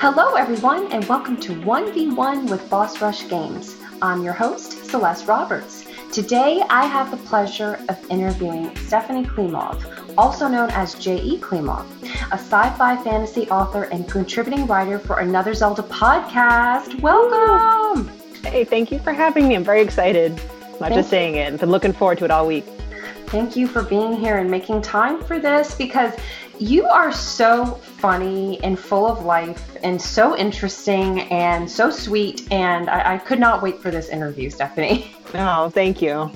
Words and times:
Hello, 0.00 0.34
everyone, 0.34 0.92
and 0.92 1.04
welcome 1.06 1.36
to 1.40 1.52
1v1 1.54 2.48
with 2.48 2.70
Boss 2.70 3.02
Rush 3.02 3.26
Games. 3.28 3.74
I'm 4.00 4.22
your 4.22 4.32
host, 4.32 4.84
Celeste 4.84 5.26
Roberts. 5.26 5.86
Today, 6.12 6.62
I 6.70 6.86
have 6.86 7.10
the 7.10 7.16
pleasure 7.16 7.80
of 7.88 7.98
interviewing 8.08 8.76
Stephanie 8.76 9.24
Klimov, 9.24 10.14
also 10.16 10.46
known 10.46 10.70
as 10.70 10.94
J.E. 10.94 11.38
Klimov, 11.38 11.84
a 12.30 12.34
sci 12.34 12.70
fi 12.78 13.02
fantasy 13.02 13.50
author 13.50 13.84
and 13.90 14.08
contributing 14.08 14.68
writer 14.68 15.00
for 15.00 15.18
Another 15.18 15.52
Zelda 15.52 15.82
podcast. 15.82 17.00
Welcome! 17.00 18.08
Hey, 18.44 18.62
thank 18.62 18.92
you 18.92 19.00
for 19.00 19.12
having 19.12 19.48
me. 19.48 19.56
I'm 19.56 19.64
very 19.64 19.82
excited. 19.82 20.36
Not 20.78 20.78
thank 20.78 20.94
just 20.94 21.10
saying 21.10 21.34
it. 21.34 21.54
I've 21.54 21.58
been 21.58 21.72
looking 21.72 21.92
forward 21.92 22.18
to 22.18 22.24
it 22.24 22.30
all 22.30 22.46
week. 22.46 22.64
Thank 23.26 23.56
you 23.56 23.66
for 23.66 23.82
being 23.82 24.14
here 24.14 24.38
and 24.38 24.48
making 24.48 24.80
time 24.80 25.24
for 25.24 25.40
this 25.40 25.74
because 25.74 26.14
you 26.60 26.86
are 26.86 27.10
so 27.10 27.80
funny 27.98 28.62
and 28.62 28.78
full 28.78 29.06
of 29.06 29.24
life 29.24 29.76
and 29.82 30.00
so 30.00 30.36
interesting 30.36 31.22
and 31.32 31.70
so 31.70 31.90
sweet. 31.90 32.50
And 32.52 32.88
I, 32.88 33.14
I 33.14 33.18
could 33.18 33.40
not 33.40 33.62
wait 33.62 33.78
for 33.80 33.90
this 33.90 34.08
interview, 34.08 34.50
Stephanie. 34.50 35.14
Oh, 35.34 35.68
thank 35.68 36.00
you. 36.00 36.30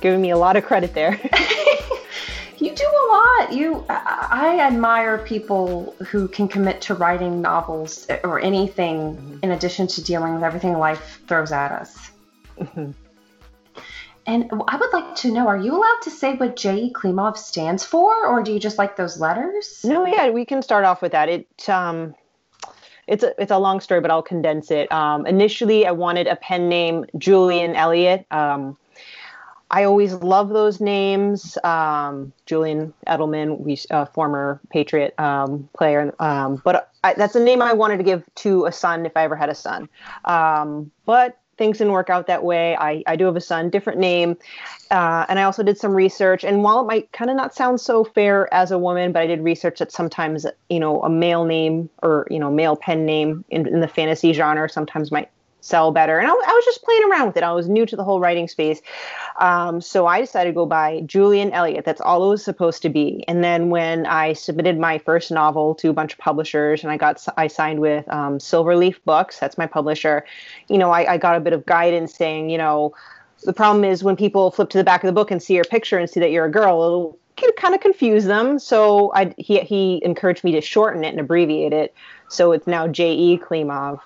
Giving 0.00 0.22
me 0.22 0.30
a 0.30 0.38
lot 0.38 0.56
of 0.56 0.64
credit 0.64 0.94
there. 0.94 1.20
you 2.58 2.74
do 2.74 2.84
a 2.84 3.06
lot. 3.12 3.52
You, 3.52 3.84
I, 3.90 4.28
I 4.30 4.60
admire 4.60 5.18
people 5.18 5.94
who 6.08 6.28
can 6.28 6.48
commit 6.48 6.80
to 6.82 6.94
writing 6.94 7.42
novels 7.42 8.06
or 8.24 8.40
anything 8.40 9.16
mm-hmm. 9.16 9.38
in 9.42 9.50
addition 9.50 9.86
to 9.88 10.02
dealing 10.02 10.32
with 10.32 10.44
everything 10.44 10.78
life 10.78 11.20
throws 11.26 11.52
at 11.52 11.72
us. 11.72 12.10
And 14.26 14.50
I 14.68 14.76
would 14.76 14.92
like 14.92 15.16
to 15.16 15.32
know, 15.32 15.48
are 15.48 15.56
you 15.56 15.76
allowed 15.76 16.02
to 16.02 16.10
say 16.10 16.34
what 16.34 16.54
J.E. 16.56 16.92
Klimov 16.92 17.36
stands 17.36 17.84
for, 17.84 18.26
or 18.26 18.42
do 18.42 18.52
you 18.52 18.60
just 18.60 18.78
like 18.78 18.96
those 18.96 19.18
letters? 19.18 19.80
No, 19.84 20.06
yeah, 20.06 20.30
we 20.30 20.44
can 20.44 20.62
start 20.62 20.84
off 20.84 21.02
with 21.02 21.12
that. 21.12 21.28
It 21.28 21.68
um, 21.68 22.14
it's 23.08 23.24
a 23.24 23.40
it's 23.40 23.50
a 23.50 23.58
long 23.58 23.80
story, 23.80 24.00
but 24.00 24.10
I'll 24.10 24.22
condense 24.22 24.70
it. 24.70 24.90
Um, 24.92 25.26
initially, 25.26 25.86
I 25.86 25.90
wanted 25.90 26.28
a 26.28 26.36
pen 26.36 26.68
name 26.68 27.04
Julian 27.18 27.74
Elliott. 27.74 28.26
Um, 28.30 28.76
I 29.72 29.84
always 29.84 30.12
love 30.12 30.50
those 30.50 30.80
names. 30.80 31.56
Um, 31.64 32.32
Julian 32.46 32.92
Edelman, 33.08 33.58
we 33.58 33.78
uh, 33.90 34.04
former 34.04 34.60
Patriot 34.70 35.18
um, 35.18 35.68
player, 35.74 36.14
um, 36.20 36.60
but 36.62 36.90
I, 37.02 37.14
that's 37.14 37.34
a 37.34 37.42
name 37.42 37.62
I 37.62 37.72
wanted 37.72 37.96
to 37.96 38.04
give 38.04 38.22
to 38.36 38.66
a 38.66 38.72
son 38.72 39.06
if 39.06 39.16
I 39.16 39.24
ever 39.24 39.34
had 39.34 39.48
a 39.48 39.54
son. 39.54 39.88
Um, 40.26 40.92
but 41.06 41.38
things 41.62 41.78
didn't 41.78 41.92
work 41.92 42.10
out 42.10 42.26
that 42.26 42.42
way. 42.42 42.76
I, 42.76 43.04
I 43.06 43.14
do 43.14 43.24
have 43.26 43.36
a 43.36 43.40
son, 43.40 43.70
different 43.70 44.00
name. 44.00 44.36
Uh, 44.90 45.24
and 45.28 45.38
I 45.38 45.44
also 45.44 45.62
did 45.62 45.78
some 45.78 45.92
research. 45.92 46.42
And 46.42 46.64
while 46.64 46.80
it 46.80 46.86
might 46.86 47.12
kind 47.12 47.30
of 47.30 47.36
not 47.36 47.54
sound 47.54 47.80
so 47.80 48.02
fair 48.02 48.52
as 48.52 48.72
a 48.72 48.78
woman, 48.78 49.12
but 49.12 49.22
I 49.22 49.28
did 49.28 49.44
research 49.44 49.78
that 49.78 49.92
sometimes, 49.92 50.44
you 50.68 50.80
know, 50.80 51.00
a 51.02 51.08
male 51.08 51.44
name 51.44 51.88
or, 52.02 52.26
you 52.28 52.40
know, 52.40 52.50
male 52.50 52.74
pen 52.74 53.06
name 53.06 53.44
in, 53.48 53.68
in 53.68 53.78
the 53.78 53.86
fantasy 53.86 54.32
genre 54.32 54.68
sometimes 54.68 55.12
might 55.12 55.30
sell 55.62 55.92
better. 55.92 56.18
And 56.18 56.28
I, 56.28 56.32
I, 56.32 56.34
was 56.34 56.64
just 56.64 56.82
playing 56.82 57.04
around 57.10 57.28
with 57.28 57.36
it. 57.36 57.42
I 57.42 57.52
was 57.52 57.68
new 57.68 57.86
to 57.86 57.96
the 57.96 58.04
whole 58.04 58.20
writing 58.20 58.48
space. 58.48 58.82
Um, 59.38 59.80
so 59.80 60.06
I 60.06 60.20
decided 60.20 60.50
to 60.50 60.54
go 60.54 60.66
by 60.66 61.02
Julian 61.06 61.52
Elliott. 61.52 61.84
That's 61.84 62.00
all 62.00 62.26
it 62.26 62.28
was 62.28 62.44
supposed 62.44 62.82
to 62.82 62.88
be. 62.88 63.24
And 63.28 63.42
then 63.42 63.70
when 63.70 64.04
I 64.04 64.32
submitted 64.34 64.78
my 64.78 64.98
first 64.98 65.30
novel 65.30 65.74
to 65.76 65.88
a 65.88 65.92
bunch 65.92 66.12
of 66.12 66.18
publishers 66.18 66.82
and 66.82 66.92
I 66.92 66.96
got, 66.96 67.24
I 67.36 67.46
signed 67.46 67.80
with 67.80 68.06
um, 68.12 68.38
Silverleaf 68.38 68.96
Books, 69.04 69.38
that's 69.38 69.56
my 69.56 69.66
publisher, 69.66 70.24
you 70.68 70.78
know, 70.78 70.90
I, 70.90 71.12
I 71.12 71.16
got 71.16 71.36
a 71.36 71.40
bit 71.40 71.52
of 71.52 71.64
guidance 71.64 72.12
saying, 72.14 72.50
you 72.50 72.58
know, 72.58 72.92
the 73.44 73.52
problem 73.52 73.84
is 73.84 74.04
when 74.04 74.16
people 74.16 74.50
flip 74.50 74.68
to 74.70 74.78
the 74.78 74.84
back 74.84 75.02
of 75.02 75.06
the 75.06 75.12
book 75.12 75.30
and 75.30 75.42
see 75.42 75.54
your 75.54 75.64
picture 75.64 75.96
and 75.96 76.10
see 76.10 76.20
that 76.20 76.32
you're 76.32 76.44
a 76.44 76.50
girl, 76.50 77.18
it'll 77.38 77.52
kind 77.56 77.74
of 77.74 77.80
confuse 77.80 78.24
them. 78.24 78.58
So 78.58 79.12
I, 79.14 79.32
he, 79.38 79.60
he 79.60 80.00
encouraged 80.04 80.42
me 80.42 80.52
to 80.52 80.60
shorten 80.60 81.04
it 81.04 81.08
and 81.08 81.20
abbreviate 81.20 81.72
it. 81.72 81.94
So 82.28 82.50
it's 82.52 82.66
now 82.66 82.88
J.E. 82.88 83.38
Klimov. 83.38 84.00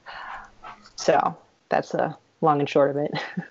So 0.96 1.36
that's 1.68 1.90
the 1.90 2.16
long 2.40 2.60
and 2.60 2.68
short 2.68 2.90
of 2.90 2.96
it. 2.96 3.12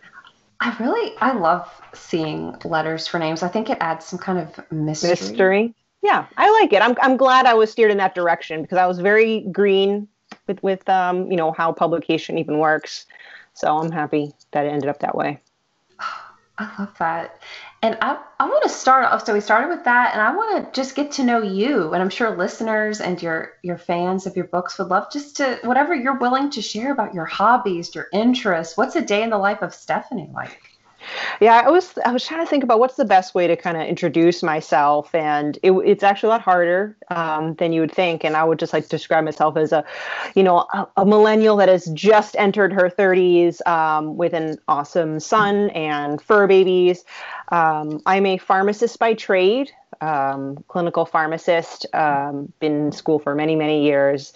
I 0.61 0.75
really 0.79 1.15
I 1.19 1.33
love 1.33 1.69
seeing 1.93 2.55
letters 2.63 3.07
for 3.07 3.19
names. 3.19 3.43
I 3.43 3.49
think 3.49 3.69
it 3.69 3.77
adds 3.81 4.05
some 4.05 4.19
kind 4.19 4.39
of 4.39 4.71
mystery. 4.71 5.09
Mystery. 5.09 5.75
Yeah, 6.01 6.27
I 6.37 6.49
like 6.61 6.71
it. 6.71 6.81
I'm 6.81 6.95
I'm 7.01 7.17
glad 7.17 7.45
I 7.45 7.53
was 7.53 7.71
steered 7.71 7.91
in 7.91 7.97
that 7.97 8.15
direction 8.15 8.61
because 8.61 8.77
I 8.77 8.85
was 8.85 8.99
very 8.99 9.41
green 9.51 10.07
with 10.47 10.61
with 10.63 10.87
um 10.87 11.29
you 11.29 11.37
know 11.37 11.51
how 11.51 11.71
publication 11.71 12.37
even 12.37 12.59
works. 12.59 13.05
So 13.53 13.77
I'm 13.77 13.91
happy 13.91 14.33
that 14.51 14.65
it 14.65 14.69
ended 14.69 14.89
up 14.89 14.99
that 14.99 15.15
way. 15.15 15.41
I 16.57 16.71
love 16.79 16.95
that. 16.99 17.41
And 17.85 17.99
I, 18.01 18.17
I 18.39 18.45
want 18.45 18.63
to 18.63 18.69
start 18.69 19.05
off. 19.05 19.27
So 19.27 19.33
we 19.35 19.41
started 19.41 19.69
with 19.69 19.83
that, 19.83 20.13
and 20.13 20.19
I 20.19 20.35
want 20.35 20.73
to 20.73 20.81
just 20.81 20.95
get 20.95 21.11
to 21.13 21.23
know 21.23 21.43
you. 21.43 21.93
And 21.93 22.01
I'm 22.01 22.09
sure 22.09 22.35
listeners 22.35 22.99
and 22.99 23.21
your 23.21 23.53
your 23.61 23.77
fans 23.77 24.25
of 24.25 24.35
your 24.35 24.45
books 24.45 24.79
would 24.79 24.87
love 24.87 25.11
just 25.13 25.37
to 25.37 25.59
whatever 25.61 25.93
you're 25.93 26.17
willing 26.17 26.49
to 26.49 26.63
share 26.63 26.91
about 26.91 27.13
your 27.13 27.25
hobbies, 27.25 27.93
your 27.93 28.07
interests. 28.11 28.75
What's 28.75 28.95
a 28.95 29.03
day 29.03 29.21
in 29.21 29.29
the 29.29 29.37
life 29.37 29.61
of 29.61 29.71
Stephanie 29.71 30.31
like? 30.33 30.74
Yeah, 31.39 31.61
I 31.65 31.69
was 31.69 31.97
I 32.05 32.11
was 32.11 32.25
trying 32.25 32.43
to 32.43 32.49
think 32.49 32.63
about 32.63 32.79
what's 32.79 32.95
the 32.95 33.05
best 33.05 33.35
way 33.35 33.47
to 33.47 33.55
kind 33.55 33.77
of 33.77 33.83
introduce 33.83 34.43
myself, 34.43 35.13
and 35.13 35.57
it, 35.63 35.71
it's 35.71 36.03
actually 36.03 36.27
a 36.27 36.31
lot 36.31 36.41
harder 36.41 36.97
um, 37.09 37.55
than 37.55 37.73
you 37.73 37.81
would 37.81 37.91
think. 37.91 38.23
And 38.23 38.35
I 38.35 38.43
would 38.43 38.59
just 38.59 38.73
like 38.73 38.83
to 38.83 38.89
describe 38.89 39.23
myself 39.23 39.57
as 39.57 39.71
a, 39.71 39.83
you 40.35 40.43
know, 40.43 40.65
a, 40.73 40.87
a 40.97 41.05
millennial 41.05 41.57
that 41.57 41.69
has 41.69 41.85
just 41.87 42.35
entered 42.37 42.73
her 42.73 42.89
30s 42.89 43.65
um, 43.67 44.17
with 44.17 44.33
an 44.33 44.57
awesome 44.67 45.19
son 45.19 45.69
and 45.71 46.21
fur 46.21 46.47
babies. 46.47 47.03
Um, 47.49 48.01
I'm 48.05 48.25
a 48.25 48.37
pharmacist 48.37 48.97
by 48.99 49.13
trade, 49.13 49.71
um, 50.01 50.63
clinical 50.67 51.05
pharmacist. 51.05 51.85
Um, 51.93 52.51
been 52.59 52.87
in 52.87 52.91
school 52.91 53.19
for 53.19 53.35
many 53.35 53.55
many 53.55 53.83
years 53.85 54.33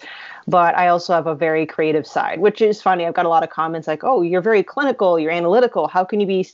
but 0.50 0.76
I 0.76 0.88
also 0.88 1.14
have 1.14 1.26
a 1.26 1.34
very 1.34 1.64
creative 1.64 2.06
side, 2.06 2.40
which 2.40 2.60
is 2.60 2.82
funny. 2.82 3.06
I've 3.06 3.14
got 3.14 3.26
a 3.26 3.28
lot 3.28 3.44
of 3.44 3.50
comments 3.50 3.86
like, 3.86 4.02
"Oh, 4.04 4.22
you're 4.22 4.40
very 4.40 4.62
clinical, 4.62 5.18
you're 5.18 5.30
analytical. 5.30 5.88
How 5.88 6.04
can 6.04 6.20
you 6.20 6.26
be 6.26 6.48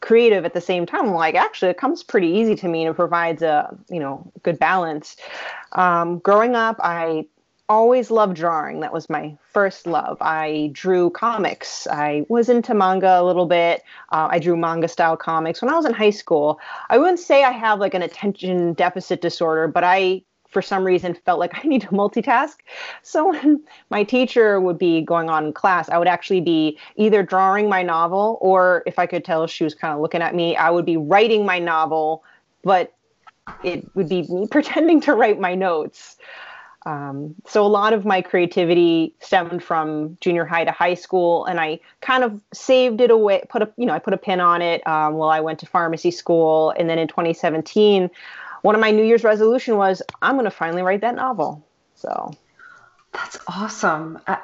creative 0.00 0.44
at 0.44 0.54
the 0.54 0.60
same 0.60 0.86
time?" 0.86 1.06
I'm 1.06 1.14
like, 1.14 1.34
actually, 1.34 1.70
it 1.70 1.78
comes 1.78 2.02
pretty 2.02 2.28
easy 2.28 2.56
to 2.56 2.68
me 2.68 2.82
and 2.84 2.90
it 2.90 2.94
provides 2.94 3.42
a 3.42 3.76
you 3.90 4.00
know 4.00 4.30
good 4.42 4.58
balance. 4.58 5.16
Um, 5.72 6.18
growing 6.20 6.54
up, 6.54 6.76
I 6.80 7.26
always 7.68 8.10
loved 8.10 8.36
drawing. 8.36 8.80
That 8.80 8.92
was 8.92 9.10
my 9.10 9.36
first 9.52 9.86
love. 9.86 10.16
I 10.20 10.70
drew 10.72 11.10
comics. 11.10 11.86
I 11.88 12.24
was 12.28 12.48
into 12.48 12.74
manga 12.74 13.20
a 13.20 13.24
little 13.24 13.46
bit. 13.46 13.82
Uh, 14.12 14.28
I 14.30 14.38
drew 14.38 14.56
manga 14.56 14.88
style 14.88 15.16
comics 15.16 15.60
when 15.60 15.70
I 15.72 15.76
was 15.76 15.84
in 15.84 15.92
high 15.92 16.10
school. 16.10 16.60
I 16.90 16.98
wouldn't 16.98 17.18
say 17.18 17.44
I 17.44 17.50
have 17.50 17.80
like 17.80 17.94
an 17.94 18.02
attention 18.02 18.72
deficit 18.74 19.20
disorder, 19.20 19.68
but 19.68 19.84
I 19.84 20.22
for 20.56 20.62
some 20.62 20.84
reason 20.84 21.12
felt 21.12 21.38
like 21.38 21.52
I 21.62 21.68
need 21.68 21.82
to 21.82 21.88
multitask. 21.88 22.54
So 23.02 23.28
when 23.28 23.60
my 23.90 24.04
teacher 24.04 24.58
would 24.58 24.78
be 24.78 25.02
going 25.02 25.28
on 25.28 25.44
in 25.44 25.52
class, 25.52 25.90
I 25.90 25.98
would 25.98 26.08
actually 26.08 26.40
be 26.40 26.78
either 26.96 27.22
drawing 27.22 27.68
my 27.68 27.82
novel 27.82 28.38
or 28.40 28.82
if 28.86 28.98
I 28.98 29.04
could 29.04 29.22
tell 29.22 29.46
she 29.46 29.64
was 29.64 29.74
kind 29.74 29.92
of 29.92 30.00
looking 30.00 30.22
at 30.22 30.34
me, 30.34 30.56
I 30.56 30.70
would 30.70 30.86
be 30.86 30.96
writing 30.96 31.44
my 31.44 31.58
novel, 31.58 32.24
but 32.64 32.94
it 33.62 33.86
would 33.94 34.08
be 34.08 34.22
me 34.22 34.46
pretending 34.50 35.02
to 35.02 35.14
write 35.14 35.38
my 35.38 35.54
notes. 35.54 36.16
Um, 36.86 37.34
so 37.46 37.66
a 37.66 37.68
lot 37.68 37.92
of 37.92 38.06
my 38.06 38.22
creativity 38.22 39.12
stemmed 39.20 39.62
from 39.62 40.16
junior 40.22 40.46
high 40.46 40.64
to 40.64 40.70
high 40.70 40.94
school, 40.94 41.44
and 41.44 41.60
I 41.60 41.80
kind 42.00 42.24
of 42.24 42.40
saved 42.54 43.02
it 43.02 43.10
away. 43.10 43.42
Put 43.50 43.60
a 43.60 43.72
you 43.76 43.86
know 43.86 43.92
I 43.92 43.98
put 43.98 44.14
a 44.14 44.16
pin 44.16 44.40
on 44.40 44.62
it 44.62 44.86
um, 44.86 45.14
while 45.14 45.30
I 45.30 45.40
went 45.40 45.58
to 45.58 45.66
pharmacy 45.66 46.12
school, 46.12 46.72
and 46.78 46.88
then 46.88 46.98
in 46.98 47.08
2017, 47.08 48.08
one 48.66 48.74
of 48.74 48.80
my 48.80 48.90
New 48.90 49.04
Year's 49.04 49.22
resolution 49.22 49.76
was 49.76 50.02
I'm 50.20 50.34
going 50.34 50.44
to 50.44 50.50
finally 50.50 50.82
write 50.82 51.02
that 51.02 51.14
novel. 51.14 51.64
So 51.94 52.32
that's 53.12 53.38
awesome. 53.46 54.18
Uh, 54.26 54.38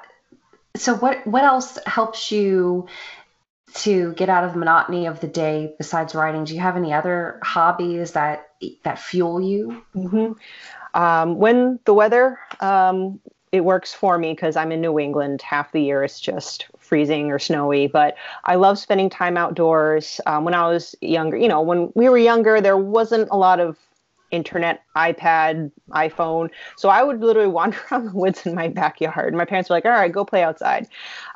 so 0.77 0.95
what 0.95 1.27
what 1.27 1.43
else 1.43 1.77
helps 1.87 2.31
you 2.31 2.87
to 3.75 4.13
get 4.13 4.29
out 4.29 4.45
of 4.45 4.53
the 4.53 4.61
monotony 4.61 5.07
of 5.07 5.19
the 5.19 5.27
day 5.27 5.75
besides 5.77 6.15
writing? 6.15 6.45
Do 6.45 6.55
you 6.55 6.61
have 6.61 6.77
any 6.77 6.93
other 6.93 7.41
hobbies 7.43 8.13
that 8.13 8.51
that 8.85 9.01
fuel 9.01 9.41
you? 9.41 9.83
Mm-hmm. 9.97 10.35
Um, 10.95 11.37
when 11.39 11.81
the 11.85 11.93
weather 11.93 12.39
um, 12.61 13.19
it 13.51 13.65
works 13.65 13.93
for 13.93 14.19
me 14.19 14.35
because 14.35 14.55
I'm 14.55 14.71
in 14.71 14.81
New 14.81 15.01
England. 15.01 15.43
Half 15.43 15.73
the 15.73 15.83
year 15.83 16.05
it's 16.05 16.21
just 16.21 16.69
freezing 16.79 17.33
or 17.33 17.41
snowy, 17.41 17.89
but 17.89 18.15
I 18.45 18.55
love 18.55 18.79
spending 18.79 19.11
time 19.11 19.37
outdoors. 19.37 20.21
Um, 20.27 20.45
when 20.45 20.55
I 20.55 20.69
was 20.69 20.95
younger, 21.01 21.37
you 21.37 21.49
know, 21.49 21.61
when 21.61 21.91
we 21.97 22.09
were 22.09 22.19
younger, 22.19 22.61
there 22.61 22.79
wasn't 22.79 23.29
a 23.33 23.37
lot 23.37 23.59
of 23.59 23.77
internet, 24.33 24.83
iPad, 24.97 25.71
iPhone. 25.91 26.51
So 26.77 26.89
I 26.89 27.03
would 27.03 27.21
literally 27.21 27.49
wander 27.61 27.79
around 27.91 28.07
the 28.07 28.13
woods 28.13 28.45
in 28.45 28.55
my 28.55 28.69
backyard. 28.69 29.35
My 29.35 29.45
parents 29.45 29.71
were 29.71 29.77
like, 29.77 29.85
all 29.85 29.93
right, 29.93 30.11
go 30.11 30.25
play 30.25 30.43
outside. 30.43 30.89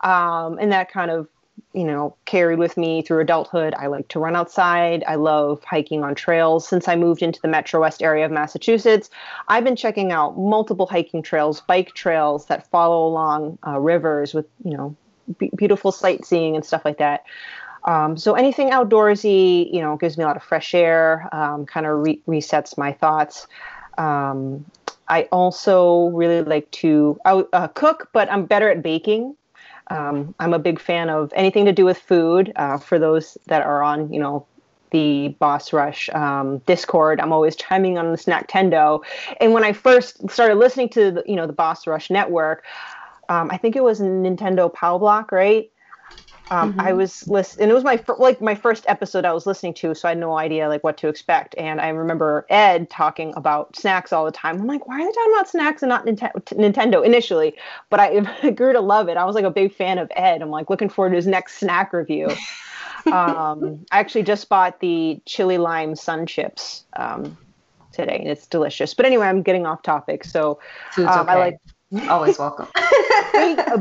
Um, 0.02 0.58
and 0.58 0.72
that 0.72 0.90
kind 0.90 1.10
of, 1.10 1.28
you 1.72 1.84
know, 1.84 2.16
carried 2.24 2.58
with 2.58 2.76
me 2.76 3.02
through 3.02 3.20
adulthood. 3.20 3.74
I 3.74 3.86
like 3.86 4.08
to 4.08 4.18
run 4.18 4.34
outside. 4.34 5.04
I 5.06 5.14
love 5.14 5.62
hiking 5.64 6.02
on 6.02 6.14
trails. 6.14 6.66
Since 6.66 6.88
I 6.88 6.96
moved 6.96 7.22
into 7.22 7.40
the 7.40 7.48
Metro 7.48 7.80
West 7.80 8.02
area 8.02 8.24
of 8.24 8.32
Massachusetts, 8.32 9.08
I've 9.48 9.64
been 9.64 9.76
checking 9.76 10.10
out 10.10 10.38
multiple 10.38 10.86
hiking 10.86 11.22
trails, 11.22 11.60
bike 11.60 11.94
trails 11.94 12.46
that 12.46 12.68
follow 12.70 13.06
along 13.06 13.58
uh, 13.66 13.78
rivers 13.78 14.34
with, 14.34 14.46
you 14.64 14.76
know, 14.76 14.96
beautiful 15.56 15.92
sightseeing 15.92 16.56
and 16.56 16.64
stuff 16.64 16.84
like 16.84 16.98
that. 16.98 17.24
Um, 17.86 18.16
so 18.16 18.34
anything 18.34 18.70
outdoorsy, 18.70 19.72
you 19.72 19.80
know, 19.80 19.96
gives 19.96 20.18
me 20.18 20.24
a 20.24 20.26
lot 20.26 20.36
of 20.36 20.42
fresh 20.42 20.74
air, 20.74 21.28
um, 21.32 21.64
kind 21.66 21.86
of 21.86 21.98
re- 22.00 22.20
resets 22.26 22.76
my 22.76 22.92
thoughts. 22.92 23.46
Um, 23.96 24.64
I 25.08 25.22
also 25.30 26.08
really 26.08 26.42
like 26.42 26.70
to 26.72 27.18
uh, 27.24 27.68
cook, 27.68 28.08
but 28.12 28.30
I'm 28.30 28.44
better 28.44 28.68
at 28.68 28.82
baking. 28.82 29.36
Um, 29.88 30.34
I'm 30.40 30.52
a 30.52 30.58
big 30.58 30.80
fan 30.80 31.10
of 31.10 31.32
anything 31.36 31.64
to 31.66 31.72
do 31.72 31.84
with 31.84 31.98
food. 31.98 32.52
Uh, 32.56 32.78
for 32.78 32.98
those 32.98 33.38
that 33.46 33.62
are 33.62 33.82
on, 33.82 34.12
you 34.12 34.18
know, 34.18 34.44
the 34.90 35.28
Boss 35.38 35.72
Rush 35.72 36.08
um, 36.10 36.58
Discord, 36.58 37.20
I'm 37.20 37.32
always 37.32 37.54
chiming 37.54 37.98
on 37.98 38.10
the 38.10 38.18
Snack 38.18 38.48
Tendo. 38.48 39.04
And 39.40 39.52
when 39.52 39.62
I 39.64 39.72
first 39.72 40.28
started 40.30 40.56
listening 40.56 40.88
to 40.90 41.10
the, 41.12 41.24
you 41.26 41.36
know 41.36 41.46
the 41.46 41.52
Boss 41.52 41.86
Rush 41.86 42.10
network, 42.10 42.64
um, 43.28 43.50
I 43.50 43.58
think 43.58 43.76
it 43.76 43.84
was 43.84 44.00
Nintendo 44.00 44.72
Pow 44.72 44.98
Block, 44.98 45.30
right? 45.30 45.70
Um, 46.50 46.72
mm-hmm. 46.72 46.80
I 46.80 46.92
was 46.92 47.26
listening, 47.26 47.64
and 47.64 47.70
it 47.72 47.74
was 47.74 47.82
my 47.82 47.96
fir- 47.96 48.16
like 48.18 48.40
my 48.40 48.54
first 48.54 48.84
episode 48.86 49.24
I 49.24 49.32
was 49.32 49.46
listening 49.46 49.74
to, 49.74 49.94
so 49.94 50.08
I 50.08 50.12
had 50.12 50.18
no 50.18 50.38
idea 50.38 50.68
like 50.68 50.84
what 50.84 50.96
to 50.98 51.08
expect. 51.08 51.54
And 51.58 51.80
I 51.80 51.88
remember 51.88 52.46
Ed 52.50 52.88
talking 52.88 53.32
about 53.36 53.74
snacks 53.74 54.12
all 54.12 54.24
the 54.24 54.30
time. 54.30 54.60
I'm 54.60 54.66
like, 54.66 54.86
why 54.86 54.96
are 54.96 55.04
they 55.04 55.12
talking 55.12 55.32
about 55.34 55.48
snacks 55.48 55.82
and 55.82 55.88
not 55.88 56.06
Nint- 56.06 56.44
Nintendo 56.56 57.04
initially? 57.04 57.54
But 57.90 58.00
I, 58.00 58.22
I 58.42 58.50
grew 58.56 58.72
to 58.72 58.80
love 58.80 59.08
it. 59.08 59.16
I 59.16 59.24
was 59.24 59.34
like 59.34 59.44
a 59.44 59.50
big 59.50 59.74
fan 59.74 59.98
of 59.98 60.10
Ed. 60.14 60.40
I'm 60.40 60.50
like 60.50 60.70
looking 60.70 60.88
forward 60.88 61.10
to 61.10 61.16
his 61.16 61.26
next 61.26 61.58
snack 61.58 61.92
review. 61.92 62.28
um, 63.06 63.84
I 63.90 63.98
actually 63.98 64.22
just 64.22 64.48
bought 64.48 64.78
the 64.80 65.20
chili 65.26 65.58
lime 65.58 65.96
sun 65.96 66.26
chips 66.26 66.84
um, 66.94 67.36
today, 67.92 68.18
and 68.20 68.28
it's 68.28 68.46
delicious. 68.46 68.94
But 68.94 69.06
anyway, 69.06 69.26
I'm 69.26 69.42
getting 69.42 69.66
off 69.66 69.82
topic. 69.82 70.24
So 70.24 70.60
um, 70.96 71.06
okay. 71.08 71.32
I 71.32 71.38
like 71.38 71.56
Always 72.08 72.38
welcome. 72.38 72.66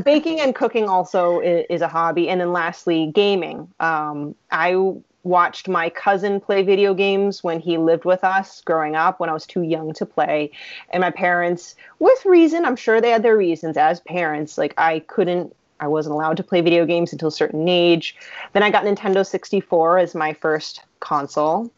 baking 0.04 0.40
and 0.40 0.54
cooking 0.54 0.88
also 0.88 1.40
is, 1.40 1.66
is, 1.68 1.80
a 1.82 1.88
hobby, 1.88 2.28
and 2.28 2.40
then 2.40 2.52
lastly, 2.52 3.10
gaming. 3.12 3.68
Um, 3.80 4.36
I 4.52 4.76
watched 5.24 5.66
my 5.68 5.90
cousin 5.90 6.40
play 6.40 6.62
video 6.62 6.94
games 6.94 7.42
when 7.42 7.58
he 7.58 7.78
lived 7.78 8.04
with 8.04 8.22
us 8.22 8.60
growing 8.60 8.94
up 8.94 9.18
when 9.18 9.28
I 9.28 9.32
was 9.32 9.44
too 9.44 9.62
young 9.62 9.92
to 9.94 10.06
play. 10.06 10.52
And 10.90 11.00
my 11.00 11.10
parents, 11.10 11.74
with 11.98 12.24
reason, 12.24 12.64
I'm 12.64 12.76
sure 12.76 13.00
they 13.00 13.10
had 13.10 13.24
their 13.24 13.36
reasons 13.36 13.76
as 13.76 13.98
parents, 14.00 14.56
like 14.56 14.74
I 14.78 15.00
couldn't 15.00 15.54
I 15.78 15.88
wasn't 15.88 16.14
allowed 16.14 16.38
to 16.38 16.42
play 16.42 16.62
video 16.62 16.86
games 16.86 17.12
until 17.12 17.28
a 17.28 17.32
certain 17.32 17.68
age. 17.68 18.16
Then 18.54 18.62
I 18.62 18.70
got 18.70 18.84
Nintendo 18.84 19.26
64 19.26 19.98
as 19.98 20.14
my 20.14 20.32
first 20.32 20.82
console. 21.00 21.70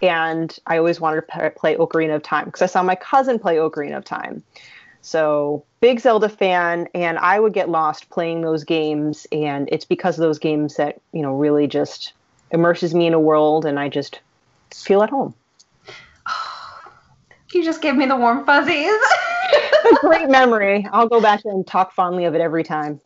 And 0.00 0.56
I 0.66 0.78
always 0.78 1.00
wanted 1.00 1.22
to 1.22 1.50
play 1.50 1.76
Ocarina 1.76 2.14
of 2.14 2.22
Time 2.22 2.46
because 2.46 2.62
I 2.62 2.66
saw 2.66 2.82
my 2.82 2.94
cousin 2.94 3.38
play 3.38 3.56
Ocarina 3.56 3.98
of 3.98 4.04
Time. 4.04 4.42
So 5.02 5.64
big 5.82 6.00
Zelda 6.00 6.30
fan, 6.30 6.88
and 6.94 7.18
I 7.18 7.38
would 7.38 7.52
get 7.52 7.68
lost 7.68 8.08
playing 8.08 8.40
those 8.40 8.64
games, 8.64 9.26
and 9.32 9.68
it's 9.70 9.84
because 9.84 10.16
of 10.16 10.22
those 10.22 10.38
games 10.38 10.76
that 10.76 11.02
you 11.12 11.20
know 11.20 11.34
really 11.34 11.66
just 11.66 12.14
immerses 12.52 12.94
me 12.94 13.06
in 13.06 13.12
a 13.12 13.20
world, 13.20 13.66
and 13.66 13.78
I 13.78 13.90
just 13.90 14.20
feel 14.72 15.02
at 15.02 15.10
home. 15.10 15.34
You 17.54 17.62
just 17.62 17.82
gave 17.82 17.96
me 17.96 18.06
the 18.06 18.16
warm 18.16 18.46
fuzzies. 18.46 18.86
a 19.84 19.94
great 20.00 20.30
memory. 20.30 20.86
I'll 20.90 21.06
go 21.06 21.20
back 21.20 21.44
and 21.44 21.66
talk 21.66 21.92
fondly 21.92 22.24
of 22.24 22.34
it 22.34 22.40
every 22.40 22.64
time. 22.64 22.98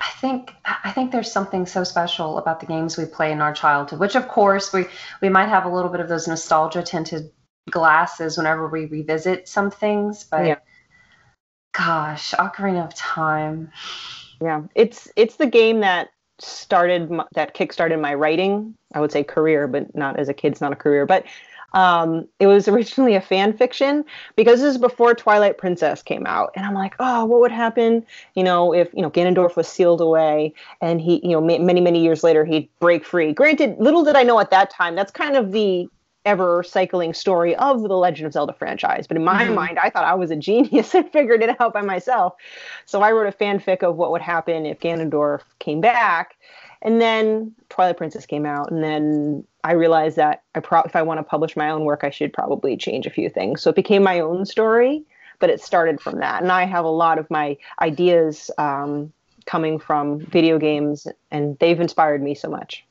I 0.00 0.10
think 0.20 0.54
I 0.64 0.92
think 0.92 1.10
there's 1.10 1.32
something 1.32 1.66
so 1.66 1.82
special 1.82 2.38
about 2.38 2.60
the 2.60 2.66
games 2.66 2.96
we 2.96 3.04
play 3.04 3.32
in 3.32 3.40
our 3.40 3.52
childhood, 3.52 3.98
which 3.98 4.14
of 4.14 4.28
course 4.28 4.72
we 4.72 4.86
we 5.20 5.28
might 5.28 5.48
have 5.48 5.64
a 5.64 5.68
little 5.68 5.90
bit 5.90 5.98
of 5.98 6.08
those 6.08 6.28
nostalgia 6.28 6.84
tinted 6.84 7.32
glasses 7.68 8.38
whenever 8.38 8.68
we 8.68 8.86
revisit 8.86 9.48
some 9.48 9.72
things, 9.72 10.22
but 10.22 10.46
yeah. 10.46 10.58
Gosh, 11.72 12.32
Ocarina 12.32 12.84
of 12.84 12.94
Time. 12.94 13.70
Yeah, 14.40 14.62
it's 14.74 15.08
it's 15.16 15.36
the 15.36 15.46
game 15.46 15.80
that 15.80 16.08
started 16.38 17.10
my, 17.10 17.24
that 17.34 17.54
kickstarted 17.54 18.00
my 18.00 18.14
writing. 18.14 18.74
I 18.94 19.00
would 19.00 19.12
say 19.12 19.24
career, 19.24 19.66
but 19.66 19.94
not 19.94 20.18
as 20.18 20.28
a 20.28 20.34
kid. 20.34 20.52
It's 20.52 20.60
not 20.60 20.72
a 20.72 20.76
career, 20.76 21.06
but 21.06 21.24
um, 21.74 22.26
it 22.40 22.46
was 22.46 22.66
originally 22.68 23.14
a 23.14 23.20
fan 23.20 23.52
fiction 23.56 24.04
because 24.36 24.60
this 24.60 24.74
is 24.74 24.80
before 24.80 25.14
Twilight 25.14 25.58
Princess 25.58 26.02
came 26.02 26.26
out, 26.26 26.52
and 26.54 26.64
I'm 26.64 26.74
like, 26.74 26.94
oh, 26.98 27.24
what 27.26 27.40
would 27.40 27.52
happen, 27.52 28.06
you 28.34 28.42
know, 28.42 28.72
if 28.72 28.92
you 28.94 29.02
know 29.02 29.10
Ganondorf 29.10 29.56
was 29.56 29.68
sealed 29.68 30.00
away 30.00 30.54
and 30.80 31.00
he, 31.00 31.20
you 31.22 31.32
know, 31.32 31.40
many 31.40 31.80
many 31.80 32.02
years 32.02 32.24
later 32.24 32.44
he'd 32.44 32.68
break 32.80 33.04
free. 33.04 33.32
Granted, 33.32 33.76
little 33.78 34.04
did 34.04 34.16
I 34.16 34.22
know 34.22 34.40
at 34.40 34.50
that 34.50 34.70
time 34.70 34.94
that's 34.94 35.12
kind 35.12 35.36
of 35.36 35.52
the 35.52 35.88
ever 36.28 36.62
cycling 36.62 37.14
story 37.14 37.56
of 37.56 37.80
the 37.82 37.96
Legend 37.96 38.26
of 38.26 38.34
Zelda 38.34 38.52
franchise. 38.52 39.06
But 39.06 39.16
in 39.16 39.24
my 39.24 39.44
mm-hmm. 39.44 39.54
mind, 39.54 39.78
I 39.78 39.88
thought 39.88 40.04
I 40.04 40.14
was 40.14 40.30
a 40.30 40.36
genius 40.36 40.94
and 40.94 41.10
figured 41.10 41.42
it 41.42 41.58
out 41.58 41.72
by 41.72 41.80
myself. 41.80 42.34
So 42.84 43.00
I 43.00 43.12
wrote 43.12 43.32
a 43.32 43.36
fanfic 43.36 43.82
of 43.82 43.96
what 43.96 44.12
would 44.12 44.20
happen 44.20 44.66
if 44.66 44.78
Ganondorf 44.78 45.40
came 45.58 45.80
back. 45.80 46.36
And 46.82 47.00
then 47.00 47.52
Twilight 47.70 47.96
Princess 47.96 48.24
came 48.24 48.46
out, 48.46 48.70
and 48.70 48.84
then 48.84 49.42
I 49.64 49.72
realized 49.72 50.14
that 50.14 50.44
I 50.54 50.60
pro- 50.60 50.82
if 50.82 50.94
I 50.94 51.02
want 51.02 51.18
to 51.18 51.24
publish 51.24 51.56
my 51.56 51.70
own 51.70 51.84
work, 51.84 52.04
I 52.04 52.10
should 52.10 52.32
probably 52.32 52.76
change 52.76 53.04
a 53.04 53.10
few 53.10 53.28
things. 53.28 53.62
So 53.62 53.70
it 53.70 53.74
became 53.74 54.04
my 54.04 54.20
own 54.20 54.46
story, 54.46 55.02
but 55.40 55.50
it 55.50 55.60
started 55.60 56.00
from 56.00 56.20
that. 56.20 56.40
And 56.40 56.52
I 56.52 56.66
have 56.66 56.84
a 56.84 56.90
lot 56.90 57.18
of 57.18 57.28
my 57.32 57.56
ideas 57.82 58.48
um, 58.58 59.12
coming 59.46 59.80
from 59.80 60.20
video 60.20 60.56
games, 60.56 61.08
and 61.32 61.58
they've 61.58 61.80
inspired 61.80 62.22
me 62.22 62.36
so 62.36 62.48
much. 62.48 62.84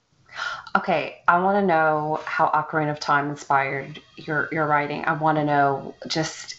Okay, 0.76 1.22
I 1.28 1.40
want 1.40 1.62
to 1.62 1.66
know 1.66 2.22
how 2.26 2.48
Ocarina 2.50 2.92
of 2.92 3.00
Time 3.00 3.30
inspired 3.30 4.02
your 4.16 4.50
your 4.52 4.68
writing. 4.68 5.04
I 5.06 5.14
want 5.14 5.38
to 5.38 5.44
know 5.44 5.96
just 6.08 6.56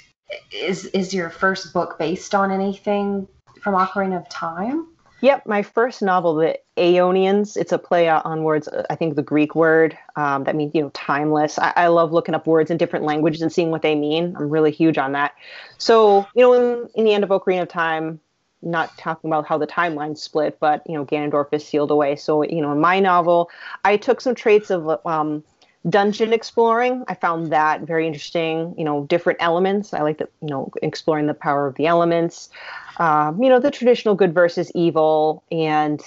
is 0.52 0.86
is 0.86 1.14
your 1.14 1.30
first 1.30 1.72
book 1.72 1.98
based 1.98 2.34
on 2.34 2.50
anything 2.50 3.28
from 3.60 3.75
Ocarina 3.75 4.16
of 4.16 4.28
Time? 4.28 4.88
Yep, 5.20 5.46
my 5.46 5.62
first 5.62 6.00
novel, 6.00 6.36
The 6.36 6.58
Aeonians. 6.76 7.56
It's 7.56 7.72
a 7.72 7.78
play 7.78 8.08
on 8.08 8.44
words. 8.44 8.69
I 8.88 8.94
think 8.94 9.16
the 9.16 9.22
Greek 9.22 9.56
word 9.56 9.98
um, 10.14 10.44
that 10.44 10.54
means 10.54 10.72
you 10.75 10.82
know 10.82 10.90
timeless. 10.90 11.58
I, 11.58 11.72
I, 11.75 11.86
love 11.88 12.12
looking 12.12 12.36
up 12.36 12.46
words 12.46 12.70
in 12.70 12.76
different 12.76 13.04
languages 13.04 13.42
and 13.42 13.52
seeing 13.52 13.72
what 13.72 13.82
they 13.82 13.96
mean. 13.96 14.36
I'm 14.38 14.48
really 14.48 14.70
huge 14.70 14.96
on 14.96 15.12
that. 15.12 15.34
So 15.78 16.26
you 16.34 16.42
know, 16.42 16.52
in, 16.52 16.88
in 16.94 17.04
the 17.04 17.12
end 17.12 17.25
of 17.25 17.30
Ocarina 17.30 17.62
of 17.62 17.69
Time, 17.69 18.20
not 18.62 18.96
talking 18.99 19.31
about 19.31 19.46
how 19.46 19.58
the 19.58 19.66
timeline 19.66 20.16
split, 20.16 20.58
but 20.60 20.82
you 20.87 20.94
know, 20.94 21.05
Ganondorf 21.05 21.52
is 21.52 21.66
sealed 21.66 21.90
away. 21.90 22.16
So 22.16 22.43
you 22.43 22.60
know, 22.60 22.72
in 22.72 22.81
my 22.81 23.00
novel, 23.00 23.50
I 23.84 23.96
took 23.96 24.20
some 24.20 24.34
traits 24.34 24.70
of 24.70 25.00
um, 25.06 25.44
dungeon 25.88 26.32
exploring. 26.32 27.05
I 27.08 27.14
found 27.14 27.52
that 27.52 27.82
very 27.82 28.06
interesting. 28.06 28.75
You 28.76 28.84
know, 28.84 29.05
different 29.05 29.38
elements. 29.40 29.94
I 29.94 30.02
like 30.02 30.19
that. 30.19 30.31
you 30.43 30.49
know 30.49 30.70
exploring 30.82 31.26
the 31.26 31.34
power 31.34 31.66
of 31.66 31.76
the 31.76 31.87
elements. 31.87 32.50
Um, 32.99 33.43
you 33.43 33.49
know, 33.49 33.60
the 33.60 33.70
traditional 33.70 34.14
good 34.14 34.35
versus 34.35 34.73
evil, 34.75 35.44
and 35.52 36.02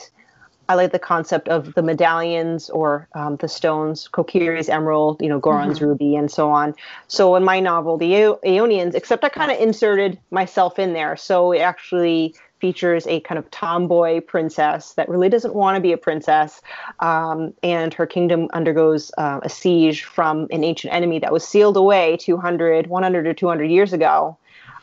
I 0.72 0.76
like 0.76 0.94
the 0.94 1.00
concept 1.00 1.50
of 1.50 1.74
the 1.74 1.82
medallions 1.82 2.70
or 2.70 3.08
um, 3.14 3.36
the 3.36 3.50
stones, 3.50 4.08
Kokiri's 4.08 4.70
emerald, 4.70 5.22
you 5.22 5.28
know, 5.28 5.38
Goron's 5.38 5.80
mm-hmm. 5.80 5.88
ruby, 5.88 6.16
and 6.16 6.32
so 6.32 6.50
on. 6.50 6.74
So 7.10 7.36
in 7.36 7.44
my 7.44 7.60
novel, 7.60 7.98
the 7.98 8.14
Aeonians, 8.14 8.96
except 8.96 9.26
I 9.26 9.30
kind 9.30 9.52
of 9.52 9.60
inserted 9.60 10.18
myself 10.32 10.80
in 10.80 10.94
there. 10.94 11.18
So 11.18 11.52
it 11.52 11.60
actually 11.60 12.36
features 12.62 13.08
a 13.08 13.20
kind 13.22 13.40
of 13.40 13.50
tomboy 13.50 14.22
princess 14.22 14.94
that 14.94 15.10
really 15.10 15.28
doesn't 15.28 15.56
want 15.56 15.76
to 15.76 15.82
be 15.82 15.92
a 15.92 15.98
princess, 15.98 16.62
um, 17.00 17.54
and 17.64 17.94
her 17.94 18.06
kingdom 18.06 18.48
undergoes 18.54 19.12
uh, 19.18 19.40
a 19.42 19.50
siege 19.50 20.04
from 20.04 20.48
an 20.52 20.64
ancient 20.64 20.94
enemy 20.94 21.18
that 21.20 21.34
was 21.34 21.46
sealed 21.46 21.76
away 21.76 22.16
200, 22.18 22.88
100 22.88 23.28
or 23.28 23.34
200 23.34 23.66
years 23.66 23.92
ago. 23.92 24.38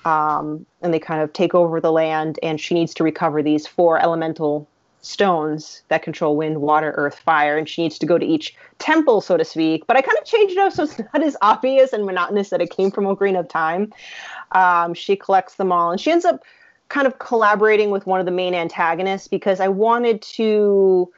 Um, 0.05 0.67
and 0.83 0.93
they 0.93 0.99
kind 0.99 1.23
of 1.23 1.33
take 1.33 1.55
over 1.55 1.81
the 1.81 1.93
land, 1.93 2.39
and 2.43 2.61
she 2.61 2.75
needs 2.75 2.93
to 2.95 3.05
recover 3.05 3.43
these 3.43 3.67
four 3.67 4.01
elemental 4.01 4.69
stones 5.01 5.83
that 5.89 6.03
control 6.03 6.37
wind, 6.37 6.61
water, 6.61 6.93
earth, 6.97 7.19
fire, 7.21 7.57
and 7.57 7.69
she 7.69 7.83
needs 7.83 7.99
to 7.99 8.07
go 8.07 8.19
to 8.19 8.27
each 8.27 8.55
temple, 8.79 9.21
so 9.21 9.37
to 9.37 9.45
speak. 9.45 9.87
But 9.87 9.97
I 9.97 10.03
kind 10.03 10.19
of 10.19 10.25
changed 10.25 10.53
it 10.53 10.59
up 10.59 10.73
so 10.73 10.85
it's 10.85 10.99
not 11.15 11.23
as 11.23 11.37
obvious 11.43 11.93
and 11.93 12.05
monotonous 12.05 12.51
that 12.51 12.61
it 12.61 12.71
came 12.71 12.91
from 12.91 13.05
Ocarina 13.05 13.41
of 13.41 13.49
Time. 13.49 13.93
Um, 14.53 14.95
she 14.95 15.17
collects 15.17 15.55
them 15.55 15.73
all, 15.73 15.91
and 15.91 16.01
she 16.01 16.11
ends 16.11 16.25
up 16.25 16.43
kind 16.89 17.07
of 17.07 17.19
collaborating 17.19 17.91
with 17.91 18.07
one 18.07 18.21
of 18.21 18.27
the 18.27 18.33
main 18.33 18.55
antagonists 18.55 19.29
because 19.29 19.61
I 19.61 19.69
wanted 19.69 20.23
to 20.23 21.13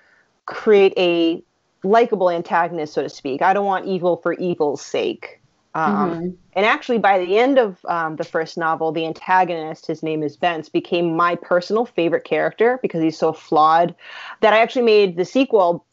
create 0.47 0.93
a 0.97 1.43
likable 1.83 2.31
antagonist, 2.31 2.93
so 2.95 3.03
to 3.03 3.09
speak. 3.09 3.43
I 3.43 3.53
don't 3.53 3.67
want 3.67 3.87
evil 3.87 4.17
for 4.17 4.35
evil's 4.35 4.83
sake. 4.83 5.41
Um, 5.75 6.11
mm-hmm. 6.11 6.29
And 6.55 6.67
actually, 6.67 6.99
by 6.99 7.19
the 7.25 7.39
end 7.39 7.59
of 7.59 7.85
um, 7.87 8.17
the 8.17 8.25
first 8.25 8.59
novel, 8.59 8.91
the 8.91 9.07
antagonist, 9.07 9.87
his 9.87 10.03
name 10.03 10.23
is 10.23 10.37
Bence, 10.37 10.69
became 10.69 11.15
my 11.15 11.37
personal 11.37 11.87
favorite 11.87 12.25
character 12.25 12.81
because 12.83 13.03
he's 13.03 13.17
so 13.17 13.33
flawed 13.33 13.95
that 14.41 14.53
I 14.53 14.59
actually 14.59 14.83
made 14.83 15.17
the 15.17 15.25
sequel 15.25 15.85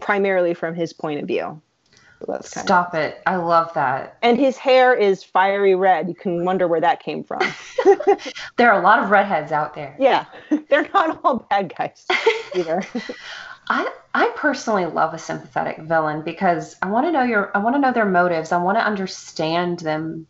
primarily 0.00 0.54
from 0.54 0.74
his 0.74 0.92
point 0.92 1.20
of 1.20 1.26
view. 1.26 1.60
So 2.26 2.60
Stop 2.60 2.94
of... 2.94 3.00
it. 3.00 3.22
I 3.26 3.36
love 3.36 3.72
that. 3.74 4.18
And 4.22 4.38
his 4.38 4.56
hair 4.56 4.94
is 4.94 5.22
fiery 5.22 5.74
red. 5.74 6.08
You 6.08 6.14
can 6.14 6.44
wonder 6.44 6.68
where 6.68 6.80
that 6.80 7.02
came 7.02 7.24
from. 7.24 7.40
there 8.56 8.70
are 8.70 8.78
a 8.78 8.82
lot 8.82 9.02
of 9.02 9.10
redheads 9.10 9.52
out 9.52 9.74
there. 9.74 9.96
Yeah. 9.98 10.26
They're 10.68 10.88
not 10.92 11.20
all 11.24 11.46
bad 11.50 11.74
guys 11.76 12.04
either. 12.54 12.82
I 13.68 13.90
I 14.14 14.32
personally 14.36 14.86
love 14.86 15.12
a 15.12 15.18
sympathetic 15.18 15.78
villain 15.78 16.22
because 16.22 16.76
I 16.82 16.90
want 16.90 17.06
to 17.06 17.12
know 17.12 17.24
your 17.24 17.50
I 17.56 17.58
want 17.58 17.74
to 17.74 17.80
know 17.80 17.92
their 17.92 18.04
motives. 18.04 18.52
I 18.52 18.62
want 18.62 18.78
to 18.78 18.84
understand 18.84 19.80
them. 19.80 20.26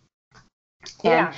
And 1.04 1.12
yeah. 1.12 1.34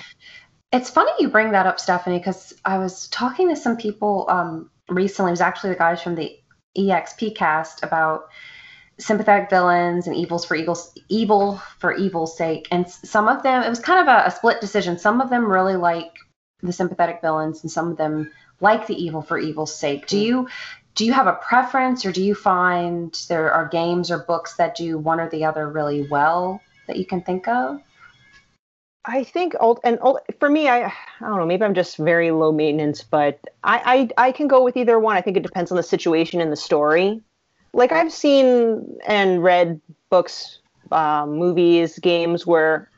It's 0.70 0.90
funny 0.90 1.10
you 1.18 1.28
bring 1.28 1.52
that 1.52 1.66
up, 1.66 1.80
Stephanie, 1.80 2.18
because 2.18 2.52
I 2.64 2.78
was 2.78 3.08
talking 3.08 3.48
to 3.48 3.56
some 3.56 3.76
people 3.76 4.26
um, 4.28 4.70
recently. 4.90 5.30
It 5.30 5.32
was 5.32 5.40
actually 5.40 5.70
the 5.70 5.78
guys 5.78 6.02
from 6.02 6.14
the 6.14 6.38
EXP 6.76 7.34
cast 7.34 7.82
about 7.82 8.28
sympathetic 8.98 9.48
villains 9.48 10.06
and 10.06 10.16
evils 10.16 10.44
for 10.44 10.56
evils 10.56 10.92
evil 11.08 11.60
for 11.78 11.94
evil's 11.94 12.36
sake 12.36 12.66
and 12.70 12.90
some 12.90 13.28
of 13.28 13.42
them 13.42 13.62
it 13.62 13.68
was 13.68 13.78
kind 13.78 14.00
of 14.00 14.08
a, 14.08 14.26
a, 14.26 14.30
split 14.30 14.60
decision 14.60 14.98
some 14.98 15.20
of 15.20 15.30
them 15.30 15.50
really 15.50 15.76
like 15.76 16.16
the 16.62 16.72
sympathetic 16.72 17.20
villains 17.20 17.62
and 17.62 17.70
some 17.70 17.90
of 17.92 17.96
them 17.96 18.30
like 18.60 18.86
the 18.88 19.00
evil 19.00 19.22
for 19.22 19.38
evil's 19.38 19.74
sake 19.74 20.06
do 20.08 20.16
hmm. 20.16 20.22
you 20.24 20.48
do 20.96 21.04
you 21.04 21.12
have 21.12 21.28
a 21.28 21.34
preference 21.34 22.04
or 22.04 22.10
do 22.10 22.22
you 22.22 22.34
find 22.34 23.24
there 23.28 23.52
are 23.52 23.68
games 23.68 24.10
or 24.10 24.18
books 24.18 24.56
that 24.56 24.74
do 24.74 24.98
one 24.98 25.20
or 25.20 25.30
the 25.30 25.44
other 25.44 25.68
really 25.68 26.08
well 26.08 26.60
that 26.88 26.96
you 26.96 27.06
can 27.06 27.22
think 27.22 27.46
of 27.46 27.80
I 29.04 29.24
think 29.24 29.54
old 29.58 29.80
and 29.84 29.98
old 30.02 30.18
for 30.38 30.50
me, 30.50 30.68
I 30.68 30.86
I 30.86 30.92
don't 31.20 31.38
know. 31.38 31.46
Maybe 31.46 31.64
I'm 31.64 31.72
just 31.72 31.96
very 31.96 32.30
low 32.30 32.52
maintenance, 32.52 33.02
but 33.02 33.40
I, 33.64 34.10
I 34.18 34.26
I 34.28 34.32
can 34.32 34.48
go 34.48 34.62
with 34.62 34.76
either 34.76 34.98
one. 34.98 35.16
I 35.16 35.22
think 35.22 35.38
it 35.38 35.42
depends 35.42 35.70
on 35.70 35.78
the 35.78 35.82
situation 35.82 36.42
and 36.42 36.52
the 36.52 36.56
story. 36.56 37.22
Like 37.72 37.92
I've 37.92 38.12
seen 38.12 38.98
and 39.06 39.42
read 39.42 39.80
books, 40.10 40.58
um, 40.90 41.36
movies, 41.36 41.98
games 41.98 42.46
where 42.46 42.90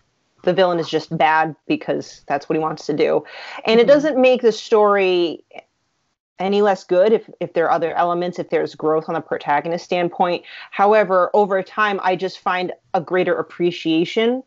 the 0.42 0.54
villain 0.54 0.78
is 0.78 0.88
just 0.88 1.16
bad 1.16 1.54
because 1.66 2.22
that's 2.26 2.48
what 2.48 2.56
he 2.56 2.60
wants 2.60 2.86
to 2.86 2.94
do, 2.94 3.24
and 3.66 3.78
mm-hmm. 3.78 3.80
it 3.80 3.86
doesn't 3.86 4.20
make 4.20 4.42
the 4.42 4.52
story 4.52 5.44
any 6.38 6.62
less 6.62 6.84
good 6.84 7.12
if 7.12 7.28
if 7.40 7.52
there 7.52 7.66
are 7.66 7.70
other 7.70 7.92
elements 7.94 8.38
if 8.38 8.48
there's 8.48 8.74
growth 8.74 9.10
on 9.10 9.14
the 9.14 9.20
protagonist 9.20 9.84
standpoint 9.84 10.42
however 10.70 11.30
over 11.34 11.62
time 11.62 12.00
i 12.02 12.16
just 12.16 12.38
find 12.38 12.72
a 12.94 13.00
greater 13.02 13.34
appreciation 13.34 14.42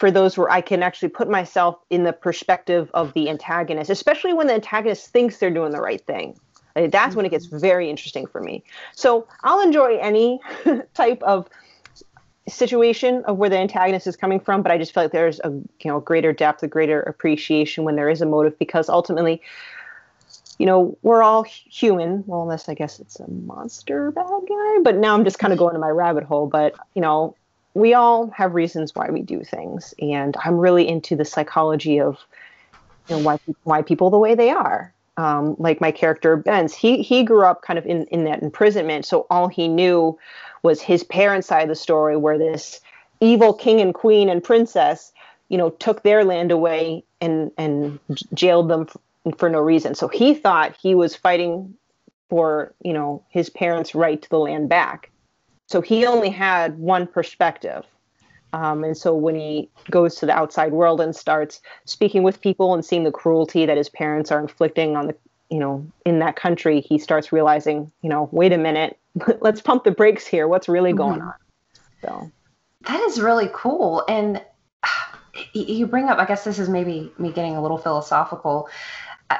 for 0.00 0.10
those 0.10 0.38
where 0.38 0.48
I 0.48 0.62
can 0.62 0.82
actually 0.82 1.10
put 1.10 1.28
myself 1.28 1.76
in 1.90 2.04
the 2.04 2.14
perspective 2.14 2.90
of 2.94 3.12
the 3.12 3.28
antagonist, 3.28 3.90
especially 3.90 4.32
when 4.32 4.46
the 4.46 4.54
antagonist 4.54 5.08
thinks 5.08 5.36
they're 5.36 5.50
doing 5.50 5.72
the 5.72 5.80
right 5.80 6.00
thing. 6.00 6.40
That's 6.74 7.16
when 7.16 7.26
it 7.26 7.30
gets 7.30 7.46
mm-hmm. 7.46 7.58
very 7.58 7.90
interesting 7.90 8.26
for 8.26 8.40
me. 8.40 8.62
So 8.94 9.26
I'll 9.42 9.60
enjoy 9.60 9.96
any 9.98 10.40
type 10.94 11.22
of 11.22 11.48
situation 12.48 13.22
of 13.24 13.36
where 13.36 13.48
the 13.48 13.58
antagonist 13.58 14.06
is 14.06 14.16
coming 14.16 14.40
from, 14.40 14.62
but 14.62 14.72
I 14.72 14.78
just 14.78 14.92
feel 14.92 15.04
like 15.04 15.12
there's 15.12 15.40
a 15.40 15.50
you 15.50 15.86
know 15.86 16.00
greater 16.00 16.32
depth, 16.32 16.62
a 16.62 16.68
greater 16.68 17.00
appreciation 17.02 17.84
when 17.84 17.96
there 17.96 18.10
is 18.10 18.20
a 18.20 18.26
motive 18.26 18.58
because 18.58 18.88
ultimately, 18.88 19.40
you 20.58 20.66
know, 20.66 20.96
we're 21.02 21.22
all 21.22 21.42
human. 21.42 22.24
Well, 22.26 22.42
unless 22.42 22.68
I 22.68 22.74
guess 22.74 23.00
it's 23.00 23.20
a 23.20 23.30
monster 23.30 24.10
bad 24.10 24.26
guy, 24.48 24.78
but 24.82 24.96
now 24.96 25.14
I'm 25.14 25.24
just 25.24 25.38
kind 25.38 25.52
of 25.52 25.58
going 25.58 25.74
to 25.74 25.80
my 25.80 25.88
rabbit 25.88 26.24
hole. 26.24 26.46
But 26.46 26.74
you 26.94 27.02
know, 27.02 27.36
we 27.74 27.94
all 27.94 28.30
have 28.30 28.54
reasons 28.54 28.94
why 28.94 29.10
we 29.10 29.22
do 29.22 29.42
things, 29.44 29.94
and 30.00 30.36
I'm 30.44 30.58
really 30.58 30.88
into 30.88 31.16
the 31.16 31.24
psychology 31.24 32.00
of 32.00 32.18
you 33.08 33.16
know 33.16 33.22
why 33.22 33.38
why 33.64 33.82
people 33.82 34.10
the 34.10 34.18
way 34.18 34.34
they 34.34 34.50
are. 34.50 34.92
Um, 35.16 35.56
like 35.58 35.80
my 35.80 35.90
character 35.90 36.36
Benz, 36.36 36.74
he 36.74 37.02
he 37.02 37.22
grew 37.22 37.44
up 37.44 37.62
kind 37.62 37.78
of 37.78 37.86
in 37.86 38.04
in 38.06 38.24
that 38.24 38.42
imprisonment, 38.42 39.04
so 39.04 39.26
all 39.30 39.48
he 39.48 39.68
knew 39.68 40.18
was 40.62 40.80
his 40.80 41.04
parents' 41.04 41.48
side 41.48 41.62
of 41.62 41.68
the 41.68 41.74
story, 41.74 42.16
where 42.16 42.38
this 42.38 42.80
evil 43.20 43.52
king 43.52 43.80
and 43.80 43.92
queen 43.94 44.28
and 44.28 44.42
princess, 44.42 45.12
you 45.48 45.58
know, 45.58 45.70
took 45.70 46.02
their 46.02 46.24
land 46.24 46.50
away 46.50 47.04
and 47.20 47.50
and 47.58 47.98
jailed 48.34 48.68
them 48.68 48.88
for 49.36 49.50
no 49.50 49.60
reason. 49.60 49.94
So 49.94 50.08
he 50.08 50.32
thought 50.34 50.76
he 50.80 50.94
was 50.94 51.14
fighting 51.14 51.74
for 52.28 52.72
you 52.82 52.92
know 52.92 53.22
his 53.28 53.50
parents' 53.50 53.94
right 53.94 54.22
to 54.22 54.28
the 54.30 54.38
land 54.38 54.68
back 54.68 55.10
so 55.70 55.80
he 55.80 56.04
only 56.04 56.30
had 56.30 56.80
one 56.80 57.06
perspective. 57.06 57.86
Um, 58.52 58.84
and 58.84 58.96
so 58.96 59.14
when 59.14 59.34
he 59.34 59.68
goes 59.90 60.16
to 60.16 60.26
the 60.26 60.32
outside 60.32 60.72
world 60.72 61.00
and 61.00 61.14
starts 61.14 61.60
speaking 61.84 62.22
with 62.22 62.40
people 62.40 62.74
and 62.74 62.84
seeing 62.84 63.04
the 63.04 63.12
cruelty 63.12 63.66
that 63.66 63.76
his 63.76 63.88
parents 63.88 64.30
are 64.32 64.40
inflicting 64.40 64.96
on 64.96 65.06
the, 65.08 65.16
you 65.50 65.58
know, 65.58 65.86
in 66.04 66.18
that 66.18 66.36
country, 66.36 66.80
he 66.80 66.98
starts 66.98 67.32
realizing, 67.32 67.90
you 68.02 68.08
know, 68.08 68.28
wait 68.32 68.52
a 68.52 68.58
minute, 68.58 68.98
let's 69.40 69.60
pump 69.60 69.84
the 69.84 69.90
brakes 69.90 70.26
here. 70.26 70.48
What's 70.48 70.68
really 70.68 70.92
going 70.92 71.20
mm-hmm. 71.20 71.28
on? 71.28 71.34
So 72.02 72.30
that 72.86 73.00
is 73.00 73.20
really 73.20 73.50
cool. 73.52 74.04
And 74.08 74.42
you 75.52 75.86
bring 75.86 76.08
up, 76.08 76.18
I 76.18 76.24
guess 76.24 76.44
this 76.44 76.58
is 76.58 76.68
maybe 76.68 77.12
me 77.18 77.32
getting 77.32 77.56
a 77.56 77.62
little 77.62 77.78
philosophical. 77.78 78.68
Uh, 79.28 79.36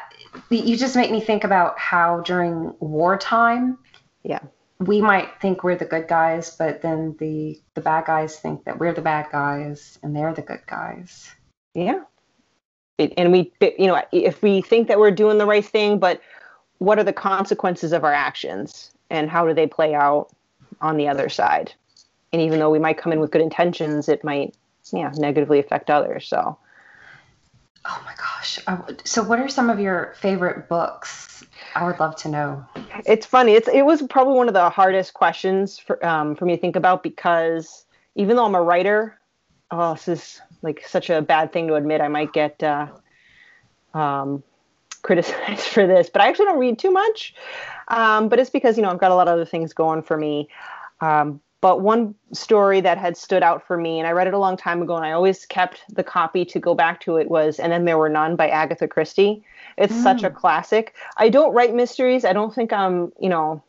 you 0.51 0.77
just 0.77 0.95
make 0.95 1.11
me 1.11 1.21
think 1.21 1.43
about 1.43 1.79
how 1.79 2.21
during 2.21 2.75
wartime, 2.79 3.79
yeah, 4.23 4.41
we 4.81 5.03
might 5.03 5.29
think 5.41 5.63
we're 5.63 5.77
the 5.77 5.85
good 5.85 6.09
guys, 6.09 6.57
but 6.57 6.81
then 6.81 7.15
the 7.19 7.61
the 7.75 7.83
bad 7.83 8.07
guys 8.07 8.39
think 8.39 8.65
that 8.65 8.79
we're 8.79 8.95
the 8.95 9.03
bad 9.03 9.27
guys 9.31 9.99
and 10.03 10.17
they're 10.17 10.33
the 10.33 10.43
good 10.43 10.67
guys. 10.67 11.31
Yeah. 11.75 12.03
It, 12.97 13.13
and 13.17 13.31
we, 13.31 13.53
you 13.61 13.87
know, 13.87 14.03
if 14.11 14.43
we 14.43 14.63
think 14.63 14.89
that 14.89 14.99
we're 14.99 15.11
doing 15.11 15.39
the 15.39 15.47
right 15.47 15.65
thing, 15.65 15.99
but 15.99 16.21
what 16.79 16.99
are 16.99 17.05
the 17.05 17.13
consequences 17.13 17.93
of 17.93 18.05
our 18.05 18.13
actions 18.13 18.91
and 19.11 19.31
how 19.31 19.47
do 19.47 19.55
they 19.55 19.67
play 19.67 19.95
out 19.95 20.31
on 20.81 20.97
the 20.97 21.09
other 21.09 21.29
side? 21.29 21.73
And 22.33 22.41
even 22.41 22.59
though 22.59 22.71
we 22.71 22.79
might 22.79 22.97
come 22.97 23.13
in 23.13 23.21
with 23.21 23.31
good 23.31 23.43
intentions, 23.43 24.09
it 24.09 24.25
might, 24.25 24.55
yeah, 24.93 25.13
negatively 25.17 25.59
affect 25.59 25.91
others. 25.91 26.27
So. 26.27 26.59
Oh 27.85 28.03
my 28.05 28.15
gosh. 28.15 28.59
So, 29.05 29.23
what 29.23 29.41
are 29.41 29.49
some 29.49 29.71
of 29.71 29.81
your 29.81 30.15
favorite 30.19 30.69
books 30.69 31.45
I 31.75 31.85
would 31.85 31.99
love 32.01 32.17
to 32.17 32.29
know. 32.29 32.67
It's 33.07 33.27
funny. 33.27 33.53
It's 33.53 33.69
it 33.69 33.83
was 33.83 34.03
probably 34.03 34.35
one 34.35 34.49
of 34.49 34.55
the 34.55 34.69
hardest 34.71 35.15
questions 35.15 35.79
for 35.79 36.05
um, 36.05 36.35
for 36.35 36.45
me 36.45 36.57
to 36.57 36.61
think 36.61 36.77
about 36.77 37.03
because 37.03 37.85
even 38.15 38.37
though 38.37 38.45
I'm 38.45 38.55
a 38.55 38.63
writer, 38.63 39.19
oh, 39.71 39.95
this 39.95 40.09
is 40.09 40.41
like 40.63 40.87
such 40.87 41.11
a 41.11 41.23
bad 41.23 41.53
thing 41.53 41.69
to 41.69 41.75
admit. 41.75 42.01
I 42.01 42.09
might 42.09 42.33
get 42.33 42.63
uh, 42.63 42.89
um, 43.95 44.43
criticized 45.03 45.67
for 45.67 45.87
this, 45.87 46.11
but 46.11 46.23
I 46.23 46.29
actually 46.29 46.47
don't 46.47 46.59
read 46.59 46.79
too 46.79 46.91
much. 46.91 47.35
Um, 47.89 48.29
but 48.29 48.39
it's 48.39 48.51
because 48.51 48.77
you 48.77 48.83
know 48.83 48.91
I've 48.91 49.01
got 49.01 49.11
a 49.11 49.15
lot 49.15 49.29
of 49.29 49.35
other 49.35 49.47
things 49.47 49.73
going 49.73 50.03
for 50.03 50.17
me. 50.17 50.49
Um, 51.01 51.41
but 51.61 51.81
one 51.81 52.15
story 52.33 52.81
that 52.81 52.99
had 52.99 53.17
stood 53.17 53.43
out 53.43 53.67
for 53.67 53.77
me, 53.77 53.99
and 53.99 54.07
I 54.07 54.13
read 54.13 54.27
it 54.27 54.35
a 54.35 54.39
long 54.39 54.57
time 54.57 54.81
ago, 54.83 54.97
and 54.97 55.05
I 55.05 55.13
always 55.13 55.45
kept 55.47 55.83
the 55.95 56.03
copy 56.03 56.45
to 56.47 56.59
go 56.59 56.75
back 56.75 57.01
to 57.03 57.17
it 57.17 57.31
was 57.31 57.59
"And 57.59 57.73
Then 57.73 57.85
There 57.85 57.99
Were 57.99 58.09
None" 58.09 58.37
by 58.37 58.49
Agatha 58.49 58.89
Christie. 58.89 59.43
It's 59.77 59.95
mm. 59.95 60.03
such 60.03 60.23
a 60.23 60.31
mm. 60.31 60.35
classic. 60.35 60.95
I 61.17 61.29
don't 61.29 61.53
write 61.53 61.75
mysteries. 61.75 62.25
I 62.25 62.33
don't 62.33 62.55
think 62.55 62.73
I'm, 62.73 63.13
you 63.21 63.29
know, 63.29 63.63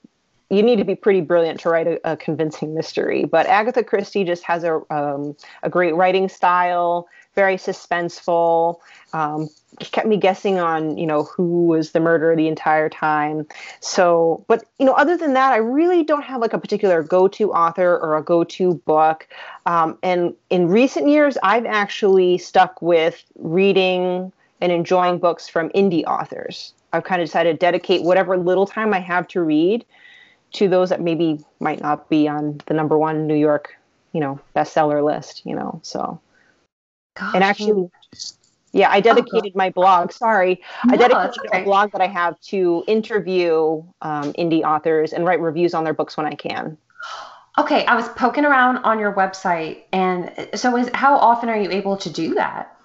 you 0.51 0.61
need 0.61 0.75
to 0.75 0.83
be 0.83 0.95
pretty 0.95 1.21
brilliant 1.21 1.61
to 1.61 1.69
write 1.69 1.87
a, 1.87 2.11
a 2.11 2.17
convincing 2.17 2.75
mystery. 2.75 3.23
But 3.23 3.47
Agatha 3.47 3.83
Christie 3.83 4.25
just 4.25 4.43
has 4.43 4.63
a 4.65 4.81
um, 4.89 5.35
a 5.63 5.69
great 5.69 5.95
writing 5.95 6.27
style, 6.27 7.07
very 7.35 7.55
suspenseful. 7.55 8.79
Um, 9.13 9.49
kept 9.79 10.07
me 10.07 10.17
guessing 10.17 10.59
on 10.59 10.97
you 10.97 11.07
know 11.07 11.23
who 11.23 11.65
was 11.65 11.93
the 11.93 12.01
murderer 12.01 12.35
the 12.35 12.49
entire 12.49 12.89
time. 12.89 13.47
So, 13.79 14.43
but 14.49 14.65
you 14.77 14.85
know, 14.85 14.91
other 14.91 15.15
than 15.15 15.33
that, 15.33 15.53
I 15.53 15.57
really 15.57 16.03
don't 16.03 16.23
have 16.23 16.41
like 16.41 16.53
a 16.53 16.59
particular 16.59 17.01
go-to 17.01 17.53
author 17.53 17.97
or 17.97 18.17
a 18.17 18.21
go-to 18.21 18.75
book. 18.85 19.29
Um, 19.65 19.97
and 20.03 20.35
in 20.49 20.67
recent 20.67 21.07
years, 21.07 21.37
I've 21.43 21.65
actually 21.65 22.37
stuck 22.37 22.81
with 22.81 23.23
reading 23.39 24.33
and 24.59 24.71
enjoying 24.71 25.17
books 25.17 25.47
from 25.47 25.69
indie 25.69 26.03
authors. 26.03 26.73
I've 26.93 27.05
kind 27.05 27.21
of 27.21 27.27
decided 27.29 27.53
to 27.53 27.57
dedicate 27.57 28.03
whatever 28.03 28.37
little 28.37 28.67
time 28.67 28.93
I 28.93 28.99
have 28.99 29.25
to 29.29 29.41
read 29.41 29.85
to 30.53 30.67
those 30.67 30.89
that 30.89 31.01
maybe 31.01 31.39
might 31.59 31.81
not 31.81 32.09
be 32.09 32.27
on 32.27 32.59
the 32.65 32.73
number 32.73 32.97
one 32.97 33.27
New 33.27 33.35
York, 33.35 33.75
you 34.13 34.19
know, 34.19 34.39
bestseller 34.55 35.03
list, 35.03 35.45
you 35.45 35.55
know. 35.55 35.79
So 35.83 36.19
Gosh, 37.15 37.35
and 37.35 37.43
actually 37.43 37.89
yeah, 38.73 38.89
I 38.89 39.01
dedicated 39.01 39.51
oh, 39.53 39.57
my 39.57 39.69
blog. 39.69 40.11
Sorry, 40.11 40.61
no, 40.85 40.93
I 40.93 40.97
dedicated 40.97 41.47
okay. 41.47 41.61
a 41.61 41.65
blog 41.65 41.91
that 41.91 42.01
I 42.01 42.07
have 42.07 42.39
to 42.41 42.83
interview 42.87 43.83
um, 44.01 44.33
indie 44.33 44.63
authors 44.63 45.11
and 45.11 45.25
write 45.25 45.41
reviews 45.41 45.73
on 45.73 45.83
their 45.83 45.93
books 45.93 46.15
when 46.15 46.25
I 46.25 46.35
can. 46.35 46.77
Okay, 47.57 47.85
I 47.85 47.95
was 47.95 48.07
poking 48.09 48.45
around 48.45 48.77
on 48.77 48.97
your 48.97 49.13
website, 49.13 49.83
and 49.91 50.31
so 50.55 50.77
is 50.77 50.89
how 50.93 51.17
often 51.17 51.49
are 51.49 51.59
you 51.59 51.69
able 51.69 51.97
to 51.97 52.09
do 52.09 52.33
that? 52.35 52.77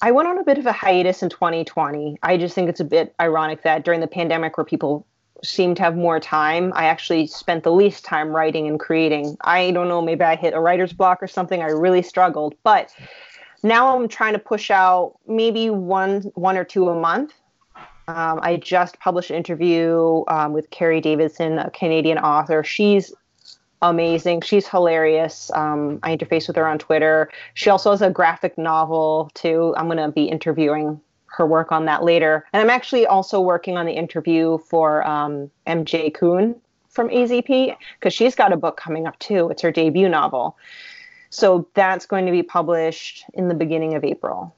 I 0.00 0.10
went 0.12 0.28
on 0.28 0.38
a 0.38 0.44
bit 0.44 0.58
of 0.58 0.64
a 0.64 0.72
hiatus 0.72 1.22
in 1.22 1.28
2020. 1.28 2.18
I 2.22 2.36
just 2.38 2.54
think 2.54 2.70
it's 2.70 2.80
a 2.80 2.84
bit 2.84 3.14
ironic 3.20 3.62
that 3.62 3.84
during 3.84 4.00
the 4.00 4.06
pandemic, 4.06 4.56
where 4.56 4.64
people 4.64 5.06
seem 5.42 5.74
to 5.76 5.82
have 5.82 5.96
more 5.96 6.20
time, 6.20 6.72
I 6.74 6.86
actually 6.86 7.26
spent 7.26 7.64
the 7.64 7.72
least 7.72 8.04
time 8.04 8.28
writing 8.28 8.66
and 8.66 8.78
creating. 8.78 9.36
I 9.42 9.70
don't 9.70 9.88
know, 9.88 10.02
maybe 10.02 10.22
I 10.22 10.36
hit 10.36 10.54
a 10.54 10.60
writer's 10.60 10.92
block 10.92 11.22
or 11.22 11.26
something. 11.26 11.62
I 11.62 11.66
really 11.66 12.02
struggled, 12.02 12.54
but 12.62 12.94
now 13.62 13.96
I'm 13.96 14.08
trying 14.08 14.32
to 14.34 14.38
push 14.38 14.70
out 14.70 15.14
maybe 15.26 15.70
one 15.70 16.22
one 16.34 16.56
or 16.56 16.64
two 16.64 16.88
a 16.88 16.94
month. 16.98 17.32
Um, 18.08 18.40
I 18.42 18.56
just 18.56 18.98
published 19.00 19.30
an 19.30 19.36
interview 19.36 20.24
um, 20.28 20.52
with 20.52 20.70
Carrie 20.70 21.00
Davidson, 21.00 21.58
a 21.58 21.70
Canadian 21.70 22.18
author. 22.18 22.64
She's 22.64 23.12
amazing. 23.82 24.40
She's 24.40 24.66
hilarious. 24.66 25.50
Um, 25.52 26.00
I 26.02 26.16
interface 26.16 26.46
with 26.46 26.56
her 26.56 26.66
on 26.66 26.78
Twitter. 26.78 27.30
She 27.54 27.68
also 27.68 27.90
has 27.90 28.00
a 28.00 28.10
graphic 28.10 28.56
novel 28.56 29.30
too. 29.34 29.74
I'm 29.76 29.86
going 29.86 29.98
to 29.98 30.10
be 30.10 30.24
interviewing 30.24 31.00
her 31.38 31.46
work 31.46 31.72
on 31.72 31.86
that 31.86 32.04
later. 32.04 32.44
And 32.52 32.60
I'm 32.60 32.68
actually 32.68 33.06
also 33.06 33.40
working 33.40 33.78
on 33.78 33.86
the 33.86 33.92
interview 33.92 34.58
for 34.58 35.06
um, 35.06 35.50
MJ 35.66 36.12
Kuhn 36.12 36.60
from 36.90 37.08
AZP 37.08 37.76
because 37.98 38.12
she's 38.12 38.34
got 38.34 38.52
a 38.52 38.56
book 38.56 38.76
coming 38.76 39.06
up 39.06 39.18
too. 39.20 39.48
It's 39.48 39.62
her 39.62 39.70
debut 39.70 40.08
novel. 40.08 40.56
So 41.30 41.68
that's 41.74 42.06
going 42.06 42.26
to 42.26 42.32
be 42.32 42.42
published 42.42 43.24
in 43.34 43.48
the 43.48 43.54
beginning 43.54 43.94
of 43.94 44.04
April. 44.04 44.54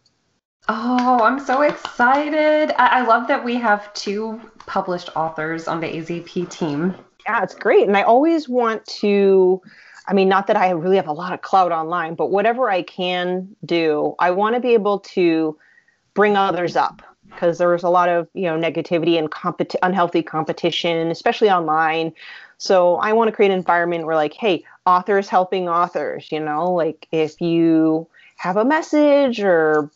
Oh, 0.69 1.21
I'm 1.23 1.39
so 1.39 1.63
excited. 1.63 2.73
I, 2.81 3.01
I 3.01 3.07
love 3.07 3.29
that 3.29 3.45
we 3.45 3.57
have 3.57 3.93
two 3.93 4.41
published 4.67 5.11
authors 5.17 5.69
on 5.69 5.81
the 5.81 5.87
AZP 5.87 6.49
team. 6.51 6.95
Yeah, 7.27 7.43
it's 7.43 7.55
great. 7.55 7.87
And 7.87 7.97
I 7.97 8.03
always 8.03 8.49
want 8.49 8.87
to, 8.87 9.61
I 10.07 10.15
mean, 10.15 10.29
not 10.29 10.47
that 10.47 10.57
I 10.57 10.71
really 10.71 10.97
have 10.97 11.09
a 11.09 11.13
lot 11.13 11.33
of 11.35 11.43
clout 11.43 11.73
online, 11.73 12.15
but 12.15 12.31
whatever 12.31 12.71
I 12.71 12.83
can 12.83 13.55
do, 13.65 14.15
I 14.19 14.31
want 14.31 14.55
to 14.55 14.61
be 14.61 14.73
able 14.75 15.01
to 15.01 15.59
bring 16.15 16.37
others 16.37 16.77
up 16.77 17.03
because 17.29 17.59
there's 17.59 17.83
a 17.83 17.89
lot 17.89 18.09
of 18.09 18.29
you 18.35 18.43
know 18.43 18.59
negativity 18.59 19.19
and 19.19 19.31
competi- 19.31 19.77
unhealthy 19.83 20.23
competition, 20.23 21.11
especially 21.11 21.51
online. 21.51 22.13
So 22.59 22.97
I 22.97 23.13
want 23.15 23.29
to 23.29 23.33
create 23.33 23.51
an 23.51 23.59
environment 23.59 24.05
where 24.05 24.17
like, 24.17 24.35
hey, 24.35 24.65
authors 24.85 25.29
helping 25.29 25.69
authors, 25.69 26.31
you 26.31 26.41
know, 26.41 26.73
like 26.73 27.07
if 27.11 27.41
you 27.41 28.07
have 28.37 28.57
a 28.57 28.65
message 28.65 29.41
or 29.41 29.91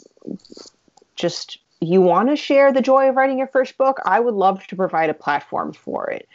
just 1.17 1.59
you 1.81 2.01
want 2.01 2.31
to 2.31 2.37
share 2.37 2.73
the 2.73 2.81
joy 2.81 3.09
of 3.09 3.17
writing 3.17 3.39
your 3.39 3.49
first 3.49 3.77
book, 3.77 3.99
I 4.07 4.21
would 4.21 4.35
love 4.35 4.67
to 4.69 4.77
provide 4.77 5.11
a 5.11 5.15
platform 5.15 5.73
for 5.73 6.11
it. 6.11 6.29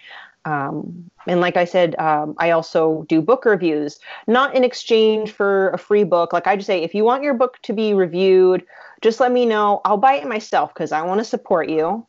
Um, 0.50 1.12
and 1.28 1.42
like 1.42 1.58
I 1.58 1.66
said, 1.66 1.96
um, 2.00 2.34
I 2.40 2.50
also 2.52 3.06
do 3.08 3.22
book 3.22 3.46
reviews, 3.46 4.00
not 4.26 4.56
in 4.56 4.64
exchange 4.64 5.32
for 5.32 5.70
a 5.70 5.78
free 5.78 6.04
book. 6.04 6.34
Like 6.34 6.48
I 6.48 6.56
just 6.56 6.66
say, 6.66 6.82
if 6.82 6.96
you 6.96 7.04
want 7.04 7.24
your 7.24 7.36
book 7.36 7.60
to 7.64 7.74
be 7.74 7.94
reviewed, 7.94 8.66
just 9.02 9.20
let 9.20 9.32
me 9.32 9.46
know. 9.46 9.82
I'll 9.86 9.98
buy 9.98 10.16
it 10.16 10.28
myself 10.28 10.74
because 10.74 10.92
I 10.92 11.04
want 11.04 11.20
to 11.20 11.26
support 11.26 11.70
you. 11.70 12.06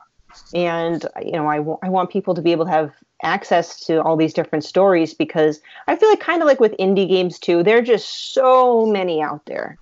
And, 0.54 1.04
you 1.23 1.32
know, 1.32 1.49
I, 1.49 1.59
w- 1.59 1.78
I 1.82 1.90
want 1.90 2.11
people 2.11 2.35
to 2.35 2.40
be 2.40 2.52
able 2.52 2.64
to 2.64 2.70
have 2.70 2.92
access 3.23 3.85
to 3.87 4.02
all 4.02 4.16
these 4.16 4.32
different 4.32 4.64
stories 4.64 5.12
because 5.12 5.61
I 5.87 5.97
feel 5.97 6.09
like 6.09 6.20
kind 6.20 6.40
of 6.40 6.49
like 6.49 6.61
with 6.61 6.73
indie 6.78 7.09
games 7.09 7.38
too, 7.38 7.62
there 7.62 7.78
are 7.78 7.82
just 7.82 8.32
so 8.32 8.87
many 8.87 9.20
out 9.20 9.44
there. 9.47 9.78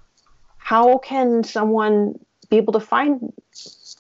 How 0.59 0.99
can 0.99 1.45
someone 1.45 2.19
be 2.51 2.57
able 2.57 2.73
to 2.73 2.81
find 2.81 3.33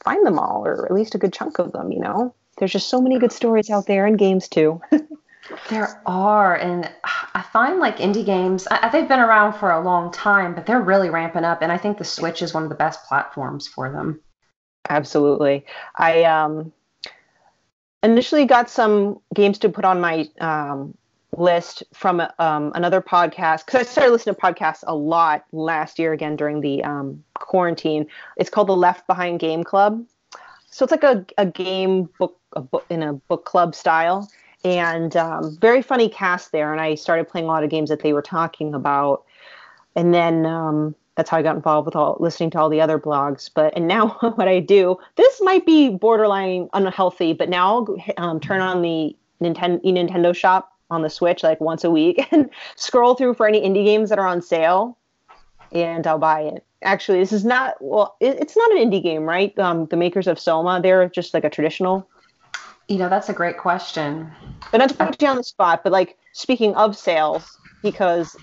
find 0.05 0.27
them 0.27 0.39
all 0.39 0.67
or 0.67 0.85
at 0.85 0.93
least 0.93 1.15
a 1.15 1.19
good 1.19 1.33
chunk 1.33 1.59
of 1.59 1.73
them, 1.73 1.93
you 1.93 2.01
know? 2.01 2.35
There's 2.59 2.73
just 2.73 2.89
so 2.89 3.01
many 3.01 3.19
good 3.19 3.33
stories 3.33 3.71
out 3.71 3.87
there 3.87 4.07
and 4.07 4.19
games 4.19 4.49
too. 4.49 4.81
there 5.71 6.03
are, 6.07 6.57
and 6.57 6.91
I 7.35 7.43
find 7.53 7.79
like 7.79 7.99
indie 7.99 8.25
games, 8.25 8.67
I, 8.71 8.89
they've 8.91 9.09
been 9.09 9.21
around 9.21 9.55
for 9.55 9.71
a 9.71 9.81
long 9.81 10.13
time, 10.13 10.55
but 10.55 10.67
they're 10.67 10.81
really 10.81 11.11
ramping 11.11 11.45
up, 11.45 11.63
and 11.63 11.73
I 11.73 11.79
think 11.79 11.99
the 11.99 12.05
Switch 12.05 12.43
is 12.43 12.53
one 12.53 12.63
of 12.63 12.69
the 12.69 12.75
best 12.75 13.05
platforms 13.07 13.67
for 13.67 13.91
them. 13.91 14.21
Absolutely. 14.89 15.65
I 15.97 16.25
um, 16.25 16.73
initially 18.03 18.45
got 18.45 18.71
some 18.71 19.21
games 19.35 19.59
to 19.59 19.69
put 19.69 19.85
on 19.85 20.01
my 20.01 20.29
um, 20.41 20.97
list 21.37 21.83
from 21.93 22.21
um, 22.39 22.73
another 22.75 23.01
podcast 23.01 23.67
because 23.67 23.81
I 23.81 23.91
started 23.91 24.13
listening 24.13 24.35
to 24.35 24.41
podcasts 24.41 24.85
a 24.87 24.95
lot 24.95 25.45
last 25.53 25.99
year 25.99 26.13
again 26.13 26.37
during 26.37 26.61
the 26.61 26.83
um, 26.85 27.23
quarantine. 27.35 28.07
It's 28.37 28.51
called 28.51 28.69
the 28.69 28.77
Left 28.77 29.07
Behind 29.07 29.39
Game 29.39 29.65
Club. 29.65 30.05
So 30.71 30.85
it's 30.85 30.93
like 30.93 31.03
a, 31.03 31.25
a 31.39 31.47
game 31.47 32.09
book, 32.19 32.38
a 32.55 32.61
book 32.61 32.85
in 32.91 33.03
a 33.03 33.13
book 33.13 33.45
club 33.45 33.75
style, 33.75 34.31
and 34.65 35.17
um, 35.17 35.57
very 35.61 35.83
funny 35.83 36.09
cast 36.09 36.53
there. 36.53 36.73
And 36.73 36.81
I 36.81 36.95
started 36.95 37.29
playing 37.29 37.47
a 37.47 37.49
lot 37.49 37.65
of 37.65 37.71
games 37.71 37.91
that 37.91 38.03
they 38.03 38.13
were 38.13 38.23
talking 38.23 38.75
about, 38.75 39.25
and 39.95 40.13
then 40.13 40.47
um, 40.47 40.95
that's 41.19 41.31
how 41.31 41.37
I 41.37 41.43
got 41.43 41.57
involved 41.57 41.87
with 41.87 41.97
all 41.97 42.17
listening 42.21 42.51
to 42.51 42.61
all 42.61 42.69
the 42.69 42.81
other 42.81 42.99
blogs. 42.99 43.51
But 43.53 43.77
and 43.77 43.89
now 43.89 44.11
what 44.37 44.49
I 44.49 44.61
do, 44.61 44.97
this 45.17 45.41
might 45.43 45.67
be 45.67 45.91
borderline 45.91 46.69
unhealthy, 46.73 47.33
but 47.33 47.49
now 47.49 47.87
I'll 48.17 48.29
um, 48.31 48.41
turn 48.41 48.61
on 48.61 48.83
the 48.83 49.17
Nintendo 49.43 49.83
Nintendo 49.85 50.35
shop 50.35 50.73
on 50.91 51.03
the 51.03 51.11
Switch 51.11 51.43
like 51.43 51.61
once 51.61 51.85
a 51.85 51.91
week 51.91 52.27
and 52.33 52.49
scroll 52.77 53.15
through 53.15 53.35
for 53.35 53.47
any 53.47 53.61
indie 53.61 53.85
games 53.85 54.11
that 54.11 54.19
are 54.19 54.27
on 54.27 54.41
sale, 54.41 54.97
and 55.73 56.07
I'll 56.07 56.19
buy 56.19 56.43
it. 56.43 56.65
Actually, 56.83 57.19
this 57.19 57.33
is 57.33 57.45
not 57.45 57.75
well. 57.81 58.17
It, 58.21 58.39
it's 58.41 58.57
not 58.57 58.71
an 58.73 58.79
indie 58.79 59.03
game, 59.03 59.25
right? 59.25 59.59
Um, 59.59 59.87
the 59.87 59.97
makers 59.97 60.29
of 60.29 60.39
Soma, 60.39 60.81
they're 60.81 61.09
just 61.09 61.35
like 61.35 61.43
a 61.43 61.51
traditional. 61.51 62.09
You 62.89 62.97
know, 62.97 63.09
that's 63.09 63.29
a 63.29 63.33
great 63.33 63.59
question. 63.59 64.31
But 64.71 64.79
not 64.79 64.89
to 64.91 64.95
put 64.95 65.21
you 65.23 65.29
on 65.29 65.37
the 65.37 65.45
spot, 65.45 65.83
but 65.85 65.93
like 65.93 66.17
speaking 66.33 66.75
of 66.75 66.97
sales, 66.97 67.59
because 67.83 68.35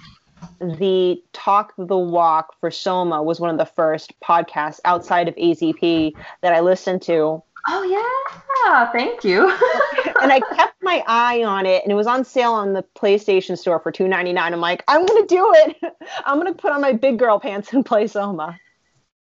the 0.60 1.22
Talk 1.34 1.74
the 1.78 1.98
Walk 1.98 2.54
for 2.60 2.70
Soma 2.70 3.24
was 3.24 3.40
one 3.40 3.50
of 3.50 3.58
the 3.58 3.66
first 3.66 4.14
podcasts 4.22 4.80
outside 4.86 5.28
of 5.28 5.36
AZP 5.36 6.14
that 6.42 6.54
I 6.54 6.60
listened 6.60 7.02
to 7.04 7.42
Oh 7.68 7.84
yeah, 7.84 8.92
thank 8.92 9.24
you. 9.24 9.50
and 10.22 10.32
I 10.32 10.40
kept 10.56 10.76
my 10.84 11.04
eye 11.08 11.44
on 11.44 11.66
it, 11.66 11.82
and 11.84 11.92
it 11.92 11.96
was 11.96 12.06
on 12.06 12.24
sale 12.24 12.54
on 12.54 12.74
the 12.74 12.84
PlayStation 12.96 13.58
Store 13.58 13.80
for 13.80 13.92
two 13.92 14.08
ninety 14.08 14.34
nine. 14.34 14.54
I'm 14.54 14.62
like, 14.62 14.84
I'm 14.88 15.06
gonna 15.06 15.26
do 15.26 15.52
it. 15.56 15.96
I'm 16.26 16.38
gonna 16.38 16.54
put 16.54 16.72
on 16.72 16.82
my 16.82 16.94
big 16.94 17.18
girl 17.18 17.40
pants 17.40 17.74
and 17.74 17.84
play 17.84 18.06
Soma. 18.06 18.60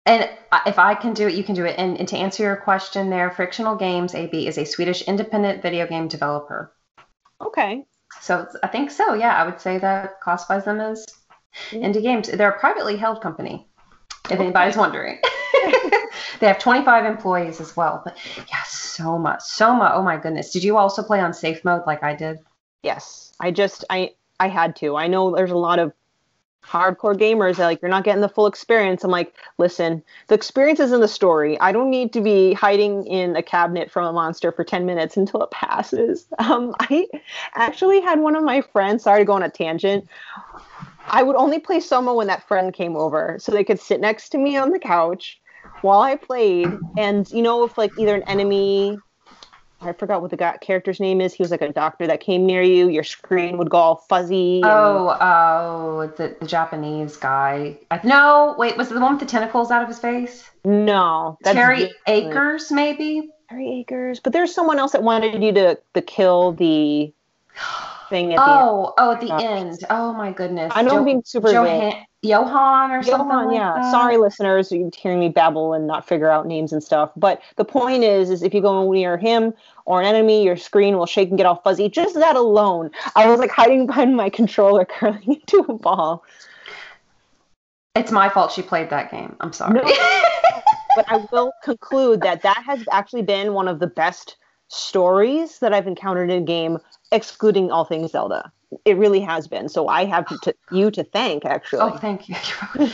And 0.05 0.29
if 0.67 0.77
I 0.77 0.93
can 0.93 1.13
do 1.13 1.27
it, 1.27 1.33
you 1.33 1.43
can 1.43 1.55
do 1.55 1.65
it. 1.65 1.75
And, 1.77 1.97
and 1.97 2.07
to 2.09 2.17
answer 2.17 2.43
your 2.43 2.55
question, 2.55 3.09
there, 3.09 3.31
Frictional 3.31 3.75
Games 3.75 4.13
AB 4.13 4.47
is 4.47 4.57
a 4.57 4.65
Swedish 4.65 5.01
independent 5.03 5.61
video 5.61 5.87
game 5.87 6.07
developer. 6.07 6.73
Okay. 7.41 7.85
So 8.21 8.47
I 8.63 8.67
think 8.67 8.91
so. 8.91 9.13
Yeah, 9.15 9.35
I 9.35 9.45
would 9.45 9.59
say 9.59 9.77
that 9.79 10.21
classifies 10.21 10.65
them 10.65 10.79
as 10.79 11.05
indie 11.71 12.03
games. 12.03 12.29
They're 12.29 12.51
a 12.51 12.59
privately 12.59 12.97
held 12.97 13.21
company. 13.21 13.67
If 14.25 14.33
okay. 14.33 14.43
anybody's 14.43 14.77
wondering. 14.77 15.19
they 16.39 16.47
have 16.47 16.59
25 16.59 17.05
employees 17.05 17.59
as 17.59 17.75
well. 17.75 18.01
But 18.03 18.17
yeah, 18.37 18.63
Soma, 18.65 19.37
Soma. 19.39 19.91
Oh 19.93 20.01
my 20.01 20.17
goodness. 20.17 20.51
Did 20.51 20.63
you 20.63 20.77
also 20.77 21.03
play 21.03 21.19
on 21.19 21.33
safe 21.33 21.63
mode 21.65 21.83
like 21.85 22.03
I 22.03 22.15
did? 22.15 22.39
Yes, 22.83 23.33
I 23.39 23.51
just 23.51 23.83
I 23.89 24.11
I 24.39 24.47
had 24.47 24.75
to. 24.77 24.95
I 24.95 25.07
know 25.07 25.35
there's 25.35 25.51
a 25.51 25.57
lot 25.57 25.79
of 25.79 25.93
hardcore 26.65 27.15
gamers 27.15 27.57
like 27.57 27.81
you're 27.81 27.89
not 27.89 28.03
getting 28.03 28.21
the 28.21 28.29
full 28.29 28.47
experience. 28.47 29.03
I'm 29.03 29.11
like, 29.11 29.35
listen, 29.57 30.03
the 30.27 30.35
experience 30.35 30.79
is 30.79 30.91
in 30.91 31.01
the 31.01 31.07
story. 31.07 31.59
I 31.59 31.71
don't 31.71 31.89
need 31.89 32.11
to 32.13 32.21
be 32.21 32.53
hiding 32.53 33.05
in 33.05 33.35
a 33.35 33.43
cabinet 33.43 33.91
from 33.91 34.05
a 34.05 34.13
monster 34.13 34.51
for 34.51 34.63
10 34.63 34.85
minutes 34.85 35.17
until 35.17 35.43
it 35.43 35.51
passes. 35.51 36.27
Um, 36.45 36.75
I 36.79 37.07
actually 37.55 38.01
had 38.01 38.19
one 38.19 38.35
of 38.35 38.43
my 38.43 38.61
friends. 38.61 39.03
Sorry 39.03 39.21
to 39.21 39.25
go 39.25 39.33
on 39.33 39.41
a 39.41 39.49
tangent. 39.49 40.07
I 41.07 41.23
would 41.23 41.35
only 41.35 41.59
play 41.59 41.79
Soma 41.79 42.13
when 42.13 42.27
that 42.27 42.47
friend 42.47 42.71
came 42.71 42.95
over, 42.95 43.37
so 43.39 43.51
they 43.51 43.63
could 43.63 43.79
sit 43.79 43.99
next 43.99 44.29
to 44.29 44.37
me 44.37 44.55
on 44.55 44.69
the 44.69 44.79
couch 44.79 45.39
while 45.81 46.01
I 46.01 46.15
played, 46.15 46.67
and 46.97 47.29
you 47.31 47.41
know, 47.41 47.63
if 47.63 47.77
like 47.77 47.97
either 47.97 48.15
an 48.15 48.23
enemy, 48.23 48.99
I 49.85 49.93
forgot 49.93 50.21
what 50.21 50.31
the 50.31 50.37
guy, 50.37 50.57
character's 50.57 50.99
name 50.99 51.21
is. 51.21 51.33
He 51.33 51.43
was 51.43 51.51
like 51.51 51.61
a 51.61 51.71
doctor 51.71 52.07
that 52.07 52.19
came 52.19 52.45
near 52.45 52.61
you. 52.61 52.89
Your 52.89 53.03
screen 53.03 53.57
would 53.57 53.69
go 53.69 53.77
all 53.77 53.95
fuzzy. 53.95 54.57
And... 54.57 54.65
Oh, 54.65 55.17
oh, 55.19 56.13
the, 56.17 56.35
the 56.39 56.47
Japanese 56.47 57.17
guy. 57.17 57.77
I, 57.91 57.99
no, 58.03 58.55
wait, 58.57 58.77
was 58.77 58.91
it 58.91 58.95
the 58.95 58.99
one 58.99 59.13
with 59.13 59.19
the 59.19 59.25
tentacles 59.25 59.71
out 59.71 59.81
of 59.81 59.87
his 59.87 59.99
face? 59.99 60.49
No, 60.63 61.37
that's 61.41 61.55
Terry 61.55 61.77
different. 61.77 61.97
Akers, 62.07 62.71
maybe. 62.71 63.29
Terry 63.49 63.79
Akers, 63.79 64.19
but 64.19 64.33
there's 64.33 64.53
someone 64.53 64.79
else 64.79 64.93
that 64.93 65.03
wanted 65.03 65.41
you 65.43 65.51
to 65.53 65.77
to 65.93 66.01
kill 66.01 66.53
the 66.53 67.13
thing 68.09 68.33
at 68.33 68.39
oh, 68.39 68.43
the 68.45 68.51
end. 68.51 68.93
Oh, 68.97 69.11
at 69.13 69.21
the 69.21 69.31
uh, 69.31 69.39
end. 69.39 69.77
Oh 69.89 70.13
my 70.13 70.31
goodness. 70.31 70.71
I 70.75 70.81
know 70.81 70.91
jo- 70.91 70.97
I'm 70.97 71.05
being 71.05 71.23
super 71.23 71.51
Johan, 71.51 71.93
Johan 72.23 72.91
or 72.91 73.01
Johan, 73.01 73.29
something. 73.29 73.55
yeah. 73.55 73.73
Like 73.73 73.91
Sorry, 73.91 74.17
listeners, 74.17 74.71
you're 74.71 74.89
hearing 74.95 75.19
me 75.19 75.29
babble 75.29 75.73
and 75.73 75.85
not 75.85 76.07
figure 76.07 76.29
out 76.29 76.47
names 76.47 76.73
and 76.73 76.83
stuff. 76.83 77.11
But 77.15 77.41
the 77.55 77.65
point 77.65 78.03
is, 78.03 78.29
is 78.29 78.41
if 78.41 78.53
you 78.53 78.61
go 78.61 78.91
near 78.91 79.17
him 79.17 79.53
or 79.85 80.01
an 80.01 80.07
enemy, 80.07 80.43
your 80.43 80.57
screen 80.57 80.97
will 80.97 81.05
shake 81.05 81.29
and 81.29 81.37
get 81.37 81.45
all 81.45 81.61
fuzzy. 81.63 81.89
Just 81.89 82.15
that 82.15 82.35
alone, 82.35 82.91
I 83.15 83.29
was 83.29 83.39
like 83.39 83.51
hiding 83.51 83.87
behind 83.87 84.15
my 84.15 84.29
controller, 84.29 84.85
curling 84.89 85.41
into 85.41 85.59
a 85.69 85.73
ball. 85.73 86.23
It's 87.95 88.11
my 88.11 88.27
fault 88.27 88.51
she 88.51 88.61
played 88.61 88.89
that 88.89 89.09
game. 89.09 89.35
I'm 89.39 89.53
sorry. 89.53 89.75
No, 89.75 89.83
but 90.95 91.05
I 91.07 91.25
will 91.31 91.53
conclude 91.63 92.21
that 92.21 92.41
that 92.41 92.61
has 92.65 92.83
actually 92.91 93.21
been 93.21 93.53
one 93.53 93.67
of 93.67 93.79
the 93.79 93.87
best 93.87 94.35
stories 94.67 95.59
that 95.59 95.73
I've 95.73 95.87
encountered 95.87 96.29
in 96.29 96.43
a 96.43 96.45
game, 96.45 96.79
excluding 97.11 97.71
all 97.71 97.85
things 97.85 98.11
Zelda. 98.11 98.51
It 98.83 98.97
really 98.97 99.21
has 99.21 99.47
been. 99.47 99.69
So 99.69 99.87
I 99.87 100.05
have 100.05 100.25
to, 100.41 100.55
you 100.71 100.91
to 100.91 101.03
thank, 101.03 101.45
actually. 101.45 101.79
Oh, 101.81 101.97
thank 101.97 102.27
you. 102.27 102.35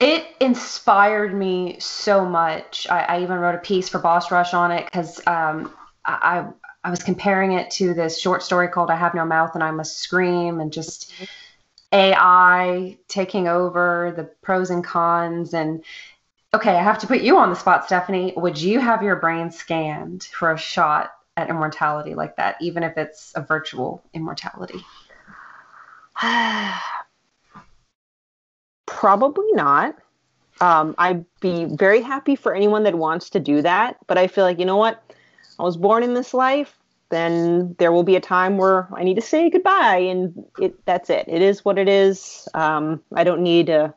it 0.00 0.26
inspired 0.40 1.34
me 1.34 1.78
so 1.78 2.24
much. 2.24 2.88
I, 2.90 3.00
I, 3.02 3.22
even 3.22 3.38
wrote 3.38 3.54
a 3.54 3.58
piece 3.58 3.88
for 3.88 3.98
Boss 3.98 4.32
Rush 4.32 4.54
on 4.54 4.72
it 4.72 4.86
because 4.86 5.24
um, 5.28 5.72
I, 6.04 6.46
I 6.82 6.90
was 6.90 7.02
comparing 7.02 7.52
it 7.52 7.70
to 7.72 7.94
this 7.94 8.18
short 8.18 8.42
story 8.42 8.68
called 8.68 8.90
"I 8.90 8.96
Have 8.96 9.14
No 9.14 9.24
Mouth 9.24 9.54
and 9.54 9.62
I 9.62 9.70
Must 9.70 9.98
Scream," 9.98 10.60
and 10.60 10.72
just 10.72 11.12
AI 11.92 12.96
taking 13.08 13.48
over 13.48 14.12
the 14.16 14.24
pros 14.42 14.70
and 14.70 14.84
cons 14.84 15.54
and 15.54 15.84
Okay, 16.52 16.76
I 16.76 16.82
have 16.82 16.98
to 16.98 17.06
put 17.06 17.20
you 17.20 17.38
on 17.38 17.50
the 17.50 17.54
spot, 17.56 17.84
Stephanie. 17.84 18.32
Would 18.36 18.60
you 18.60 18.80
have 18.80 19.04
your 19.04 19.14
brain 19.14 19.52
scanned 19.52 20.24
for 20.24 20.50
a 20.50 20.58
shot 20.58 21.12
at 21.36 21.48
immortality 21.48 22.16
like 22.16 22.34
that, 22.36 22.56
even 22.60 22.82
if 22.82 22.98
it's 22.98 23.32
a 23.36 23.40
virtual 23.40 24.02
immortality? 24.14 24.84
Probably 28.86 29.52
not. 29.52 29.96
Um, 30.60 30.96
I'd 30.98 31.24
be 31.40 31.66
very 31.66 32.02
happy 32.02 32.34
for 32.34 32.52
anyone 32.52 32.82
that 32.82 32.96
wants 32.96 33.30
to 33.30 33.38
do 33.40 33.62
that, 33.62 33.96
but 34.08 34.18
I 34.18 34.26
feel 34.26 34.44
like, 34.44 34.58
you 34.58 34.66
know 34.66 34.76
what? 34.76 35.00
I 35.60 35.62
was 35.62 35.76
born 35.76 36.02
in 36.02 36.14
this 36.14 36.32
life, 36.32 36.78
then 37.10 37.76
there 37.78 37.92
will 37.92 38.02
be 38.02 38.16
a 38.16 38.20
time 38.20 38.56
where 38.56 38.88
I 38.94 39.04
need 39.04 39.16
to 39.16 39.20
say 39.20 39.50
goodbye, 39.50 39.98
and 39.98 40.44
it, 40.58 40.86
that's 40.86 41.10
it. 41.10 41.26
It 41.28 41.42
is 41.42 41.66
what 41.66 41.76
it 41.76 41.86
is. 41.86 42.48
Um, 42.54 43.02
I 43.14 43.24
don't 43.24 43.42
need 43.42 43.68
a, 43.68 43.94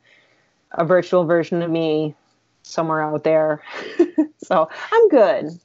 a 0.74 0.84
virtual 0.84 1.24
version 1.24 1.62
of 1.62 1.72
me 1.72 2.16
somewhere 2.64 3.02
out 3.02 3.24
there. 3.24 3.64
so 4.40 4.68
I'm 4.92 5.08
good. 5.08 5.58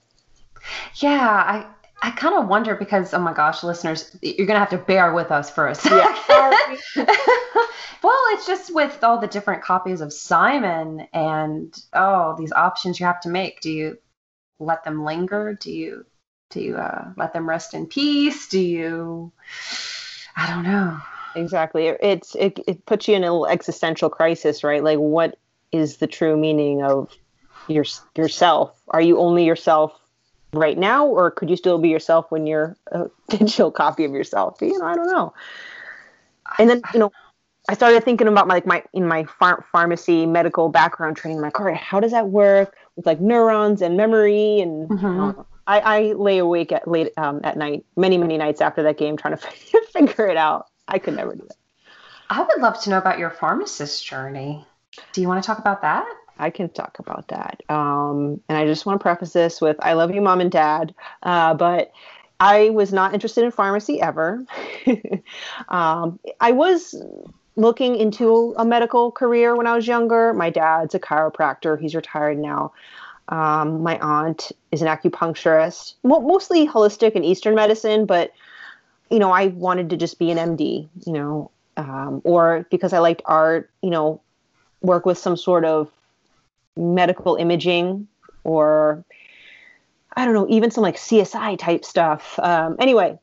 Yeah, 1.00 1.18
I 1.18 1.66
I 2.00 2.12
kind 2.12 2.36
of 2.36 2.46
wonder 2.46 2.76
because, 2.76 3.12
oh 3.12 3.18
my 3.18 3.32
gosh, 3.32 3.64
listeners, 3.64 4.16
you're 4.22 4.46
going 4.46 4.54
to 4.54 4.60
have 4.60 4.70
to 4.70 4.78
bear 4.78 5.12
with 5.12 5.32
us 5.32 5.50
for 5.50 5.66
a 5.66 5.74
second. 5.74 5.98
Yeah, 6.28 6.76
well, 8.04 8.20
it's 8.30 8.46
just 8.46 8.72
with 8.72 9.02
all 9.02 9.18
the 9.18 9.26
different 9.26 9.64
copies 9.64 10.00
of 10.00 10.12
Simon 10.12 11.08
and, 11.12 11.76
oh, 11.94 12.36
these 12.38 12.52
options 12.52 13.00
you 13.00 13.06
have 13.06 13.20
to 13.22 13.28
make. 13.28 13.60
Do 13.62 13.72
you 13.72 13.98
let 14.58 14.84
them 14.84 15.04
linger? 15.04 15.54
Do 15.60 15.72
you, 15.72 16.06
do 16.50 16.60
you 16.60 16.76
uh, 16.76 17.12
let 17.16 17.32
them 17.32 17.48
rest 17.48 17.74
in 17.74 17.86
peace? 17.86 18.48
Do 18.48 18.60
you, 18.60 19.32
I 20.36 20.46
don't 20.48 20.64
know. 20.64 20.98
Exactly. 21.34 21.86
It's, 21.86 22.34
it, 22.34 22.58
it 22.66 22.86
puts 22.86 23.08
you 23.08 23.14
in 23.14 23.22
a 23.22 23.26
little 23.26 23.46
existential 23.46 24.08
crisis, 24.10 24.64
right? 24.64 24.82
Like, 24.82 24.98
what 24.98 25.38
is 25.72 25.98
the 25.98 26.06
true 26.06 26.36
meaning 26.36 26.82
of 26.82 27.08
your, 27.68 27.84
yourself? 28.16 28.80
Are 28.88 29.00
you 29.00 29.18
only 29.18 29.44
yourself 29.44 29.92
right 30.52 30.78
now, 30.78 31.06
or 31.06 31.30
could 31.30 31.50
you 31.50 31.56
still 31.56 31.78
be 31.78 31.88
yourself 31.88 32.26
when 32.30 32.46
you're 32.46 32.76
a 32.90 33.06
digital 33.28 33.70
copy 33.70 34.04
of 34.04 34.12
yourself? 34.12 34.58
You 34.60 34.78
know, 34.78 34.86
I 34.86 34.94
don't 34.94 35.06
know. 35.06 35.34
And 36.58 36.70
then, 36.70 36.82
you 36.92 37.00
know, 37.00 37.12
I 37.68 37.74
started 37.74 38.02
thinking 38.02 38.28
about 38.28 38.46
my, 38.46 38.54
like 38.54 38.66
my 38.66 38.82
in 38.94 39.06
my 39.06 39.24
ph- 39.24 39.64
pharmacy 39.70 40.24
medical 40.24 40.70
background 40.70 41.16
training. 41.16 41.40
Like, 41.40 41.60
all 41.60 41.66
right, 41.66 41.76
how 41.76 42.00
does 42.00 42.12
that 42.12 42.28
work 42.28 42.74
with 42.98 43.06
like 43.06 43.20
neurons 43.20 43.80
and 43.80 43.96
memory? 43.96 44.60
And 44.60 44.88
mm-hmm. 44.90 45.20
uh, 45.20 45.44
I, 45.66 45.80
I, 45.80 46.12
lay 46.12 46.38
awake 46.38 46.72
at 46.72 46.86
late 46.86 47.12
um, 47.16 47.40
at 47.44 47.56
night, 47.56 47.86
many 47.96 48.18
many 48.18 48.36
nights 48.36 48.60
after 48.60 48.82
that 48.82 48.98
game, 48.98 49.16
trying 49.16 49.38
to 49.38 49.46
figure 49.92 50.26
it 50.26 50.36
out. 50.36 50.66
I 50.88 50.98
could 50.98 51.14
never 51.14 51.34
do 51.34 51.44
it. 51.44 51.56
I 52.28 52.42
would 52.42 52.60
love 52.60 52.82
to 52.82 52.90
know 52.90 52.98
about 52.98 53.18
your 53.18 53.30
pharmacist 53.30 54.04
journey. 54.04 54.66
Do 55.12 55.20
you 55.20 55.28
want 55.28 55.42
to 55.42 55.46
talk 55.46 55.58
about 55.58 55.80
that? 55.82 56.06
I 56.38 56.50
can 56.50 56.68
talk 56.68 56.98
about 56.98 57.28
that. 57.28 57.62
Um, 57.68 58.40
and 58.48 58.58
I 58.58 58.66
just 58.66 58.86
want 58.86 58.98
to 58.98 59.02
preface 59.02 59.32
this 59.32 59.60
with 59.60 59.76
I 59.80 59.94
love 59.94 60.14
you, 60.14 60.20
mom 60.20 60.40
and 60.40 60.50
dad, 60.50 60.94
uh, 61.22 61.54
but 61.54 61.92
I 62.40 62.70
was 62.70 62.92
not 62.92 63.14
interested 63.14 63.44
in 63.44 63.50
pharmacy 63.50 64.00
ever. 64.00 64.44
um, 65.68 66.20
I 66.40 66.52
was 66.52 66.94
looking 67.58 67.96
into 67.96 68.54
a 68.56 68.64
medical 68.64 69.10
career 69.10 69.56
when 69.56 69.66
I 69.66 69.74
was 69.74 69.86
younger. 69.86 70.32
My 70.32 70.48
dad's 70.48 70.94
a 70.94 71.00
chiropractor, 71.00 71.78
he's 71.78 71.94
retired 71.94 72.38
now. 72.38 72.72
Um, 73.28 73.82
my 73.82 73.98
aunt 73.98 74.52
is 74.70 74.80
an 74.80 74.88
acupuncturist, 74.88 75.94
mostly 76.02 76.66
holistic 76.66 77.14
and 77.14 77.24
Eastern 77.24 77.54
medicine, 77.54 78.06
but 78.06 78.32
you 79.10 79.18
know, 79.18 79.32
I 79.32 79.48
wanted 79.48 79.90
to 79.90 79.96
just 79.96 80.18
be 80.18 80.30
an 80.30 80.38
MD, 80.38 80.88
you 81.04 81.12
know, 81.12 81.50
um, 81.76 82.22
or 82.24 82.64
because 82.70 82.92
I 82.92 83.00
liked 83.00 83.22
art, 83.26 83.70
you 83.82 83.90
know, 83.90 84.20
work 84.80 85.04
with 85.04 85.18
some 85.18 85.36
sort 85.36 85.64
of 85.64 85.90
medical 86.76 87.34
imaging 87.34 88.06
or 88.44 89.04
I 90.16 90.24
don't 90.24 90.34
know, 90.34 90.46
even 90.48 90.70
some 90.70 90.82
like 90.82 90.96
CSI 90.96 91.58
type 91.58 91.84
stuff. 91.84 92.38
Um, 92.38 92.76
anyway, 92.78 93.18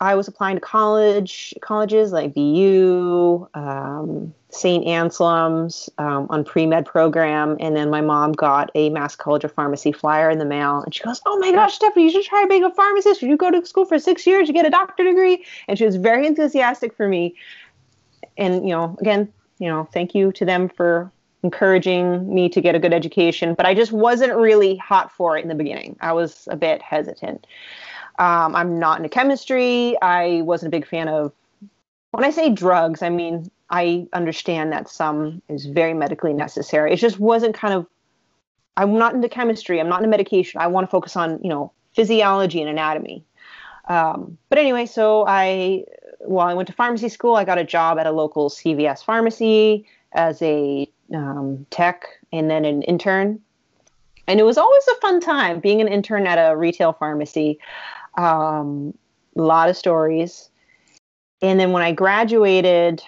I 0.00 0.14
was 0.14 0.28
applying 0.28 0.56
to 0.56 0.60
college 0.60 1.54
colleges 1.60 2.12
like 2.12 2.32
BU, 2.32 3.48
um, 3.54 4.32
St. 4.50 4.86
Anselm's 4.86 5.90
um, 5.98 6.26
on 6.30 6.44
pre 6.44 6.66
med 6.66 6.86
program, 6.86 7.56
and 7.58 7.76
then 7.76 7.90
my 7.90 8.00
mom 8.00 8.32
got 8.32 8.70
a 8.76 8.90
Mass 8.90 9.16
College 9.16 9.42
of 9.44 9.52
Pharmacy 9.52 9.90
flyer 9.90 10.30
in 10.30 10.38
the 10.38 10.44
mail, 10.44 10.82
and 10.82 10.94
she 10.94 11.02
goes, 11.02 11.20
"Oh 11.26 11.38
my 11.38 11.50
gosh, 11.50 11.74
Stephanie, 11.74 12.04
you 12.04 12.10
should 12.10 12.24
try 12.24 12.46
being 12.46 12.64
a 12.64 12.70
pharmacist. 12.70 13.22
You 13.22 13.36
go 13.36 13.50
to 13.50 13.66
school 13.66 13.84
for 13.84 13.98
six 13.98 14.26
years, 14.26 14.46
you 14.46 14.54
get 14.54 14.66
a 14.66 14.70
doctor 14.70 15.02
degree." 15.02 15.44
And 15.66 15.76
she 15.76 15.84
was 15.84 15.96
very 15.96 16.26
enthusiastic 16.26 16.94
for 16.94 17.08
me. 17.08 17.34
And 18.36 18.68
you 18.68 18.74
know, 18.74 18.96
again, 19.00 19.32
you 19.58 19.68
know, 19.68 19.88
thank 19.92 20.14
you 20.14 20.30
to 20.32 20.44
them 20.44 20.68
for 20.68 21.10
encouraging 21.42 22.32
me 22.32 22.48
to 22.48 22.60
get 22.60 22.74
a 22.74 22.78
good 22.78 22.92
education, 22.92 23.54
but 23.54 23.66
I 23.66 23.74
just 23.74 23.92
wasn't 23.92 24.34
really 24.36 24.76
hot 24.76 25.10
for 25.12 25.36
it 25.36 25.42
in 25.42 25.48
the 25.48 25.54
beginning. 25.54 25.96
I 26.00 26.12
was 26.12 26.48
a 26.50 26.56
bit 26.56 26.82
hesitant. 26.82 27.46
Um, 28.18 28.56
I'm 28.56 28.78
not 28.78 28.98
into 28.98 29.08
chemistry. 29.08 29.96
I 30.02 30.42
wasn't 30.42 30.68
a 30.68 30.76
big 30.76 30.86
fan 30.86 31.08
of, 31.08 31.32
when 32.10 32.24
I 32.24 32.30
say 32.30 32.50
drugs, 32.50 33.02
I 33.02 33.10
mean, 33.10 33.50
I 33.70 34.06
understand 34.12 34.72
that 34.72 34.88
some 34.88 35.42
is 35.48 35.66
very 35.66 35.94
medically 35.94 36.32
necessary. 36.32 36.92
It 36.92 36.96
just 36.96 37.20
wasn't 37.20 37.54
kind 37.54 37.74
of, 37.74 37.86
I'm 38.76 38.98
not 38.98 39.14
into 39.14 39.28
chemistry. 39.28 39.80
I'm 39.80 39.88
not 39.88 39.98
into 39.98 40.08
medication. 40.08 40.60
I 40.60 40.66
want 40.68 40.86
to 40.86 40.90
focus 40.90 41.16
on, 41.16 41.40
you 41.42 41.50
know, 41.50 41.72
physiology 41.94 42.60
and 42.60 42.70
anatomy. 42.70 43.24
Um, 43.88 44.38
but 44.48 44.58
anyway, 44.58 44.86
so 44.86 45.26
I, 45.26 45.84
while 46.20 46.48
I 46.48 46.54
went 46.54 46.68
to 46.68 46.72
pharmacy 46.72 47.08
school, 47.08 47.36
I 47.36 47.44
got 47.44 47.58
a 47.58 47.64
job 47.64 47.98
at 47.98 48.06
a 48.06 48.12
local 48.12 48.50
CVS 48.50 49.04
pharmacy 49.04 49.86
as 50.12 50.40
a 50.42 50.88
um, 51.14 51.66
tech 51.70 52.06
and 52.32 52.50
then 52.50 52.64
an 52.64 52.82
intern. 52.82 53.40
And 54.26 54.38
it 54.38 54.42
was 54.42 54.58
always 54.58 54.82
a 54.88 55.00
fun 55.00 55.20
time 55.20 55.58
being 55.60 55.80
an 55.80 55.88
intern 55.88 56.26
at 56.26 56.36
a 56.36 56.54
retail 56.54 56.92
pharmacy. 56.92 57.58
Um, 58.18 58.92
a 59.36 59.42
lot 59.42 59.70
of 59.70 59.76
stories. 59.76 60.50
And 61.40 61.58
then 61.58 61.72
when 61.72 61.82
I 61.82 61.92
graduated, 61.92 63.02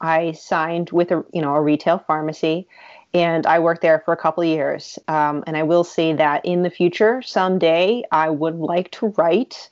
I 0.00 0.32
signed 0.32 0.90
with 0.90 1.10
a 1.12 1.24
you 1.32 1.40
know 1.40 1.54
a 1.54 1.60
retail 1.60 1.98
pharmacy, 1.98 2.66
and 3.14 3.46
I 3.46 3.58
worked 3.58 3.82
there 3.82 4.00
for 4.04 4.12
a 4.12 4.16
couple 4.16 4.42
of 4.42 4.48
years. 4.48 4.98
Um, 5.08 5.44
and 5.46 5.56
I 5.56 5.62
will 5.62 5.84
say 5.84 6.12
that 6.14 6.44
in 6.44 6.62
the 6.62 6.70
future, 6.70 7.22
someday, 7.22 8.02
I 8.10 8.30
would 8.30 8.56
like 8.56 8.90
to 8.92 9.08
write 9.16 9.70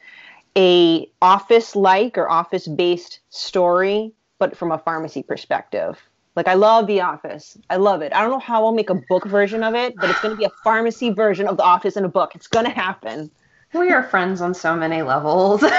a 0.57 1.11
office 1.23 1.77
like 1.77 2.19
or 2.19 2.31
office 2.31 2.67
based 2.67 3.21
story, 3.31 4.13
but 4.39 4.57
from 4.57 4.73
a 4.73 4.79
pharmacy 4.79 5.23
perspective. 5.23 5.99
Like 6.37 6.47
I 6.47 6.55
love 6.55 6.87
The 6.87 7.01
Office. 7.01 7.59
I 7.69 7.77
love 7.77 8.01
it. 8.01 8.13
I 8.15 8.21
don't 8.21 8.31
know 8.31 8.39
how 8.39 8.65
I'll 8.65 8.73
make 8.73 8.91
a 8.91 8.95
book 9.09 9.27
version 9.27 9.65
of 9.65 9.75
it, 9.75 9.97
but 9.97 10.09
it's 10.09 10.21
going 10.21 10.33
to 10.33 10.39
be 10.39 10.45
a 10.45 10.53
pharmacy 10.63 11.11
version 11.11 11.49
of 11.49 11.57
The 11.57 11.65
Office 11.65 11.97
in 11.97 12.05
a 12.05 12.09
book. 12.09 12.37
It's 12.37 12.47
going 12.47 12.65
to 12.65 12.71
happen. 12.71 13.29
We 13.75 13.91
are 13.93 14.03
friends 14.03 14.41
on 14.41 14.55
so 14.55 14.75
many 14.77 15.03
levels. 15.03 15.63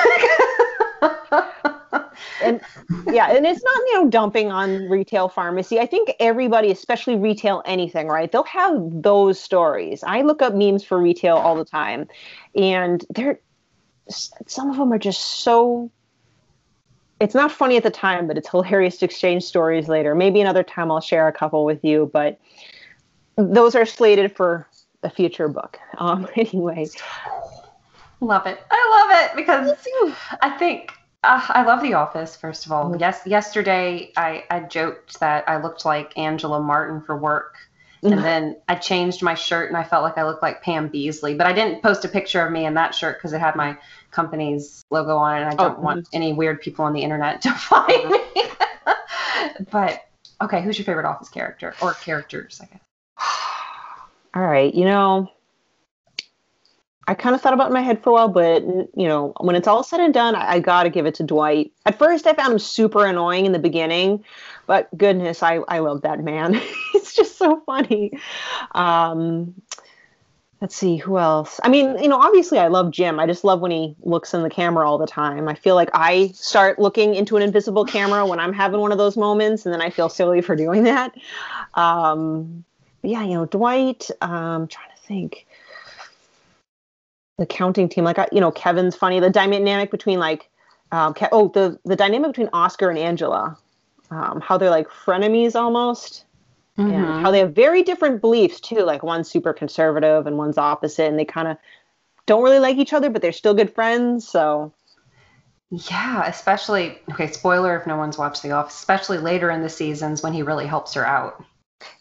and 2.44 2.62
yeah, 3.08 3.32
and 3.32 3.46
it's 3.46 3.64
not 3.64 3.78
you 3.88 3.94
know 3.96 4.10
dumping 4.10 4.52
on 4.52 4.90
retail 4.90 5.30
pharmacy. 5.30 5.80
I 5.80 5.86
think 5.86 6.12
everybody, 6.20 6.72
especially 6.72 7.16
retail 7.16 7.64
anything, 7.66 8.08
right? 8.08 8.32
They'll 8.32 8.44
have 8.44 8.76
those 9.02 9.40
stories. 9.40 10.04
I 10.04 10.22
look 10.22 10.42
up 10.42 10.54
memes 10.54 10.84
for 10.84 11.00
retail 11.00 11.38
all 11.38 11.56
the 11.56 11.66
time, 11.66 12.08
and 12.56 13.04
they're 13.10 13.40
some 14.10 14.70
of 14.70 14.78
them 14.78 14.92
are 14.94 15.00
just 15.00 15.22
so 15.44 15.92
it's 17.20 17.36
not 17.36 17.52
funny 17.52 17.76
at 17.76 17.84
the 17.84 17.92
time, 17.92 18.28
but 18.28 18.38
it's 18.38 18.50
hilarious 18.50 18.98
to 18.98 19.06
exchange 19.06 19.44
stories 19.44 19.90
later. 19.90 20.16
Maybe 20.16 20.40
another 20.42 20.64
time 20.64 20.92
I'll 20.92 21.02
share 21.02 21.28
a 21.28 21.34
couple 21.34 21.66
with 21.66 21.84
you, 21.84 22.10
but 22.14 22.40
those 23.36 23.76
are 23.76 23.86
slated 23.86 24.36
for 24.36 24.68
a 25.04 25.10
future 25.10 25.48
book. 25.48 25.78
Um, 25.98 26.28
anyway, 26.36 26.88
love 28.22 28.46
it. 28.46 28.60
I 28.72 29.08
love 29.10 29.24
it 29.24 29.36
because 29.36 29.78
I 30.42 30.50
think 30.52 30.92
uh, 31.24 31.46
I 31.50 31.64
love 31.64 31.82
The 31.82 31.94
Office. 31.94 32.36
First 32.36 32.66
of 32.66 32.72
all, 32.72 32.86
mm-hmm. 32.86 33.00
yes, 33.00 33.22
yesterday 33.26 34.12
I, 34.16 34.46
I 34.50 34.62
joked 34.62 35.20
that 35.20 35.48
I 35.48 35.62
looked 35.62 35.86
like 35.86 36.18
Angela 36.18 36.62
Martin 36.62 37.02
for 37.02 37.18
work. 37.18 37.56
And 38.02 38.14
mm-hmm. 38.14 38.24
then 38.24 38.56
I 38.70 38.76
changed 38.76 39.22
my 39.22 39.34
shirt 39.34 39.68
and 39.68 39.76
I 39.76 39.84
felt 39.84 40.04
like 40.04 40.18
I 40.18 40.24
looked 40.24 40.42
like 40.42 40.62
Pam 40.62 40.90
Beesly. 40.90 41.38
But 41.38 41.48
I 41.48 41.54
didn't 41.54 41.84
post 41.84 42.06
a 42.06 42.08
picture 42.08 42.46
of 42.46 42.52
me 42.52 42.66
in 42.66 42.74
that 42.76 42.96
shirt 42.96 43.18
because 43.18 43.34
it 43.34 43.40
had 43.40 43.58
my 43.58 43.78
company's 44.12 44.84
logo 44.90 45.18
on 45.18 45.38
it, 45.38 45.42
and 45.42 45.50
I 45.50 45.56
don't 45.56 45.80
oh, 45.80 45.82
want 45.82 46.06
mm-hmm. 46.06 46.16
any 46.16 46.34
weird 46.34 46.62
people 46.62 46.86
on 46.86 46.94
the 46.94 47.02
internet 47.02 47.42
to 47.42 47.52
find 47.54 48.10
me. 48.10 48.20
but 49.72 50.06
okay, 50.42 50.62
who's 50.62 50.78
your 50.78 50.86
favorite 50.86 51.06
Office 51.06 51.30
character 51.30 51.76
or 51.82 51.94
characters? 51.94 52.62
I 52.62 52.66
guess. 52.66 52.82
All 54.34 54.44
right, 54.44 54.74
you 54.74 54.86
know, 54.86 55.30
I 57.10 57.16
kind 57.16 57.34
of 57.34 57.42
thought 57.42 57.56
about 57.56 57.72
my 57.72 57.82
head 57.82 58.04
for 58.04 58.12
a 58.12 58.14
while, 58.14 58.28
but 58.30 58.62
you 58.64 59.08
know, 59.08 59.34
when 59.40 59.56
it's 59.56 59.68
all 59.68 59.82
said 59.82 60.00
and 60.00 60.14
done, 60.14 60.36
I, 60.36 60.54
I 60.54 60.60
got 60.60 60.84
to 60.84 60.92
give 60.92 61.08
it 61.08 61.16
to 61.16 61.24
Dwight. 61.24 61.72
At 61.88 61.98
first, 61.98 62.28
I 62.28 62.36
found 62.36 62.54
him 62.54 62.60
super 62.60 63.04
annoying 63.04 63.48
in 63.48 63.52
the 63.52 63.58
beginning, 63.58 64.24
but 64.68 64.96
goodness, 64.96 65.42
I 65.42 65.56
I 65.68 65.80
love 65.80 66.04
that 66.04 66.24
man. 66.24 66.62
it's 66.94 67.16
just 67.16 67.40
so 67.40 67.64
funny. 67.66 68.12
Um, 68.76 69.56
let's 70.62 70.76
see 70.76 70.98
who 70.98 71.18
else 71.18 71.58
i 71.64 71.70
mean 71.70 71.98
you 72.00 72.10
know 72.10 72.20
obviously 72.20 72.60
i 72.60 72.68
love 72.68 72.92
jim 72.92 73.18
i 73.18 73.26
just 73.26 73.46
love 73.46 73.62
when 73.62 73.72
he 73.72 73.96
looks 74.02 74.34
in 74.34 74.44
the 74.44 74.50
camera 74.50 74.86
all 74.86 74.98
the 74.98 75.08
time 75.08 75.48
i 75.48 75.54
feel 75.54 75.74
like 75.74 75.90
i 75.94 76.28
start 76.34 76.78
looking 76.78 77.16
into 77.16 77.38
an 77.38 77.42
invisible 77.42 77.86
camera 77.86 78.26
when 78.26 78.42
i'm 78.42 78.52
having 78.52 78.82
one 78.82 78.92
of 78.92 78.98
those 78.98 79.16
moments 79.16 79.66
and 79.66 79.74
then 79.74 79.82
i 79.82 79.90
feel 79.90 80.10
silly 80.10 80.42
for 80.42 80.58
doing 80.58 80.84
that 80.84 81.16
um 81.76 82.66
yeah 83.04 83.24
you 83.24 83.36
know 83.36 83.46
dwight 83.46 84.10
um 84.20 84.68
trying 84.68 84.90
to 84.90 85.02
think 85.08 85.48
the 87.40 87.46
counting 87.46 87.90
team 87.90 88.04
like 88.04 88.18
you 88.32 88.40
know 88.40 88.52
kevin's 88.52 88.96
funny 88.96 89.20
the 89.20 89.30
dynamic 89.30 89.90
between 89.90 90.20
like 90.20 90.50
um 90.92 91.14
Ke- 91.14 91.30
oh 91.32 91.48
the 91.50 91.80
the 91.86 91.96
dynamic 91.96 92.32
between 92.32 92.50
oscar 92.54 92.90
and 92.90 93.00
angela 93.00 93.58
um 94.12 94.42
how 94.42 94.58
they're 94.58 94.70
like 94.70 94.90
frenemies 94.90 95.56
almost 95.56 96.26
mm-hmm. 96.80 96.94
and 96.94 97.22
how 97.22 97.32
they 97.32 97.40
have 97.40 97.54
very 97.54 97.84
different 97.84 98.22
beliefs 98.22 98.60
too. 98.60 98.80
Like 98.80 99.04
one's 99.04 99.30
super 99.30 99.54
conservative 99.54 100.26
and 100.28 100.38
one's 100.38 100.58
opposite, 100.58 101.08
and 101.08 101.20
they 101.20 101.26
kind 101.26 101.48
of 101.48 101.58
don't 102.26 102.44
really 102.44 102.60
like 102.60 102.78
each 102.78 102.94
other, 102.94 103.10
but 103.10 103.22
they're 103.22 103.32
still 103.32 103.54
good 103.54 103.74
friends. 103.74 104.28
So 104.28 104.74
yeah, 105.70 106.26
especially 106.26 107.00
okay, 107.12 107.28
spoiler 107.28 107.78
if 107.78 107.86
no 107.86 107.98
one's 107.98 108.18
watched 108.18 108.44
The 108.44 108.52
Office, 108.52 108.76
especially 108.76 109.18
later 109.18 109.52
in 109.52 109.62
the 109.62 109.70
seasons 109.70 110.24
when 110.24 110.34
he 110.34 110.42
really 110.42 110.66
helps 110.66 110.94
her 110.94 111.06
out. 111.06 111.44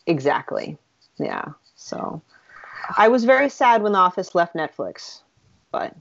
Exactly. 0.07 0.79
Yeah. 1.19 1.45
So 1.75 2.23
I 2.97 3.09
was 3.09 3.25
very 3.25 3.51
sad 3.51 3.83
when 3.83 3.93
The 3.93 3.99
Office 3.99 4.35
left 4.35 4.55
Netflix, 4.55 5.23
but 5.71 5.95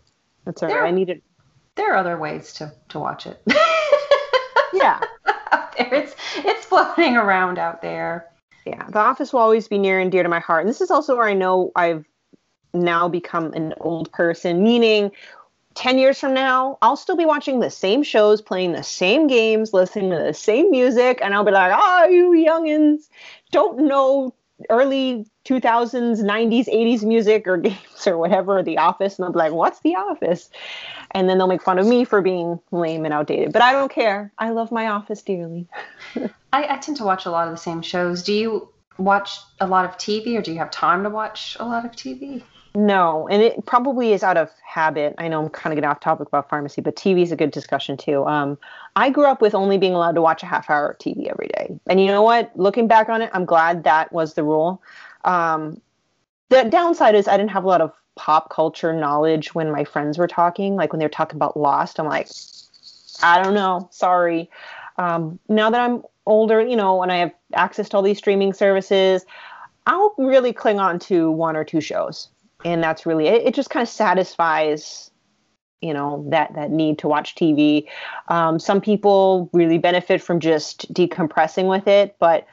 That's 0.45 0.63
all 0.63 0.69
there, 0.69 0.81
right. 0.81 0.89
I 0.89 0.91
needed. 0.91 1.21
There 1.75 1.93
are 1.93 1.97
other 1.97 2.17
ways 2.17 2.53
to 2.53 2.73
to 2.89 2.99
watch 2.99 3.27
it. 3.27 3.41
yeah. 4.73 4.99
there. 5.77 5.93
It's 5.93 6.15
it's 6.37 6.65
floating 6.65 7.15
around 7.15 7.59
out 7.59 7.81
there. 7.81 8.27
Yeah, 8.65 8.85
The 8.89 8.99
Office 8.99 9.31
will 9.31 9.39
always 9.39 9.67
be 9.69 9.77
near 9.77 9.99
and 9.99 10.11
dear 10.11 10.23
to 10.23 10.29
my 10.29 10.39
heart, 10.39 10.61
and 10.61 10.69
this 10.69 10.81
is 10.81 10.91
also 10.91 11.15
where 11.15 11.27
I 11.27 11.33
know 11.33 11.71
I've 11.75 12.05
now 12.73 13.07
become 13.07 13.53
an 13.53 13.73
old 13.79 14.11
person, 14.11 14.61
meaning 14.61 15.11
10 15.75 15.99
years 15.99 16.19
from 16.19 16.33
now, 16.33 16.77
I'll 16.81 16.97
still 16.97 17.15
be 17.15 17.25
watching 17.25 17.59
the 17.59 17.69
same 17.69 18.01
shows, 18.01 18.41
playing 18.41 18.71
the 18.71 18.83
same 18.83 19.27
games, 19.27 19.73
listening 19.73 20.09
to 20.09 20.17
the 20.17 20.33
same 20.33 20.71
music, 20.71 21.19
and 21.21 21.35
I'll 21.35 21.43
be 21.43 21.51
like, 21.51 21.71
oh, 21.75 22.07
you 22.07 22.31
youngins 22.31 23.07
don't 23.51 23.85
know 23.85 24.33
early 24.69 25.25
2000s, 25.45 26.21
90s, 26.21 26.67
80s 26.67 27.03
music 27.03 27.47
or 27.47 27.57
games 27.69 28.07
or 28.07 28.17
whatever, 28.17 28.63
The 28.63 28.77
Office. 28.77 29.19
And 29.19 29.33
be 29.33 29.37
like, 29.37 29.53
what's 29.53 29.79
The 29.81 29.95
Office? 29.95 30.49
And 31.11 31.29
then 31.29 31.37
they'll 31.37 31.47
make 31.47 31.61
fun 31.61 31.79
of 31.79 31.87
me 31.87 32.03
for 32.03 32.21
being 32.21 32.59
lame 32.71 33.05
and 33.05 33.13
outdated. 33.13 33.53
But 33.53 33.61
I 33.61 33.71
don't 33.71 33.91
care. 33.91 34.31
I 34.37 34.49
love 34.49 34.71
my 34.71 34.87
office 34.87 35.21
dearly. 35.21 35.67
I, 36.53 36.75
I 36.75 36.77
tend 36.77 36.97
to 36.97 37.03
watch 37.03 37.25
a 37.25 37.31
lot 37.31 37.47
of 37.47 37.53
the 37.53 37.57
same 37.57 37.81
shows. 37.81 38.23
Do 38.23 38.33
you 38.33 38.69
watch 38.97 39.39
a 39.59 39.67
lot 39.67 39.85
of 39.85 39.97
TV 39.97 40.37
or 40.37 40.41
do 40.41 40.51
you 40.51 40.57
have 40.57 40.71
time 40.71 41.03
to 41.03 41.09
watch 41.09 41.55
a 41.59 41.65
lot 41.65 41.85
of 41.85 41.91
TV? 41.91 42.43
No, 42.77 43.27
and 43.27 43.41
it 43.41 43.65
probably 43.65 44.13
is 44.13 44.21
out 44.21 44.37
of 44.37 44.51
habit. 44.63 45.15
I 45.17 45.27
know 45.29 45.41
I'm 45.41 45.49
kind 45.49 45.73
of 45.73 45.77
getting 45.77 45.89
off 45.89 45.99
topic 45.99 46.27
about 46.27 46.47
pharmacy, 46.47 46.79
but 46.79 46.95
TV 46.95 47.23
is 47.23 47.31
a 47.31 47.35
good 47.35 47.49
discussion 47.49 47.97
too. 47.97 48.23
Um, 48.27 48.55
I 48.95 49.09
grew 49.09 49.25
up 49.25 49.41
with 49.41 49.55
only 49.55 49.79
being 49.79 49.95
allowed 49.95 50.13
to 50.13 50.21
watch 50.21 50.43
a 50.43 50.45
half 50.45 50.69
hour 50.69 50.89
of 50.89 50.99
TV 50.99 51.27
every 51.27 51.47
day. 51.47 51.75
And 51.87 51.99
you 51.99 52.05
know 52.05 52.21
what? 52.21 52.51
Looking 52.55 52.87
back 52.87 53.09
on 53.09 53.23
it, 53.23 53.31
I'm 53.33 53.45
glad 53.45 53.83
that 53.85 54.13
was 54.13 54.35
the 54.35 54.43
rule. 54.43 54.79
Um, 55.25 55.81
the 56.49 56.65
downside 56.65 57.15
is 57.15 57.27
I 57.27 57.35
didn't 57.35 57.49
have 57.49 57.63
a 57.63 57.67
lot 57.67 57.81
of 57.81 57.91
pop 58.15 58.51
culture 58.51 58.93
knowledge 58.93 59.55
when 59.55 59.71
my 59.71 59.83
friends 59.83 60.19
were 60.19 60.27
talking. 60.27 60.75
Like 60.75 60.93
when 60.93 60.99
they 60.99 61.05
were 61.05 61.09
talking 61.09 61.37
about 61.37 61.57
Lost, 61.57 61.99
I'm 61.99 62.05
like, 62.05 62.29
I 63.23 63.41
don't 63.41 63.55
know. 63.55 63.89
Sorry. 63.91 64.51
Um, 64.99 65.39
now 65.49 65.71
that 65.71 65.81
I'm 65.81 66.03
older, 66.27 66.61
you 66.61 66.75
know, 66.75 67.01
and 67.01 67.11
I 67.11 67.17
have 67.17 67.31
access 67.55 67.89
to 67.89 67.97
all 67.97 68.03
these 68.03 68.19
streaming 68.19 68.53
services, 68.53 69.25
I'll 69.87 70.13
really 70.19 70.53
cling 70.53 70.79
on 70.79 70.99
to 70.99 71.31
one 71.31 71.55
or 71.55 71.63
two 71.63 71.81
shows 71.81 72.29
and 72.67 72.83
that's 72.83 73.05
really 73.05 73.27
it, 73.27 73.47
it 73.47 73.53
just 73.53 73.69
kind 73.69 73.81
of 73.81 73.89
satisfies 73.89 75.09
you 75.81 75.93
know 75.93 76.25
that 76.29 76.53
that 76.55 76.71
need 76.71 76.99
to 76.99 77.07
watch 77.07 77.35
tv 77.35 77.87
um, 78.27 78.59
some 78.59 78.81
people 78.81 79.49
really 79.53 79.77
benefit 79.77 80.21
from 80.21 80.39
just 80.39 80.91
decompressing 80.93 81.67
with 81.69 81.87
it 81.87 82.15
but 82.19 82.45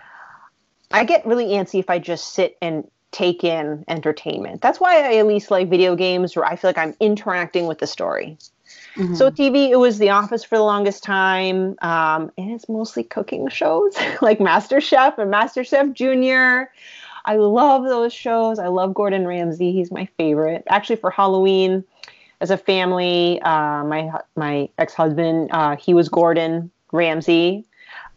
i 0.92 1.04
get 1.04 1.26
really 1.26 1.46
antsy 1.46 1.78
if 1.78 1.90
i 1.90 1.98
just 1.98 2.32
sit 2.34 2.56
and 2.62 2.88
take 3.14 3.44
in 3.44 3.84
entertainment. 3.86 4.60
That's 4.60 4.80
why 4.80 4.96
i 4.96 5.16
at 5.18 5.26
least 5.28 5.48
like 5.48 5.70
video 5.70 5.94
games 5.94 6.34
where 6.34 6.44
i 6.44 6.56
feel 6.56 6.68
like 6.68 6.78
i'm 6.78 6.94
interacting 7.00 7.66
with 7.66 7.78
the 7.78 7.86
story. 7.86 8.36
Mm-hmm. 8.96 9.14
so 9.14 9.30
tv 9.30 9.70
it 9.70 9.76
was 9.76 9.98
the 9.98 10.10
office 10.10 10.44
for 10.44 10.56
the 10.56 10.62
longest 10.62 11.02
time 11.02 11.76
um, 11.82 12.30
and 12.38 12.52
it's 12.52 12.68
mostly 12.68 13.02
cooking 13.02 13.48
shows 13.48 13.96
like 14.22 14.40
master 14.40 14.80
chef 14.80 15.18
and 15.18 15.30
master 15.30 15.64
chef 15.64 15.92
junior 15.92 16.70
I 17.24 17.36
love 17.36 17.84
those 17.84 18.12
shows. 18.12 18.58
I 18.58 18.68
love 18.68 18.94
Gordon 18.94 19.26
Ramsay. 19.26 19.72
He's 19.72 19.90
my 19.90 20.06
favorite. 20.16 20.64
Actually, 20.68 20.96
for 20.96 21.10
Halloween, 21.10 21.84
as 22.40 22.50
a 22.50 22.56
family, 22.56 23.40
uh, 23.42 23.84
my 23.84 24.12
my 24.36 24.68
ex 24.78 24.92
husband, 24.94 25.50
uh, 25.52 25.76
he 25.76 25.94
was 25.94 26.08
Gordon 26.08 26.70
Ramsay. 26.92 27.64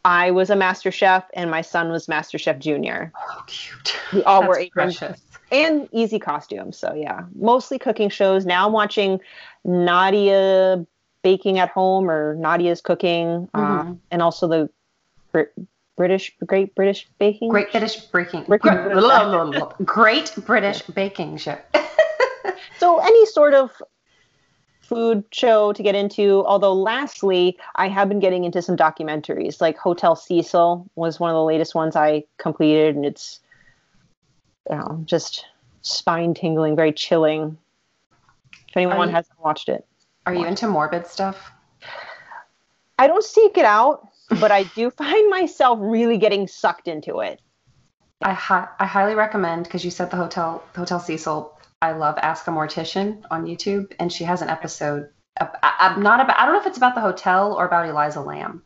I 0.04 0.32
was 0.32 0.50
a 0.50 0.56
Master 0.56 0.92
Chef, 0.92 1.26
and 1.34 1.52
my 1.52 1.62
son 1.62 1.90
was 1.90 2.08
Master 2.08 2.38
Chef 2.38 2.60
Junior. 2.60 3.12
Oh, 3.16 3.44
cute! 3.48 3.98
We 4.14 4.24
all 4.24 4.42
That's 4.42 4.50
were 4.50 4.66
precious. 4.72 5.22
and 5.52 5.88
easy 5.92 6.20
costumes. 6.20 6.78
So 6.78 6.94
yeah, 6.94 7.24
mostly 7.36 7.80
cooking 7.80 8.10
shows. 8.10 8.46
Now 8.46 8.68
I'm 8.68 8.74
watching 8.74 9.20
Nadiya 9.66 10.86
baking 11.24 11.60
at 11.60 11.70
home 11.70 12.10
or 12.10 12.36
Nadiya's 12.36 12.82
cooking, 12.82 13.50
uh, 13.54 13.60
mm-hmm. 13.60 13.92
uh, 13.92 13.96
and 14.12 14.22
also 14.22 14.48
the 14.48 15.50
British 15.98 16.32
Great 16.46 16.74
British 16.76 17.08
Baking 17.20 17.50
Great 17.50 17.72
British 17.72 17.98
Baking 17.98 18.46
Great, 19.84 20.34
British 20.46 20.82
Baking 20.96 21.38
Show. 21.38 21.58
so 22.80 23.00
any 23.00 23.26
sort 23.26 23.54
of 23.54 23.72
food 24.80 25.26
show 25.32 25.74
to 25.74 25.84
get 25.84 25.96
into. 25.96 26.46
Although 26.46 26.74
lastly, 26.74 27.58
I 27.76 27.90
have 27.90 28.08
been 28.08 28.20
getting 28.20 28.46
into 28.46 28.62
some 28.62 28.78
documentaries. 28.78 29.60
Like 29.60 29.78
Hotel 29.78 30.16
Cecil 30.16 30.90
was 30.96 31.20
one 31.20 31.30
of 31.30 31.36
the 31.36 31.44
latest 31.44 31.76
ones 31.76 31.96
I 31.96 32.24
completed, 32.38 32.96
and 32.96 33.06
it's 33.06 33.40
you 34.70 34.78
know, 34.78 35.02
just 35.04 35.46
spine 35.82 36.34
tingling, 36.34 36.76
very 36.76 36.94
chilling. 36.94 37.58
If 38.70 38.78
anyone 38.78 39.10
you, 39.10 39.16
hasn't 39.16 39.40
watched 39.40 39.68
it, 39.68 39.86
are 40.28 40.34
you 40.34 40.46
into 40.46 40.68
morbid 40.68 41.08
stuff? 41.08 41.52
I 43.00 43.08
don't 43.08 43.24
seek 43.24 43.58
it 43.58 43.66
out 43.66 44.08
but 44.30 44.52
I 44.52 44.64
do 44.64 44.90
find 44.92 45.30
myself 45.30 45.80
really 45.82 46.18
getting 46.18 46.48
sucked 46.48 46.88
into 46.88 47.20
it. 47.20 47.42
I 48.22 48.34
hi- 48.34 48.68
I 48.80 48.86
highly 48.86 49.16
recommend 49.16 49.64
because 49.64 49.86
you 49.86 49.92
said 49.92 50.10
the 50.10 50.18
hotel 50.18 50.64
Hotel 50.76 51.00
Cecil. 51.00 51.54
I 51.82 51.92
love 51.92 52.18
Ask 52.20 52.48
a 52.48 52.52
Mortician 52.52 53.24
on 53.30 53.46
YouTube, 53.46 53.94
and 54.00 54.12
she 54.12 54.24
has 54.24 54.42
an 54.42 54.50
episode. 54.50 55.10
I, 55.40 55.94
am 55.96 56.02
not 56.02 56.20
about. 56.20 56.40
I 56.40 56.46
don't 56.46 56.56
know 56.56 56.62
if 56.62 56.68
it's 56.68 56.78
about 56.78 56.96
the 56.96 57.02
hotel 57.02 57.54
or 57.54 57.68
about 57.68 57.88
Elisa 57.88 58.22
Lam. 58.22 58.64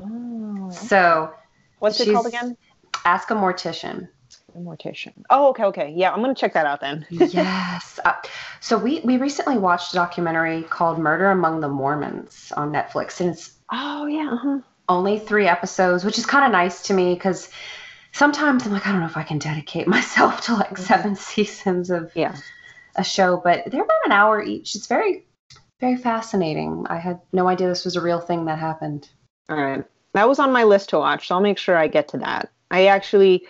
Oh. 0.00 0.70
So, 0.70 1.32
what's 1.78 2.00
it 2.00 2.12
called 2.12 2.26
again? 2.26 2.56
Ask 3.04 3.30
a 3.30 3.34
Mortician. 3.34 4.08
A 4.54 4.58
mortician. 4.58 5.12
Oh, 5.30 5.50
okay, 5.50 5.64
okay. 5.64 5.94
Yeah, 5.94 6.10
I'm 6.10 6.20
gonna 6.20 6.34
check 6.34 6.54
that 6.54 6.66
out 6.66 6.80
then. 6.80 7.06
yes. 7.10 8.00
Uh, 8.04 8.14
so 8.60 8.76
we 8.76 9.00
we 9.00 9.18
recently 9.18 9.58
watched 9.58 9.92
a 9.92 9.96
documentary 9.96 10.62
called 10.62 10.98
Murder 10.98 11.30
Among 11.30 11.60
the 11.60 11.68
Mormons 11.68 12.52
on 12.56 12.72
Netflix, 12.72 13.20
and 13.20 13.30
it's 13.30 13.52
Oh 13.70 14.06
yeah. 14.06 14.30
Uh-huh. 14.32 14.58
Only 14.88 15.18
three 15.18 15.46
episodes, 15.46 16.04
which 16.04 16.18
is 16.18 16.26
kind 16.26 16.46
of 16.46 16.52
nice 16.52 16.82
to 16.84 16.94
me 16.94 17.14
because 17.14 17.50
sometimes 18.12 18.64
I'm 18.64 18.72
like, 18.72 18.86
I 18.86 18.92
don't 18.92 19.00
know 19.00 19.06
if 19.06 19.16
I 19.16 19.22
can 19.22 19.38
dedicate 19.38 19.86
myself 19.98 20.42
to 20.42 20.54
like 20.54 20.78
seven 20.78 21.14
seasons 21.16 21.90
of 21.90 22.12
yeah 22.14 22.36
a 22.96 23.04
show, 23.04 23.40
but 23.42 23.70
they're 23.70 23.84
about 23.84 24.06
an 24.06 24.12
hour 24.12 24.42
each. 24.42 24.74
It's 24.74 24.86
very 24.86 25.24
very 25.80 25.96
fascinating. 25.96 26.86
I 26.88 26.98
had 26.98 27.20
no 27.32 27.46
idea 27.46 27.68
this 27.68 27.84
was 27.84 27.96
a 27.96 28.00
real 28.00 28.20
thing 28.20 28.46
that 28.46 28.58
happened. 28.58 29.08
All 29.48 29.56
right. 29.56 29.84
That 30.14 30.28
was 30.28 30.38
on 30.38 30.52
my 30.52 30.64
list 30.64 30.88
to 30.90 30.98
watch, 30.98 31.28
so 31.28 31.34
I'll 31.34 31.40
make 31.40 31.58
sure 31.58 31.76
I 31.76 31.86
get 31.86 32.08
to 32.08 32.18
that. 32.18 32.50
I 32.70 32.86
actually 32.86 33.46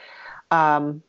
um, 0.51 1.03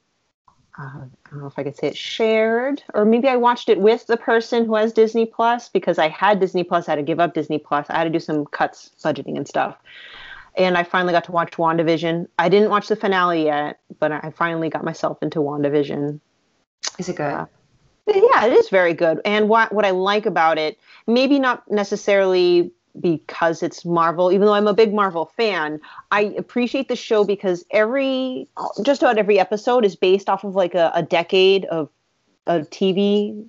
uh, 0.78 1.06
I 1.30 1.34
don't 1.34 1.42
know 1.42 1.48
if 1.48 1.60
I 1.60 1.64
could 1.64 1.78
say 1.78 1.90
it 1.90 1.98
shared, 1.98 2.82
or 2.96 3.06
maybe 3.06 3.28
I 3.28 3.36
watched 3.36 3.70
it 3.70 3.80
with 3.80 4.08
the 4.08 4.18
person 4.18 4.66
who 4.66 4.74
has 4.74 4.92
Disney 4.92 5.28
Plus 5.28 5.70
because 5.70 6.00
I 6.00 6.08
had 6.08 6.40
Disney 6.40 6.64
Plus. 6.64 6.88
I 6.88 6.94
had 6.94 6.96
to 6.96 7.04
give 7.04 7.20
up 7.20 7.36
Disney 7.36 7.60
Plus. 7.60 7.86
I 7.88 8.00
had 8.00 8.06
to 8.06 8.10
do 8.10 8.20
some 8.20 8.46
cuts, 8.48 8.90
budgeting, 9.04 9.38
and 9.38 9.48
stuff. 9.48 9.78
And 10.58 10.76
I 10.76 10.84
finally 10.84 11.14
got 11.14 11.26
to 11.26 11.32
watch 11.32 11.52
WandaVision. 11.52 12.28
I 12.40 12.50
didn't 12.50 12.72
watch 12.72 12.88
the 12.88 12.96
finale 12.96 13.44
yet, 13.44 13.80
but 14.00 14.12
I 14.12 14.34
finally 14.36 14.70
got 14.70 14.84
myself 14.84 15.22
into 15.22 15.38
WandaVision. 15.40 16.20
Is 16.98 17.10
it 17.10 17.16
good? 17.16 17.32
Uh, 17.32 17.46
yeah, 18.08 18.46
it 18.46 18.54
is 18.54 18.70
very 18.70 18.96
good. 18.96 19.22
And 19.24 19.50
what 19.50 19.72
what 19.72 19.86
I 19.86 19.92
like 19.92 20.26
about 20.26 20.58
it, 20.58 20.80
maybe 21.06 21.38
not 21.38 21.70
necessarily 21.70 22.72
because 23.00 23.64
it's 23.64 23.86
Marvel, 23.86 24.32
even 24.32 24.46
though 24.46 24.54
I'm 24.54 24.68
a 24.68 24.74
big 24.74 24.94
Marvel 24.94 25.26
fan, 25.38 25.80
I 26.12 26.34
appreciate 26.38 26.88
the 26.88 26.96
show 26.96 27.24
because 27.24 27.66
every 27.72 28.48
just 28.84 29.02
about 29.02 29.18
every 29.18 29.40
episode 29.40 29.86
is 29.86 29.96
based 29.96 30.30
off 30.30 30.44
of 30.44 30.56
like 30.56 30.76
a, 30.76 30.92
a 30.94 31.04
decade 31.04 31.66
of 31.66 31.90
of 32.48 32.70
TV, 32.70 33.46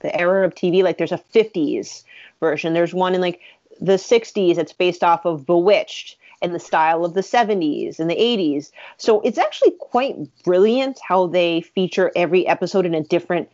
the 0.00 0.14
era 0.18 0.46
of 0.46 0.54
TV. 0.54 0.82
Like 0.82 0.98
there's 0.98 1.12
a 1.12 1.22
50s 1.34 2.04
version. 2.40 2.72
There's 2.72 2.94
one 2.94 3.14
in 3.14 3.20
like 3.20 3.40
the 3.80 3.94
60s 3.94 4.56
that's 4.56 4.72
based 4.72 5.04
off 5.04 5.24
of 5.24 5.44
Bewitched 5.46 6.16
and 6.42 6.54
the 6.54 6.60
style 6.60 7.04
of 7.04 7.14
the 7.14 7.22
70s 7.22 7.98
and 7.98 8.10
the 8.10 8.14
80s. 8.14 8.70
So 8.98 9.20
it's 9.22 9.38
actually 9.38 9.72
quite 9.80 10.16
brilliant 10.44 10.98
how 11.06 11.26
they 11.26 11.62
feature 11.62 12.12
every 12.14 12.46
episode 12.46 12.86
in 12.86 12.94
a 12.94 13.02
different 13.02 13.48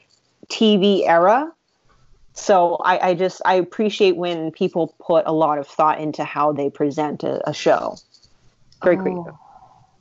TV 0.49 1.07
era 1.07 1.53
so 2.35 2.77
I, 2.77 3.11
I, 3.11 3.15
just 3.15 3.43
I 3.45 3.55
appreciate 3.55 4.17
when 4.17 4.51
people 4.51 4.95
put 4.99 5.27
a 5.27 5.33
lot 5.33 5.59
of 5.59 5.67
thought 5.67 6.01
into 6.01 6.25
how 6.25 6.53
they 6.53 6.71
present 6.71 7.23
a, 7.25 7.49
a 7.49 7.53
show. 7.53 7.97
Very 8.83 8.97
oh. 8.97 9.03
creative. 9.03 9.35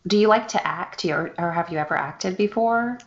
Do 0.07 0.17
you 0.17 0.27
like 0.27 0.47
to 0.49 0.67
act, 0.67 1.05
or, 1.05 1.33
or 1.37 1.51
have 1.51 1.69
you 1.69 1.77
ever 1.77 1.95
acted 1.95 2.35
before? 2.35 2.97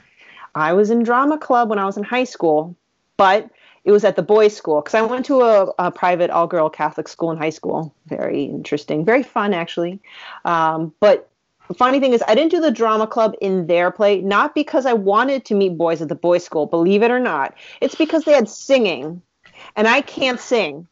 I 0.55 0.73
was 0.75 0.91
in 0.91 1.03
drama 1.03 1.39
club 1.39 1.69
when 1.69 1.79
I 1.79 1.87
was 1.87 1.97
in 1.97 2.05
high 2.05 2.25
school, 2.25 2.77
but 3.17 3.51
it 3.85 3.93
was 3.93 4.05
at 4.05 4.17
the 4.17 4.23
boys' 4.23 4.57
school 4.57 4.81
because 4.81 4.95
I 4.95 5.03
went 5.03 5.27
to 5.27 5.43
a, 5.43 5.73
a 5.79 5.91
private 5.91 6.31
all-girl 6.31 6.71
Catholic 6.71 7.09
school 7.09 7.33
in 7.33 7.39
high 7.39 7.51
school. 7.51 7.95
Very 8.07 8.45
interesting, 8.45 9.05
very 9.05 9.23
fun 9.23 9.53
actually. 9.53 10.01
Um, 10.45 10.95
but 11.01 11.29
funny 11.73 11.99
thing 12.01 12.13
is, 12.13 12.23
I 12.29 12.35
didn't 12.35 12.51
do 12.51 12.61
the 12.61 12.71
drama 12.71 13.07
club 13.07 13.35
in 13.41 13.67
their 13.67 13.91
play, 13.91 14.21
not 14.21 14.55
because 14.55 14.85
I 14.85 14.93
wanted 14.93 15.47
to 15.47 15.55
meet 15.55 15.79
boys 15.79 16.03
at 16.03 16.09
the 16.09 16.15
boys' 16.15 16.45
school, 16.45 16.67
believe 16.67 17.03
it 17.03 17.11
or 17.11 17.21
not. 17.21 17.55
It's 17.81 17.95
because 17.95 18.25
they 18.25 18.33
had 18.33 18.49
singing, 18.51 19.23
and 19.77 19.89
I 19.89 20.03
can't 20.03 20.39
sing. 20.39 20.87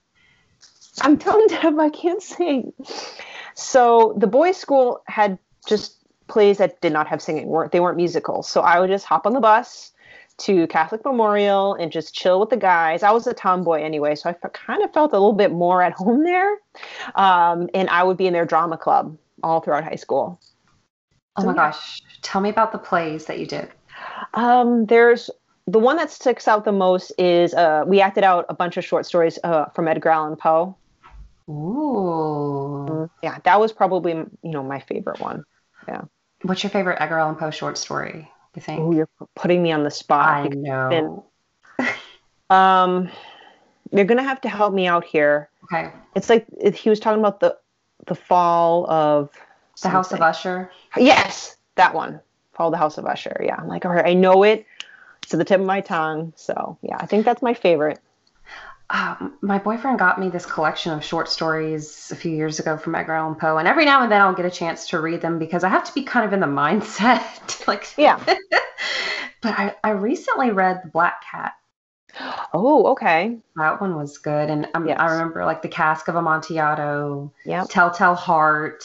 I'm 1.02 1.18
telling 1.18 1.48
them 1.48 1.78
I 1.78 1.90
can't 1.90 2.22
sing. 2.22 2.72
So 3.54 4.14
the 4.16 4.26
boys' 4.26 4.56
school 4.56 5.02
had 5.06 5.38
just 5.66 5.96
plays 6.28 6.58
that 6.58 6.80
did 6.80 6.92
not 6.92 7.06
have 7.08 7.20
singing. 7.20 7.46
weren't 7.48 7.72
They 7.72 7.80
weren't 7.80 7.96
musicals. 7.96 8.48
So 8.48 8.62
I 8.62 8.80
would 8.80 8.88
just 8.88 9.04
hop 9.04 9.26
on 9.26 9.34
the 9.34 9.40
bus 9.40 9.92
to 10.38 10.66
Catholic 10.68 11.04
Memorial 11.04 11.74
and 11.74 11.92
just 11.92 12.14
chill 12.14 12.40
with 12.40 12.50
the 12.50 12.56
guys. 12.56 13.02
I 13.02 13.10
was 13.10 13.26
a 13.26 13.34
tomboy 13.34 13.82
anyway, 13.82 14.14
so 14.14 14.30
I 14.30 14.36
f- 14.42 14.52
kind 14.52 14.82
of 14.82 14.92
felt 14.92 15.12
a 15.12 15.16
little 15.16 15.34
bit 15.34 15.52
more 15.52 15.82
at 15.82 15.92
home 15.92 16.24
there. 16.24 16.58
Um, 17.14 17.68
and 17.74 17.88
I 17.90 18.02
would 18.02 18.16
be 18.16 18.26
in 18.26 18.32
their 18.32 18.46
drama 18.46 18.78
club 18.78 19.16
all 19.42 19.60
throughout 19.60 19.84
high 19.84 19.96
school. 19.96 20.40
Oh 21.36 21.44
my 21.44 21.54
gosh. 21.54 22.02
Tell 22.22 22.40
me 22.40 22.50
about 22.50 22.72
the 22.72 22.78
plays 22.78 23.26
that 23.26 23.38
you 23.38 23.46
did. 23.46 23.70
Um, 24.34 24.86
there's 24.86 25.30
the 25.66 25.78
one 25.78 25.96
that 25.96 26.10
sticks 26.10 26.48
out 26.48 26.64
the 26.64 26.72
most 26.72 27.12
is 27.18 27.54
uh, 27.54 27.84
we 27.86 28.00
acted 28.00 28.24
out 28.24 28.46
a 28.48 28.54
bunch 28.54 28.76
of 28.76 28.84
short 28.84 29.06
stories 29.06 29.38
uh, 29.44 29.66
from 29.74 29.88
Edgar 29.88 30.10
Allan 30.10 30.36
Poe. 30.36 30.76
Ooh. 31.48 32.86
Mm, 32.88 33.10
yeah, 33.22 33.38
that 33.44 33.60
was 33.60 33.72
probably 33.72 34.12
you 34.12 34.28
know 34.42 34.62
my 34.62 34.80
favorite 34.80 35.20
one. 35.20 35.44
Yeah. 35.88 36.02
What's 36.42 36.62
your 36.62 36.70
favorite 36.70 36.98
Edgar 37.00 37.18
Allan 37.18 37.36
Poe 37.36 37.50
short 37.50 37.78
story? 37.78 38.30
You 38.54 38.62
think? 38.62 38.80
Oh, 38.80 38.92
you're 38.92 39.08
putting 39.34 39.62
me 39.62 39.72
on 39.72 39.84
the 39.84 39.90
spot. 39.90 40.28
I 40.28 40.48
know. 40.48 41.26
um, 42.50 43.10
you're 43.90 44.04
gonna 44.04 44.22
have 44.22 44.40
to 44.42 44.48
help 44.48 44.74
me 44.74 44.86
out 44.86 45.04
here. 45.04 45.48
Okay. 45.64 45.90
It's 46.14 46.28
like 46.28 46.46
he 46.74 46.90
was 46.90 47.00
talking 47.00 47.20
about 47.20 47.40
the 47.40 47.56
the 48.06 48.14
fall 48.14 48.90
of 48.90 49.30
the 49.82 49.90
something. 49.90 49.96
House 49.96 50.12
of 50.12 50.20
Usher. 50.20 50.70
Yes, 50.96 51.56
that 51.76 51.94
one. 51.94 52.20
Fall 52.52 52.68
of 52.68 52.72
the 52.72 52.78
House 52.78 52.98
of 52.98 53.06
Usher. 53.06 53.40
Yeah, 53.44 53.56
I'm 53.58 53.68
like, 53.68 53.84
all 53.84 53.92
right, 53.92 54.06
I 54.06 54.14
know 54.14 54.42
it. 54.42 54.66
It's 55.22 55.34
at 55.34 55.38
the 55.38 55.44
tip 55.44 55.60
of 55.60 55.66
my 55.66 55.80
tongue. 55.80 56.32
So 56.36 56.78
yeah, 56.82 56.96
I 56.98 57.06
think 57.06 57.24
that's 57.24 57.42
my 57.42 57.54
favorite. 57.54 58.00
Um, 58.90 59.38
my 59.40 59.58
boyfriend 59.58 59.98
got 59.98 60.20
me 60.20 60.28
this 60.28 60.44
collection 60.44 60.92
of 60.92 61.02
short 61.02 61.30
stories 61.30 62.10
a 62.12 62.16
few 62.16 62.30
years 62.30 62.60
ago 62.60 62.76
from 62.76 62.94
Edgar 62.94 63.14
Allan 63.14 63.36
Poe, 63.36 63.56
and 63.56 63.66
every 63.66 63.86
now 63.86 64.02
and 64.02 64.12
then 64.12 64.20
I'll 64.20 64.34
get 64.34 64.44
a 64.44 64.50
chance 64.50 64.88
to 64.88 65.00
read 65.00 65.22
them 65.22 65.38
because 65.38 65.64
I 65.64 65.70
have 65.70 65.84
to 65.84 65.94
be 65.94 66.02
kind 66.02 66.26
of 66.26 66.34
in 66.34 66.40
the 66.40 66.46
mindset. 66.46 67.66
like, 67.66 67.94
yeah. 67.96 68.22
but 69.40 69.58
I, 69.58 69.74
I 69.82 69.90
recently 69.90 70.50
read 70.50 70.82
The 70.84 70.90
Black 70.90 71.24
Cat. 71.24 71.54
Oh, 72.52 72.88
okay. 72.88 73.38
That 73.56 73.80
one 73.80 73.96
was 73.96 74.18
good, 74.18 74.50
and 74.50 74.68
um, 74.74 74.86
yes. 74.86 74.98
I 75.00 75.12
remember 75.12 75.46
like 75.46 75.62
The 75.62 75.68
Cask 75.68 76.08
of 76.08 76.16
Amontillado, 76.16 77.32
yeah, 77.46 77.64
Telltale 77.66 78.14
Heart. 78.14 78.84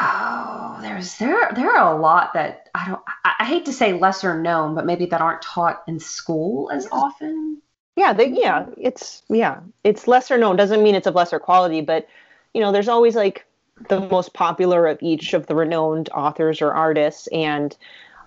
Oh, 0.00 0.78
there's 0.80 1.16
there 1.18 1.50
there 1.56 1.70
are 1.76 1.96
a 1.96 2.00
lot 2.00 2.32
that 2.34 2.68
I 2.74 2.86
don't. 2.86 3.02
I, 3.24 3.34
I 3.40 3.44
hate 3.44 3.64
to 3.64 3.72
say 3.72 3.98
lesser 3.98 4.40
known, 4.40 4.74
but 4.74 4.86
maybe 4.86 5.06
that 5.06 5.20
aren't 5.20 5.42
taught 5.42 5.82
in 5.88 5.98
school 5.98 6.70
as 6.70 6.86
often. 6.92 7.60
Yeah 7.96 8.12
they, 8.12 8.28
yeah 8.28 8.66
it's 8.76 9.22
yeah 9.28 9.58
it's 9.82 10.06
lesser 10.06 10.38
known. 10.38 10.56
Doesn't 10.56 10.82
mean 10.84 10.94
it's 10.94 11.08
of 11.08 11.16
lesser 11.16 11.40
quality 11.40 11.80
but 11.80 12.06
you 12.54 12.60
know 12.60 12.70
there's 12.70 12.88
always 12.88 13.16
like 13.16 13.44
the 13.88 14.00
most 14.00 14.34
popular 14.34 14.86
of 14.86 14.98
each 15.02 15.34
of 15.34 15.46
the 15.46 15.54
renowned 15.56 16.08
authors 16.10 16.62
or 16.62 16.72
artists. 16.72 17.26
And 17.28 17.76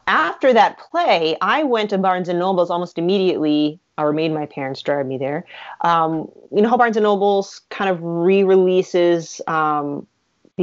after 0.08 0.52
that 0.52 0.80
play 0.80 1.38
i 1.42 1.62
went 1.64 1.92
to 1.92 1.98
barnes 1.98 2.28
and 2.28 2.40
nobles 2.40 2.72
almost 2.72 2.98
immediately 2.98 3.80
or 3.98 4.12
made 4.12 4.34
my 4.34 4.48
parents 4.48 4.82
drive 4.82 5.06
me 5.06 5.18
there. 5.18 5.46
Um, 5.82 6.30
you 6.52 6.62
know 6.62 6.70
how 6.70 6.78
barnes 6.78 6.98
and 6.98 7.04
nobles 7.04 7.62
kind 7.70 7.90
of 7.90 8.00
re-releases 8.02 9.42
um, 9.48 10.08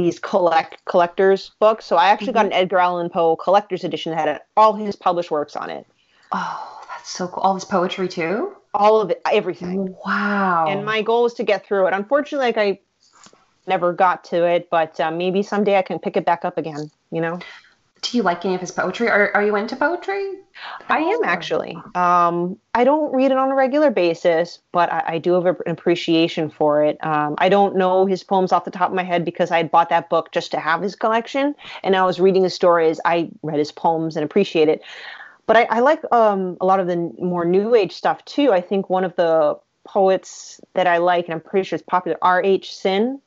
these 0.03 0.19
collect 0.19 0.83
collectors 0.85 1.51
books 1.59 1.85
so 1.85 1.95
i 1.95 2.09
actually 2.09 2.27
mm-hmm. 2.27 2.33
got 2.35 2.45
an 2.45 2.53
edgar 2.53 2.77
allan 2.77 3.09
poe 3.09 3.35
collector's 3.35 3.83
edition 3.83 4.11
that 4.11 4.27
had 4.27 4.41
all 4.57 4.73
his 4.73 4.95
published 4.95 5.31
works 5.31 5.55
on 5.55 5.69
it 5.69 5.85
oh 6.31 6.81
that's 6.89 7.09
so 7.09 7.27
cool 7.27 7.43
all 7.43 7.53
his 7.53 7.65
poetry 7.65 8.07
too 8.07 8.55
all 8.73 9.01
of 9.01 9.09
it, 9.09 9.21
everything. 9.31 9.95
Wow. 10.05 10.65
And 10.67 10.85
my 10.85 11.01
goal 11.01 11.23
was 11.23 11.33
to 11.35 11.43
get 11.43 11.65
through 11.65 11.87
it. 11.87 11.93
Unfortunately, 11.93 12.47
like 12.47 12.57
I 12.57 12.79
never 13.67 13.93
got 13.93 14.23
to 14.25 14.45
it, 14.45 14.69
but 14.69 14.99
uh, 14.99 15.11
maybe 15.11 15.43
someday 15.43 15.77
I 15.77 15.81
can 15.81 15.99
pick 15.99 16.17
it 16.17 16.25
back 16.25 16.45
up 16.45 16.57
again. 16.57 16.89
You 17.11 17.21
know. 17.21 17.39
Do 18.01 18.17
you 18.17 18.23
like 18.23 18.45
any 18.45 18.55
of 18.55 18.61
his 18.61 18.71
poetry? 18.71 19.09
Are 19.09 19.31
Are 19.35 19.43
you 19.43 19.55
into 19.55 19.75
poetry? 19.75 20.39
I 20.89 20.99
am 20.99 21.19
actually. 21.23 21.77
Um, 21.95 22.57
I 22.73 22.83
don't 22.83 23.13
read 23.13 23.31
it 23.31 23.37
on 23.37 23.49
a 23.51 23.55
regular 23.55 23.91
basis, 23.91 24.59
but 24.71 24.91
I, 24.91 25.03
I 25.07 25.17
do 25.17 25.33
have 25.33 25.45
an 25.45 25.55
appreciation 25.67 26.49
for 26.49 26.83
it. 26.83 26.97
Um, 27.03 27.35
I 27.37 27.49
don't 27.49 27.75
know 27.75 28.05
his 28.05 28.23
poems 28.23 28.51
off 28.51 28.65
the 28.65 28.71
top 28.71 28.89
of 28.89 28.95
my 28.95 29.03
head 29.03 29.25
because 29.25 29.51
I 29.51 29.57
had 29.57 29.71
bought 29.71 29.89
that 29.89 30.09
book 30.09 30.31
just 30.31 30.51
to 30.51 30.59
have 30.59 30.81
his 30.81 30.95
collection, 30.95 31.55
and 31.83 31.95
I 31.95 32.03
was 32.05 32.19
reading 32.19 32.43
his 32.43 32.53
stories. 32.53 32.99
I 33.05 33.29
read 33.43 33.59
his 33.59 33.71
poems 33.71 34.15
and 34.15 34.23
appreciate 34.23 34.69
it 34.69 34.81
but 35.49 35.57
I, 35.57 35.63
I 35.63 35.79
like 35.79 36.03
um, 36.11 36.57
a 36.61 36.65
lot 36.67 36.79
of 36.79 36.85
the 36.85 37.11
more 37.17 37.43
new 37.43 37.73
age 37.73 37.93
stuff 37.93 38.23
too. 38.25 38.51
I 38.51 38.61
think 38.61 38.87
one 38.87 39.03
of 39.03 39.15
the 39.15 39.57
poets 39.83 40.61
that 40.75 40.85
I 40.85 40.99
like, 40.99 41.25
and 41.25 41.33
I'm 41.33 41.41
pretty 41.41 41.67
sure 41.67 41.75
it's 41.75 41.83
popular, 41.87 42.19
R.H. 42.21 42.75
Sin. 42.75 43.19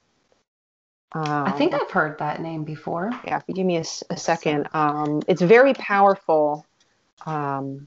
Um, 1.15 1.45
I 1.47 1.53
think 1.53 1.75
I've 1.75 1.91
heard 1.91 2.19
that 2.19 2.41
name 2.41 2.65
before. 2.65 3.11
Yeah, 3.25 3.37
if 3.37 3.45
you 3.47 3.55
give 3.55 3.67
me 3.67 3.77
a, 3.77 3.85
a 4.11 4.17
second. 4.17 4.69
Um, 4.73 5.23
it's 5.29 5.43
very 5.43 5.75
powerful. 5.75 6.65
Um, 7.27 7.87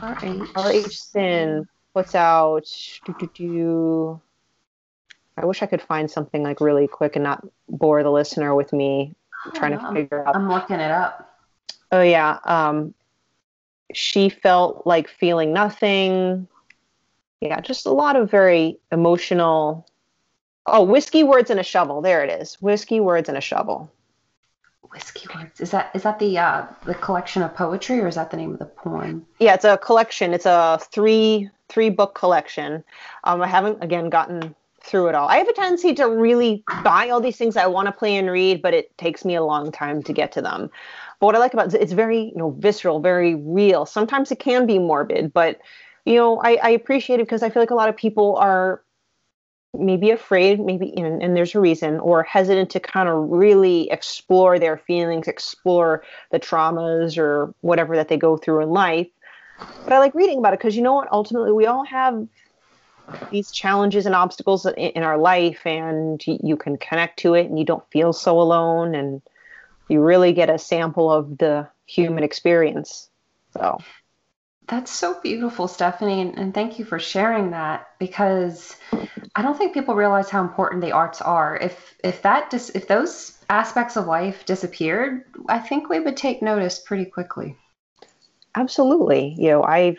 R.H. 0.00 0.48
R.H. 0.56 1.02
Sin 1.02 1.66
puts 1.94 2.14
out. 2.14 2.64
Do, 3.04 3.14
do, 3.18 3.30
do. 3.34 4.20
I 5.36 5.44
wish 5.44 5.62
I 5.62 5.66
could 5.66 5.82
find 5.82 6.10
something 6.10 6.42
like 6.42 6.60
really 6.60 6.88
quick 6.88 7.16
and 7.16 7.22
not 7.22 7.46
bore 7.68 8.02
the 8.02 8.10
listener 8.10 8.54
with 8.54 8.72
me 8.72 9.14
trying 9.54 9.78
to 9.78 9.92
figure 9.92 10.26
out. 10.26 10.36
I'm 10.36 10.48
looking 10.48 10.80
it 10.80 10.90
up. 10.90 11.38
Oh 11.90 12.02
yeah. 12.02 12.38
Um, 12.44 12.94
she 13.92 14.28
felt 14.28 14.86
like 14.86 15.08
feeling 15.08 15.52
nothing. 15.52 16.48
Yeah, 17.40 17.60
just 17.60 17.86
a 17.86 17.92
lot 17.92 18.16
of 18.16 18.30
very 18.30 18.78
emotional. 18.90 19.86
Oh, 20.66 20.82
whiskey 20.82 21.24
words 21.24 21.50
and 21.50 21.58
a 21.58 21.64
shovel. 21.64 22.02
There 22.02 22.22
it 22.24 22.30
is. 22.40 22.54
Whiskey 22.60 23.00
words 23.00 23.28
and 23.28 23.36
a 23.36 23.40
shovel. 23.40 23.90
Whiskey 24.92 25.26
words. 25.34 25.60
Is 25.60 25.70
that 25.70 25.90
is 25.94 26.02
that 26.02 26.18
the 26.18 26.38
uh, 26.38 26.66
the 26.84 26.94
collection 26.94 27.42
of 27.42 27.54
poetry 27.54 28.00
or 28.00 28.08
is 28.08 28.14
that 28.14 28.30
the 28.30 28.36
name 28.36 28.52
of 28.52 28.58
the 28.58 28.66
poem? 28.66 29.26
Yeah, 29.38 29.54
it's 29.54 29.64
a 29.64 29.78
collection. 29.78 30.34
It's 30.34 30.46
a 30.46 30.78
three 30.92 31.50
three 31.68 31.90
book 31.90 32.14
collection. 32.14 32.84
Um, 33.24 33.42
I 33.42 33.46
haven't 33.46 33.82
again 33.82 34.10
gotten 34.10 34.54
through 34.82 35.08
it 35.08 35.14
all. 35.14 35.28
I 35.28 35.36
have 35.36 35.48
a 35.48 35.52
tendency 35.52 35.94
to 35.94 36.04
really 36.08 36.64
buy 36.82 37.08
all 37.08 37.20
these 37.20 37.36
things 37.36 37.56
I 37.56 37.66
want 37.66 37.86
to 37.86 37.92
play 37.92 38.16
and 38.16 38.30
read, 38.30 38.60
but 38.62 38.74
it 38.74 38.96
takes 38.98 39.24
me 39.24 39.34
a 39.34 39.42
long 39.42 39.72
time 39.72 40.02
to 40.02 40.12
get 40.12 40.32
to 40.32 40.42
them. 40.42 40.70
But 41.20 41.26
what 41.26 41.36
I 41.36 41.38
like 41.38 41.54
about 41.54 41.72
it, 41.72 41.80
it's 41.80 41.92
very, 41.92 42.24
you 42.24 42.36
know, 42.36 42.50
visceral, 42.58 43.00
very 43.00 43.36
real. 43.36 43.86
Sometimes 43.86 44.32
it 44.32 44.40
can 44.40 44.66
be 44.66 44.78
morbid, 44.78 45.32
but 45.32 45.60
you 46.04 46.16
know, 46.16 46.40
I, 46.42 46.58
I 46.62 46.70
appreciate 46.70 47.20
it 47.20 47.26
because 47.26 47.44
I 47.44 47.50
feel 47.50 47.62
like 47.62 47.70
a 47.70 47.76
lot 47.76 47.88
of 47.88 47.96
people 47.96 48.36
are 48.36 48.82
maybe 49.74 50.10
afraid, 50.10 50.60
maybe, 50.60 50.92
and, 50.96 51.22
and 51.22 51.36
there's 51.36 51.54
a 51.54 51.60
reason, 51.60 51.98
or 52.00 52.22
hesitant 52.22 52.70
to 52.70 52.80
kind 52.80 53.08
of 53.08 53.28
really 53.30 53.90
explore 53.90 54.58
their 54.58 54.76
feelings, 54.76 55.28
explore 55.28 56.02
the 56.30 56.38
traumas 56.38 57.16
or 57.16 57.54
whatever 57.60 57.96
that 57.96 58.08
they 58.08 58.16
go 58.16 58.36
through 58.36 58.62
in 58.62 58.70
life. 58.70 59.08
But 59.84 59.92
I 59.92 59.98
like 59.98 60.14
reading 60.14 60.38
about 60.38 60.52
it 60.52 60.58
because 60.58 60.76
you 60.76 60.82
know 60.82 60.94
what? 60.94 61.08
Ultimately, 61.12 61.52
we 61.52 61.66
all 61.66 61.84
have 61.84 62.26
these 63.30 63.50
challenges 63.50 64.06
and 64.06 64.14
obstacles 64.14 64.66
in, 64.66 64.74
in 64.74 65.02
our 65.02 65.18
life, 65.18 65.66
and 65.66 66.22
you 66.26 66.56
can 66.56 66.76
connect 66.76 67.18
to 67.20 67.34
it, 67.34 67.48
and 67.48 67.58
you 67.58 67.64
don't 67.64 67.88
feel 67.90 68.12
so 68.12 68.40
alone. 68.40 68.94
And 68.94 69.22
you 69.88 70.00
really 70.00 70.32
get 70.32 70.50
a 70.50 70.58
sample 70.58 71.10
of 71.10 71.38
the 71.38 71.68
human 71.86 72.24
experience. 72.24 73.08
So 73.52 73.78
that's 74.68 74.90
so 74.90 75.20
beautiful, 75.20 75.66
Stephanie, 75.66 76.20
and 76.20 76.54
thank 76.54 76.78
you 76.78 76.84
for 76.84 76.98
sharing 76.98 77.50
that 77.50 77.88
because 77.98 78.76
I 79.34 79.42
don't 79.42 79.58
think 79.58 79.74
people 79.74 79.94
realize 79.94 80.30
how 80.30 80.40
important 80.40 80.82
the 80.82 80.92
arts 80.92 81.20
are. 81.20 81.56
If 81.56 81.94
if 82.04 82.22
that 82.22 82.48
dis- 82.50 82.70
if 82.70 82.86
those 82.86 83.38
aspects 83.50 83.96
of 83.96 84.06
life 84.06 84.46
disappeared, 84.46 85.24
I 85.48 85.58
think 85.58 85.88
we 85.88 86.00
would 86.00 86.16
take 86.16 86.42
notice 86.42 86.78
pretty 86.78 87.04
quickly. 87.04 87.56
Absolutely. 88.54 89.34
You 89.38 89.50
know, 89.50 89.62
I've 89.64 89.98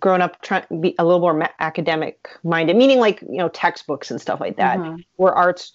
grown 0.00 0.22
up 0.22 0.42
trying 0.42 0.66
to 0.68 0.76
be 0.76 0.94
a 0.98 1.04
little 1.04 1.20
more 1.20 1.48
academic 1.60 2.28
minded, 2.42 2.76
meaning 2.76 2.98
like, 2.98 3.22
you 3.22 3.38
know, 3.38 3.48
textbooks 3.48 4.10
and 4.10 4.20
stuff 4.20 4.40
like 4.40 4.56
that, 4.56 4.78
mm-hmm. 4.78 5.00
where 5.16 5.34
arts 5.34 5.72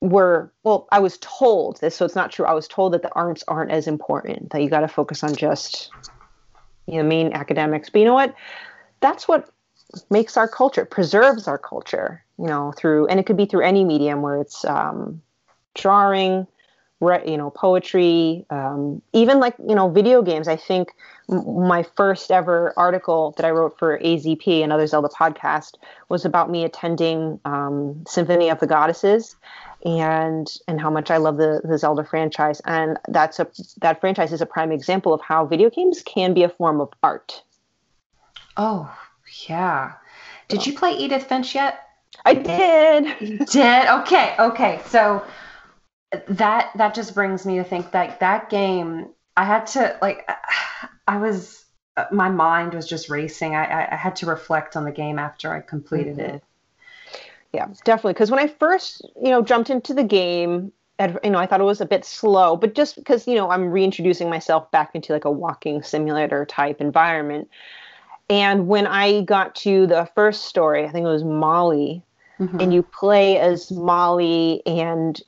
were 0.00 0.52
well 0.62 0.86
i 0.92 1.00
was 1.00 1.18
told 1.20 1.80
this 1.80 1.96
so 1.96 2.04
it's 2.04 2.14
not 2.14 2.30
true 2.30 2.46
i 2.46 2.52
was 2.52 2.68
told 2.68 2.92
that 2.92 3.02
the 3.02 3.12
arts 3.14 3.42
aren't 3.48 3.72
as 3.72 3.88
important 3.88 4.48
that 4.50 4.62
you 4.62 4.70
got 4.70 4.82
to 4.82 4.86
focus 4.86 5.24
on 5.24 5.34
just 5.34 5.90
you 6.88 6.96
know 6.96 7.08
main 7.08 7.32
academics. 7.32 7.90
But 7.90 8.00
you 8.00 8.04
know 8.04 8.14
what? 8.14 8.34
That's 9.00 9.28
what 9.28 9.50
makes 10.10 10.36
our 10.36 10.48
culture 10.48 10.84
preserves 10.84 11.48
our 11.48 11.56
culture 11.56 12.22
you 12.38 12.46
know 12.46 12.72
through 12.76 13.06
and 13.06 13.18
it 13.18 13.24
could 13.24 13.38
be 13.38 13.46
through 13.46 13.62
any 13.62 13.84
medium 13.84 14.20
where 14.20 14.38
it's 14.38 14.64
um, 14.66 15.22
drawing 15.74 16.46
you 17.00 17.36
know 17.36 17.50
poetry 17.50 18.44
um, 18.50 19.00
even 19.12 19.38
like 19.38 19.54
you 19.66 19.74
know 19.74 19.88
video 19.88 20.22
games. 20.22 20.48
I 20.48 20.56
think 20.56 20.88
my 21.28 21.82
first 21.96 22.30
ever 22.30 22.72
article 22.76 23.34
that 23.36 23.44
i 23.44 23.50
wrote 23.50 23.78
for 23.78 23.98
azp 23.98 24.46
another 24.46 24.86
zelda 24.86 25.08
podcast 25.08 25.74
was 26.08 26.24
about 26.24 26.50
me 26.50 26.64
attending 26.64 27.38
um, 27.44 28.02
symphony 28.08 28.48
of 28.48 28.58
the 28.60 28.66
goddesses 28.66 29.36
and 29.84 30.46
and 30.66 30.80
how 30.80 30.90
much 30.90 31.10
I 31.10 31.18
love 31.18 31.36
the 31.36 31.60
the 31.64 31.78
Zelda 31.78 32.04
franchise. 32.04 32.60
And 32.64 32.98
that's 33.08 33.38
a 33.38 33.46
that 33.80 34.00
franchise 34.00 34.32
is 34.32 34.40
a 34.40 34.46
prime 34.46 34.72
example 34.72 35.12
of 35.14 35.20
how 35.20 35.46
video 35.46 35.70
games 35.70 36.02
can 36.02 36.34
be 36.34 36.42
a 36.42 36.48
form 36.48 36.80
of 36.80 36.92
art. 37.02 37.42
Oh 38.56 38.92
yeah. 39.46 39.92
Did 40.48 40.66
you 40.66 40.74
play 40.74 40.92
Edith 40.92 41.24
Finch 41.24 41.54
yet? 41.54 41.80
I 42.24 42.34
did. 42.34 43.20
You 43.20 43.38
did? 43.38 43.88
Okay, 44.00 44.34
okay. 44.38 44.80
So 44.86 45.24
that 46.28 46.70
that 46.76 46.94
just 46.94 47.14
brings 47.14 47.44
me 47.44 47.56
to 47.56 47.64
think 47.64 47.92
that 47.92 48.20
that 48.20 48.50
game 48.50 49.10
I 49.36 49.44
had 49.44 49.66
to 49.68 49.96
like 50.00 50.28
I 51.06 51.18
was 51.18 51.64
my 52.12 52.28
mind 52.28 52.74
was 52.74 52.86
just 52.86 53.10
racing. 53.10 53.54
I, 53.54 53.88
I 53.90 53.96
had 53.96 54.16
to 54.16 54.26
reflect 54.26 54.76
on 54.76 54.84
the 54.84 54.92
game 54.92 55.18
after 55.18 55.52
I 55.52 55.60
completed 55.60 56.18
mm-hmm. 56.18 56.36
it. 56.36 56.44
Yeah, 57.52 57.68
definitely. 57.84 58.12
Because 58.12 58.30
when 58.30 58.40
I 58.40 58.46
first, 58.46 59.02
you 59.22 59.30
know, 59.30 59.42
jumped 59.42 59.70
into 59.70 59.94
the 59.94 60.04
game, 60.04 60.72
you 61.22 61.30
know, 61.30 61.38
I 61.38 61.46
thought 61.46 61.60
it 61.60 61.64
was 61.64 61.80
a 61.80 61.86
bit 61.86 62.04
slow, 62.04 62.56
but 62.56 62.74
just 62.74 62.96
because, 62.96 63.26
you 63.26 63.34
know, 63.34 63.50
I'm 63.50 63.70
reintroducing 63.70 64.28
myself 64.28 64.70
back 64.70 64.90
into 64.94 65.12
like 65.12 65.24
a 65.24 65.30
walking 65.30 65.82
simulator 65.82 66.44
type 66.44 66.80
environment. 66.80 67.48
And 68.28 68.68
when 68.68 68.86
I 68.86 69.22
got 69.22 69.54
to 69.56 69.86
the 69.86 70.08
first 70.14 70.46
story, 70.46 70.84
I 70.84 70.90
think 70.90 71.04
it 71.04 71.08
was 71.08 71.24
Molly, 71.24 72.02
mm-hmm. 72.38 72.60
and 72.60 72.74
you 72.74 72.82
play 72.82 73.38
as 73.38 73.70
Molly, 73.70 74.60
and 74.66 75.20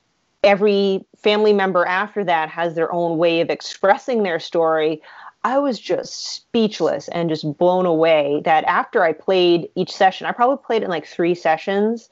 every 0.43 1.05
family 1.17 1.53
member 1.53 1.85
after 1.85 2.23
that 2.25 2.49
has 2.49 2.75
their 2.75 2.91
own 2.91 3.17
way 3.17 3.41
of 3.41 3.49
expressing 3.49 4.23
their 4.23 4.39
story. 4.39 5.01
I 5.43 5.59
was 5.59 5.79
just 5.79 6.35
speechless 6.35 7.07
and 7.07 7.29
just 7.29 7.57
blown 7.57 7.85
away 7.85 8.41
that 8.45 8.63
after 8.65 9.03
I 9.03 9.13
played 9.13 9.69
each 9.75 9.91
session, 9.91 10.27
I 10.27 10.31
probably 10.31 10.63
played 10.63 10.83
in 10.83 10.89
like 10.89 11.05
three 11.05 11.33
sessions. 11.33 12.09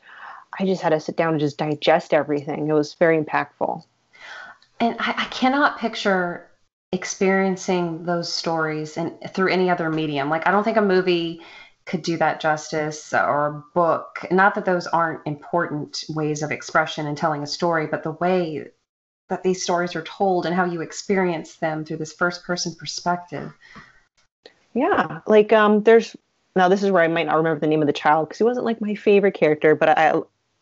I 0.59 0.65
just 0.65 0.81
had 0.81 0.89
to 0.89 0.99
sit 0.99 1.15
down 1.15 1.31
and 1.31 1.39
just 1.39 1.57
digest 1.57 2.13
everything. 2.13 2.67
It 2.67 2.73
was 2.73 2.95
very 2.95 3.23
impactful. 3.23 3.83
And 4.79 4.95
I, 4.99 5.13
I 5.17 5.25
cannot 5.25 5.77
picture 5.77 6.49
experiencing 6.91 8.03
those 8.03 8.33
stories 8.33 8.97
and 8.97 9.13
through 9.33 9.51
any 9.51 9.69
other 9.69 9.91
medium. 9.91 10.29
Like 10.29 10.47
I 10.47 10.51
don't 10.51 10.63
think 10.63 10.77
a 10.77 10.81
movie 10.81 11.41
could 11.85 12.01
do 12.01 12.17
that 12.17 12.39
justice 12.39 13.13
or 13.13 13.47
a 13.47 13.63
book. 13.75 14.25
Not 14.31 14.55
that 14.55 14.65
those 14.65 14.87
aren't 14.87 15.25
important 15.25 16.03
ways 16.09 16.41
of 16.41 16.51
expression 16.51 17.05
and 17.05 17.17
telling 17.17 17.43
a 17.43 17.47
story, 17.47 17.87
but 17.87 18.03
the 18.03 18.11
way 18.11 18.69
that 19.29 19.43
these 19.43 19.63
stories 19.63 19.95
are 19.95 20.03
told 20.03 20.45
and 20.45 20.55
how 20.55 20.65
you 20.65 20.81
experience 20.81 21.55
them 21.55 21.85
through 21.85 21.97
this 21.97 22.13
first 22.13 22.43
person 22.43 22.75
perspective. 22.75 23.51
Yeah, 24.73 25.21
like 25.25 25.53
um, 25.53 25.83
there's 25.83 26.15
now 26.55 26.67
this 26.67 26.83
is 26.83 26.91
where 26.91 27.03
I 27.03 27.07
might 27.07 27.27
not 27.27 27.37
remember 27.37 27.59
the 27.59 27.67
name 27.67 27.81
of 27.81 27.87
the 27.87 27.93
child 27.93 28.27
because 28.27 28.39
he 28.39 28.43
wasn't 28.43 28.65
like 28.65 28.81
my 28.81 28.95
favorite 28.95 29.33
character, 29.33 29.75
but 29.75 29.97
I 29.97 30.19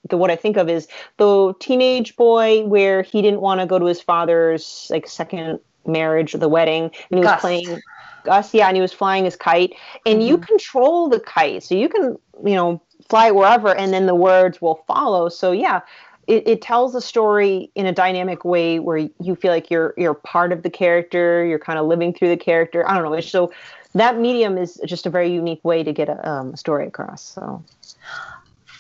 the 0.09 0.17
what 0.17 0.31
I 0.31 0.35
think 0.35 0.57
of 0.57 0.69
is 0.69 0.87
the 1.17 1.53
teenage 1.59 2.15
boy 2.15 2.63
where 2.65 3.01
he 3.01 3.21
didn't 3.21 3.41
want 3.41 3.59
to 3.61 3.65
go 3.65 3.79
to 3.79 3.85
his 3.85 4.01
father's 4.01 4.87
like 4.89 5.07
second 5.07 5.59
marriage 5.85 6.35
or 6.35 6.37
the 6.37 6.49
wedding 6.49 6.83
and 6.83 7.19
he 7.19 7.21
Gus. 7.21 7.35
was 7.35 7.41
playing 7.41 7.81
Gus, 8.23 8.53
yeah, 8.53 8.67
and 8.67 8.75
he 8.75 8.81
was 8.81 8.91
flying 8.91 9.25
his 9.25 9.35
kite 9.35 9.73
and 10.05 10.19
mm-hmm. 10.19 10.27
you 10.27 10.37
control 10.37 11.09
the 11.09 11.19
kite 11.19 11.63
so 11.63 11.75
you 11.75 11.89
can 11.89 12.17
you 12.45 12.55
know 12.55 12.81
fly 13.09 13.27
it 13.27 13.35
wherever 13.35 13.73
and 13.75 13.93
then 13.93 14.05
the 14.05 14.15
words 14.15 14.61
will 14.61 14.83
follow 14.87 15.29
so 15.29 15.51
yeah 15.51 15.81
it, 16.27 16.47
it 16.47 16.61
tells 16.61 16.93
a 16.93 17.01
story 17.01 17.71
in 17.73 17.85
a 17.85 17.91
dynamic 17.91 18.43
way 18.43 18.79
where 18.79 18.97
you 18.97 19.35
feel 19.35 19.51
like 19.51 19.71
you're 19.71 19.93
you're 19.97 20.13
part 20.13 20.51
of 20.51 20.61
the 20.61 20.69
character 20.69 21.45
you're 21.45 21.59
kind 21.59 21.79
of 21.79 21.87
living 21.87 22.13
through 22.13 22.29
the 22.29 22.37
character. 22.37 22.87
I 22.87 22.97
don't 22.97 23.09
know 23.09 23.19
so 23.21 23.51
that 23.93 24.19
medium 24.19 24.57
is 24.57 24.79
just 24.85 25.05
a 25.05 25.09
very 25.09 25.31
unique 25.31 25.63
way 25.63 25.83
to 25.83 25.93
get 25.93 26.09
a, 26.09 26.29
um, 26.29 26.55
story 26.55 26.85
across 26.87 27.23
so. 27.23 27.63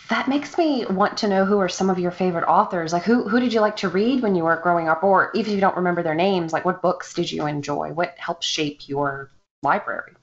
That 0.09 0.29
makes 0.29 0.57
me 0.57 0.85
want 0.85 1.17
to 1.17 1.27
know 1.27 1.43
who 1.43 1.57
are 1.59 1.67
some 1.67 1.89
of 1.89 1.99
your 1.99 2.11
favorite 2.11 2.45
authors. 2.45 2.93
Like 2.93 3.03
who 3.03 3.27
who 3.27 3.39
did 3.39 3.51
you 3.53 3.61
like 3.61 3.77
to 3.77 3.89
read 3.89 4.21
when 4.21 4.35
you 4.35 4.43
were 4.43 4.55
growing 4.57 4.87
up? 4.87 5.03
Or 5.03 5.31
even 5.33 5.51
if 5.51 5.55
you 5.55 5.61
don't 5.61 5.75
remember 5.75 6.03
their 6.03 6.15
names 6.15 6.53
like 6.53 6.65
what 6.65 6.81
books 6.81 7.13
did 7.13 7.31
you 7.31 7.45
enjoy? 7.45 7.91
What 7.91 8.15
helped 8.17 8.43
shape 8.43 8.87
your 8.87 9.29
library? 9.63 10.13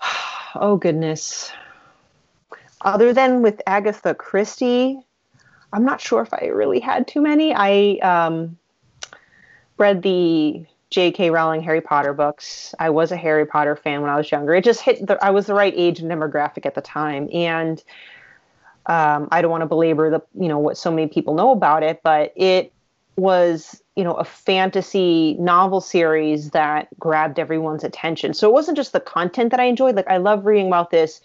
Oh 0.58 0.78
goodness. 0.78 1.52
Other 2.80 3.12
than 3.12 3.42
with 3.42 3.60
agatha 3.66 4.14
christie 4.14 5.05
I'm 5.72 5.84
not 5.84 6.00
sure 6.00 6.22
if 6.22 6.32
I 6.32 6.46
really 6.46 6.80
had 6.80 7.06
too 7.06 7.20
many. 7.20 7.54
I 7.54 7.98
um, 8.02 8.56
read 9.78 10.02
the 10.02 10.64
J.K. 10.90 11.30
Rowling 11.30 11.62
Harry 11.62 11.80
Potter 11.80 12.12
books. 12.12 12.74
I 12.78 12.90
was 12.90 13.10
a 13.12 13.16
Harry 13.16 13.44
Potter 13.46 13.76
fan 13.76 14.02
when 14.02 14.10
I 14.10 14.16
was 14.16 14.30
younger. 14.30 14.54
It 14.54 14.64
just 14.64 14.80
hit 14.80 15.06
the, 15.06 15.22
I 15.24 15.30
was 15.30 15.46
the 15.46 15.54
right 15.54 15.74
age 15.76 15.98
and 15.98 16.10
demographic 16.10 16.64
at 16.64 16.74
the 16.74 16.80
time, 16.80 17.28
and 17.32 17.82
um, 18.86 19.28
I 19.32 19.42
don't 19.42 19.50
want 19.50 19.62
to 19.62 19.66
belabor 19.66 20.10
the 20.10 20.22
you 20.40 20.48
know 20.48 20.58
what 20.58 20.76
so 20.76 20.90
many 20.90 21.08
people 21.08 21.34
know 21.34 21.50
about 21.50 21.82
it, 21.82 22.00
but 22.02 22.32
it 22.36 22.72
was 23.16 23.82
you 23.96 24.04
know 24.04 24.14
a 24.14 24.24
fantasy 24.24 25.34
novel 25.40 25.80
series 25.80 26.50
that 26.50 26.88
grabbed 26.98 27.38
everyone's 27.40 27.82
attention. 27.82 28.32
So 28.32 28.48
it 28.48 28.52
wasn't 28.52 28.76
just 28.76 28.92
the 28.92 29.00
content 29.00 29.50
that 29.50 29.60
I 29.60 29.64
enjoyed. 29.64 29.96
Like 29.96 30.08
I 30.08 30.18
love 30.18 30.46
reading 30.46 30.68
about 30.68 30.90
this 30.90 31.20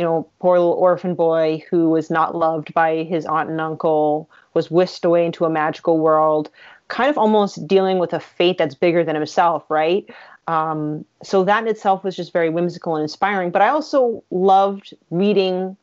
you 0.00 0.06
know, 0.06 0.26
poor 0.38 0.58
little 0.58 0.72
orphan 0.72 1.14
boy 1.14 1.62
who 1.68 1.90
was 1.90 2.08
not 2.08 2.34
loved 2.34 2.72
by 2.72 3.02
his 3.02 3.26
aunt 3.26 3.50
and 3.50 3.60
uncle, 3.60 4.30
was 4.54 4.70
whisked 4.70 5.04
away 5.04 5.26
into 5.26 5.44
a 5.44 5.50
magical 5.50 5.98
world, 5.98 6.48
kind 6.88 7.10
of 7.10 7.18
almost 7.18 7.66
dealing 7.68 7.98
with 7.98 8.14
a 8.14 8.18
fate 8.18 8.56
that's 8.56 8.74
bigger 8.74 9.04
than 9.04 9.14
himself, 9.14 9.62
right? 9.68 10.08
Um, 10.48 11.04
so 11.22 11.44
that 11.44 11.64
in 11.64 11.68
itself 11.68 12.02
was 12.02 12.16
just 12.16 12.32
very 12.32 12.48
whimsical 12.48 12.96
and 12.96 13.02
inspiring. 13.02 13.50
But 13.50 13.60
I 13.60 13.68
also 13.68 14.24
loved 14.30 14.94
reading 15.10 15.76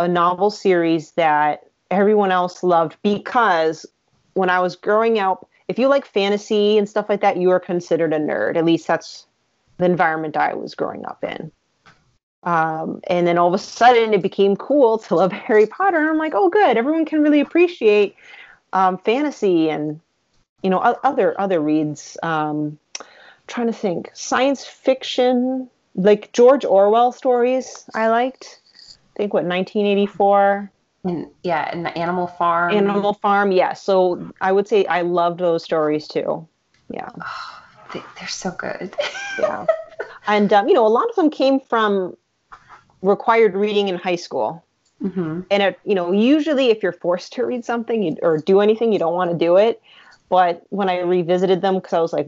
a 0.00 0.08
novel 0.08 0.50
series 0.50 1.10
that 1.10 1.64
everyone 1.90 2.32
else 2.32 2.62
loved 2.62 2.96
because 3.02 3.84
when 4.32 4.48
I 4.48 4.60
was 4.60 4.76
growing 4.76 5.18
up, 5.18 5.46
if 5.68 5.78
you 5.78 5.88
like 5.88 6.06
fantasy 6.06 6.78
and 6.78 6.88
stuff 6.88 7.10
like 7.10 7.20
that, 7.20 7.36
you 7.36 7.50
are 7.50 7.60
considered 7.60 8.14
a 8.14 8.18
nerd. 8.18 8.56
At 8.56 8.64
least 8.64 8.86
that's 8.86 9.26
the 9.76 9.84
environment 9.84 10.38
I 10.38 10.54
was 10.54 10.74
growing 10.74 11.04
up 11.04 11.22
in. 11.22 11.52
Um, 12.44 13.00
and 13.08 13.26
then 13.26 13.36
all 13.36 13.48
of 13.48 13.54
a 13.54 13.58
sudden 13.58 14.14
it 14.14 14.22
became 14.22 14.56
cool 14.56 14.98
to 14.98 15.14
love 15.14 15.32
Harry 15.46 15.66
Potter. 15.66 15.98
And 15.98 16.08
I'm 16.08 16.18
like, 16.18 16.34
oh, 16.34 16.48
good. 16.48 16.76
Everyone 16.76 17.04
can 17.04 17.22
really 17.22 17.40
appreciate 17.40 18.16
um, 18.72 18.98
fantasy 18.98 19.70
and, 19.70 20.00
you 20.62 20.70
know, 20.70 20.78
other, 20.78 21.38
other 21.40 21.60
reads. 21.60 22.16
Um, 22.22 22.78
trying 23.46 23.66
to 23.66 23.72
think 23.72 24.10
science 24.14 24.64
fiction, 24.64 25.68
like 25.94 26.32
George 26.32 26.64
Orwell 26.64 27.12
stories 27.12 27.88
I 27.94 28.08
liked. 28.08 28.60
I 28.76 29.16
think 29.16 29.34
what, 29.34 29.44
1984? 29.44 30.70
And, 31.04 31.26
yeah, 31.42 31.68
and 31.72 31.84
the 31.86 31.96
Animal 31.98 32.26
Farm. 32.26 32.74
Animal 32.74 33.14
Farm, 33.14 33.50
yeah. 33.50 33.72
So 33.72 34.30
I 34.40 34.52
would 34.52 34.68
say 34.68 34.84
I 34.86 35.02
loved 35.02 35.40
those 35.40 35.64
stories 35.64 36.06
too. 36.06 36.46
Yeah. 36.90 37.08
Oh, 37.20 37.62
they, 37.92 38.00
are 38.20 38.28
so 38.28 38.50
good. 38.52 38.94
yeah. 39.38 39.66
And, 40.26 40.52
um, 40.52 40.68
you 40.68 40.74
know, 40.74 40.86
a 40.86 40.88
lot 40.88 41.08
of 41.08 41.16
them 41.16 41.30
came 41.30 41.58
from 41.58 42.14
required 43.02 43.54
reading 43.54 43.88
in 43.88 43.96
high 43.96 44.16
school. 44.16 44.64
Mm-hmm. 45.02 45.42
And 45.50 45.62
it, 45.62 45.78
you 45.84 45.94
know, 45.94 46.12
usually 46.12 46.70
if 46.70 46.82
you're 46.82 46.92
forced 46.92 47.32
to 47.34 47.44
read 47.44 47.64
something 47.64 48.02
you, 48.02 48.16
or 48.22 48.38
do 48.38 48.60
anything, 48.60 48.92
you 48.92 48.98
don't 48.98 49.14
want 49.14 49.30
to 49.30 49.36
do 49.36 49.56
it. 49.56 49.80
But 50.28 50.66
when 50.70 50.88
I 50.88 51.00
revisited 51.00 51.62
them, 51.62 51.76
because 51.76 51.92
I 51.92 52.00
was 52.00 52.12
like 52.12 52.26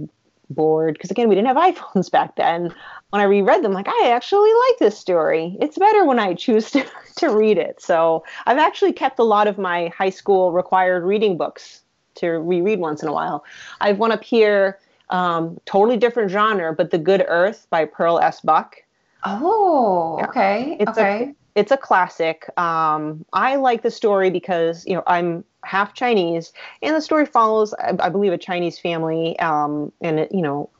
bored, 0.48 0.94
because 0.94 1.10
again, 1.10 1.28
we 1.28 1.34
didn't 1.34 1.48
have 1.48 1.56
iPhones 1.74 2.10
back 2.10 2.36
then. 2.36 2.72
When 3.10 3.20
I 3.20 3.24
reread 3.24 3.64
them, 3.64 3.72
like 3.72 3.88
I 3.88 4.10
actually 4.10 4.50
like 4.68 4.78
this 4.78 4.98
story. 4.98 5.56
It's 5.60 5.78
better 5.78 6.04
when 6.04 6.18
I 6.18 6.34
choose 6.34 6.70
to 6.72 6.86
to 7.16 7.28
read 7.30 7.58
it. 7.58 7.80
So 7.80 8.24
I've 8.46 8.58
actually 8.58 8.92
kept 8.92 9.18
a 9.18 9.24
lot 9.24 9.48
of 9.48 9.58
my 9.58 9.88
high 9.88 10.10
school 10.10 10.52
required 10.52 11.04
reading 11.04 11.36
books 11.36 11.82
to 12.16 12.28
reread 12.28 12.78
once 12.78 13.02
in 13.02 13.08
a 13.08 13.12
while. 13.12 13.44
I've 13.80 13.98
one 13.98 14.12
up 14.12 14.22
here, 14.22 14.78
um, 15.10 15.58
totally 15.64 15.96
different 15.96 16.30
genre, 16.30 16.72
but 16.74 16.90
The 16.90 16.98
Good 16.98 17.24
Earth 17.26 17.66
by 17.70 17.84
Pearl 17.84 18.20
S. 18.20 18.40
Buck. 18.40 18.76
Oh, 19.24 20.16
yeah. 20.18 20.26
okay. 20.26 20.76
It's 20.80 20.98
okay. 20.98 21.22
A, 21.24 21.34
it's 21.58 21.70
a 21.70 21.76
classic. 21.76 22.48
Um, 22.58 23.24
I 23.32 23.56
like 23.56 23.82
the 23.82 23.90
story 23.90 24.30
because 24.30 24.86
you 24.86 24.94
know 24.94 25.02
I'm 25.06 25.44
half 25.64 25.94
Chinese, 25.94 26.52
and 26.82 26.94
the 26.94 27.00
story 27.00 27.26
follows, 27.26 27.74
I, 27.74 27.96
I 28.00 28.08
believe, 28.08 28.32
a 28.32 28.38
Chinese 28.38 28.78
family, 28.78 29.38
um, 29.40 29.92
and 30.00 30.20
it, 30.20 30.32
you 30.32 30.42
know, 30.42 30.70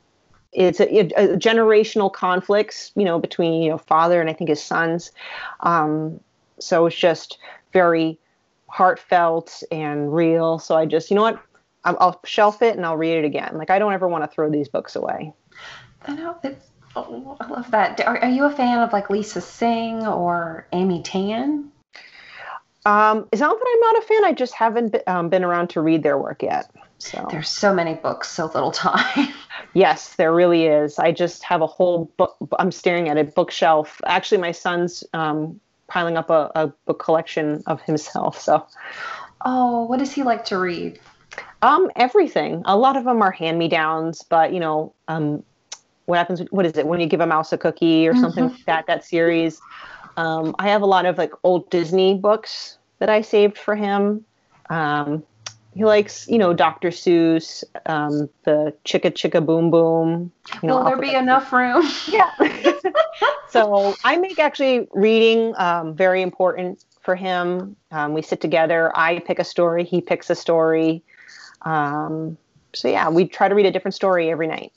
it's 0.52 0.80
a, 0.80 0.98
a, 0.98 1.36
generational 1.36 2.12
conflicts, 2.12 2.92
you 2.96 3.04
know, 3.04 3.18
between 3.18 3.62
you 3.62 3.70
know 3.70 3.78
father 3.78 4.20
and 4.20 4.30
I 4.30 4.32
think 4.32 4.50
his 4.50 4.62
sons. 4.62 5.12
Um, 5.60 6.20
so 6.58 6.86
it's 6.86 6.96
just 6.96 7.38
very 7.72 8.18
heartfelt 8.68 9.62
and 9.70 10.14
real. 10.14 10.58
So 10.58 10.76
I 10.76 10.86
just, 10.86 11.10
you 11.10 11.16
know 11.16 11.22
what, 11.22 11.42
I'll, 11.84 11.96
I'll 12.00 12.20
shelf 12.24 12.62
it 12.62 12.76
and 12.76 12.86
I'll 12.86 12.96
read 12.96 13.18
it 13.18 13.24
again. 13.24 13.52
Like 13.54 13.70
I 13.70 13.78
don't 13.78 13.92
ever 13.92 14.08
want 14.08 14.24
to 14.24 14.28
throw 14.28 14.50
these 14.50 14.68
books 14.68 14.96
away. 14.96 15.32
I 16.06 16.14
know 16.14 16.36
it's 16.42 16.69
Oh, 16.96 17.36
I 17.40 17.46
love 17.46 17.70
that. 17.70 18.00
Are, 18.00 18.18
are, 18.18 18.28
you 18.28 18.44
a 18.44 18.50
fan 18.50 18.80
of 18.80 18.92
like 18.92 19.10
Lisa 19.10 19.40
See 19.40 19.92
or 20.06 20.66
Amy 20.72 21.02
Tan? 21.02 21.70
Um, 22.84 23.28
it's 23.30 23.40
not 23.40 23.58
that 23.58 23.66
I'm 23.72 23.80
not 23.80 24.02
a 24.02 24.06
fan. 24.06 24.24
I 24.24 24.32
just 24.32 24.54
haven't 24.54 24.92
been, 24.92 25.02
um, 25.06 25.28
been 25.28 25.44
around 25.44 25.68
to 25.70 25.80
read 25.80 26.02
their 26.02 26.18
work 26.18 26.42
yet. 26.42 26.70
So 26.98 27.26
there's 27.30 27.48
so 27.48 27.72
many 27.72 27.94
books, 27.94 28.30
so 28.30 28.46
little 28.46 28.72
time. 28.72 29.28
yes, 29.74 30.16
there 30.16 30.34
really 30.34 30.66
is. 30.66 30.98
I 30.98 31.12
just 31.12 31.42
have 31.44 31.62
a 31.62 31.66
whole 31.66 32.10
book. 32.16 32.36
I'm 32.58 32.72
staring 32.72 33.08
at 33.08 33.16
a 33.16 33.24
bookshelf. 33.24 34.00
Actually, 34.04 34.38
my 34.38 34.52
son's 34.52 35.04
um, 35.14 35.60
piling 35.86 36.16
up 36.16 36.28
a, 36.28 36.50
a 36.54 36.66
book 36.86 37.02
collection 37.02 37.62
of 37.66 37.80
himself. 37.82 38.40
So, 38.40 38.66
oh, 39.44 39.84
what 39.84 39.98
does 39.98 40.12
he 40.12 40.22
like 40.22 40.44
to 40.46 40.58
read? 40.58 40.98
Um, 41.62 41.90
everything. 41.96 42.62
A 42.64 42.76
lot 42.76 42.96
of 42.96 43.04
them 43.04 43.22
are 43.22 43.30
hand 43.30 43.58
me 43.58 43.68
downs, 43.68 44.22
but 44.22 44.52
you 44.52 44.60
know, 44.60 44.92
um, 45.08 45.42
what 46.10 46.18
happens 46.18 46.40
what 46.50 46.66
is 46.66 46.76
it 46.76 46.86
when 46.86 47.00
you 47.00 47.06
give 47.06 47.20
a 47.20 47.26
mouse 47.26 47.52
a 47.52 47.58
cookie 47.58 48.06
or 48.06 48.14
something 48.14 48.44
mm-hmm. 48.44 48.54
like 48.54 48.66
that 48.66 48.86
that 48.86 49.04
series 49.04 49.60
um, 50.16 50.54
i 50.58 50.68
have 50.68 50.82
a 50.82 50.86
lot 50.86 51.06
of 51.06 51.16
like 51.16 51.32
old 51.44 51.68
disney 51.70 52.14
books 52.14 52.78
that 52.98 53.08
i 53.08 53.20
saved 53.20 53.56
for 53.56 53.74
him 53.74 54.24
um, 54.68 55.24
he 55.74 55.84
likes, 55.84 56.28
you 56.28 56.38
know, 56.38 56.52
Dr. 56.52 56.88
Seuss, 56.88 57.62
um, 57.86 58.28
the 58.44 58.74
Chicka 58.84 59.12
Chicka 59.12 59.44
Boom 59.44 59.70
Boom. 59.70 60.32
You 60.62 60.68
know, 60.68 60.78
Will 60.78 60.84
there 60.84 60.96
be 60.98 61.14
enough 61.14 61.52
room? 61.52 61.88
Yeah. 62.08 62.30
so 63.50 63.94
I 64.02 64.16
make 64.16 64.38
actually 64.38 64.88
reading 64.92 65.54
um, 65.58 65.94
very 65.94 66.22
important 66.22 66.84
for 67.02 67.14
him. 67.14 67.76
Um, 67.92 68.14
we 68.14 68.22
sit 68.22 68.40
together. 68.40 68.96
I 68.96 69.20
pick 69.20 69.38
a 69.38 69.44
story. 69.44 69.84
He 69.84 70.00
picks 70.00 70.28
a 70.28 70.34
story. 70.34 71.04
Um, 71.62 72.36
so 72.74 72.88
yeah, 72.88 73.08
we 73.08 73.26
try 73.26 73.48
to 73.48 73.54
read 73.54 73.66
a 73.66 73.70
different 73.70 73.94
story 73.94 74.30
every 74.30 74.48
night. 74.48 74.72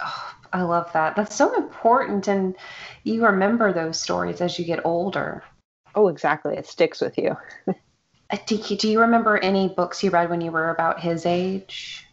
Oh, 0.00 0.34
I 0.52 0.62
love 0.62 0.92
that. 0.92 1.16
That's 1.16 1.34
so 1.34 1.54
important, 1.56 2.28
and 2.28 2.56
you 3.04 3.24
remember 3.24 3.72
those 3.72 4.00
stories 4.00 4.40
as 4.40 4.58
you 4.58 4.64
get 4.64 4.84
older. 4.84 5.44
Oh, 5.94 6.08
exactly. 6.08 6.56
It 6.56 6.66
sticks 6.66 7.00
with 7.00 7.18
you. 7.18 7.36
Uh, 8.30 8.36
do 8.44 8.56
you, 8.56 8.76
do 8.76 8.90
you 8.90 9.00
remember 9.00 9.38
any 9.38 9.68
books 9.68 10.04
you 10.04 10.10
read 10.10 10.28
when 10.28 10.42
you 10.42 10.50
were 10.50 10.68
about 10.68 11.00
his 11.00 11.24
age? 11.24 12.06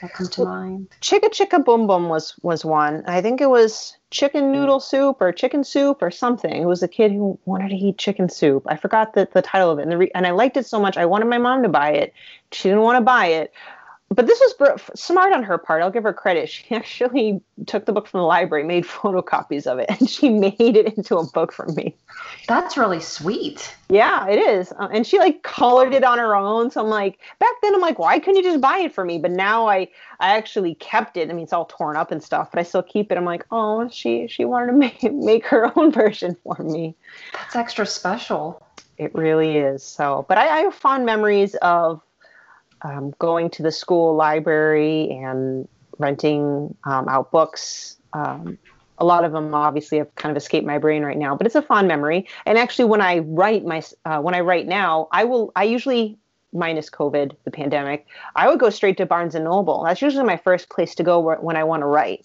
That 0.00 0.12
come 0.12 0.28
to 0.28 0.44
mind. 0.44 0.88
Chicka 1.00 1.28
Chicka 1.30 1.64
Boom 1.64 1.86
Boom 1.86 2.08
was 2.08 2.34
was 2.42 2.64
one. 2.64 3.02
I 3.06 3.20
think 3.20 3.40
it 3.40 3.50
was 3.50 3.96
chicken 4.10 4.52
noodle 4.52 4.78
soup 4.78 5.16
or 5.20 5.32
chicken 5.32 5.64
soup 5.64 6.02
or 6.02 6.10
something. 6.10 6.62
It 6.62 6.66
was 6.66 6.82
a 6.82 6.88
kid 6.88 7.10
who 7.10 7.38
wanted 7.46 7.70
to 7.70 7.74
eat 7.74 7.98
chicken 7.98 8.28
soup. 8.28 8.64
I 8.68 8.76
forgot 8.76 9.14
the, 9.14 9.28
the 9.32 9.42
title 9.42 9.70
of 9.70 9.78
it, 9.78 9.82
and, 9.82 9.92
the 9.92 9.98
re- 9.98 10.10
and 10.14 10.26
I 10.26 10.30
liked 10.30 10.56
it 10.56 10.66
so 10.66 10.80
much. 10.80 10.96
I 10.96 11.06
wanted 11.06 11.26
my 11.26 11.38
mom 11.38 11.62
to 11.64 11.68
buy 11.68 11.90
it. 11.90 12.12
She 12.52 12.68
didn't 12.68 12.84
want 12.84 12.98
to 12.98 13.04
buy 13.04 13.26
it, 13.26 13.52
but 14.14 14.26
this 14.26 14.40
was 14.40 14.80
smart 14.94 15.32
on 15.32 15.42
her 15.42 15.58
part. 15.58 15.82
I'll 15.82 15.90
give 15.90 16.04
her 16.04 16.12
credit. 16.12 16.48
She 16.54 16.74
actually 16.74 17.40
took 17.66 17.84
the 17.84 17.92
book 17.92 18.06
from 18.06 18.20
the 18.20 18.26
library, 18.26 18.64
made 18.64 18.84
photocopies 18.84 19.66
of 19.66 19.78
it, 19.78 19.86
and 19.88 20.08
she 20.08 20.28
made 20.28 20.54
it 20.58 20.96
into 20.96 21.16
a 21.16 21.26
book 21.26 21.52
for 21.52 21.66
me. 21.66 21.94
That's 22.46 22.76
really 22.76 23.00
sweet. 23.00 23.74
Yeah, 23.88 24.26
it 24.28 24.38
is. 24.38 24.72
Uh, 24.72 24.88
and 24.92 25.06
she 25.06 25.18
like 25.18 25.42
colored 25.42 25.92
it 25.92 26.04
on 26.04 26.18
her 26.18 26.36
own. 26.36 26.70
So 26.70 26.80
I'm 26.82 26.88
like, 26.88 27.18
back 27.38 27.52
then 27.62 27.74
I'm 27.74 27.80
like, 27.80 27.98
why 27.98 28.18
couldn't 28.18 28.36
you 28.36 28.42
just 28.42 28.60
buy 28.60 28.78
it 28.78 28.94
for 28.94 29.04
me? 29.04 29.18
But 29.18 29.32
now 29.32 29.68
I 29.68 29.88
I 30.20 30.36
actually 30.36 30.74
kept 30.76 31.16
it. 31.16 31.28
I 31.28 31.32
mean, 31.32 31.44
it's 31.44 31.52
all 31.52 31.66
torn 31.66 31.96
up 31.96 32.10
and 32.10 32.22
stuff, 32.22 32.50
but 32.50 32.60
I 32.60 32.62
still 32.62 32.82
keep 32.82 33.10
it. 33.10 33.18
I'm 33.18 33.24
like, 33.24 33.44
oh, 33.50 33.88
she 33.88 34.26
she 34.28 34.44
wanted 34.44 34.66
to 34.68 34.72
make 34.78 35.02
make 35.12 35.46
her 35.46 35.76
own 35.78 35.90
version 35.90 36.36
for 36.42 36.56
me. 36.62 36.94
That's 37.32 37.56
extra 37.56 37.86
special. 37.86 38.64
It 38.96 39.14
really 39.14 39.58
is. 39.58 39.82
So, 39.82 40.24
but 40.28 40.38
I, 40.38 40.48
I 40.48 40.58
have 40.60 40.74
fond 40.74 41.04
memories 41.04 41.56
of 41.56 42.00
um, 42.84 43.14
going 43.18 43.50
to 43.50 43.62
the 43.62 43.72
school 43.72 44.14
library 44.14 45.10
and 45.10 45.66
renting 45.98 46.76
um, 46.84 47.08
out 47.08 47.30
books. 47.32 47.96
Um, 48.12 48.58
a 48.98 49.04
lot 49.04 49.24
of 49.24 49.32
them 49.32 49.52
obviously 49.54 49.98
have 49.98 50.14
kind 50.14 50.30
of 50.30 50.36
escaped 50.36 50.66
my 50.66 50.78
brain 50.78 51.02
right 51.02 51.18
now, 51.18 51.34
but 51.34 51.46
it's 51.46 51.56
a 51.56 51.62
fond 51.62 51.88
memory. 51.88 52.28
And 52.46 52.56
actually, 52.56 52.84
when 52.84 53.00
I 53.00 53.18
write 53.18 53.64
my 53.64 53.82
uh, 54.04 54.20
when 54.20 54.34
I 54.34 54.40
write 54.40 54.68
now, 54.68 55.08
I 55.10 55.24
will 55.24 55.50
I 55.56 55.64
usually 55.64 56.16
minus 56.52 56.88
COVID, 56.88 57.32
the 57.44 57.50
pandemic, 57.50 58.06
I 58.36 58.48
would 58.48 58.60
go 58.60 58.70
straight 58.70 58.96
to 58.98 59.06
Barnes 59.06 59.34
and 59.34 59.44
Noble. 59.44 59.82
That's 59.84 60.00
usually 60.00 60.24
my 60.24 60.36
first 60.36 60.68
place 60.68 60.94
to 60.94 61.02
go 61.02 61.18
when 61.18 61.56
I 61.56 61.64
want 61.64 61.80
to 61.82 61.86
write. 61.86 62.24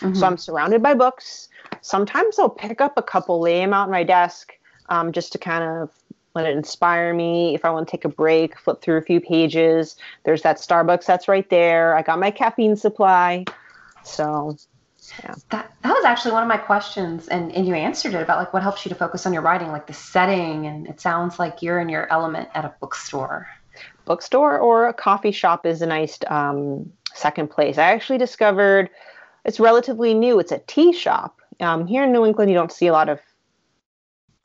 Mm-hmm. 0.00 0.14
So 0.14 0.26
I'm 0.26 0.38
surrounded 0.38 0.82
by 0.82 0.94
books. 0.94 1.48
Sometimes 1.82 2.38
I'll 2.38 2.48
pick 2.48 2.80
up 2.80 2.94
a 2.96 3.02
couple, 3.02 3.40
lay 3.40 3.58
them 3.58 3.74
out 3.74 3.84
on 3.84 3.90
my 3.90 4.02
desk, 4.02 4.52
um, 4.88 5.12
just 5.12 5.32
to 5.32 5.38
kind 5.38 5.62
of 5.62 5.90
let 6.36 6.46
it 6.46 6.54
inspire 6.54 7.14
me. 7.14 7.54
If 7.54 7.64
I 7.64 7.70
want 7.70 7.88
to 7.88 7.90
take 7.90 8.04
a 8.04 8.10
break, 8.10 8.58
flip 8.58 8.82
through 8.82 8.98
a 8.98 9.02
few 9.02 9.20
pages. 9.20 9.96
There's 10.24 10.42
that 10.42 10.58
Starbucks 10.58 11.06
that's 11.06 11.28
right 11.28 11.48
there. 11.48 11.96
I 11.96 12.02
got 12.02 12.20
my 12.20 12.30
caffeine 12.30 12.76
supply. 12.76 13.46
So, 14.04 14.56
yeah. 15.24 15.34
That 15.50 15.72
that 15.82 15.92
was 15.92 16.04
actually 16.04 16.32
one 16.32 16.42
of 16.42 16.48
my 16.48 16.58
questions 16.58 17.28
and 17.28 17.50
and 17.52 17.66
you 17.66 17.74
answered 17.74 18.12
it 18.12 18.22
about 18.22 18.38
like 18.38 18.52
what 18.52 18.62
helps 18.62 18.84
you 18.84 18.90
to 18.90 18.94
focus 18.94 19.24
on 19.24 19.32
your 19.32 19.42
writing, 19.42 19.72
like 19.72 19.86
the 19.86 19.94
setting 19.94 20.66
and 20.66 20.86
it 20.86 21.00
sounds 21.00 21.38
like 21.38 21.62
you're 21.62 21.80
in 21.80 21.88
your 21.88 22.10
element 22.12 22.50
at 22.54 22.66
a 22.66 22.74
bookstore. 22.80 23.48
Bookstore 24.04 24.58
or 24.58 24.88
a 24.88 24.92
coffee 24.92 25.32
shop 25.32 25.64
is 25.64 25.80
a 25.80 25.86
nice 25.86 26.18
um, 26.26 26.92
second 27.14 27.48
place. 27.48 27.78
I 27.78 27.84
actually 27.84 28.18
discovered 28.18 28.90
it's 29.46 29.58
relatively 29.58 30.12
new. 30.12 30.38
It's 30.38 30.52
a 30.52 30.58
tea 30.66 30.92
shop. 30.92 31.40
Um, 31.60 31.86
here 31.86 32.04
in 32.04 32.12
New 32.12 32.26
England, 32.26 32.50
you 32.50 32.56
don't 32.56 32.72
see 32.72 32.88
a 32.88 32.92
lot 32.92 33.08
of 33.08 33.20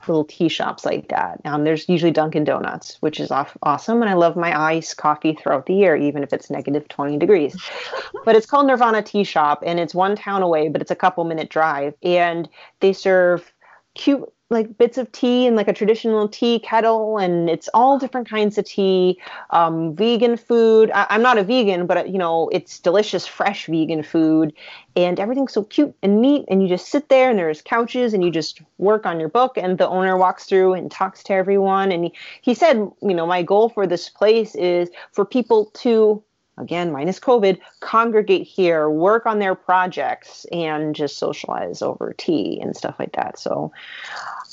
little 0.08 0.24
tea 0.24 0.48
shops 0.48 0.84
like 0.84 1.08
that. 1.08 1.40
Um, 1.44 1.64
there's 1.64 1.88
usually 1.88 2.10
Dunkin' 2.10 2.44
Donuts, 2.44 2.96
which 3.00 3.20
is 3.20 3.30
off, 3.30 3.56
awesome. 3.62 4.02
And 4.02 4.10
I 4.10 4.14
love 4.14 4.36
my 4.36 4.58
iced 4.58 4.96
coffee 4.96 5.34
throughout 5.34 5.66
the 5.66 5.74
year, 5.74 5.96
even 5.96 6.22
if 6.22 6.32
it's 6.32 6.50
negative 6.50 6.88
20 6.88 7.18
degrees. 7.18 7.56
but 8.24 8.36
it's 8.36 8.46
called 8.46 8.66
Nirvana 8.66 9.02
Tea 9.02 9.24
Shop, 9.24 9.62
and 9.66 9.78
it's 9.78 9.94
one 9.94 10.16
town 10.16 10.42
away, 10.42 10.68
but 10.68 10.80
it's 10.80 10.90
a 10.90 10.96
couple 10.96 11.24
minute 11.24 11.50
drive. 11.50 11.94
And 12.02 12.48
they 12.80 12.92
serve 12.92 13.51
cute 13.94 14.32
like 14.52 14.76
bits 14.78 14.98
of 14.98 15.10
tea 15.10 15.46
and 15.46 15.56
like 15.56 15.66
a 15.66 15.72
traditional 15.72 16.28
tea 16.28 16.58
kettle 16.60 17.16
and 17.18 17.48
it's 17.48 17.68
all 17.72 17.98
different 17.98 18.28
kinds 18.28 18.58
of 18.58 18.64
tea 18.66 19.18
um, 19.50 19.96
vegan 19.96 20.36
food. 20.36 20.90
I, 20.94 21.06
am 21.10 21.22
not 21.22 21.38
a 21.38 21.42
vegan 21.42 21.86
but 21.86 22.10
you 22.10 22.18
know 22.18 22.48
it's 22.52 22.78
delicious 22.78 23.26
fresh 23.26 23.66
vegan 23.66 24.02
food. 24.02 24.52
And 24.94 25.18
everything's 25.18 25.54
so 25.54 25.64
cute 25.64 25.94
and 26.02 26.20
neat 26.20 26.44
and 26.48 26.62
you 26.62 26.68
just 26.68 26.88
sit 26.88 27.08
there 27.08 27.30
and 27.30 27.38
there's 27.38 27.62
couches 27.62 28.12
and 28.12 28.22
you 28.22 28.30
just 28.30 28.60
work 28.78 29.06
on 29.06 29.18
your 29.18 29.30
book 29.30 29.56
and 29.56 29.78
the 29.78 29.88
owner 29.88 30.16
walks 30.16 30.44
through 30.44 30.74
and 30.74 30.90
talks 30.90 31.22
to 31.24 31.32
everyone. 31.32 31.90
And 31.90 32.04
he, 32.04 32.12
he 32.42 32.54
said 32.54 32.76
you 32.76 33.14
know 33.14 33.26
my 33.26 33.42
goal 33.42 33.70
for 33.70 33.86
this 33.86 34.08
place 34.08 34.54
is 34.54 34.90
for 35.12 35.24
people 35.24 35.66
to 35.76 36.22
again 36.58 36.92
minus 36.92 37.18
covid 37.18 37.58
congregate 37.80 38.46
here 38.46 38.90
work 38.90 39.26
on 39.26 39.38
their 39.38 39.54
projects 39.54 40.44
and 40.52 40.94
just 40.94 41.18
socialize 41.18 41.82
over 41.82 42.14
tea 42.16 42.60
and 42.60 42.76
stuff 42.76 42.96
like 42.98 43.12
that. 43.12 43.38
So 43.38 43.72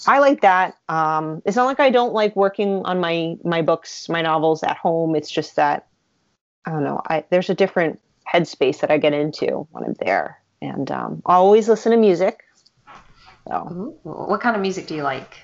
i 0.08 0.20
like 0.20 0.42
that. 0.42 0.78
Um, 0.88 1.42
it's 1.46 1.58
not 1.58 1.66
like 1.66 1.80
i 1.80 1.90
don't 1.90 2.14
like 2.14 2.36
working 2.36 2.86
on 2.86 3.00
my 3.00 3.36
my 3.44 3.62
books 3.62 4.10
my 4.10 4.22
novels 4.22 4.64
at 4.64 4.78
home. 4.78 5.16
It's 5.16 5.32
just 5.32 5.56
that 5.56 5.88
i 6.66 6.72
don't 6.72 6.84
know 6.84 7.02
I, 7.06 7.26
there's 7.30 7.50
a 7.50 7.56
different 7.56 8.00
headspace 8.32 8.80
that 8.82 8.92
i 8.92 8.98
get 8.98 9.14
into 9.14 9.68
when 9.72 9.84
i'm 9.84 9.96
there. 10.00 10.40
And 10.62 10.92
um, 10.92 11.22
always 11.26 11.70
listen 11.70 11.94
to 11.94 11.98
music. 11.98 12.44
So. 13.48 13.96
what 14.04 14.42
kind 14.42 14.56
of 14.56 14.62
music 14.62 14.88
do 14.88 14.96
you 14.96 15.04
like 15.04 15.38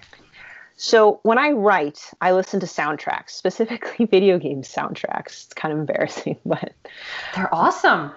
so 0.78 1.20
when 1.24 1.38
I 1.38 1.52
write, 1.52 2.12
I 2.22 2.34
listen 2.34 2.60
to 2.60 2.66
soundtracks, 2.66 3.32
specifically 3.32 4.06
video 4.12 4.38
game 4.38 4.62
soundtracks. 4.62 5.46
It's 5.46 5.54
kind 5.54 5.74
of 5.74 5.80
embarrassing, 5.80 6.38
but 6.46 6.74
they're 7.36 7.54
awesome. 7.54 8.12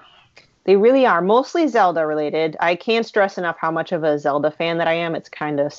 They 0.65 0.77
really 0.77 1.07
are, 1.07 1.23
mostly 1.23 1.67
Zelda 1.69 2.07
related. 2.07 2.57
I 2.61 2.75
can't 2.75 3.07
stress 3.07 3.39
enough 3.39 3.57
how 3.59 3.71
much 3.71 3.93
of 3.93 4.05
a 4.05 4.19
Zelda 4.19 4.51
fan 4.51 4.79
that 4.79 4.89
I 4.89 4.95
am. 4.95 5.15
It's 5.15 5.29
kind 5.29 5.61
of 5.61 5.73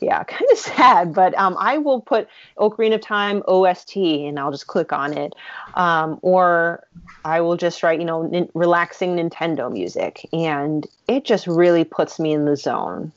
yeah, 0.00 0.22
kind 0.24 0.44
of 0.50 0.58
sad, 0.58 1.14
but 1.14 1.36
um, 1.38 1.56
I 1.58 1.78
will 1.78 2.00
put 2.00 2.28
Ocarina 2.58 2.96
of 2.96 3.00
Time 3.00 3.42
OST 3.48 3.96
and 3.96 4.38
I'll 4.38 4.50
just 4.50 4.66
click 4.66 4.92
on 4.92 5.16
it. 5.16 5.34
Um, 5.74 6.18
or 6.22 6.84
I 7.24 7.40
will 7.40 7.56
just 7.56 7.82
write, 7.82 7.98
you 7.98 8.04
know, 8.04 8.28
n- 8.32 8.48
relaxing 8.54 9.16
Nintendo 9.16 9.72
music. 9.72 10.28
And 10.32 10.86
it 11.08 11.24
just 11.24 11.46
really 11.46 11.84
puts 11.84 12.18
me 12.18 12.32
in 12.32 12.44
the 12.44 12.56
zone. 12.56 13.12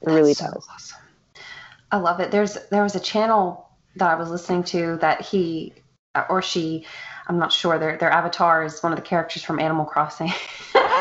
It 0.00 0.06
That's 0.06 0.14
really 0.14 0.34
so 0.34 0.46
does. 0.46 0.66
Awesome. 0.72 1.05
I 1.90 1.98
love 1.98 2.20
it. 2.20 2.30
There's 2.30 2.56
there 2.70 2.82
was 2.82 2.94
a 2.94 3.00
channel 3.00 3.68
that 3.96 4.10
I 4.10 4.14
was 4.16 4.30
listening 4.30 4.64
to 4.64 4.98
that 5.00 5.20
he 5.22 5.72
or 6.28 6.42
she, 6.42 6.86
I'm 7.28 7.38
not 7.38 7.52
sure. 7.52 7.78
Their 7.78 7.96
their 7.96 8.10
avatar 8.10 8.64
is 8.64 8.82
one 8.82 8.92
of 8.92 8.96
the 8.96 9.04
characters 9.04 9.42
from 9.42 9.60
Animal 9.60 9.84
Crossing. 9.84 10.32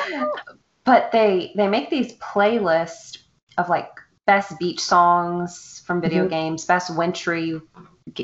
but 0.84 1.12
they 1.12 1.52
they 1.56 1.68
make 1.68 1.90
these 1.90 2.14
playlists 2.18 3.18
of 3.58 3.70
like 3.70 3.90
best 4.26 4.58
beach 4.60 4.80
songs 4.80 5.84
from 5.86 6.02
video 6.02 6.22
mm-hmm. 6.24 6.30
games, 6.30 6.66
best 6.66 6.96
wintry 6.96 7.62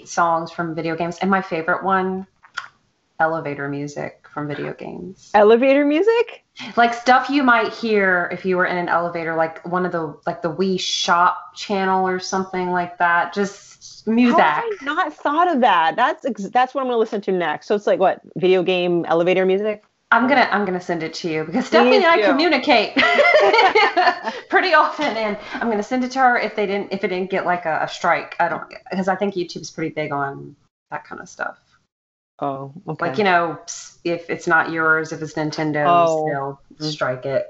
songs 0.05 0.51
from 0.51 0.75
video 0.75 0.95
games, 0.95 1.17
and 1.19 1.31
my 1.31 1.41
favorite 1.41 1.83
one, 1.83 2.27
elevator 3.19 3.67
music 3.67 4.20
from 4.33 4.47
video 4.47 4.73
games. 4.73 5.31
Elevator 5.33 5.85
music? 5.85 6.43
Like 6.77 6.93
stuff 6.93 7.29
you 7.29 7.43
might 7.43 7.73
hear 7.73 8.29
if 8.31 8.45
you 8.45 8.57
were 8.57 8.65
in 8.65 8.77
an 8.77 8.87
elevator, 8.87 9.35
like 9.35 9.65
one 9.65 9.85
of 9.85 9.91
the 9.91 10.17
like 10.25 10.41
the 10.41 10.53
Wii 10.53 10.79
Shop 10.79 11.55
channel 11.55 12.07
or 12.07 12.19
something 12.19 12.71
like 12.71 12.97
that. 12.97 13.33
Just 13.33 14.07
music. 14.07 14.39
How 14.39 14.45
have 14.45 14.63
I 14.63 14.85
not 14.85 15.13
thought 15.13 15.53
of 15.53 15.61
that? 15.61 15.95
That's 15.95 16.49
that's 16.49 16.73
what 16.73 16.81
I'm 16.81 16.87
gonna 16.87 16.97
listen 16.97 17.21
to 17.21 17.31
next. 17.31 17.67
So 17.67 17.75
it's 17.75 17.87
like 17.87 17.99
what 17.99 18.21
video 18.35 18.63
game 18.63 19.05
elevator 19.05 19.45
music. 19.45 19.83
I'm 20.11 20.27
gonna 20.27 20.47
I'm 20.51 20.65
gonna 20.65 20.81
send 20.81 21.03
it 21.03 21.13
to 21.15 21.29
you 21.29 21.45
because 21.45 21.67
Stephanie 21.67 21.97
and 21.97 22.05
I 22.05 22.21
communicate 22.21 22.95
pretty 24.49 24.73
often, 24.73 25.15
and 25.17 25.37
I'm 25.53 25.69
gonna 25.69 25.83
send 25.83 26.03
it 26.03 26.11
to 26.11 26.19
her 26.19 26.37
if 26.37 26.55
they 26.55 26.65
didn't 26.65 26.91
if 26.91 27.03
it 27.03 27.07
didn't 27.07 27.29
get 27.29 27.45
like 27.45 27.65
a, 27.65 27.79
a 27.83 27.87
strike. 27.87 28.35
I 28.39 28.49
don't 28.49 28.69
because 28.89 29.07
I 29.07 29.15
think 29.15 29.35
YouTube's 29.35 29.71
pretty 29.71 29.93
big 29.93 30.11
on 30.11 30.55
that 30.89 31.05
kind 31.05 31.21
of 31.21 31.29
stuff. 31.29 31.57
Oh, 32.41 32.73
okay. 32.87 33.05
Like 33.05 33.17
you 33.17 33.23
know, 33.23 33.59
if 34.03 34.29
it's 34.29 34.47
not 34.47 34.71
yours, 34.71 35.11
if 35.11 35.21
it's 35.21 35.33
Nintendo's, 35.33 35.85
oh. 35.87 36.57
they'll 36.79 36.91
strike 36.91 37.25
it. 37.25 37.47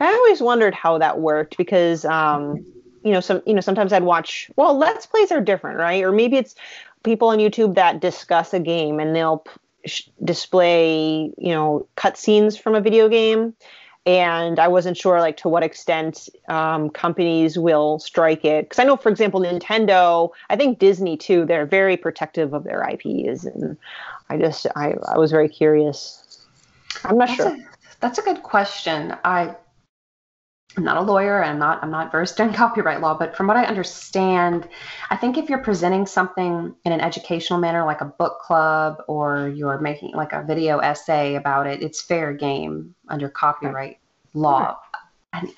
I 0.00 0.06
always 0.06 0.40
wondered 0.40 0.74
how 0.74 0.98
that 0.98 1.18
worked 1.18 1.56
because, 1.56 2.04
um, 2.04 2.64
you 3.02 3.12
know, 3.12 3.20
some 3.20 3.42
you 3.46 3.52
know 3.52 3.60
sometimes 3.60 3.92
I'd 3.92 4.02
watch. 4.02 4.50
Well, 4.56 4.76
let's 4.78 5.06
plays 5.06 5.30
are 5.32 5.40
different, 5.40 5.78
right? 5.78 6.02
Or 6.02 6.12
maybe 6.12 6.36
it's 6.36 6.54
people 7.02 7.28
on 7.28 7.38
YouTube 7.38 7.74
that 7.74 8.00
discuss 8.00 8.54
a 8.54 8.60
game 8.60 9.00
and 9.00 9.14
they'll 9.14 9.44
p- 9.84 10.12
display, 10.24 11.32
you 11.36 11.50
know, 11.52 11.86
cutscenes 11.96 12.58
from 12.58 12.74
a 12.74 12.80
video 12.80 13.08
game, 13.08 13.54
and 14.06 14.60
I 14.60 14.68
wasn't 14.68 14.96
sure 14.96 15.18
like 15.18 15.36
to 15.38 15.48
what 15.48 15.64
extent 15.64 16.28
um, 16.48 16.90
companies 16.90 17.58
will 17.58 17.98
strike 17.98 18.44
it. 18.44 18.66
Because 18.66 18.78
I 18.78 18.84
know, 18.84 18.96
for 18.96 19.08
example, 19.08 19.40
Nintendo, 19.40 20.30
I 20.48 20.56
think 20.56 20.78
Disney 20.78 21.16
too, 21.16 21.44
they're 21.44 21.66
very 21.66 21.96
protective 21.96 22.54
of 22.54 22.62
their 22.62 22.88
IPs, 22.88 23.44
and 23.44 23.76
I 24.30 24.38
just 24.38 24.66
I, 24.76 24.94
I 25.08 25.18
was 25.18 25.32
very 25.32 25.48
curious. 25.48 26.46
I'm 27.04 27.18
not 27.18 27.28
that's 27.28 27.36
sure. 27.36 27.48
A, 27.48 27.58
that's 28.00 28.18
a 28.18 28.22
good 28.22 28.44
question. 28.44 29.16
I 29.24 29.56
I'm 30.76 30.84
not 30.84 30.96
a 30.98 31.00
lawyer 31.00 31.40
and 31.40 31.50
I'm 31.50 31.58
not 31.58 31.82
I'm 31.82 31.90
not 31.90 32.12
versed 32.12 32.38
in 32.38 32.52
copyright 32.54 33.00
law, 33.00 33.16
but 33.16 33.36
from 33.36 33.46
what 33.46 33.56
I 33.56 33.64
understand, 33.64 34.68
I 35.10 35.16
think 35.16 35.38
if 35.38 35.48
you're 35.48 35.62
presenting 35.62 36.06
something 36.06 36.74
in 36.84 36.92
an 36.92 37.00
educational 37.00 37.58
manner 37.58 37.84
like 37.84 38.00
a 38.00 38.06
book 38.06 38.40
club 38.40 39.02
or 39.08 39.48
you're 39.48 39.78
making 39.78 40.12
like 40.12 40.32
a 40.32 40.42
video 40.42 40.78
essay 40.78 41.36
about 41.36 41.66
it, 41.66 41.82
it's 41.82 42.02
fair 42.02 42.32
game 42.32 42.94
under 43.08 43.28
copyright 43.28 43.98
law. 44.34 44.78
And 45.32 45.50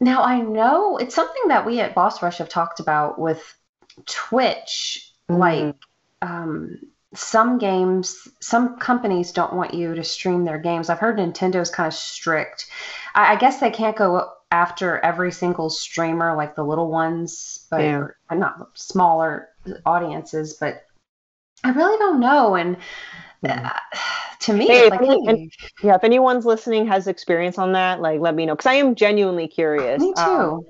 now 0.00 0.22
I 0.22 0.40
know 0.40 0.98
it's 0.98 1.14
something 1.14 1.48
that 1.48 1.66
we 1.66 1.80
at 1.80 1.94
Boss 1.94 2.22
Rush 2.22 2.38
have 2.38 2.48
talked 2.48 2.80
about 2.80 3.18
with 3.18 3.42
Twitch, 4.04 5.12
mm-hmm. 5.28 5.40
like 5.40 5.76
um, 6.22 6.80
some 7.16 7.58
games, 7.58 8.28
some 8.40 8.78
companies 8.78 9.32
don't 9.32 9.54
want 9.54 9.74
you 9.74 9.94
to 9.94 10.04
stream 10.04 10.44
their 10.44 10.58
games. 10.58 10.88
I've 10.88 10.98
heard 10.98 11.16
Nintendo's 11.16 11.70
kind 11.70 11.86
of 11.86 11.94
strict. 11.94 12.66
I, 13.14 13.32
I 13.32 13.36
guess 13.36 13.60
they 13.60 13.70
can't 13.70 13.96
go 13.96 14.30
after 14.50 14.98
every 14.98 15.32
single 15.32 15.70
streamer, 15.70 16.36
like 16.36 16.54
the 16.54 16.64
little 16.64 16.90
ones, 16.90 17.66
but 17.70 17.80
yeah. 17.80 18.06
not 18.30 18.68
smaller 18.74 19.48
audiences. 19.84 20.54
But 20.54 20.84
I 21.64 21.70
really 21.70 21.98
don't 21.98 22.20
know. 22.20 22.54
And 22.54 22.76
uh, 23.48 23.70
to 24.40 24.52
me, 24.52 24.66
hey, 24.66 24.88
like, 24.88 25.00
any, 25.00 25.26
and, 25.26 25.52
yeah, 25.82 25.94
if 25.94 26.04
anyone's 26.04 26.46
listening 26.46 26.86
has 26.86 27.06
experience 27.06 27.58
on 27.58 27.72
that, 27.72 28.00
like 28.00 28.20
let 28.20 28.34
me 28.34 28.46
know 28.46 28.54
because 28.54 28.66
I 28.66 28.74
am 28.74 28.94
genuinely 28.94 29.48
curious. 29.48 30.00
Me 30.00 30.12
too. 30.14 30.20
Um, 30.20 30.64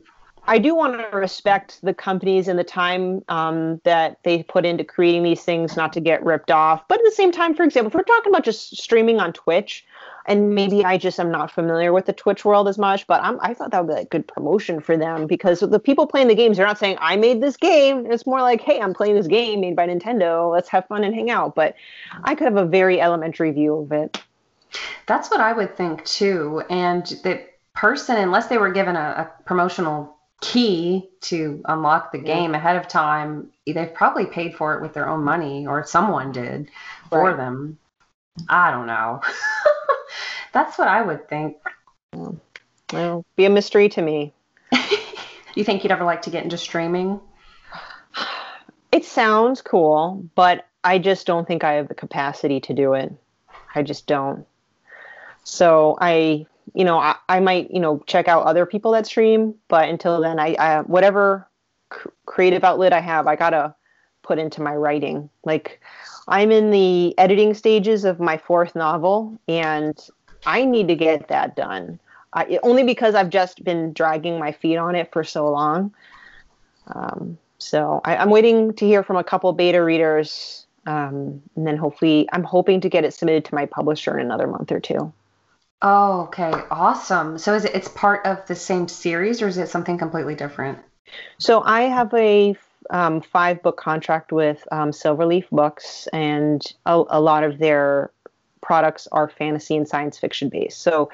I 0.49 0.59
do 0.59 0.75
want 0.75 0.99
to 0.99 1.17
respect 1.17 1.81
the 1.83 1.93
companies 1.93 2.47
and 2.47 2.59
the 2.59 2.65
time 2.65 3.25
um, 3.29 3.81
that 3.85 4.19
they 4.23 4.45
put 4.45 4.65
into 4.65 4.85
creating 4.85 5.25
these 5.25 5.43
things, 5.43 5.77
not 5.77 5.93
to 5.95 6.01
get 6.01 6.25
ripped 6.25 6.51
off. 6.51 6.87
But 6.89 6.99
at 6.99 7.05
the 7.05 7.11
same 7.11 7.33
time, 7.33 7.55
for 7.55 7.65
example, 7.65 7.89
if 7.89 7.95
we're 7.95 8.03
talking 8.03 8.31
about 8.31 8.45
just 8.45 8.77
streaming 8.77 9.19
on 9.19 9.33
Twitch, 9.33 9.85
and 10.27 10.55
maybe 10.55 10.85
I 10.85 10.99
just 10.99 11.19
am 11.21 11.31
not 11.31 11.51
familiar 11.51 11.93
with 11.93 12.07
the 12.07 12.13
Twitch 12.13 12.45
world 12.45 12.69
as 12.69 12.79
much, 12.79 13.07
but 13.07 13.23
I'm, 13.23 13.39
i 13.41 13.55
thought 13.55 13.71
that 13.71 13.87
would 13.87 13.95
be 13.95 14.03
a 14.03 14.05
good 14.07 14.27
promotion 14.27 14.81
for 14.81 14.97
them 14.97 15.27
because 15.27 15.61
the 15.61 15.79
people 15.79 16.07
playing 16.07 16.29
the 16.29 16.35
games, 16.35 16.57
they're 16.57 16.67
not 16.67 16.79
saying 16.79 16.97
I 17.01 17.17
made 17.17 17.41
this 17.41 17.57
game. 17.57 18.11
It's 18.11 18.27
more 18.27 18.43
like, 18.43 18.61
hey, 18.61 18.81
I'm 18.81 18.93
playing 18.93 19.15
this 19.15 19.29
game 19.29 19.61
made 19.61 19.77
by 19.77 19.87
Nintendo. 19.87 20.51
Let's 20.51 20.69
have 20.71 20.87
fun 20.87 21.05
and 21.05 21.15
hang 21.15 21.31
out. 21.31 21.55
But 21.55 21.77
I 22.25 22.35
could 22.35 22.45
have 22.45 22.57
a 22.57 22.67
very 22.67 23.01
elementary 23.01 23.53
view 23.53 23.77
of 23.77 23.93
it. 23.93 24.21
That's 25.07 25.31
what 25.31 25.41
I 25.41 25.53
would 25.53 25.77
think 25.77 26.05
too. 26.05 26.63
And 26.71 27.07
the 27.23 27.45
person, 27.75 28.17
unless 28.17 28.49
they 28.49 28.59
were 28.59 28.73
given 28.73 28.97
a, 28.97 28.99
a 28.99 29.43
promotional 29.45 30.16
key 30.41 31.09
to 31.23 31.63
unlock 31.65 32.13
the 32.13 32.19
game 32.19 32.53
yeah. 32.53 32.59
ahead 32.59 32.77
of 32.77 32.89
time, 32.89 33.51
they've 33.67 33.93
probably 33.95 34.27
paid 34.27 34.55
for 34.55 34.75
it 34.75 34.83
with 34.83 34.93
their 34.93 35.09
own 35.09 35.25
money 35.25 35.67
or 35.67 35.85
someone 35.87 36.33
did 36.33 36.69
for 37.09 37.25
right. 37.25 37.37
them. 37.37 37.79
I 38.49 38.71
don't 38.71 38.87
know. 38.87 39.23
That's 40.53 40.79
what 40.79 40.89
I 40.89 41.03
would 41.03 41.29
think. 41.29 41.57
Well, 42.93 43.25
be 43.37 43.45
a 43.45 43.51
mystery 43.51 43.89
to 43.91 44.03
me. 44.03 44.33
you 45.55 45.65
think 45.65 45.83
you'd 45.83 45.93
ever 45.93 46.05
like 46.05 46.23
to 46.23 46.31
get 46.31 46.45
into 46.45 46.59
streaming? 46.59 47.21
It 48.93 49.05
sounds 49.05 49.61
cool, 49.63 50.25
but 50.35 50.67
I 50.85 50.99
just 50.99 51.27
don't 51.27 51.47
think 51.47 51.65
I 51.65 51.73
have 51.73 51.89
the 51.89 51.95
capacity 51.95 52.61
to 52.61 52.75
do 52.75 52.95
it. 52.95 53.13
I 53.75 53.83
just 53.83 54.07
don't. 54.07 54.47
So 55.45 55.97
I 56.01 56.47
you 56.75 56.85
know, 56.85 56.99
I, 56.99 57.17
I 57.29 57.41
might, 57.41 57.71
you 57.71 57.81
know, 57.81 58.03
check 58.07 58.29
out 58.29 58.45
other 58.45 58.67
people 58.67 58.93
that 58.93 59.07
stream, 59.07 59.55
but 59.69 59.89
until 59.89 60.21
then, 60.21 60.39
I, 60.39 60.57
I 60.59 60.81
whatever 60.83 61.49
cr- 61.89 62.09
creative 62.27 62.65
outlet 62.65 62.93
I 62.93 63.01
have, 63.01 63.27
I 63.27 63.37
gotta 63.37 63.75
put 64.23 64.39
into 64.39 64.63
my 64.63 64.75
writing. 64.75 65.31
Like, 65.45 65.81
I'm 66.29 66.51
in 66.51 66.71
the 66.71 67.17
editing 67.19 67.55
stages 67.55 68.05
of 68.05 68.19
my 68.19 68.37
fourth 68.37 68.75
novel, 68.75 69.39
and 69.47 69.99
I 70.45 70.65
need 70.65 70.89
to 70.89 70.97
get 70.97 71.29
that 71.29 71.57
done. 71.57 72.01
I, 72.33 72.59
only 72.63 72.83
because 72.83 73.15
I've 73.15 73.31
just 73.31 73.65
been 73.65 73.93
dragging 73.93 74.39
my 74.39 74.53
feet 74.53 74.77
on 74.77 74.95
it 74.95 75.13
for 75.13 75.25
so 75.25 75.51
long. 75.51 75.95
Um, 76.89 77.39
so 77.59 78.01
I, 78.05 78.17
am 78.17 78.31
waiting 78.31 78.75
to 78.75 78.87
hear 78.87 79.03
from 79.03 79.17
a 79.17 79.25
couple 79.25 79.53
beta 79.53 79.83
readers, 79.83 80.67
um, 80.87 81.43
and 81.57 81.67
then 81.67 81.77
hopefully, 81.77 82.29
I'm 82.33 82.45
hoping 82.45 82.81
to 82.83 82.89
get 82.89 83.05
it 83.05 83.15
submitted 83.15 83.45
to 83.47 83.55
my 83.55 83.67
publisher 83.67 84.19
in 84.19 84.27
another 84.27 84.47
month 84.47 84.71
or 84.71 84.81
two. 84.81 85.13
Oh, 85.83 86.23
okay. 86.23 86.53
Awesome. 86.71 87.39
So 87.39 87.55
is 87.55 87.65
it 87.65 87.75
it's 87.75 87.89
part 87.89 88.25
of 88.27 88.47
the 88.47 88.55
same 88.55 88.89
series 88.89 89.43
or 89.43 89.49
is 89.49 89.59
it 89.59 89.69
something 89.69 89.99
completely 89.99 90.35
different? 90.35 90.79
So 91.39 91.63
I 91.63 91.83
have 91.83 92.13
a 92.15 92.57
um, 92.91 93.21
five 93.21 93.63
book 93.63 93.77
contract 93.77 94.33
with 94.33 94.67
um, 94.73 94.91
Silverleaf 94.91 95.49
Books, 95.51 96.09
and 96.13 96.63
a, 96.85 97.03
a, 97.11 97.21
lot 97.21 97.45
of 97.45 97.59
their 97.59 98.11
products 98.61 99.09
are 99.13 99.29
fantasy 99.29 99.77
and 99.77 99.89
science 99.89 100.19
fiction 100.19 100.49
based. 100.49 100.81
So 100.83 101.11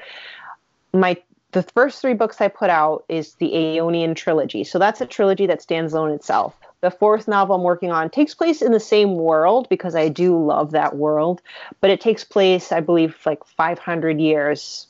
my 0.93 1.17
the 1.51 1.63
first 1.63 2.01
three 2.01 2.13
books 2.13 2.41
I 2.41 2.47
put 2.47 2.69
out 2.69 3.05
is 3.09 3.35
the 3.35 3.51
Aeonian 3.51 4.15
trilogy. 4.15 4.63
So 4.63 4.79
that's 4.79 5.01
a 5.01 5.05
trilogy 5.05 5.45
that 5.47 5.61
stands 5.61 5.93
alone 5.93 6.11
itself. 6.11 6.55
The 6.83 6.91
fourth 6.91 7.29
novel 7.29 7.55
I'm 7.55 7.63
working 7.63 7.93
on 7.93 8.09
takes 8.09 8.35
place 8.35 8.61
in 8.61 8.73
the 8.73 8.79
same 8.79 9.15
world 9.15 9.69
because 9.69 9.95
I 9.95 10.09
do 10.09 10.37
love 10.37 10.71
that 10.71 10.97
world, 10.97 11.41
but 11.79 11.89
it 11.89 12.01
takes 12.01 12.25
place, 12.25 12.73
I 12.73 12.81
believe, 12.81 13.17
like 13.25 13.45
500 13.45 14.19
years 14.19 14.87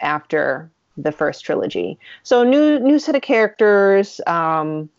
after 0.00 0.70
the 0.98 1.12
first 1.12 1.42
trilogy. 1.42 1.98
So 2.24 2.44
new 2.44 2.78
new 2.78 2.98
set 2.98 3.16
of 3.16 3.22
characters. 3.22 4.20
Um, 4.26 4.90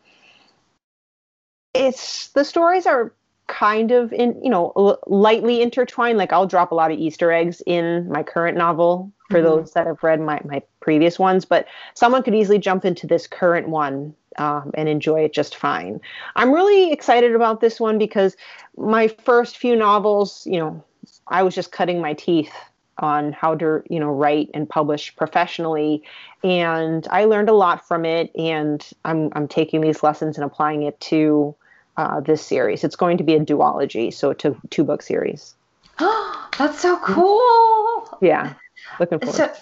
it's 1.76 2.30
the 2.30 2.44
stories 2.44 2.88
are 2.88 3.14
kind 3.46 3.92
of 3.92 4.12
in 4.12 4.42
you 4.44 4.50
know 4.50 4.74
l- 4.76 4.98
lightly 5.06 5.62
intertwined. 5.62 6.18
Like 6.18 6.34
I'll 6.34 6.48
drop 6.48 6.72
a 6.72 6.76
lot 6.76 6.90
of 6.90 6.98
Easter 6.98 7.32
eggs 7.32 7.62
in 7.68 8.10
my 8.10 8.24
current 8.24 8.58
novel 8.58 9.12
for 9.30 9.38
mm-hmm. 9.38 9.46
those 9.46 9.74
that 9.74 9.86
have 9.86 10.02
read 10.02 10.20
my 10.22 10.42
my 10.44 10.64
previous 10.80 11.20
ones, 11.20 11.46
but 11.46 11.68
someone 11.94 12.24
could 12.24 12.34
easily 12.34 12.58
jump 12.58 12.84
into 12.84 13.06
this 13.06 13.28
current 13.28 13.70
one 13.70 14.16
um, 14.38 14.72
and 14.74 14.90
enjoy 14.90 15.24
it 15.24 15.34
just 15.34 15.56
fine. 15.56 16.02
I'm 16.36 16.52
really 16.52 16.92
excited 16.92 17.36
about 17.36 17.62
this 17.62 17.80
one 17.80 17.98
because 17.98 18.36
my 18.78 19.08
first 19.08 19.58
few 19.58 19.76
novels, 19.76 20.46
you 20.46 20.60
know, 20.60 20.84
I 21.28 21.44
was 21.44 21.56
just 21.56 21.72
cutting 21.72 22.02
my 22.02 22.14
teeth 22.14 22.54
on 23.00 23.34
how 23.34 23.56
to, 23.56 23.84
you 23.90 24.00
know, 24.00 24.10
write 24.10 24.50
and 24.54 24.70
publish 24.70 25.16
professionally, 25.16 26.02
and 26.44 27.08
I 27.12 27.26
learned 27.26 27.50
a 27.50 27.54
lot 27.54 27.86
from 27.86 28.06
it. 28.06 28.32
And 28.36 28.88
I'm 29.04 29.32
I'm 29.34 29.48
taking 29.48 29.82
these 29.82 30.04
lessons 30.04 30.38
and 30.38 30.46
applying 30.46 30.84
it 30.84 31.00
to 31.02 31.56
uh, 31.98 32.20
this 32.22 32.46
series. 32.46 32.84
It's 32.84 32.96
going 32.96 33.18
to 33.18 33.24
be 33.24 33.36
a 33.36 33.40
duology, 33.40 34.14
so 34.14 34.32
a 34.32 34.36
two, 34.36 34.58
two 34.70 34.84
book 34.84 35.02
series. 35.02 35.56
That's 36.00 36.80
so 36.80 36.98
cool. 37.00 38.18
Yeah, 38.22 38.54
looking 39.00 39.20
forward. 39.20 39.36
So, 39.36 39.54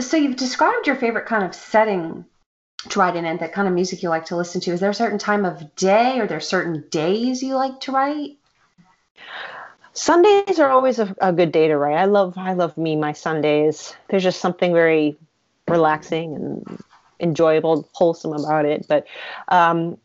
so 0.00 0.16
you've 0.16 0.36
described 0.36 0.86
your 0.86 0.96
favorite 0.96 1.26
kind 1.26 1.44
of 1.44 1.54
setting 1.54 2.24
to 2.88 2.98
write 2.98 3.16
in 3.16 3.24
and 3.24 3.40
that 3.40 3.52
kind 3.52 3.68
of 3.68 3.74
music 3.74 4.02
you 4.02 4.08
like 4.08 4.26
to 4.26 4.36
listen 4.36 4.60
to. 4.62 4.72
Is 4.72 4.80
there 4.80 4.90
a 4.90 4.94
certain 4.94 5.18
time 5.18 5.44
of 5.44 5.76
day 5.76 6.18
or 6.18 6.26
there 6.26 6.40
certain 6.40 6.84
days 6.90 7.42
you 7.42 7.54
like 7.54 7.80
to 7.80 7.92
write? 7.92 8.38
Sundays 9.92 10.58
are 10.58 10.70
always 10.70 10.98
a, 10.98 11.14
a, 11.20 11.32
good 11.32 11.52
day 11.52 11.68
to 11.68 11.76
write. 11.76 11.96
I 11.96 12.04
love 12.06 12.38
I 12.38 12.54
love 12.54 12.78
me 12.78 12.96
my 12.96 13.12
Sundays. 13.12 13.94
There's 14.08 14.22
just 14.22 14.40
something 14.40 14.72
very 14.72 15.16
relaxing 15.68 16.34
and 16.36 16.82
enjoyable, 17.18 17.88
wholesome 17.92 18.32
about 18.32 18.64
it. 18.64 18.86
But 18.88 19.06
um, 19.48 19.98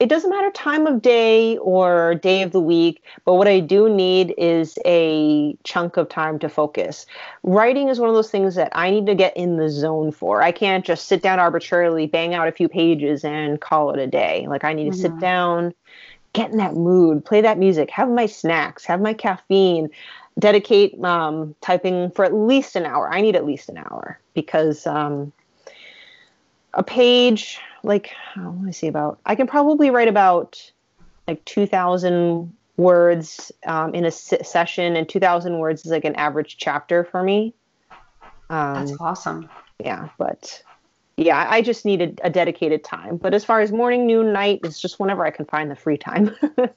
it 0.00 0.08
doesn't 0.08 0.30
matter 0.30 0.50
time 0.52 0.86
of 0.86 1.02
day 1.02 1.58
or 1.58 2.14
day 2.14 2.40
of 2.40 2.52
the 2.52 2.60
week, 2.60 3.04
but 3.26 3.34
what 3.34 3.46
I 3.46 3.60
do 3.60 3.86
need 3.86 4.34
is 4.38 4.78
a 4.86 5.54
chunk 5.64 5.98
of 5.98 6.08
time 6.08 6.38
to 6.38 6.48
focus. 6.48 7.04
Writing 7.42 7.88
is 7.88 8.00
one 8.00 8.08
of 8.08 8.14
those 8.14 8.30
things 8.30 8.54
that 8.54 8.72
I 8.74 8.90
need 8.90 9.04
to 9.06 9.14
get 9.14 9.36
in 9.36 9.58
the 9.58 9.68
zone 9.68 10.10
for. 10.10 10.42
I 10.42 10.52
can't 10.52 10.86
just 10.86 11.06
sit 11.06 11.22
down 11.22 11.38
arbitrarily, 11.38 12.06
bang 12.06 12.32
out 12.32 12.48
a 12.48 12.52
few 12.52 12.66
pages, 12.66 13.24
and 13.24 13.60
call 13.60 13.92
it 13.92 14.00
a 14.00 14.06
day. 14.06 14.46
Like, 14.48 14.64
I 14.64 14.72
need 14.72 14.84
to 14.84 14.90
mm-hmm. 14.90 15.00
sit 15.00 15.20
down, 15.20 15.74
get 16.32 16.50
in 16.50 16.56
that 16.56 16.74
mood, 16.74 17.22
play 17.22 17.42
that 17.42 17.58
music, 17.58 17.90
have 17.90 18.08
my 18.08 18.24
snacks, 18.24 18.86
have 18.86 19.02
my 19.02 19.12
caffeine, 19.12 19.90
dedicate 20.38 20.98
um, 21.04 21.54
typing 21.60 22.10
for 22.12 22.24
at 22.24 22.32
least 22.32 22.74
an 22.74 22.86
hour. 22.86 23.12
I 23.12 23.20
need 23.20 23.36
at 23.36 23.44
least 23.44 23.68
an 23.68 23.76
hour 23.76 24.18
because 24.32 24.86
um, 24.86 25.30
a 26.72 26.82
page 26.82 27.60
like 27.82 28.12
let 28.36 28.60
me 28.60 28.72
see 28.72 28.86
about 28.86 29.18
i 29.26 29.34
can 29.34 29.46
probably 29.46 29.90
write 29.90 30.08
about 30.08 30.70
like 31.28 31.44
2000 31.44 32.52
words 32.76 33.52
um, 33.66 33.94
in 33.94 34.04
a 34.06 34.10
session 34.10 34.96
and 34.96 35.08
2000 35.08 35.58
words 35.58 35.84
is 35.84 35.90
like 35.90 36.04
an 36.04 36.14
average 36.16 36.56
chapter 36.56 37.04
for 37.04 37.22
me 37.22 37.54
um, 38.48 38.74
that's 38.74 39.00
awesome 39.00 39.48
yeah 39.78 40.08
but 40.18 40.62
yeah 41.16 41.46
i 41.50 41.60
just 41.60 41.84
need 41.84 42.00
a, 42.00 42.26
a, 42.26 42.30
dedicated 42.30 42.82
time 42.82 43.16
but 43.16 43.34
as 43.34 43.44
far 43.44 43.60
as 43.60 43.70
morning 43.70 44.06
noon 44.06 44.32
night 44.32 44.60
it's 44.64 44.80
just 44.80 44.98
whenever 44.98 45.26
i 45.26 45.30
can 45.30 45.44
find 45.44 45.70
the 45.70 45.76
free 45.76 45.98
time 45.98 46.34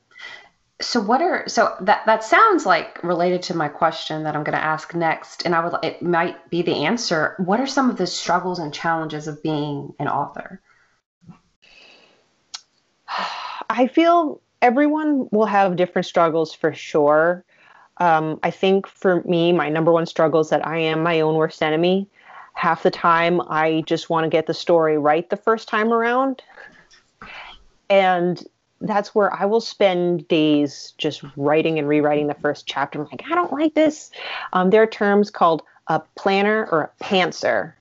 so 0.83 1.01
what 1.01 1.21
are 1.21 1.47
so 1.47 1.73
that 1.81 2.05
that 2.05 2.23
sounds 2.23 2.65
like 2.65 3.01
related 3.03 3.41
to 3.43 3.55
my 3.55 3.67
question 3.67 4.23
that 4.23 4.35
I'm 4.35 4.43
going 4.43 4.57
to 4.57 4.63
ask 4.63 4.93
next, 4.93 5.45
and 5.45 5.55
I 5.55 5.65
would 5.65 5.73
it 5.83 6.01
might 6.01 6.49
be 6.49 6.61
the 6.61 6.85
answer. 6.85 7.35
What 7.37 7.59
are 7.59 7.67
some 7.67 7.89
of 7.89 7.97
the 7.97 8.07
struggles 8.07 8.59
and 8.59 8.73
challenges 8.73 9.27
of 9.27 9.41
being 9.41 9.93
an 9.99 10.07
author? 10.07 10.61
I 13.69 13.87
feel 13.87 14.41
everyone 14.61 15.27
will 15.31 15.45
have 15.45 15.75
different 15.75 16.05
struggles 16.05 16.53
for 16.53 16.73
sure. 16.73 17.43
Um, 17.97 18.39
I 18.43 18.49
think 18.51 18.87
for 18.87 19.21
me, 19.23 19.51
my 19.51 19.69
number 19.69 19.91
one 19.91 20.05
struggle 20.05 20.39
is 20.39 20.49
that 20.49 20.65
I 20.65 20.77
am 20.77 21.03
my 21.03 21.21
own 21.21 21.35
worst 21.35 21.61
enemy. 21.61 22.07
Half 22.53 22.83
the 22.83 22.91
time, 22.91 23.41
I 23.41 23.83
just 23.85 24.09
want 24.09 24.25
to 24.25 24.29
get 24.29 24.47
the 24.47 24.53
story 24.53 24.97
right 24.97 25.29
the 25.29 25.37
first 25.37 25.67
time 25.67 25.91
around. 25.91 26.41
And 27.89 28.43
that's 28.81 29.15
where 29.15 29.33
I 29.33 29.45
will 29.45 29.61
spend 29.61 30.27
days 30.27 30.93
just 30.97 31.23
writing 31.35 31.79
and 31.79 31.87
rewriting 31.87 32.27
the 32.27 32.33
first 32.35 32.67
chapter. 32.67 32.99
I'm 32.99 33.07
like, 33.11 33.23
I 33.29 33.35
don't 33.35 33.51
like 33.51 33.73
this. 33.73 34.11
Um, 34.53 34.69
there 34.69 34.81
are 34.81 34.87
terms 34.87 35.31
called 35.31 35.63
a 35.87 36.01
planner 36.15 36.67
or 36.71 36.81
a 36.81 37.03
pantser. 37.03 37.73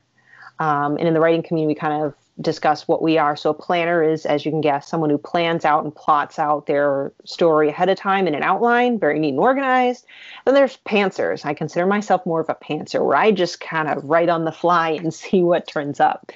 Um, 0.58 0.96
and 0.96 1.08
in 1.08 1.14
the 1.14 1.20
writing 1.20 1.42
community, 1.42 1.74
we 1.74 1.78
kind 1.78 2.04
of 2.04 2.14
discuss 2.42 2.86
what 2.86 3.02
we 3.02 3.18
are. 3.18 3.36
So 3.36 3.50
a 3.50 3.54
planner 3.54 4.02
is, 4.02 4.26
as 4.26 4.44
you 4.44 4.50
can 4.50 4.60
guess, 4.60 4.88
someone 4.88 5.10
who 5.10 5.18
plans 5.18 5.64
out 5.64 5.84
and 5.84 5.94
plots 5.94 6.38
out 6.38 6.66
their 6.66 7.12
story 7.24 7.68
ahead 7.68 7.88
of 7.88 7.96
time 7.96 8.26
in 8.26 8.34
an 8.34 8.42
outline, 8.42 8.98
very 8.98 9.18
neat 9.18 9.30
and 9.30 9.38
organized. 9.38 10.04
Then 10.44 10.54
there's 10.54 10.78
pantsers. 10.78 11.46
I 11.46 11.54
consider 11.54 11.86
myself 11.86 12.26
more 12.26 12.40
of 12.40 12.48
a 12.48 12.54
pantser, 12.54 13.04
where 13.04 13.16
I 13.16 13.32
just 13.32 13.60
kind 13.60 13.88
of 13.88 14.04
write 14.04 14.28
on 14.28 14.44
the 14.44 14.52
fly 14.52 14.90
and 15.02 15.12
see 15.14 15.42
what 15.42 15.66
turns 15.66 16.00
up. 16.00 16.32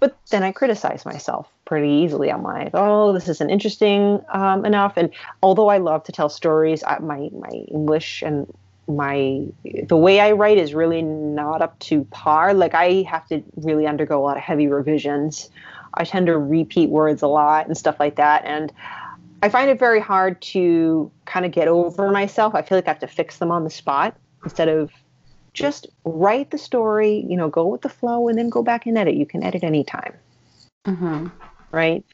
But 0.00 0.16
then 0.30 0.42
I 0.42 0.50
criticize 0.50 1.04
myself 1.04 1.46
pretty 1.66 1.90
easily. 1.90 2.32
I'm 2.32 2.42
like, 2.42 2.70
oh, 2.72 3.12
this 3.12 3.28
isn't 3.28 3.50
interesting 3.50 4.24
um, 4.32 4.64
enough. 4.64 4.94
And 4.96 5.10
although 5.42 5.68
I 5.68 5.76
love 5.76 6.04
to 6.04 6.12
tell 6.12 6.30
stories, 6.30 6.82
I, 6.82 6.98
my 7.00 7.28
my 7.32 7.50
English 7.50 8.22
and 8.22 8.50
my 8.90 9.46
the 9.84 9.96
way 9.96 10.20
I 10.20 10.32
write 10.32 10.58
is 10.58 10.74
really 10.74 11.02
not 11.02 11.62
up 11.62 11.78
to 11.80 12.04
par. 12.04 12.54
Like 12.54 12.74
I 12.74 13.02
have 13.08 13.26
to 13.28 13.42
really 13.56 13.86
undergo 13.86 14.20
a 14.20 14.24
lot 14.24 14.36
of 14.36 14.42
heavy 14.42 14.66
revisions. 14.66 15.50
I 15.94 16.04
tend 16.04 16.26
to 16.26 16.38
repeat 16.38 16.90
words 16.90 17.22
a 17.22 17.26
lot 17.26 17.66
and 17.66 17.76
stuff 17.76 17.98
like 17.98 18.16
that. 18.16 18.44
And 18.44 18.72
I 19.42 19.48
find 19.48 19.70
it 19.70 19.78
very 19.78 20.00
hard 20.00 20.40
to 20.42 21.10
kind 21.24 21.46
of 21.46 21.52
get 21.52 21.68
over 21.68 22.10
myself. 22.10 22.54
I 22.54 22.62
feel 22.62 22.78
like 22.78 22.86
I 22.86 22.90
have 22.90 23.00
to 23.00 23.08
fix 23.08 23.38
them 23.38 23.50
on 23.50 23.64
the 23.64 23.70
spot 23.70 24.16
instead 24.44 24.68
of 24.68 24.90
just 25.52 25.86
write 26.04 26.50
the 26.50 26.58
story, 26.58 27.24
you 27.28 27.36
know, 27.36 27.48
go 27.48 27.66
with 27.66 27.80
the 27.80 27.88
flow 27.88 28.28
and 28.28 28.38
then 28.38 28.50
go 28.50 28.62
back 28.62 28.86
and 28.86 28.96
edit. 28.96 29.14
You 29.14 29.26
can 29.26 29.42
edit 29.42 29.64
anytime. 29.64 30.14
Mm-hmm. 30.86 31.28
Right. 31.72 32.04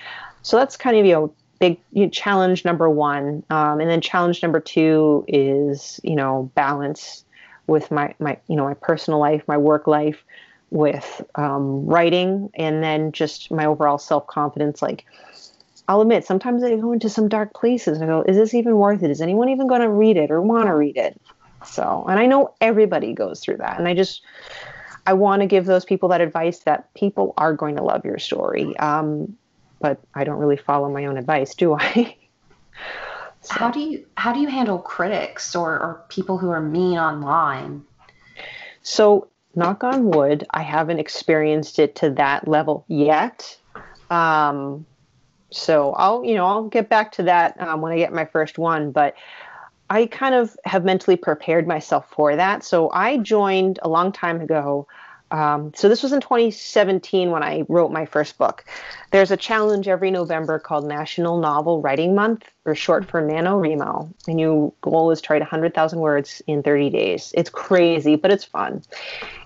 So 0.43 0.57
that's 0.57 0.77
kind 0.77 0.97
of, 0.97 1.05
you 1.05 1.13
know, 1.13 1.35
big 1.59 1.79
you 1.93 2.05
know, 2.05 2.11
challenge 2.11 2.65
number 2.65 2.89
one 2.89 3.43
um, 3.51 3.81
and 3.81 3.91
then 3.91 4.01
challenge 4.01 4.43
number 4.43 4.61
two 4.61 5.25
is 5.29 6.01
you 6.03 6.15
know 6.15 6.51
balance 6.55 7.25
with 7.67 7.91
my 7.91 8.15
my 8.19 8.39
you 8.49 8.57
know 8.57 8.65
my 8.65 8.75
personal 8.75 9.19
life 9.19 9.43
my 9.49 9.57
work 9.57 9.87
life 9.87 10.23
with 10.71 11.25
um, 11.37 11.87
writing 11.87 12.51
and 12.55 12.83
then 12.83 13.13
just 13.13 13.51
my 13.51 13.65
overall 13.65 13.99
self-confidence. 13.99 14.83
Like 14.83 15.05
i'll 15.89 16.01
admit 16.01 16.25
sometimes 16.25 16.65
i 16.65 16.75
go 16.75 16.91
into 16.91 17.09
some 17.09 17.29
dark 17.29 17.55
places 17.55 18.01
and 18.01 18.11
i 18.11 18.15
go 18.15 18.23
is 18.23 18.37
this 18.37 18.55
even 18.55 18.77
worth 18.77 19.03
it? 19.03 19.11
Is 19.11 19.21
anyone 19.21 19.49
even 19.49 19.69
going 19.69 19.83
to 19.83 19.89
read 19.89 20.17
it 20.17 20.31
or 20.31 20.43
want 20.43 20.67
to 20.67 20.75
read 20.75 20.97
it? 20.97 21.21
So 21.65 22.05
and 22.09 22.19
i 22.19 22.27
know 22.27 22.55
everybody 22.61 23.13
goes 23.13 23.41
through 23.41 23.59
that 23.59 23.79
and 23.79 23.87
i 23.87 23.95
just 23.95 24.23
i 25.07 25.13
want 25.13 25.43
to 25.43 25.47
give 25.47 25.65
those 25.65 25.85
people 25.85 26.09
that 26.09 26.21
advice 26.21 26.61
that 26.61 26.93
people 26.95 27.35
are 27.37 27.55
going 27.55 27.77
to 27.77 27.83
love 27.83 28.05
your 28.05 28.19
story. 28.19 28.77
Um, 28.79 29.37
but 29.81 30.01
I 30.15 30.25
don't 30.25 30.39
really 30.39 30.57
follow 30.57 30.91
my 30.91 31.07
own 31.07 31.17
advice, 31.17 31.55
do 31.55 31.75
I? 31.75 32.17
so. 33.41 33.55
How 33.55 33.71
do 33.71 33.81
you 33.81 34.07
how 34.17 34.33
do 34.33 34.41
you 34.41 34.49
handle 34.49 34.79
critics 34.79 35.55
or, 35.55 35.73
or 35.73 36.05
people 36.09 36.39
who 36.39 36.51
are 36.51 36.61
mean 36.61 36.99
online? 36.99 37.85
So 38.83 39.29
knock 39.55 39.85
on 39.85 40.11
wood, 40.11 40.47
I 40.51 40.63
haven't 40.63 40.99
experienced 40.99 41.79
it 41.79 41.97
to 41.97 42.11
that 42.11 42.47
level 42.47 42.85
yet. 42.89 43.59
Um, 44.11 44.87
so 45.51 45.93
I'll 45.93 46.25
you 46.25 46.35
know 46.35 46.47
I'll 46.47 46.69
get 46.69 46.89
back 46.89 47.13
to 47.13 47.25
that 47.25 47.61
um, 47.61 47.81
when 47.81 47.93
I 47.93 47.97
get 47.97 48.13
my 48.13 48.25
first 48.25 48.59
one, 48.59 48.93
but. 48.93 49.15
I 49.89 50.07
kind 50.07 50.35
of 50.35 50.57
have 50.65 50.85
mentally 50.85 51.17
prepared 51.17 51.65
myself 51.65 52.11
for 52.11 52.35
that. 52.35 52.65
So 52.65 52.91
I 52.91 53.19
joined 53.19 53.79
a 53.83 53.89
long 53.89 54.11
time 54.11 54.41
ago 54.41 54.89
um, 55.31 55.73
so 55.75 55.89
this 55.89 56.03
was 56.03 56.13
in 56.13 56.21
2017 56.21 57.31
when 57.31 57.43
I 57.43 57.65
wrote 57.69 57.91
my 57.91 58.07
first 58.07 58.39
book. 58.39 58.65
There's 59.11 59.31
a 59.31 59.37
challenge 59.37 59.89
every 59.89 60.11
November 60.11 60.59
called 60.59 60.87
National 60.87 61.39
Novel 61.39 61.81
Writing 61.83 62.15
Month, 62.15 62.49
or 62.65 62.75
short 62.75 63.11
for 63.11 63.21
NaNoWriMo, 63.21 64.13
and 64.29 64.41
your 64.41 64.73
goal 64.83 65.11
is 65.11 65.21
to 65.23 65.33
write 65.33 65.43
100,000 65.43 65.99
words 65.99 66.43
in 66.47 66.63
30 66.63 66.91
days. 66.91 67.33
It's 67.37 67.51
crazy, 67.51 68.17
but 68.17 68.31
it's 68.31 68.45
fun. 68.45 68.83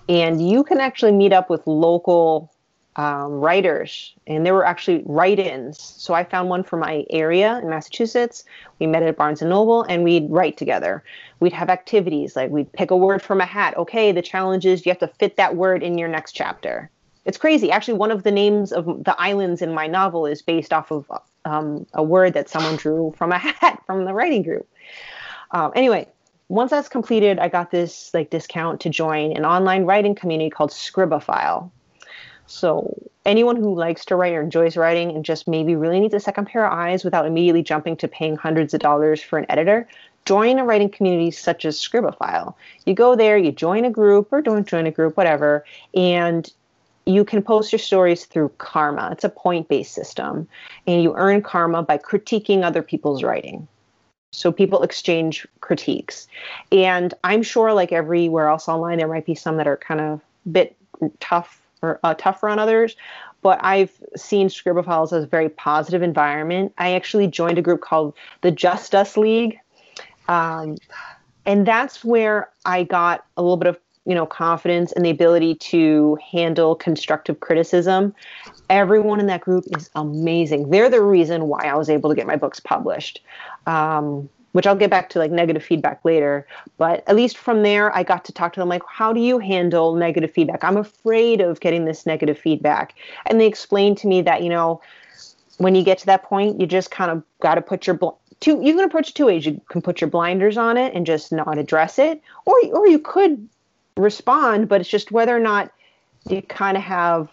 And 0.07 0.47
you 0.47 0.63
can 0.63 0.79
actually 0.79 1.13
meet 1.13 1.33
up 1.33 1.49
with 1.49 1.65
local 1.65 2.51
um, 2.97 3.31
writers, 3.31 4.13
and 4.27 4.45
there 4.45 4.53
were 4.53 4.65
actually 4.65 5.01
write-ins. 5.05 5.79
So 5.79 6.13
I 6.13 6.23
found 6.23 6.49
one 6.49 6.63
for 6.63 6.77
my 6.77 7.05
area 7.09 7.59
in 7.59 7.69
Massachusetts. 7.69 8.43
We 8.79 8.87
met 8.87 9.03
at 9.03 9.15
Barnes 9.15 9.41
and 9.41 9.49
Noble, 9.49 9.83
and 9.83 10.03
we'd 10.03 10.29
write 10.29 10.57
together. 10.57 11.03
We'd 11.39 11.53
have 11.53 11.69
activities 11.69 12.35
like 12.35 12.51
we'd 12.51 12.71
pick 12.73 12.91
a 12.91 12.97
word 12.97 13.21
from 13.21 13.39
a 13.39 13.45
hat. 13.45 13.77
Okay, 13.77 14.11
the 14.11 14.21
challenge 14.21 14.65
is 14.65 14.85
you 14.85 14.91
have 14.91 14.99
to 14.99 15.07
fit 15.07 15.37
that 15.37 15.55
word 15.55 15.83
in 15.83 15.97
your 15.97 16.09
next 16.09 16.33
chapter. 16.33 16.89
It's 17.23 17.37
crazy. 17.37 17.71
Actually, 17.71 17.97
one 17.97 18.11
of 18.11 18.23
the 18.23 18.31
names 18.31 18.71
of 18.73 18.85
the 18.85 19.15
islands 19.17 19.61
in 19.61 19.73
my 19.73 19.87
novel 19.87 20.25
is 20.25 20.41
based 20.41 20.73
off 20.73 20.91
of 20.91 21.09
um, 21.45 21.85
a 21.93 22.03
word 22.03 22.33
that 22.33 22.49
someone 22.49 22.75
drew 22.75 23.13
from 23.17 23.31
a 23.31 23.37
hat 23.37 23.81
from 23.85 24.05
the 24.05 24.13
writing 24.13 24.43
group. 24.43 24.67
Um, 25.51 25.71
anyway, 25.75 26.07
once 26.49 26.71
that's 26.71 26.89
completed, 26.89 27.39
I 27.39 27.47
got 27.47 27.71
this 27.71 28.13
like 28.13 28.31
discount 28.31 28.81
to 28.81 28.89
join 28.89 29.31
an 29.37 29.45
online 29.45 29.85
writing 29.85 30.15
community 30.15 30.49
called 30.49 30.71
Scribophile 30.71 31.71
so 32.51 32.93
anyone 33.25 33.55
who 33.55 33.73
likes 33.73 34.03
to 34.05 34.15
write 34.15 34.33
or 34.33 34.41
enjoys 34.41 34.75
writing 34.75 35.11
and 35.11 35.23
just 35.23 35.47
maybe 35.47 35.75
really 35.75 35.99
needs 35.99 36.13
a 36.13 36.19
second 36.19 36.45
pair 36.45 36.65
of 36.65 36.73
eyes 36.73 37.03
without 37.03 37.25
immediately 37.25 37.63
jumping 37.63 37.95
to 37.97 38.07
paying 38.07 38.35
hundreds 38.35 38.73
of 38.73 38.81
dollars 38.81 39.21
for 39.21 39.39
an 39.39 39.45
editor, 39.47 39.87
join 40.25 40.59
a 40.59 40.65
writing 40.65 40.89
community 40.89 41.31
such 41.31 41.65
as 41.65 41.79
Scribophile. 41.79 42.53
You 42.85 42.93
go 42.93 43.15
there, 43.15 43.37
you 43.37 43.51
join 43.51 43.85
a 43.85 43.89
group 43.89 44.27
or 44.31 44.41
don't 44.41 44.67
join 44.67 44.85
a 44.85 44.91
group, 44.91 45.15
whatever, 45.15 45.63
and 45.95 46.51
you 47.05 47.23
can 47.23 47.41
post 47.41 47.71
your 47.71 47.79
stories 47.79 48.25
through 48.25 48.49
karma. 48.57 49.09
It's 49.11 49.23
a 49.23 49.29
point-based 49.29 49.93
system, 49.93 50.47
and 50.85 51.01
you 51.01 51.15
earn 51.15 51.41
karma 51.41 51.83
by 51.83 51.97
critiquing 51.97 52.63
other 52.63 52.83
people's 52.83 53.23
writing. 53.23 53.67
So 54.33 54.51
people 54.51 54.83
exchange 54.83 55.47
critiques. 55.61 56.27
And 56.71 57.13
I'm 57.23 57.43
sure 57.43 57.73
like 57.73 57.91
everywhere 57.91 58.47
else 58.47 58.67
online 58.67 58.97
there 58.97 59.07
might 59.07 59.25
be 59.25 59.35
some 59.35 59.57
that 59.57 59.67
are 59.67 59.77
kind 59.77 59.99
of 59.99 60.21
bit 60.51 60.75
tough 61.19 61.60
or 61.81 61.99
uh, 62.03 62.13
tougher 62.13 62.49
on 62.49 62.59
others. 62.59 62.95
But 63.41 63.59
I've 63.63 63.91
seen 64.15 64.47
Scribophiles 64.47 65.13
as 65.13 65.23
a 65.23 65.27
very 65.27 65.49
positive 65.49 66.01
environment. 66.01 66.73
I 66.77 66.93
actually 66.93 67.27
joined 67.27 67.57
a 67.57 67.61
group 67.61 67.81
called 67.81 68.13
the 68.41 68.51
Just 68.51 68.93
Us 68.93 69.17
League. 69.17 69.59
Um, 70.27 70.77
and 71.45 71.65
that's 71.65 72.03
where 72.03 72.49
I 72.65 72.83
got 72.83 73.25
a 73.37 73.41
little 73.41 73.57
bit 73.57 73.67
of 73.67 73.79
you 74.05 74.15
know 74.15 74.25
confidence 74.25 74.91
and 74.93 75.05
the 75.05 75.09
ability 75.09 75.55
to 75.55 76.17
handle 76.31 76.73
constructive 76.73 77.39
criticism 77.39 78.15
everyone 78.69 79.19
in 79.19 79.27
that 79.27 79.41
group 79.41 79.63
is 79.77 79.91
amazing 79.93 80.69
they're 80.71 80.89
the 80.89 81.03
reason 81.03 81.47
why 81.47 81.65
i 81.65 81.75
was 81.75 81.87
able 81.87 82.09
to 82.09 82.15
get 82.15 82.25
my 82.25 82.35
books 82.35 82.59
published 82.59 83.21
um, 83.67 84.27
which 84.51 84.67
I'll 84.67 84.75
get 84.75 84.89
back 84.89 85.09
to 85.09 85.19
like 85.19 85.31
negative 85.31 85.63
feedback 85.63 86.03
later. 86.03 86.45
But 86.77 87.03
at 87.07 87.15
least 87.15 87.37
from 87.37 87.63
there, 87.63 87.95
I 87.95 88.03
got 88.03 88.25
to 88.25 88.31
talk 88.31 88.53
to 88.53 88.59
them 88.59 88.69
like, 88.69 88.83
how 88.87 89.13
do 89.13 89.19
you 89.19 89.39
handle 89.39 89.95
negative 89.95 90.31
feedback? 90.31 90.63
I'm 90.63 90.77
afraid 90.77 91.41
of 91.41 91.59
getting 91.59 91.85
this 91.85 92.05
negative 92.05 92.37
feedback. 92.37 92.95
And 93.25 93.39
they 93.39 93.47
explained 93.47 93.97
to 93.99 94.07
me 94.07 94.21
that, 94.23 94.43
you 94.43 94.49
know, 94.49 94.81
when 95.57 95.75
you 95.75 95.83
get 95.83 95.99
to 95.99 96.05
that 96.07 96.23
point, 96.23 96.59
you 96.59 96.67
just 96.67 96.91
kind 96.91 97.11
of 97.11 97.23
got 97.41 97.55
to 97.55 97.61
put 97.61 97.85
your 97.85 97.95
bl- 97.95 98.17
two. 98.39 98.59
You 98.61 98.75
can 98.75 98.83
approach 98.83 99.13
two 99.13 99.27
ways. 99.27 99.45
You 99.45 99.61
can 99.69 99.81
put 99.81 100.01
your 100.01 100.09
blinders 100.09 100.57
on 100.57 100.75
it 100.77 100.93
and 100.93 101.05
just 101.05 101.31
not 101.31 101.57
address 101.57 101.99
it, 101.99 102.21
or 102.45 102.55
or 102.73 102.87
you 102.87 102.99
could 102.99 103.47
respond, 103.95 104.67
but 104.67 104.81
it's 104.81 104.89
just 104.89 105.11
whether 105.11 105.35
or 105.35 105.39
not 105.39 105.71
you 106.29 106.41
kind 106.41 106.77
of 106.77 106.83
have 106.83 107.29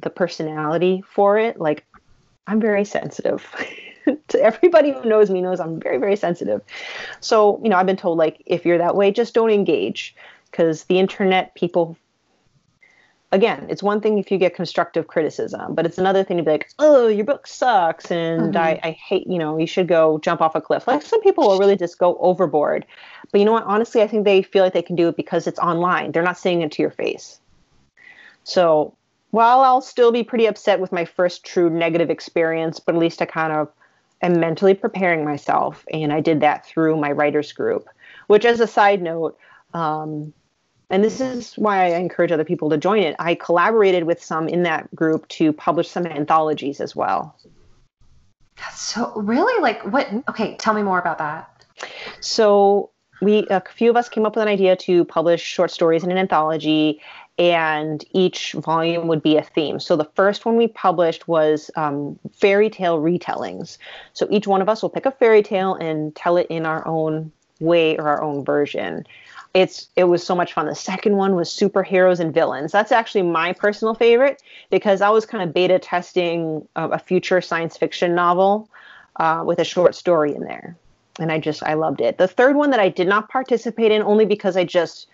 the 0.00 0.10
personality 0.10 1.02
for 1.06 1.38
it. 1.38 1.60
Like, 1.60 1.84
I'm 2.46 2.60
very 2.60 2.84
sensitive. 2.84 3.46
to 4.28 4.40
everybody 4.40 4.92
who 4.92 5.08
knows 5.08 5.30
me 5.30 5.40
knows 5.40 5.60
I'm 5.60 5.80
very, 5.80 5.98
very 5.98 6.16
sensitive. 6.16 6.62
So, 7.20 7.60
you 7.62 7.68
know, 7.68 7.76
I've 7.76 7.86
been 7.86 7.96
told 7.96 8.18
like 8.18 8.42
if 8.46 8.64
you're 8.64 8.78
that 8.78 8.96
way, 8.96 9.10
just 9.10 9.34
don't 9.34 9.50
engage 9.50 10.14
because 10.50 10.84
the 10.84 10.98
internet 10.98 11.54
people 11.54 11.96
again, 13.32 13.66
it's 13.70 13.82
one 13.82 14.00
thing 14.00 14.18
if 14.18 14.30
you 14.30 14.38
get 14.38 14.54
constructive 14.54 15.06
criticism, 15.06 15.74
but 15.74 15.86
it's 15.86 15.98
another 15.98 16.22
thing 16.22 16.36
to 16.36 16.42
be 16.42 16.50
like, 16.50 16.70
oh, 16.78 17.08
your 17.08 17.24
book 17.24 17.46
sucks 17.46 18.10
and 18.10 18.54
mm-hmm. 18.54 18.56
I, 18.56 18.78
I 18.84 18.90
hate, 18.92 19.26
you 19.26 19.38
know, 19.38 19.58
you 19.58 19.66
should 19.66 19.88
go 19.88 20.18
jump 20.18 20.40
off 20.40 20.54
a 20.54 20.60
cliff. 20.60 20.86
Like 20.86 21.02
some 21.02 21.22
people 21.22 21.48
will 21.48 21.58
really 21.58 21.76
just 21.76 21.98
go 21.98 22.16
overboard. 22.18 22.86
But 23.32 23.38
you 23.40 23.46
know 23.46 23.52
what? 23.52 23.64
Honestly, 23.64 24.02
I 24.02 24.06
think 24.06 24.24
they 24.24 24.42
feel 24.42 24.62
like 24.62 24.74
they 24.74 24.82
can 24.82 24.96
do 24.96 25.08
it 25.08 25.16
because 25.16 25.46
it's 25.46 25.58
online. 25.58 26.12
They're 26.12 26.22
not 26.22 26.38
saying 26.38 26.60
it 26.60 26.70
to 26.72 26.82
your 26.82 26.90
face. 26.90 27.40
So 28.44 28.94
while 29.30 29.60
I'll 29.60 29.80
still 29.80 30.12
be 30.12 30.22
pretty 30.22 30.46
upset 30.46 30.78
with 30.78 30.92
my 30.92 31.06
first 31.06 31.44
true 31.44 31.70
negative 31.70 32.10
experience, 32.10 32.78
but 32.78 32.94
at 32.94 33.00
least 33.00 33.22
I 33.22 33.24
kind 33.24 33.52
of 33.52 33.68
am 34.22 34.40
mentally 34.40 34.74
preparing 34.74 35.24
myself, 35.24 35.84
and 35.92 36.12
I 36.12 36.20
did 36.20 36.40
that 36.40 36.66
through 36.66 36.96
my 36.96 37.12
writers 37.12 37.52
group. 37.52 37.88
Which, 38.28 38.44
as 38.44 38.60
a 38.60 38.66
side 38.66 39.02
note, 39.02 39.36
um, 39.74 40.32
and 40.90 41.02
this 41.02 41.20
is 41.20 41.54
why 41.54 41.86
I 41.86 41.96
encourage 41.96 42.32
other 42.32 42.44
people 42.44 42.70
to 42.70 42.76
join 42.76 43.02
it. 43.02 43.16
I 43.18 43.34
collaborated 43.34 44.04
with 44.04 44.22
some 44.22 44.48
in 44.48 44.62
that 44.64 44.94
group 44.94 45.26
to 45.28 45.52
publish 45.52 45.88
some 45.88 46.06
anthologies 46.06 46.80
as 46.80 46.94
well. 46.94 47.34
That's 48.56 48.80
So 48.80 49.12
really, 49.16 49.60
like 49.62 49.82
what? 49.90 50.08
Okay, 50.28 50.56
tell 50.58 50.74
me 50.74 50.82
more 50.82 50.98
about 50.98 51.18
that. 51.18 51.64
So 52.20 52.90
we 53.22 53.46
a 53.48 53.62
few 53.74 53.88
of 53.88 53.96
us 53.96 54.08
came 54.08 54.26
up 54.26 54.36
with 54.36 54.42
an 54.42 54.48
idea 54.48 54.76
to 54.76 55.04
publish 55.06 55.42
short 55.42 55.70
stories 55.70 56.04
in 56.04 56.10
an 56.10 56.18
anthology 56.18 57.00
and 57.38 58.04
each 58.12 58.52
volume 58.52 59.08
would 59.08 59.22
be 59.22 59.36
a 59.36 59.42
theme. 59.42 59.80
So 59.80 59.96
the 59.96 60.10
first 60.14 60.44
one 60.44 60.56
we 60.56 60.68
published 60.68 61.28
was 61.28 61.70
um, 61.76 62.18
fairy 62.34 62.68
tale 62.68 62.98
retellings. 62.98 63.78
So 64.12 64.26
each 64.30 64.46
one 64.46 64.60
of 64.60 64.68
us 64.68 64.82
will 64.82 64.90
pick 64.90 65.06
a 65.06 65.10
fairy 65.10 65.42
tale 65.42 65.74
and 65.74 66.14
tell 66.14 66.36
it 66.36 66.46
in 66.50 66.66
our 66.66 66.86
own 66.86 67.32
way 67.58 67.96
or 67.96 68.08
our 68.08 68.22
own 68.22 68.44
version. 68.44 69.06
It's 69.54 69.88
it 69.96 70.04
was 70.04 70.24
so 70.24 70.34
much 70.34 70.52
fun. 70.52 70.66
The 70.66 70.74
second 70.74 71.16
one 71.16 71.34
was 71.34 71.50
superheroes 71.50 72.20
and 72.20 72.32
villains. 72.32 72.72
That's 72.72 72.92
actually 72.92 73.22
my 73.22 73.52
personal 73.52 73.94
favorite 73.94 74.42
because 74.70 75.00
I 75.00 75.10
was 75.10 75.26
kind 75.26 75.42
of 75.46 75.54
beta 75.54 75.78
testing 75.78 76.66
a, 76.76 76.90
a 76.90 76.98
future 76.98 77.40
science 77.40 77.76
fiction 77.76 78.14
novel 78.14 78.68
uh, 79.16 79.42
with 79.44 79.58
a 79.58 79.64
short 79.64 79.94
story 79.94 80.34
in 80.34 80.42
there, 80.42 80.74
and 81.18 81.30
I 81.30 81.38
just 81.38 81.62
I 81.62 81.74
loved 81.74 82.00
it. 82.00 82.16
The 82.16 82.28
third 82.28 82.56
one 82.56 82.70
that 82.70 82.80
I 82.80 82.88
did 82.88 83.06
not 83.08 83.28
participate 83.28 83.92
in 83.92 84.02
only 84.02 84.24
because 84.24 84.56
I 84.56 84.64
just 84.64 85.06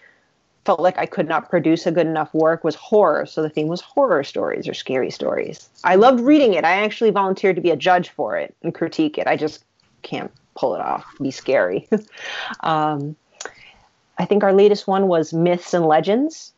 felt 0.68 0.80
like 0.80 0.98
I 0.98 1.06
could 1.06 1.26
not 1.26 1.48
produce 1.48 1.86
a 1.86 1.90
good 1.90 2.06
enough 2.06 2.34
work 2.34 2.62
was 2.62 2.74
horror. 2.74 3.24
So 3.24 3.40
the 3.40 3.48
theme 3.48 3.68
was 3.68 3.80
horror 3.80 4.22
stories 4.22 4.68
or 4.68 4.74
scary 4.74 5.10
stories. 5.10 5.66
I 5.82 5.94
loved 5.94 6.20
reading 6.20 6.52
it. 6.52 6.62
I 6.62 6.84
actually 6.84 7.10
volunteered 7.10 7.56
to 7.56 7.62
be 7.62 7.70
a 7.70 7.76
judge 7.76 8.10
for 8.10 8.36
it 8.36 8.54
and 8.62 8.74
critique 8.74 9.16
it. 9.16 9.26
I 9.26 9.34
just 9.34 9.64
can't 10.02 10.30
pull 10.54 10.74
it 10.74 10.82
off, 10.82 11.06
be 11.22 11.30
scary. 11.30 11.88
um, 12.60 13.16
I 14.18 14.26
think 14.26 14.44
our 14.44 14.52
latest 14.52 14.86
one 14.86 15.08
was 15.08 15.32
myths 15.32 15.72
and 15.72 15.86
legends. 15.86 16.52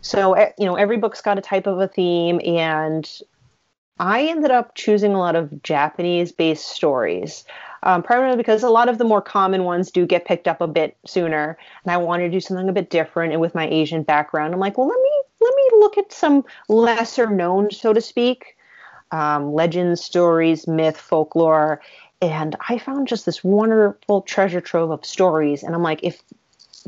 So, 0.00 0.36
you 0.58 0.66
know, 0.66 0.74
every 0.74 0.96
book's 0.96 1.20
got 1.20 1.38
a 1.38 1.42
type 1.42 1.68
of 1.68 1.78
a 1.78 1.86
theme, 1.86 2.40
and 2.44 3.08
I 4.00 4.26
ended 4.26 4.50
up 4.50 4.74
choosing 4.74 5.14
a 5.14 5.18
lot 5.20 5.36
of 5.36 5.62
Japanese 5.62 6.32
based 6.32 6.66
stories, 6.66 7.44
um, 7.82 8.02
primarily 8.02 8.36
because 8.36 8.62
a 8.62 8.70
lot 8.70 8.88
of 8.88 8.98
the 8.98 9.04
more 9.04 9.22
common 9.22 9.64
ones 9.64 9.90
do 9.90 10.06
get 10.06 10.24
picked 10.24 10.48
up 10.48 10.60
a 10.60 10.66
bit 10.66 10.96
sooner. 11.06 11.56
And 11.84 11.92
I 11.92 11.96
wanted 11.96 12.24
to 12.24 12.30
do 12.30 12.40
something 12.40 12.68
a 12.68 12.72
bit 12.72 12.90
different. 12.90 13.32
And 13.32 13.40
with 13.40 13.54
my 13.54 13.68
Asian 13.68 14.02
background, 14.02 14.54
I'm 14.54 14.60
like, 14.60 14.78
well, 14.78 14.88
let 14.88 15.00
me 15.00 15.10
let 15.40 15.54
me 15.54 15.78
look 15.78 15.96
at 15.96 16.12
some 16.12 16.44
lesser 16.68 17.26
known, 17.30 17.70
so 17.70 17.94
to 17.94 18.00
speak, 18.00 18.58
um, 19.10 19.54
legends, 19.54 20.04
stories, 20.04 20.66
myth, 20.66 20.98
folklore, 20.98 21.80
and 22.22 22.56
I 22.68 22.78
found 22.78 23.08
just 23.08 23.24
this 23.24 23.42
wonderful 23.42 24.22
treasure 24.22 24.60
trove 24.60 24.90
of 24.90 25.04
stories. 25.04 25.62
And 25.62 25.74
I'm 25.74 25.82
like, 25.82 26.00
if 26.02 26.22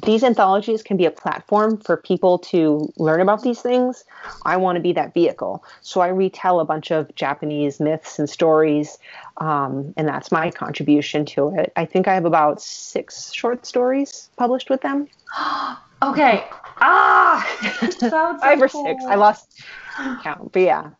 these 0.03 0.25
anthologies 0.25 0.83
can 0.83 0.97
be 0.97 1.05
a 1.05 1.11
platform 1.11 1.79
for 1.79 1.97
people 1.97 2.39
to 2.39 2.93
learn 2.97 3.21
about 3.21 3.43
these 3.43 3.61
things, 3.61 4.05
I 4.45 4.57
want 4.57 4.77
to 4.77 4.83
be 4.83 4.93
that 4.93 5.15
vehicle. 5.15 5.65
So 5.83 6.01
I 6.01 6.09
retell 6.09 6.61
a 6.61 6.65
bunch 6.65 6.91
of 6.91 7.15
Japanese 7.15 7.81
myths 7.81 8.19
and 8.19 8.29
stories, 8.29 8.99
um, 9.39 9.95
and 9.97 10.09
that's 10.09 10.33
my 10.33 10.51
contribution 10.51 11.25
to 11.27 11.55
it. 11.57 11.73
I 11.77 11.85
think 11.85 12.09
I 12.09 12.15
have 12.15 12.25
about 12.25 12.61
six 12.61 13.33
short 13.33 13.65
stories 13.65 14.29
published 14.37 14.71
with 14.71 14.81
them. 14.83 15.09
okay. 16.03 16.45
Ah, 16.81 17.47
five 18.41 18.61
or 18.61 18.69
six. 18.69 19.05
I 19.05 19.15
lost 19.15 19.63
count, 20.23 20.53
but 20.53 20.63
yeah. 20.63 20.91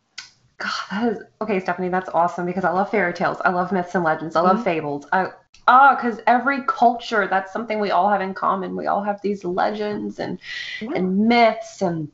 God, 0.63 0.73
that 0.91 1.13
is 1.13 1.19
okay, 1.41 1.59
Stephanie. 1.59 1.89
That's 1.89 2.09
awesome 2.11 2.47
because 2.47 2.65
I 2.65 2.71
love 2.71 2.91
fairy 2.91 3.13
tales. 3.13 3.39
I 3.45 3.51
love 3.51 3.73
myths 3.73 3.95
and 3.97 4.05
legends. 4.05 4.37
I 4.37 4.41
love 4.41 4.57
mm-hmm. 4.57 4.65
fables. 4.65 5.07
I 5.13 5.31
ah, 5.67 5.97
because 5.97 6.21
every 6.29 6.63
culture 6.69 7.27
that's 7.27 7.53
something 7.53 7.81
we 7.81 7.91
all 7.91 8.09
have 8.09 8.21
in 8.21 8.33
common. 8.33 8.77
We 8.77 8.87
all 8.87 9.03
have 9.03 9.21
these 9.23 9.45
legends 9.45 10.21
and 10.21 10.39
yeah. 10.81 10.91
and 10.95 11.27
myths 11.27 11.83
and. 11.83 12.11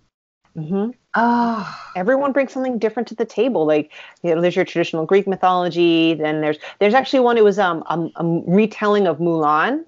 Mm-hmm. 0.57 0.91
Oh. 1.15 1.81
Everyone 1.95 2.33
brings 2.33 2.53
something 2.53 2.79
different 2.79 3.07
to 3.09 3.15
the 3.15 3.25
table. 3.25 3.67
Like, 3.67 3.93
you 4.23 4.35
know, 4.35 4.41
there's 4.41 4.57
your 4.57 4.65
traditional 4.65 5.05
Greek 5.05 5.27
mythology. 5.27 6.15
Then 6.15 6.41
there's 6.41 6.57
there's 6.79 6.95
actually 6.95 7.21
one. 7.21 7.37
It 7.37 7.45
was 7.45 7.59
um 7.59 7.85
a, 7.87 8.11
a 8.17 8.43
retelling 8.47 9.07
of 9.07 9.19
Mulan 9.19 9.85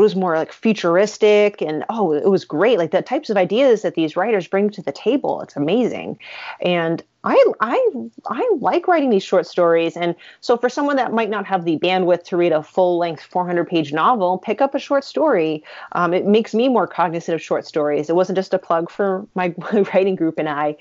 but 0.00 0.04
it 0.04 0.14
was 0.14 0.16
more 0.16 0.36
like 0.36 0.52
futuristic 0.52 1.60
and 1.60 1.84
oh 1.90 2.12
it 2.12 2.30
was 2.30 2.44
great 2.44 2.78
like 2.78 2.90
the 2.90 3.02
types 3.02 3.28
of 3.28 3.36
ideas 3.36 3.82
that 3.82 3.94
these 3.94 4.16
writers 4.16 4.46
bring 4.46 4.70
to 4.70 4.80
the 4.80 4.92
table 4.92 5.42
it's 5.42 5.56
amazing 5.56 6.18
and 6.62 7.02
I 7.22 7.36
I 7.60 7.86
I 8.28 8.50
like 8.60 8.88
writing 8.88 9.10
these 9.10 9.22
short 9.22 9.46
stories, 9.46 9.94
and 9.94 10.14
so 10.40 10.56
for 10.56 10.70
someone 10.70 10.96
that 10.96 11.12
might 11.12 11.28
not 11.28 11.44
have 11.44 11.66
the 11.66 11.78
bandwidth 11.78 12.24
to 12.24 12.36
read 12.38 12.50
a 12.50 12.62
full 12.62 12.96
length 12.96 13.24
400 13.24 13.68
page 13.68 13.92
novel, 13.92 14.38
pick 14.38 14.62
up 14.62 14.74
a 14.74 14.78
short 14.78 15.04
story. 15.04 15.62
Um, 15.92 16.14
it 16.14 16.24
makes 16.24 16.54
me 16.54 16.70
more 16.70 16.86
cognizant 16.86 17.34
of 17.34 17.42
short 17.42 17.66
stories. 17.66 18.08
It 18.08 18.16
wasn't 18.16 18.36
just 18.36 18.54
a 18.54 18.58
plug 18.58 18.90
for 18.90 19.26
my 19.34 19.54
writing 19.92 20.16
group 20.16 20.38
and 20.38 20.48
I, 20.48 20.78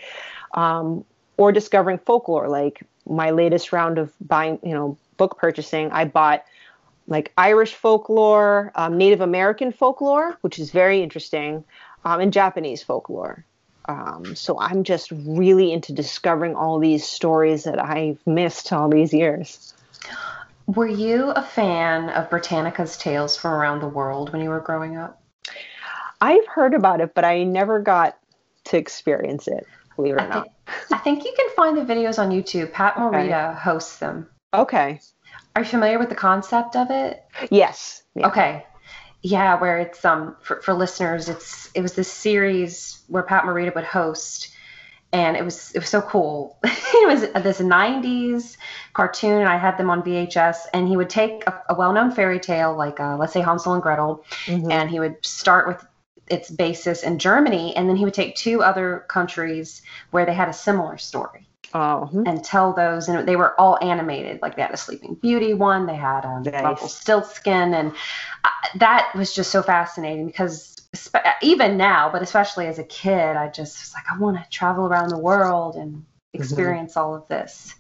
um, 0.53 1.03
or 1.35 1.51
discovering 1.51 1.97
folklore. 1.97 2.47
Like 2.47 2.83
my 3.05 3.31
latest 3.31 3.73
round 3.73 3.97
of 3.97 4.13
buying, 4.21 4.59
you 4.63 4.73
know, 4.73 4.97
book 5.17 5.37
purchasing, 5.37 5.91
I 5.91 6.05
bought 6.05 6.45
like 7.09 7.33
Irish 7.37 7.73
folklore, 7.73 8.71
um, 8.75 8.97
Native 8.97 9.19
American 9.19 9.71
folklore, 9.71 10.37
which 10.41 10.59
is 10.59 10.71
very 10.71 11.01
interesting, 11.01 11.63
um, 12.05 12.21
and 12.21 12.31
Japanese 12.31 12.83
folklore. 12.83 13.43
Um, 13.85 14.35
so 14.35 14.59
I'm 14.59 14.83
just 14.83 15.11
really 15.11 15.73
into 15.73 15.91
discovering 15.91 16.55
all 16.55 16.77
these 16.77 17.03
stories 17.03 17.63
that 17.63 17.83
I've 17.83 18.19
missed 18.27 18.71
all 18.71 18.87
these 18.87 19.11
years. 19.11 19.73
Were 20.67 20.87
you 20.87 21.31
a 21.31 21.41
fan 21.41 22.09
of 22.11 22.29
Britannica's 22.29 22.95
Tales 22.95 23.35
from 23.35 23.53
Around 23.53 23.79
the 23.79 23.87
World 23.87 24.31
when 24.31 24.43
you 24.43 24.49
were 24.49 24.59
growing 24.59 24.95
up? 24.95 25.19
I've 26.21 26.45
heard 26.45 26.75
about 26.75 27.01
it, 27.01 27.15
but 27.15 27.25
I 27.25 27.43
never 27.43 27.79
got 27.79 28.19
to 28.65 28.77
experience 28.77 29.47
it, 29.47 29.65
believe 29.95 30.13
it 30.13 30.17
or 30.17 30.21
I 30.21 30.27
not. 30.27 30.43
Think, 30.43 30.91
I 30.91 30.97
think 30.99 31.23
you 31.23 31.33
can 31.35 31.49
find 31.55 31.75
the 31.75 31.91
videos 31.91 32.19
on 32.19 32.29
YouTube. 32.29 32.71
Pat 32.71 32.93
Morita 32.95 33.51
okay. 33.51 33.59
hosts 33.59 33.97
them. 33.97 34.29
Okay. 34.53 34.99
Are 35.55 35.61
you 35.61 35.67
familiar 35.67 35.99
with 35.99 36.09
the 36.09 36.15
concept 36.15 36.75
of 36.75 36.91
it? 36.91 37.23
Yes. 37.49 38.03
Yeah. 38.15 38.27
Okay 38.27 38.65
yeah, 39.21 39.59
where 39.59 39.79
it's 39.79 40.03
um 40.05 40.35
for, 40.41 40.61
for 40.61 40.73
listeners, 40.73 41.29
it's 41.29 41.69
it 41.73 41.81
was 41.81 41.93
this 41.93 42.11
series 42.11 43.01
where 43.07 43.23
Pat 43.23 43.43
Morita 43.43 43.75
would 43.75 43.83
host, 43.83 44.49
and 45.11 45.35
it 45.35 45.43
was 45.43 45.71
it 45.75 45.79
was 45.79 45.89
so 45.89 46.01
cool. 46.01 46.57
it 46.63 47.07
was 47.07 47.21
this 47.43 47.59
'90s 47.59 48.57
cartoon. 48.93 49.39
And 49.39 49.49
I 49.49 49.57
had 49.57 49.77
them 49.77 49.89
on 49.89 50.03
VHS, 50.03 50.57
and 50.73 50.87
he 50.87 50.95
would 50.95 51.09
take 51.09 51.45
a, 51.47 51.63
a 51.69 51.75
well-known 51.75 52.11
fairy 52.11 52.39
tale 52.39 52.75
like 52.75 52.99
uh, 52.99 53.17
let's 53.17 53.33
say 53.33 53.41
Hansel 53.41 53.73
and 53.73 53.83
Gretel, 53.83 54.23
mm-hmm. 54.45 54.71
and 54.71 54.89
he 54.89 54.99
would 54.99 55.23
start 55.25 55.67
with 55.67 55.85
its 56.27 56.49
basis 56.49 57.03
in 57.03 57.19
Germany, 57.19 57.75
and 57.75 57.89
then 57.89 57.97
he 57.97 58.05
would 58.05 58.13
take 58.13 58.35
two 58.35 58.63
other 58.63 59.05
countries 59.09 59.81
where 60.11 60.25
they 60.25 60.33
had 60.33 60.47
a 60.47 60.53
similar 60.53 60.97
story. 60.97 61.48
Oh. 61.73 62.09
And 62.25 62.43
tell 62.43 62.73
those, 62.73 63.07
and 63.09 63.27
they 63.27 63.35
were 63.35 63.59
all 63.59 63.77
animated. 63.81 64.41
Like 64.41 64.55
they 64.55 64.63
had 64.63 64.71
a 64.71 64.77
Sleeping 64.77 65.13
Beauty 65.15 65.53
one, 65.53 65.85
they 65.85 65.95
had 65.95 66.25
um, 66.25 66.43
nice. 66.43 66.63
Rumpelstiltskin, 66.63 67.73
and 67.73 67.93
I, 68.43 68.51
that 68.75 69.11
was 69.15 69.35
just 69.35 69.51
so 69.51 69.61
fascinating 69.61 70.25
because 70.25 70.75
even 71.43 71.77
now, 71.77 72.09
but 72.11 72.23
especially 72.23 72.65
as 72.65 72.79
a 72.79 72.83
kid, 72.83 73.35
I 73.35 73.49
just 73.49 73.79
was 73.79 73.93
like, 73.93 74.03
I 74.11 74.17
want 74.17 74.37
to 74.37 74.49
travel 74.49 74.87
around 74.87 75.09
the 75.09 75.19
world 75.19 75.75
and 75.75 75.93
mm-hmm. 75.93 76.41
experience 76.41 76.93
mm-hmm. 76.93 77.01
all 77.01 77.15
of 77.15 77.27
this. 77.27 77.75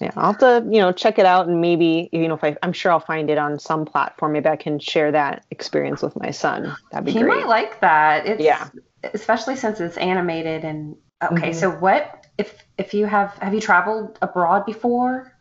Yeah, 0.00 0.10
I'll 0.16 0.32
have 0.32 0.40
to, 0.40 0.66
you 0.68 0.80
know, 0.80 0.90
check 0.90 1.18
it 1.18 1.26
out 1.26 1.46
and 1.46 1.60
maybe, 1.60 2.08
you 2.12 2.26
know, 2.26 2.34
if 2.34 2.42
I, 2.42 2.56
I'm 2.62 2.72
sure 2.72 2.90
I'll 2.90 2.98
find 2.98 3.30
it 3.30 3.38
on 3.38 3.60
some 3.60 3.84
platform. 3.84 4.32
Maybe 4.32 4.48
I 4.48 4.56
can 4.56 4.80
share 4.80 5.12
that 5.12 5.44
experience 5.52 6.02
with 6.02 6.18
my 6.18 6.32
son. 6.32 6.74
That'd 6.90 7.04
be 7.04 7.12
he 7.12 7.20
great. 7.20 7.34
He 7.34 7.38
might 7.40 7.48
like 7.48 7.80
that. 7.80 8.26
It's, 8.26 8.42
yeah. 8.42 8.68
Especially 9.14 9.54
since 9.54 9.78
it's 9.78 9.96
animated 9.98 10.64
and 10.64 10.96
okay. 11.22 11.50
Mm-hmm. 11.50 11.58
So 11.58 11.70
what 11.70 12.26
if 12.38 12.64
if 12.78 12.94
you 12.94 13.06
have 13.06 13.36
have 13.38 13.54
you 13.54 13.60
traveled 13.60 14.18
abroad 14.22 14.66
before? 14.66 15.32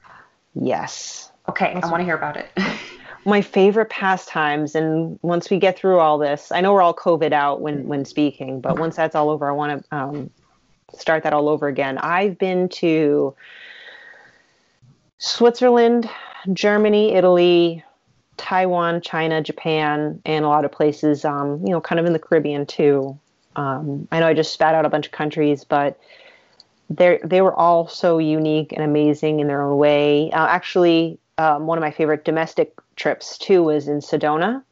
Yes. 0.54 1.32
Okay, 1.50 1.74
That's 1.74 1.88
I 1.88 1.92
want 1.92 2.02
to 2.02 2.06
hear 2.06 2.16
about 2.16 2.38
it. 2.38 2.50
my 3.26 3.42
favorite 3.42 3.90
pastimes 3.90 4.76
and 4.76 5.20
once 5.22 5.50
we 5.50 5.58
get 5.58 5.78
through 5.78 6.00
all 6.00 6.18
this 6.18 6.52
i 6.52 6.60
know 6.60 6.74
we're 6.74 6.82
all 6.82 6.94
covid 6.94 7.32
out 7.34 7.62
when 7.62 7.88
when 7.88 8.04
speaking 8.04 8.60
but 8.60 8.80
once 8.80 8.96
that's 8.96 9.16
all 9.16 9.30
over 9.30 9.50
i 9.50 9.54
want 9.54 9.84
to 9.84 9.96
um, 9.96 10.30
start 10.94 11.24
that 11.24 11.34
all 11.34 11.48
over 11.48 11.68
again 11.68 11.98
i've 12.00 12.38
been 12.38 12.68
to 12.68 13.36
switzerland 15.20 16.10
germany 16.52 17.14
italy 17.14 17.84
taiwan 18.38 19.02
china 19.02 19.42
japan 19.42 20.20
and 20.26 20.44
a 20.44 20.48
lot 20.48 20.66
of 20.66 20.72
places 20.72 21.24
um, 21.24 21.64
you 21.64 21.72
know 21.72 21.82
kind 21.82 22.00
of 22.00 22.06
in 22.06 22.14
the 22.14 22.20
caribbean 22.20 22.66
too 22.66 23.18
um, 23.56 24.08
i 24.12 24.20
know 24.20 24.28
i 24.28 24.34
just 24.34 24.54
spat 24.54 24.76
out 24.76 24.86
a 24.86 24.89
bunch 24.89 25.06
of 25.06 25.12
countries 25.12 25.64
but 25.64 25.99
they 26.89 27.20
they 27.24 27.41
were 27.41 27.54
all 27.54 27.88
so 27.88 28.18
unique 28.18 28.72
and 28.74 28.84
amazing 28.84 29.39
in 29.39 29.47
their 29.47 29.62
own 29.62 29.78
way 29.78 30.32
uh, 30.32 30.47
actually 30.47 31.18
um, 31.38 31.66
one 31.66 31.78
of 31.78 31.82
my 31.82 31.91
favorite 31.91 32.24
domestic 32.24 32.74
trips 32.95 33.38
too 33.38 33.64
was 33.64 33.88
in 33.88 33.99
Sedona. 33.99 34.64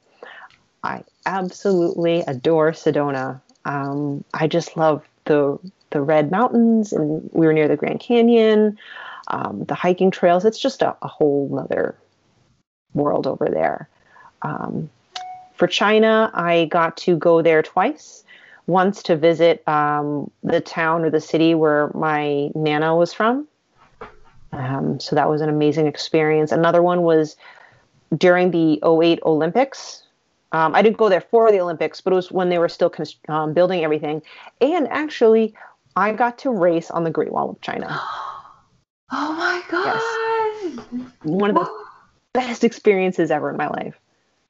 I 0.83 1.03
absolutely 1.25 2.21
adore 2.21 2.71
Sedona. 2.73 3.41
Um, 3.65 4.23
I 4.33 4.47
just 4.47 4.77
love 4.77 5.03
the 5.25 5.57
the 5.91 6.01
red 6.01 6.29
mountains, 6.29 6.93
and 6.93 7.27
we 7.33 7.47
were 7.47 7.53
near 7.53 7.67
the 7.67 7.75
Grand 7.75 7.99
Canyon. 7.99 8.77
um, 9.29 9.63
the 9.65 9.75
hiking 9.75 10.11
trails. 10.11 10.45
It's 10.45 10.59
just 10.59 10.81
a, 10.81 10.95
a 11.01 11.07
whole 11.07 11.59
other 11.59 11.95
world 12.93 13.27
over 13.27 13.47
there. 13.47 13.89
Um, 14.41 14.89
for 15.53 15.67
China, 15.67 16.31
I 16.33 16.65
got 16.65 16.97
to 16.97 17.15
go 17.17 17.41
there 17.41 17.61
twice. 17.61 18.23
Once 18.69 19.01
to 19.01 19.15
visit 19.15 19.67
um, 19.67 20.29
the 20.43 20.61
town 20.61 21.03
or 21.03 21.09
the 21.09 21.19
city 21.19 21.55
where 21.55 21.89
my 21.95 22.51
nana 22.53 22.95
was 22.95 23.11
from. 23.11 23.47
Um, 24.51 24.99
so 24.99 25.15
that 25.15 25.27
was 25.27 25.41
an 25.41 25.49
amazing 25.49 25.87
experience. 25.87 26.51
Another 26.51 26.83
one 26.83 27.01
was 27.01 27.35
during 28.15 28.51
the 28.51 28.79
08 28.85 29.19
Olympics. 29.25 30.03
Um, 30.51 30.75
I 30.75 30.83
didn't 30.83 30.97
go 30.97 31.09
there 31.09 31.21
for 31.21 31.51
the 31.51 31.59
Olympics, 31.59 31.99
but 31.99 32.13
it 32.13 32.15
was 32.15 32.31
when 32.31 32.49
they 32.49 32.59
were 32.59 32.69
still 32.69 32.93
um, 33.27 33.53
building 33.53 33.83
everything. 33.83 34.21
And 34.61 34.87
actually, 34.89 35.55
I 35.95 36.11
got 36.11 36.37
to 36.39 36.51
race 36.51 36.91
on 36.91 37.03
the 37.03 37.11
Great 37.11 37.31
Wall 37.31 37.49
of 37.49 37.61
China. 37.61 37.99
Oh 39.11 39.33
my 39.33 39.63
god! 39.71 39.85
Yes. 40.93 41.07
One 41.23 41.49
of 41.49 41.55
the 41.55 41.67
best 42.33 42.63
experiences 42.63 43.31
ever 43.31 43.49
in 43.49 43.57
my 43.57 43.67
life. 43.67 43.99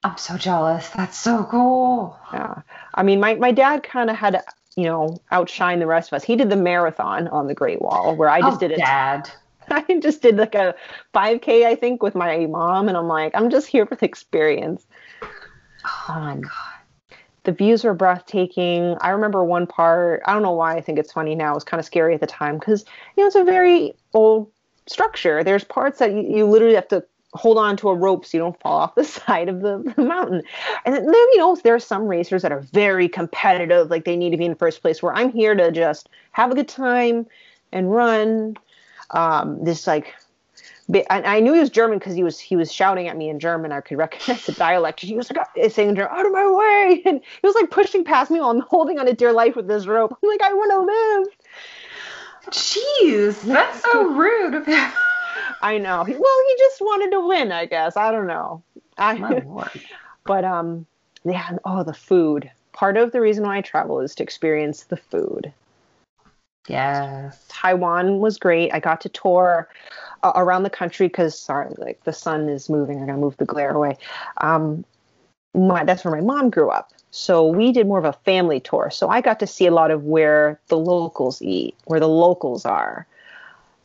I'm 0.03 0.17
so 0.17 0.37
jealous. 0.37 0.89
That's 0.89 1.19
so 1.19 1.45
cool. 1.49 2.17
Yeah. 2.33 2.61
I 2.93 3.03
mean, 3.03 3.19
my, 3.19 3.35
my 3.35 3.51
dad 3.51 3.83
kind 3.83 4.09
of 4.09 4.15
had 4.15 4.31
to, 4.31 4.43
you 4.75 4.85
know, 4.85 5.17
outshine 5.31 5.79
the 5.79 5.87
rest 5.87 6.11
of 6.11 6.17
us. 6.17 6.23
He 6.23 6.35
did 6.35 6.49
the 6.49 6.55
marathon 6.55 7.27
on 7.27 7.47
the 7.47 7.53
Great 7.53 7.81
Wall 7.81 8.15
where 8.15 8.29
I 8.29 8.39
just 8.39 8.57
oh, 8.57 8.59
did 8.59 8.71
it. 8.71 8.77
Dad. 8.77 9.29
I 9.69 9.99
just 10.01 10.21
did 10.21 10.37
like 10.37 10.55
a 10.55 10.73
5K, 11.13 11.65
I 11.65 11.75
think, 11.75 12.01
with 12.01 12.15
my 12.15 12.45
mom. 12.45 12.87
And 12.87 12.97
I'm 12.97 13.07
like, 13.07 13.33
I'm 13.35 13.49
just 13.49 13.67
here 13.67 13.85
for 13.85 13.95
the 13.95 14.05
experience. 14.05 14.87
Oh 15.83 16.19
my 16.19 16.37
God 16.37 16.79
the 17.49 17.51
views 17.51 17.83
were 17.83 17.93
breathtaking. 17.93 18.95
I 19.01 19.09
remember 19.09 19.43
one 19.43 19.65
part, 19.65 20.21
I 20.25 20.33
don't 20.33 20.43
know 20.43 20.51
why 20.51 20.75
I 20.75 20.81
think 20.81 20.99
it's 20.99 21.11
funny 21.11 21.35
now, 21.35 21.51
it 21.51 21.55
was 21.55 21.63
kind 21.63 21.79
of 21.79 21.85
scary 21.85 22.13
at 22.13 22.21
the 22.21 22.27
time 22.27 22.57
because, 22.57 22.85
you 23.15 23.23
know, 23.23 23.27
it's 23.27 23.35
a 23.35 23.43
very 23.43 23.93
old 24.13 24.51
structure. 24.87 25.43
There's 25.43 25.63
parts 25.63 25.99
that 25.99 26.11
you, 26.11 26.21
you, 26.21 26.45
literally 26.45 26.75
have 26.75 26.87
to 26.89 27.03
hold 27.33 27.57
on 27.57 27.77
to 27.77 27.89
a 27.89 27.95
rope 27.95 28.25
so 28.25 28.37
you 28.37 28.43
don't 28.43 28.59
fall 28.59 28.77
off 28.79 28.95
the 28.95 29.03
side 29.05 29.49
of 29.49 29.61
the, 29.61 29.93
the 29.95 30.03
mountain. 30.03 30.41
And 30.85 30.95
then, 30.95 31.05
you 31.05 31.37
know, 31.37 31.55
there 31.55 31.75
are 31.75 31.79
some 31.79 32.03
racers 32.03 32.41
that 32.41 32.51
are 32.51 32.61
very 32.61 33.07
competitive, 33.07 33.89
like 33.89 34.05
they 34.05 34.15
need 34.15 34.31
to 34.31 34.37
be 34.37 34.45
in 34.45 34.55
first 34.55 34.81
place, 34.81 35.01
where 35.03 35.13
I'm 35.13 35.31
here 35.31 35.55
to 35.55 35.71
just 35.71 36.09
have 36.31 36.51
a 36.51 36.55
good 36.55 36.67
time 36.67 37.27
and 37.71 37.91
run. 37.91 38.57
Um, 39.11 39.63
this 39.63 39.87
like 39.87 40.13
I 41.09 41.39
knew 41.39 41.53
he 41.53 41.59
was 41.59 41.69
German 41.69 41.99
because 41.99 42.15
he 42.15 42.23
was 42.23 42.39
he 42.39 42.55
was 42.55 42.71
shouting 42.71 43.07
at 43.07 43.15
me 43.15 43.29
in 43.29 43.39
German. 43.39 43.71
I 43.71 43.81
could 43.81 43.97
recognize 43.99 44.45
the 44.45 44.53
dialect. 44.53 45.01
He 45.01 45.15
was 45.15 45.31
like 45.31 45.45
uh, 45.63 45.69
saying 45.69 45.99
"Out 45.99 46.25
of 46.25 46.31
my 46.31 46.51
way!" 46.51 47.01
and 47.05 47.21
he 47.23 47.47
was 47.47 47.55
like 47.55 47.69
pushing 47.69 48.03
past 48.03 48.31
me 48.31 48.39
while 48.39 48.49
I'm 48.49 48.61
holding 48.61 48.99
on 48.99 49.05
to 49.05 49.13
dear 49.13 49.33
life 49.33 49.55
with 49.55 49.67
this 49.67 49.85
rope. 49.85 50.17
I'm 50.21 50.29
like, 50.29 50.41
I 50.41 50.53
want 50.53 50.71
to 50.71 50.79
live. 50.79 51.27
Jeez, 52.51 53.41
that's 53.43 53.83
so 53.83 54.07
rude 54.07 54.55
of 54.55 54.65
him. 54.65 54.91
I 55.61 55.77
know. 55.77 56.03
He, 56.03 56.13
well, 56.13 56.43
he 56.47 56.55
just 56.57 56.81
wanted 56.81 57.11
to 57.11 57.27
win, 57.27 57.51
I 57.51 57.65
guess. 57.65 57.97
I 57.97 58.11
don't 58.11 58.27
know. 58.27 58.63
I. 58.97 59.15
But 60.25 60.45
um, 60.45 60.85
yeah. 61.23 61.57
Oh, 61.65 61.83
the 61.83 61.93
food. 61.93 62.51
Part 62.71 62.97
of 62.97 63.11
the 63.11 63.19
reason 63.19 63.45
why 63.45 63.57
I 63.57 63.61
travel 63.61 63.99
is 63.99 64.13
to 64.15 64.23
experience 64.23 64.83
the 64.83 64.97
food. 64.97 65.51
Yes. 66.67 67.43
Taiwan 67.49 68.19
was 68.19 68.37
great. 68.37 68.71
I 68.71 68.79
got 68.79 69.01
to 69.01 69.09
tour 69.09 69.67
uh, 70.21 70.31
around 70.35 70.63
the 70.63 70.69
country 70.69 71.07
because 71.07 71.37
sorry, 71.37 71.73
like 71.77 72.03
the 72.03 72.13
sun 72.13 72.47
is 72.47 72.69
moving. 72.69 72.99
I'm 72.99 73.07
gonna 73.07 73.17
move 73.17 73.37
the 73.37 73.45
glare 73.45 73.71
away. 73.71 73.97
Um, 74.37 74.85
my, 75.55 75.83
that's 75.83 76.05
where 76.05 76.13
my 76.13 76.21
mom 76.21 76.49
grew 76.51 76.69
up. 76.69 76.91
So 77.11 77.47
we 77.47 77.71
did 77.71 77.87
more 77.87 77.97
of 77.97 78.05
a 78.05 78.13
family 78.13 78.59
tour. 78.59 78.91
So 78.91 79.09
I 79.09 79.21
got 79.21 79.39
to 79.39 79.47
see 79.47 79.65
a 79.65 79.71
lot 79.71 79.89
of 79.89 80.03
where 80.03 80.59
the 80.67 80.77
locals 80.77 81.41
eat, 81.41 81.75
where 81.85 81.99
the 81.99 82.07
locals 82.07 82.65
are. 82.65 83.07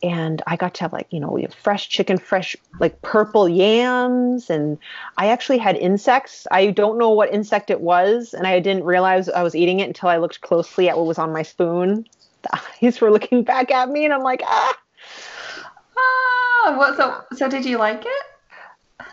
And 0.03 0.41
I 0.45 0.55
got 0.55 0.73
to 0.75 0.81
have 0.81 0.93
like, 0.93 1.07
you 1.09 1.19
know, 1.19 1.39
fresh 1.61 1.89
chicken, 1.89 2.17
fresh 2.17 2.55
like 2.79 3.01
purple 3.01 3.49
yams. 3.49 4.49
And 4.49 4.77
I 5.17 5.27
actually 5.27 5.57
had 5.57 5.77
insects. 5.77 6.45
I 6.51 6.67
don't 6.67 6.97
know 6.97 7.09
what 7.09 7.33
insect 7.33 7.69
it 7.69 7.81
was. 7.81 8.33
And 8.33 8.45
I 8.45 8.59
didn't 8.59 8.83
realize 8.83 9.29
I 9.29 9.41
was 9.41 9.55
eating 9.55 9.79
it 9.79 9.87
until 9.87 10.09
I 10.09 10.17
looked 10.17 10.41
closely 10.41 10.89
at 10.89 10.97
what 10.97 11.07
was 11.07 11.17
on 11.19 11.31
my 11.31 11.43
spoon. 11.43 12.07
The 12.45 12.59
eyes 12.83 13.01
were 13.01 13.09
looking 13.09 13.43
back 13.43 13.71
at 13.71 13.89
me 13.89 14.05
and 14.05 14.13
I'm 14.13 14.21
like, 14.21 14.43
ah, 14.45 14.77
Ah, 16.65 16.75
what? 16.77 16.97
So, 16.97 17.21
so 17.35 17.49
did 17.49 17.65
you 17.65 17.77
like 17.77 18.03
it? 18.05 18.23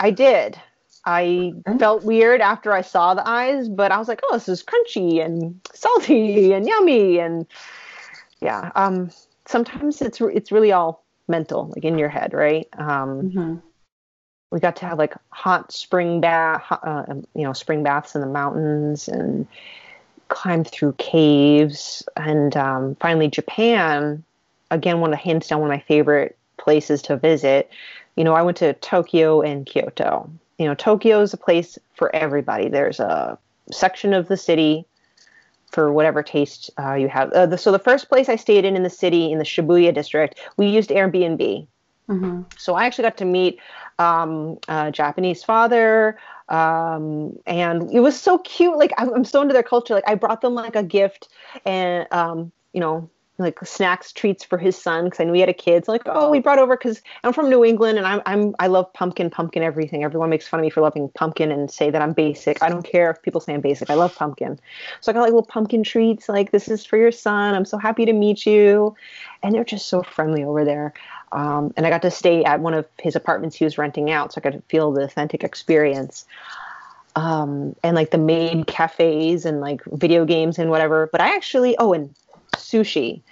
I 0.01 0.11
did. 0.11 0.59
I 1.05 1.53
felt 1.79 2.05
weird 2.05 2.41
after 2.41 2.73
I 2.73 2.81
saw 2.81 3.15
the 3.15 3.29
eyes, 3.29 3.69
but 3.69 3.91
I 3.91 3.99
was 3.99 4.09
like, 4.09 4.21
oh, 4.25 4.35
this 4.35 4.49
is 4.49 4.63
crunchy 4.63 5.25
and 5.25 5.61
salty 5.75 6.53
and 6.53 6.67
yummy, 6.67 7.19
and 7.19 7.47
yeah. 8.41 8.71
Um, 8.77 9.11
sometimes 9.47 10.01
it's 10.01 10.21
it's 10.21 10.53
really 10.53 10.73
all 10.73 11.05
mental, 11.29 11.73
like 11.75 11.85
in 11.85 11.99
your 11.99 12.09
head, 12.09 12.33
right? 12.33 12.69
Um, 12.79 13.23
mm-hmm. 13.23 13.55
We 14.51 14.61
got 14.61 14.77
to 14.77 14.87
have 14.87 14.99
like 14.99 15.15
hot 15.31 15.73
spring 15.73 16.21
bath, 16.21 16.65
uh, 16.71 17.05
you 17.35 17.43
know, 17.43 17.53
spring 17.53 17.83
baths 17.83 18.15
in 18.15 18.21
the 18.21 18.27
mountains, 18.27 19.09
and 19.09 19.47
climb 20.29 20.65
through 20.65 20.95
caves, 20.95 22.03
and 22.17 22.57
um, 22.57 22.97
finally 22.97 23.29
Japan. 23.29 24.23
Again, 24.71 25.01
one 25.01 25.13
of 25.13 25.19
the 25.19 25.23
hands 25.23 25.49
down 25.49 25.61
one 25.61 25.71
of 25.71 25.77
my 25.77 25.85
favorite 25.87 26.37
places 26.59 27.03
to 27.03 27.17
visit. 27.17 27.71
You 28.17 28.25
know, 28.25 28.35
I 28.35 28.43
went 28.43 28.57
to 28.59 28.73
Tokyo 28.75 29.43
and 29.43 29.67
Kyoto. 29.67 30.31
You 30.59 30.67
know, 30.67 30.75
Tokyo 30.75 31.21
is 31.21 31.33
a 31.35 31.37
place 31.37 31.79
for 31.95 32.15
everybody. 32.15 32.69
There's 32.69 33.01
a 33.01 33.39
section 33.71 34.13
of 34.15 34.29
the 34.29 34.37
city 34.37 34.87
for 35.73 35.93
whatever 35.93 36.23
taste 36.23 36.71
uh, 36.79 36.95
you 36.95 37.09
have. 37.09 37.33
Uh, 37.33 37.47
the, 37.47 37.59
so 37.59 37.73
the 37.73 37.79
first 37.79 38.09
place 38.09 38.29
I 38.29 38.37
stayed 38.37 38.65
in 38.65 38.77
in 38.77 38.83
the 38.83 38.91
city 38.91 39.33
in 39.33 39.39
the 39.39 39.45
Shibuya 39.45 39.93
district, 39.93 40.39
we 40.59 40.69
used 40.69 40.91
Airbnb. 40.91 41.67
Mm-hmm. 42.09 42.43
So 42.59 42.75
I 42.75 42.85
actually 42.85 43.03
got 43.03 43.17
to 43.17 43.25
meet 43.25 43.59
um, 43.99 44.59
a 44.69 44.93
Japanese 44.93 45.43
father, 45.43 46.19
um, 46.49 47.39
and 47.47 47.91
it 47.93 48.01
was 48.01 48.21
so 48.21 48.39
cute. 48.39 48.77
Like 48.77 48.93
I'm, 48.99 49.15
I'm, 49.15 49.25
so 49.25 49.41
into 49.41 49.55
their 49.55 49.63
culture. 49.63 49.95
Like 49.95 50.09
I 50.09 50.15
brought 50.15 50.43
them 50.43 50.55
like 50.55 50.77
a 50.77 50.83
gift, 50.83 51.29
and 51.65 52.07
um, 52.13 52.53
you 52.73 52.81
know, 52.81 53.09
like 53.43 53.59
snacks 53.65 54.13
treats 54.13 54.45
for 54.45 54.59
his 54.59 54.77
son 54.77 55.05
because 55.05 55.21
I 55.21 55.25
knew 55.25 55.33
he 55.33 55.41
had 55.41 55.49
a 55.49 55.55
kid. 55.55 55.85
So 55.85 55.93
like, 55.93 56.03
oh, 56.07 56.31
we 56.31 56.41
brought 56.41 56.59
over 56.59 56.77
because 56.77 57.03
I'm 57.25 57.33
from 57.33 57.51
New 57.51 57.65
England 57.65 57.99
and 57.99 58.07
I'm 58.07 58.23
I'm 58.27 58.55
I 58.59 58.69
love 58.69 58.93
pumpkin, 58.93 59.31
pumpkin 59.31 59.63
everything. 59.63 60.05
Everyone 60.05 60.31
makes 60.31 60.49
fun 60.49 60.61
of 60.61 60.65
me 60.65 60.71
for 60.71 60.81
loving 60.81 61.09
pumpkin 61.11 61.51
and 61.51 61.71
say 61.71 61.91
that 61.91 62.01
I'm 62.01 62.13
basic. 62.13 62.63
I 62.63 62.69
don't 62.69 62.83
care 62.83 63.11
if 63.11 63.23
people 63.23 63.41
say 63.41 63.55
I'm 63.55 63.61
basic. 63.61 63.91
I 63.91 63.95
love 63.95 64.15
pumpkin. 64.15 64.59
So 65.01 65.11
I 65.11 65.13
got 65.13 65.21
like 65.21 65.31
little 65.31 65.45
pumpkin 65.45 65.83
treats. 65.83 66.29
Like 66.29 66.53
this 66.53 66.69
is 66.69 66.85
for 66.85 66.97
your 66.97 67.13
son. 67.13 67.55
I'm 67.55 67.65
so 67.65 67.79
happy 67.79 68.05
to 68.07 68.13
meet 68.13 68.47
you, 68.47 68.95
and 69.43 69.55
they're 69.55 69.65
just 69.65 69.89
so 69.89 70.03
friendly 70.03 70.45
over 70.45 70.65
there. 70.65 70.95
Um, 71.33 71.73
and 71.77 71.87
I 71.87 71.91
got 71.91 72.03
to 72.03 72.11
stay 72.11 72.45
at 72.45 72.61
one 72.61 72.75
of 72.75 72.87
his 73.01 73.17
apartments 73.17 73.57
he 73.57 73.65
was 73.65 73.79
renting 73.79 74.11
out, 74.11 74.33
so 74.33 74.41
I 74.41 74.51
could 74.51 74.63
feel 74.69 74.93
the 74.93 75.03
authentic 75.03 75.43
experience. 75.43 76.27
Um, 77.15 77.77
and 77.83 77.95
like 77.95 78.11
the 78.11 78.19
maid 78.19 78.67
cafes 78.67 79.45
and 79.45 79.61
like 79.61 79.83
video 79.87 80.25
games 80.25 80.59
and 80.59 80.71
whatever. 80.71 81.09
But 81.13 81.21
I 81.21 81.35
actually, 81.35 81.77
oh, 81.79 81.93
and 81.93 82.15
sushi. 82.57 83.23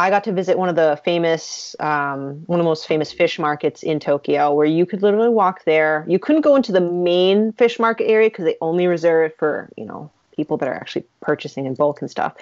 I 0.00 0.10
got 0.10 0.22
to 0.24 0.32
visit 0.32 0.56
one 0.56 0.68
of 0.68 0.76
the 0.76 1.00
famous, 1.04 1.74
um, 1.80 2.44
one 2.46 2.60
of 2.60 2.64
the 2.64 2.68
most 2.68 2.86
famous 2.86 3.12
fish 3.12 3.38
markets 3.38 3.82
in 3.82 3.98
Tokyo, 3.98 4.52
where 4.54 4.66
you 4.66 4.86
could 4.86 5.02
literally 5.02 5.28
walk 5.28 5.64
there. 5.64 6.04
You 6.08 6.20
couldn't 6.20 6.42
go 6.42 6.54
into 6.54 6.70
the 6.70 6.80
main 6.80 7.52
fish 7.52 7.80
market 7.80 8.06
area 8.06 8.30
because 8.30 8.44
they 8.44 8.56
only 8.60 8.86
reserve 8.86 9.32
it 9.32 9.38
for, 9.38 9.70
you 9.76 9.84
know, 9.84 10.08
people 10.36 10.56
that 10.56 10.68
are 10.68 10.74
actually 10.74 11.04
purchasing 11.20 11.66
in 11.66 11.74
bulk 11.74 12.00
and 12.00 12.08
stuff. 12.08 12.34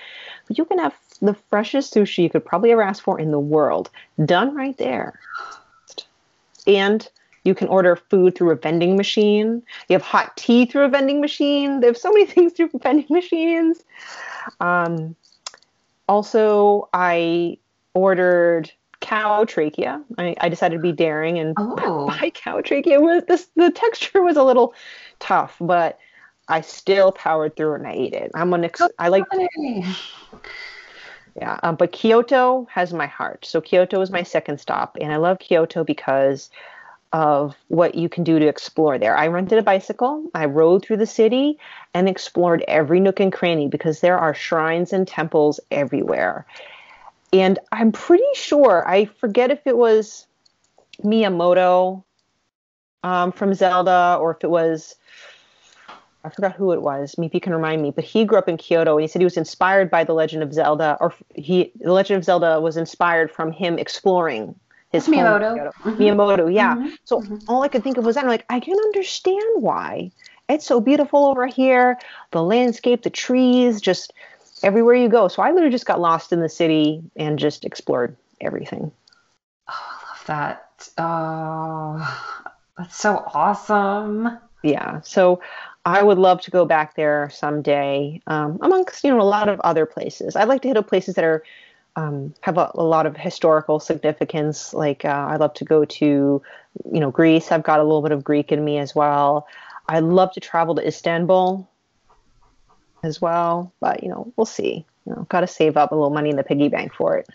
But 0.47 0.59
you 0.59 0.67
can 0.67 0.79
have 0.79 0.95
the 1.23 1.33
freshest 1.49 1.95
sushi 1.95 2.25
you 2.25 2.31
could 2.31 2.45
probably 2.45 2.73
ever 2.73 2.83
ask 2.83 3.03
for 3.03 3.19
in 3.19 3.31
the 3.31 3.41
world, 3.41 3.89
done 4.23 4.55
right 4.55 4.77
there. 4.77 5.19
And 6.67 7.09
you 7.45 7.55
can 7.55 7.69
order 7.69 7.97
food 7.97 8.35
through 8.35 8.51
a 8.51 8.57
vending 8.57 8.97
machine. 8.97 9.63
You 9.89 9.95
have 9.95 10.03
hot 10.03 10.37
tea 10.37 10.67
through 10.67 10.85
a 10.85 10.89
vending 10.89 11.23
machine. 11.23 11.81
They 11.81 11.87
have 11.87 11.97
so 11.97 12.13
many 12.13 12.27
things 12.35 12.53
through 12.53 12.71
vending 12.83 13.07
machines. 13.09 13.83
Um, 14.61 15.17
also, 16.09 16.89
I 16.93 17.59
ordered 17.95 18.71
cow 19.01 19.45
trachea. 19.45 20.03
I, 20.19 20.35
I 20.41 20.49
decided 20.49 20.77
to 20.77 20.83
be 20.83 20.93
daring 20.93 21.39
and 21.39 21.55
oh. 21.59 22.07
buy 22.07 22.31
cow 22.35 22.61
trachea. 22.61 23.01
Was 23.01 23.25
this 23.27 23.49
the 23.57 23.71
texture 23.71 24.23
was 24.23 24.37
a 24.37 24.43
little 24.43 24.75
tough, 25.19 25.57
but 25.61 25.99
I 26.49 26.61
still 26.61 27.13
powered 27.13 27.57
through 27.57 27.75
and 27.75 27.87
I 27.87 27.93
ate 27.93 28.15
it. 28.15 28.31
I'm 28.35 28.53
an 28.53 28.65
ex- 28.65 28.81
I 28.99 29.09
like. 29.09 29.25
Yeah, 31.39 31.61
um, 31.63 31.77
but 31.77 31.93
Kyoto 31.93 32.67
has 32.71 32.95
my 32.95 33.07
heart. 33.07 33.45
So 33.45 33.61
Kyoto 33.61 34.01
is 34.01 34.11
my 34.11 34.23
second 34.23 34.59
stop, 34.59 34.97
and 35.01 35.13
I 35.13 35.17
love 35.17 35.39
Kyoto 35.39 35.85
because 35.85 36.49
of 37.17 37.57
what 37.69 37.95
you 37.95 38.11
can 38.11 38.25
do 38.25 38.39
to 38.39 38.47
explore 38.47 38.99
there. 38.99 39.17
I 39.17 39.29
rented 39.29 39.57
a 39.57 39.63
bicycle, 39.63 40.29
I 40.35 40.45
rode 40.45 40.85
through 40.85 40.99
the 40.99 41.07
city 41.07 41.59
and 41.95 42.11
explored 42.11 42.63
every 42.69 43.01
nook 43.01 43.21
and 43.21 43.33
cranny 43.33 43.69
because 43.69 44.01
there 44.01 44.19
are 44.19 44.35
shrines 44.35 44.93
and 44.93 45.09
temples 45.09 45.59
everywhere. 45.71 46.45
And 47.33 47.59
I'm 47.73 47.91
pretty 47.91 48.23
sure, 48.35 48.87
I 48.87 49.07
forget 49.07 49.51
if 49.51 49.67
it 49.67 49.79
was 49.79 50.27
Miyamoto 51.03 52.05
um, 53.03 53.33
from 53.33 53.55
Zelda 53.55 54.19
or 54.21 54.33
if 54.33 54.45
it 54.45 54.51
was, 54.51 54.97
I 56.23 56.29
forgot 56.29 56.53
who 56.53 56.73
it 56.73 56.83
was. 56.83 57.15
Maybe 57.17 57.39
you 57.39 57.41
can 57.41 57.55
remind 57.55 57.81
me. 57.81 57.93
But 57.93 58.05
he 58.05 58.27
grew 58.27 58.37
up 58.37 58.49
in 58.49 58.59
Kyoto 58.59 58.93
and 58.93 59.01
he 59.01 59.09
said 59.09 59.23
he 59.23 59.25
was 59.25 59.39
inspired 59.39 59.91
by 59.91 60.05
The 60.05 60.13
Legend 60.13 60.43
of 60.43 60.53
Zelda, 60.53 60.99
or 61.01 61.15
he, 61.35 61.73
The 61.81 61.95
Legend 61.95 62.19
of 62.19 62.25
Zelda 62.25 62.61
was 62.61 62.77
inspired 62.77 63.31
from 63.31 63.53
him 63.53 63.79
exploring 63.79 64.55
his 64.97 65.09
Miyamoto. 65.09 65.73
Mhm. 65.85 65.97
Miyamoto, 65.99 66.53
yeah. 66.53 66.75
Mhm. 66.75 66.93
So 67.05 67.21
Mhm. 67.21 67.43
all 67.49 67.63
I 67.63 67.69
could 67.69 67.85
think 67.85 67.97
of 67.97 68.05
was 68.05 68.15
that. 68.15 68.25
I'm 68.25 68.31
like, 68.31 68.45
I 68.51 68.61
can 68.61 68.79
understand 68.79 69.63
why. 69.63 70.11
It's 70.49 70.67
so 70.67 70.81
beautiful 70.81 71.27
over 71.27 71.47
here. 71.47 71.99
The 72.31 72.43
landscape, 72.43 73.03
the 73.03 73.11
trees, 73.11 73.81
just 73.81 74.13
everywhere 74.63 74.95
you 74.95 75.09
go. 75.09 75.29
So 75.29 75.43
I 75.43 75.51
literally 75.51 75.71
just 75.71 75.87
got 75.87 76.01
lost 76.01 76.33
in 76.33 76.41
the 76.41 76.49
city 76.49 77.03
and 77.17 77.39
just 77.39 77.65
explored 77.65 78.17
everything. 78.41 78.91
Oh, 79.69 79.73
I 79.73 80.09
love 80.09 80.27
that. 80.27 80.89
Oh, 80.99 82.45
that's 82.79 82.97
so 82.97 83.23
awesome. 83.35 84.39
Yeah. 84.63 85.01
So 85.03 85.41
I 85.85 86.03
would 86.03 86.19
love 86.19 86.41
to 86.43 86.51
go 86.51 86.65
back 86.65 86.95
there 86.97 87.31
someday, 87.31 88.21
um, 88.27 88.59
amongst 88.63 89.05
you 89.05 89.11
know 89.11 89.21
a 89.21 89.23
lot 89.23 89.49
of 89.49 89.61
other 89.61 89.87
places. 89.87 90.37
I'd 90.37 90.49
like 90.49 90.63
to 90.63 90.69
hit 90.69 90.77
up 90.77 90.89
places 90.89 91.15
that 91.15 91.25
are 91.25 91.43
um, 91.97 92.35
have 92.43 92.59
a, 92.59 92.71
a 92.75 92.85
lot 92.85 93.07
of 93.07 93.17
historical 93.17 93.81
significance. 93.81 94.73
Like 94.75 95.05
uh, 95.05 95.27
I'd 95.31 95.41
love 95.41 95.55
to 95.55 95.65
go 95.65 95.85
to 95.85 96.05
you 96.05 97.01
know 97.01 97.11
Greece. 97.11 97.51
I've 97.51 97.63
got 97.63 97.81
a 97.81 97.83
little 97.83 98.03
bit 98.03 98.13
of 98.13 98.23
Greek 98.23 98.53
in 98.53 98.65
me 98.65 98.79
as 98.79 98.95
well. 98.95 99.47
I'd 99.89 100.05
love 100.05 100.33
to 100.33 100.41
travel 100.41 100.75
to 100.77 100.87
Istanbul 100.87 101.69
as 103.03 103.21
well, 103.21 103.73
but 103.81 104.03
you 104.03 104.11
know 104.11 104.33
we'll 104.37 104.45
see. 104.45 104.85
You 105.07 105.15
know, 105.15 105.27
got 105.29 105.41
to 105.41 105.47
save 105.47 105.77
up 105.77 105.93
a 105.93 105.95
little 105.95 106.11
money 106.11 106.31
in 106.31 106.37
the 106.37 106.45
piggy 106.45 106.69
bank 106.69 106.93
for 106.93 107.17
it. 107.17 107.29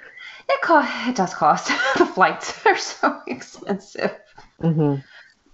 It 0.49 0.62
co- 0.62 0.88
it 1.07 1.16
does 1.16 1.34
cost. 1.34 1.68
the 1.97 2.05
flights 2.05 2.53
are 2.66 2.78
so 2.78 3.22
expensive. 3.28 4.16
hmm 4.62 4.95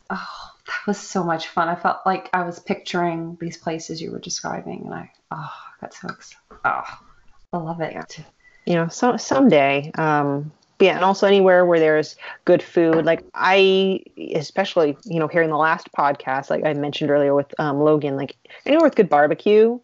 Oh, 0.10 0.50
that 0.68 0.88
was 0.88 0.98
so 0.98 1.22
much 1.22 1.50
fun. 1.50 1.68
I 1.68 1.76
felt 1.76 1.98
like 2.06 2.30
I 2.32 2.44
was 2.44 2.60
picturing 2.60 3.38
these 3.42 3.58
places 3.58 4.02
you 4.02 4.12
were 4.12 4.20
describing, 4.20 4.84
and 4.86 4.94
I 4.94 5.12
oh, 5.32 5.36
I 5.38 5.82
got 5.82 5.94
so 5.94 6.08
excited. 6.10 6.38
Oh, 6.66 6.84
I 7.54 7.58
love 7.58 7.82
it. 7.82 7.94
Yeah. 7.94 8.06
You 8.68 8.76
know, 8.76 8.90
so 8.90 9.16
someday. 9.16 9.92
Um, 9.96 10.52
but 10.78 10.86
yeah, 10.86 10.96
and 10.96 11.06
also 11.06 11.26
anywhere 11.26 11.66
where 11.66 11.80
there's 11.80 12.18
good 12.46 12.62
food. 12.62 13.06
Like 13.06 13.24
I, 13.34 14.02
especially 14.36 14.98
you 15.06 15.20
know, 15.20 15.28
hearing 15.28 15.50
the 15.50 15.58
last 15.58 15.92
podcast, 15.94 16.50
like 16.50 16.66
I 16.66 16.74
mentioned 16.74 17.10
earlier 17.10 17.34
with 17.34 17.58
um, 17.60 17.80
Logan, 17.80 18.18
like 18.18 18.36
anywhere 18.66 18.84
with 18.84 18.96
good 18.96 19.10
barbecue. 19.10 19.80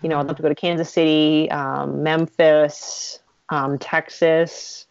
You 0.00 0.08
know, 0.08 0.18
I'd 0.18 0.26
love 0.26 0.36
to 0.36 0.42
go 0.42 0.48
to 0.48 0.54
Kansas 0.54 0.92
City, 0.92 1.48
um, 1.52 2.02
Memphis, 2.02 3.20
um, 3.50 3.78
Texas, 3.78 4.86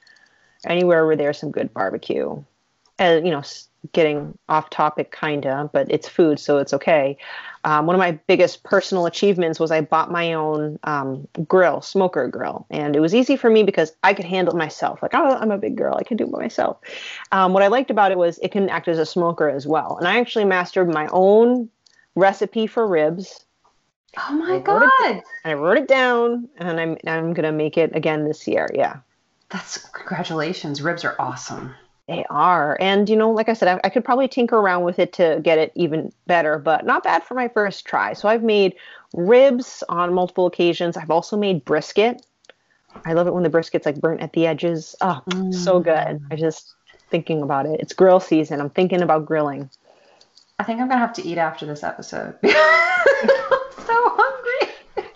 anywhere 0.65 1.05
where 1.05 1.17
there's 1.17 1.39
some 1.39 1.51
good 1.51 1.73
barbecue. 1.73 2.41
And 2.99 3.25
you 3.25 3.31
know, 3.31 3.41
getting 3.93 4.37
off 4.47 4.69
topic, 4.69 5.15
kinda, 5.19 5.69
but 5.73 5.87
it's 5.89 6.07
food, 6.07 6.39
so 6.39 6.57
it's 6.59 6.73
okay. 6.73 7.17
Um, 7.63 7.85
one 7.87 7.95
of 7.95 7.99
my 7.99 8.11
biggest 8.27 8.63
personal 8.63 9.05
achievements 9.05 9.59
was 9.59 9.71
I 9.71 9.81
bought 9.81 10.11
my 10.11 10.33
own 10.33 10.77
um, 10.83 11.27
grill, 11.47 11.81
smoker 11.81 12.27
grill, 12.27 12.65
and 12.69 12.95
it 12.95 12.99
was 12.99 13.13
easy 13.15 13.35
for 13.35 13.49
me 13.49 13.63
because 13.63 13.91
I 14.03 14.13
could 14.13 14.25
handle 14.25 14.53
it 14.53 14.57
myself. 14.57 15.01
Like, 15.01 15.13
oh, 15.15 15.35
I'm 15.35 15.51
a 15.51 15.57
big 15.57 15.75
girl, 15.75 15.95
I 15.99 16.03
can 16.03 16.17
do 16.17 16.25
it 16.25 16.31
by 16.31 16.39
myself. 16.39 16.77
Um, 17.31 17.53
what 17.53 17.63
I 17.63 17.67
liked 17.67 17.89
about 17.91 18.11
it 18.11 18.17
was 18.17 18.37
it 18.39 18.51
can 18.51 18.69
act 18.69 18.87
as 18.87 18.99
a 18.99 19.05
smoker 19.05 19.49
as 19.49 19.65
well, 19.65 19.97
and 19.97 20.07
I 20.07 20.19
actually 20.19 20.45
mastered 20.45 20.87
my 20.89 21.07
own 21.11 21.69
recipe 22.15 22.67
for 22.67 22.87
ribs. 22.87 23.45
Oh 24.17 24.33
my 24.33 24.55
I 24.55 24.59
god, 24.59 24.83
it- 25.17 25.23
And 25.43 25.51
I 25.51 25.53
wrote 25.53 25.77
it 25.77 25.87
down, 25.87 26.49
and 26.57 26.79
I'm 26.79 26.97
I'm 27.07 27.33
gonna 27.33 27.51
make 27.51 27.77
it 27.77 27.95
again 27.95 28.25
this 28.25 28.47
year. 28.47 28.69
Yeah. 28.73 28.97
that's 29.49 29.77
congratulations. 29.79 30.81
Ribs 30.81 31.03
are 31.03 31.15
awesome. 31.17 31.73
They 32.11 32.25
are. 32.29 32.77
And, 32.81 33.07
you 33.07 33.15
know, 33.15 33.31
like 33.31 33.47
I 33.47 33.53
said, 33.53 33.69
I, 33.69 33.79
I 33.85 33.89
could 33.89 34.03
probably 34.03 34.27
tinker 34.27 34.57
around 34.57 34.83
with 34.83 34.99
it 34.99 35.13
to 35.13 35.39
get 35.41 35.57
it 35.57 35.71
even 35.75 36.11
better, 36.27 36.59
but 36.59 36.85
not 36.85 37.03
bad 37.03 37.23
for 37.23 37.35
my 37.35 37.47
first 37.47 37.85
try. 37.85 38.11
So 38.11 38.27
I've 38.27 38.43
made 38.43 38.75
ribs 39.13 39.81
on 39.87 40.13
multiple 40.13 40.45
occasions. 40.45 40.97
I've 40.97 41.09
also 41.09 41.37
made 41.37 41.63
brisket. 41.63 42.25
I 43.05 43.13
love 43.13 43.27
it 43.27 43.33
when 43.33 43.43
the 43.43 43.49
brisket's 43.49 43.85
like 43.85 44.01
burnt 44.01 44.19
at 44.19 44.33
the 44.33 44.45
edges. 44.45 44.93
Oh, 44.99 45.21
so 45.51 45.79
mm. 45.79 45.83
good. 45.83 46.21
I 46.29 46.35
just 46.35 46.73
thinking 47.09 47.41
about 47.41 47.65
it. 47.65 47.79
It's 47.79 47.93
grill 47.93 48.19
season. 48.19 48.59
I'm 48.59 48.69
thinking 48.69 49.01
about 49.01 49.25
grilling. 49.25 49.69
I 50.59 50.63
think 50.63 50.81
I'm 50.81 50.89
gonna 50.89 50.99
have 50.99 51.13
to 51.13 51.25
eat 51.25 51.37
after 51.37 51.65
this 51.65 51.81
episode. 51.81 52.35
I'm 52.43 52.51
so 53.85 54.09
hungry. 54.09 54.73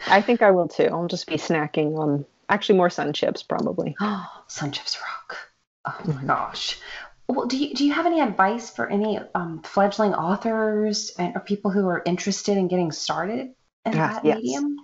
I 0.08 0.22
think 0.22 0.42
I 0.42 0.52
will 0.52 0.70
too. 0.70 0.86
I'll 0.86 1.08
just 1.08 1.28
be 1.28 1.36
snacking 1.36 2.00
on 2.00 2.26
actually 2.48 2.78
more 2.78 2.90
sun 2.90 3.12
chips 3.12 3.44
probably. 3.44 3.98
Oh, 4.00 4.44
sun 4.48 4.72
chips 4.72 4.98
rock. 5.02 5.38
Oh 5.86 6.02
my 6.06 6.24
gosh. 6.24 6.80
Well, 7.28 7.48
do 7.48 7.58
you 7.58 7.74
do 7.74 7.86
you 7.86 7.94
have 7.94 8.06
any 8.06 8.22
advice 8.22 8.70
for 8.70 8.88
any 8.88 9.20
um, 9.34 9.62
fledgling 9.64 10.14
authors 10.14 11.12
and 11.18 11.36
or 11.36 11.40
people 11.40 11.72
who 11.72 11.88
are 11.88 12.04
interested 12.06 12.58
in 12.58 12.68
getting 12.68 12.92
started 12.92 13.54
in 13.86 13.92
that 13.92 14.24
yes. 14.24 14.38
medium? 14.38 14.78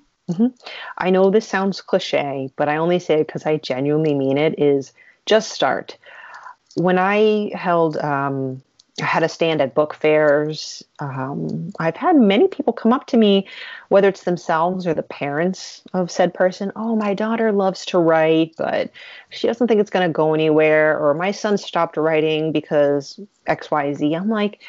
I 0.97 1.09
know 1.09 1.29
this 1.29 1.47
sounds 1.47 1.81
cliche, 1.81 2.49
but 2.55 2.69
I 2.69 2.77
only 2.77 2.99
say 2.99 3.21
it 3.21 3.27
because 3.27 3.45
I 3.45 3.57
genuinely 3.57 4.13
mean 4.13 4.37
it. 4.37 4.59
Is 4.59 4.93
just 5.25 5.51
start. 5.51 5.97
When 6.75 6.97
I 6.97 7.51
held, 7.53 7.97
um, 7.97 8.63
I 8.99 9.05
had 9.05 9.23
a 9.23 9.29
stand 9.29 9.61
at 9.61 9.73
book 9.73 9.93
fairs. 9.93 10.83
Um, 10.99 11.71
I've 11.79 11.95
had 11.95 12.17
many 12.17 12.47
people 12.47 12.73
come 12.73 12.91
up 12.91 13.07
to 13.07 13.17
me, 13.17 13.47
whether 13.87 14.09
it's 14.09 14.23
themselves 14.23 14.85
or 14.85 14.93
the 14.93 15.01
parents 15.01 15.81
of 15.93 16.11
said 16.11 16.33
person. 16.33 16.71
Oh, 16.75 16.95
my 16.95 17.13
daughter 17.13 17.51
loves 17.51 17.85
to 17.87 17.99
write, 17.99 18.53
but 18.57 18.91
she 19.29 19.47
doesn't 19.47 19.67
think 19.67 19.79
it's 19.79 19.89
going 19.89 20.07
to 20.07 20.13
go 20.13 20.33
anywhere. 20.33 20.99
Or 20.99 21.13
my 21.13 21.31
son 21.31 21.57
stopped 21.57 21.95
writing 21.95 22.51
because 22.51 23.19
X, 23.47 23.71
Y, 23.71 23.93
Z. 23.93 24.13
I'm 24.13 24.29
like, 24.29 24.61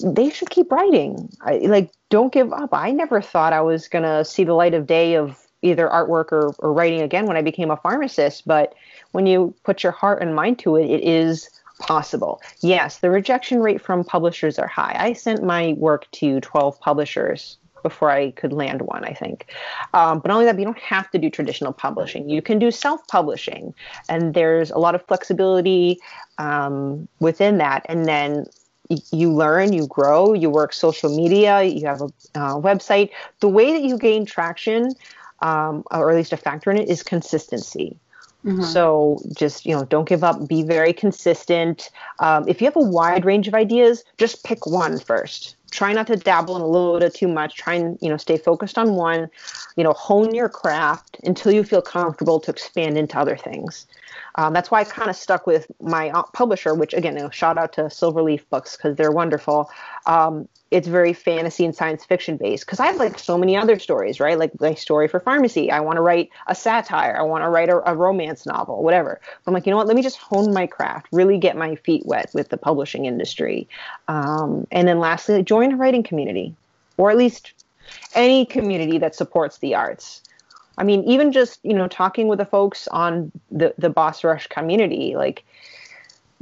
they 0.00 0.30
should 0.30 0.50
keep 0.50 0.70
writing. 0.70 1.28
I, 1.40 1.56
like, 1.58 1.90
don't 2.10 2.32
give 2.32 2.52
up. 2.52 2.70
I 2.72 2.92
never 2.92 3.20
thought 3.20 3.52
I 3.52 3.60
was 3.60 3.88
going 3.88 4.04
to 4.04 4.24
see 4.24 4.44
the 4.44 4.54
light 4.54 4.74
of 4.74 4.86
day 4.86 5.14
of 5.14 5.38
either 5.62 5.88
artwork 5.88 6.30
or, 6.30 6.54
or 6.60 6.72
writing 6.72 7.00
again 7.00 7.26
when 7.26 7.36
I 7.36 7.42
became 7.42 7.72
a 7.72 7.76
pharmacist. 7.76 8.46
But 8.46 8.74
when 9.12 9.26
you 9.26 9.54
put 9.64 9.82
your 9.82 9.92
heart 9.92 10.22
and 10.22 10.34
mind 10.34 10.60
to 10.60 10.76
it, 10.76 10.88
it 10.88 11.02
is 11.02 11.50
possible. 11.78 12.40
Yes, 12.60 12.98
the 12.98 13.10
rejection 13.10 13.60
rate 13.60 13.80
from 13.80 14.04
publishers 14.04 14.58
are 14.58 14.66
high. 14.66 14.96
I 14.98 15.12
sent 15.12 15.42
my 15.42 15.74
work 15.74 16.10
to 16.12 16.40
12 16.40 16.80
publishers 16.80 17.58
before 17.82 18.10
I 18.10 18.32
could 18.32 18.52
land 18.52 18.82
one, 18.82 19.04
I 19.04 19.12
think. 19.12 19.46
Um, 19.94 20.18
but 20.18 20.30
only 20.30 20.44
that, 20.46 20.58
you 20.58 20.64
don't 20.64 20.78
have 20.78 21.08
to 21.12 21.18
do 21.18 21.30
traditional 21.30 21.72
publishing. 21.72 22.28
You 22.28 22.42
can 22.42 22.58
do 22.58 22.70
self 22.70 23.06
publishing, 23.06 23.74
and 24.08 24.34
there's 24.34 24.70
a 24.70 24.78
lot 24.78 24.94
of 24.94 25.06
flexibility 25.06 26.00
um, 26.38 27.06
within 27.20 27.58
that. 27.58 27.86
And 27.88 28.06
then 28.06 28.46
you 29.12 29.32
learn, 29.32 29.72
you 29.72 29.86
grow, 29.86 30.32
you 30.32 30.50
work 30.50 30.72
social 30.72 31.14
media, 31.14 31.62
you 31.62 31.86
have 31.86 32.02
a 32.02 32.10
uh, 32.34 32.54
website. 32.56 33.10
The 33.40 33.48
way 33.48 33.72
that 33.72 33.82
you 33.82 33.98
gain 33.98 34.26
traction, 34.26 34.94
um, 35.40 35.84
or 35.90 36.10
at 36.10 36.16
least 36.16 36.32
a 36.32 36.36
factor 36.36 36.70
in 36.70 36.78
it, 36.78 36.88
is 36.88 37.02
consistency. 37.02 37.98
Mhm. 38.46 38.64
So 38.64 39.20
just 39.36 39.66
you 39.66 39.74
know, 39.74 39.84
don't 39.84 40.08
give 40.08 40.22
up. 40.22 40.46
Be 40.48 40.62
very 40.62 40.92
consistent. 40.92 41.90
Um, 42.20 42.48
if 42.48 42.60
you 42.60 42.66
have 42.66 42.76
a 42.76 42.80
wide 42.80 43.24
range 43.24 43.48
of 43.48 43.54
ideas, 43.54 44.04
just 44.18 44.44
pick 44.44 44.66
one 44.66 45.00
first. 45.00 45.56
Try 45.72 45.92
not 45.92 46.06
to 46.06 46.16
dabble 46.16 46.54
in 46.54 46.62
a 46.62 46.66
little 46.66 46.98
bit 46.98 47.12
too 47.12 47.26
much. 47.26 47.56
Try 47.56 47.74
and 47.74 47.98
you 48.00 48.08
know 48.08 48.16
stay 48.16 48.38
focused 48.38 48.78
on 48.78 48.94
one. 48.94 49.28
You 49.76 49.82
know, 49.82 49.92
hone 49.94 50.34
your 50.34 50.48
craft 50.48 51.18
until 51.24 51.50
you 51.52 51.64
feel 51.64 51.82
comfortable 51.82 52.38
to 52.40 52.50
expand 52.50 52.96
into 52.96 53.18
other 53.18 53.36
things. 53.36 53.86
Um, 54.36 54.52
that's 54.52 54.70
why 54.70 54.80
I 54.80 54.84
kind 54.84 55.10
of 55.10 55.16
stuck 55.16 55.46
with 55.46 55.70
my 55.80 56.10
uh, 56.10 56.22
publisher, 56.32 56.74
which 56.74 56.94
again, 56.94 57.30
shout 57.30 57.58
out 57.58 57.72
to 57.74 57.82
Silverleaf 57.82 58.42
Books 58.50 58.76
because 58.76 58.96
they're 58.96 59.12
wonderful. 59.12 59.70
Um, 60.06 60.48
it's 60.70 60.88
very 60.88 61.12
fantasy 61.12 61.64
and 61.64 61.74
science 61.74 62.04
fiction 62.04 62.36
based 62.36 62.66
because 62.66 62.80
I 62.80 62.86
have 62.86 62.96
like 62.96 63.18
so 63.18 63.38
many 63.38 63.56
other 63.56 63.78
stories, 63.78 64.18
right? 64.18 64.38
Like 64.38 64.58
my 64.60 64.74
story 64.74 65.06
for 65.06 65.20
pharmacy. 65.20 65.70
I 65.70 65.80
want 65.80 65.96
to 65.96 66.00
write 66.00 66.30
a 66.48 66.54
satire. 66.54 67.16
I 67.16 67.22
want 67.22 67.44
to 67.44 67.48
write 67.48 67.68
a, 67.68 67.88
a 67.88 67.94
romance 67.94 68.46
novel, 68.46 68.82
whatever. 68.82 69.20
But 69.22 69.50
I'm 69.50 69.54
like, 69.54 69.64
you 69.64 69.70
know 69.70 69.76
what? 69.76 69.86
Let 69.86 69.96
me 69.96 70.02
just 70.02 70.18
hone 70.18 70.52
my 70.52 70.66
craft, 70.66 71.06
really 71.12 71.38
get 71.38 71.56
my 71.56 71.76
feet 71.76 72.04
wet 72.04 72.30
with 72.34 72.48
the 72.48 72.56
publishing 72.56 73.04
industry. 73.04 73.68
Um, 74.08 74.66
and 74.72 74.88
then 74.88 74.98
lastly, 74.98 75.42
join 75.42 75.72
a 75.72 75.76
writing 75.76 76.02
community, 76.02 76.54
or 76.96 77.10
at 77.10 77.16
least 77.16 77.52
any 78.14 78.44
community 78.44 78.98
that 78.98 79.14
supports 79.14 79.58
the 79.58 79.74
arts. 79.74 80.22
I 80.78 80.84
mean, 80.84 81.04
even 81.04 81.32
just 81.32 81.60
you 81.62 81.74
know 81.74 81.88
talking 81.88 82.28
with 82.28 82.38
the 82.38 82.44
folks 82.44 82.88
on 82.88 83.32
the 83.50 83.74
the 83.78 83.90
Boss 83.90 84.24
Rush 84.24 84.46
community, 84.48 85.16
like 85.16 85.44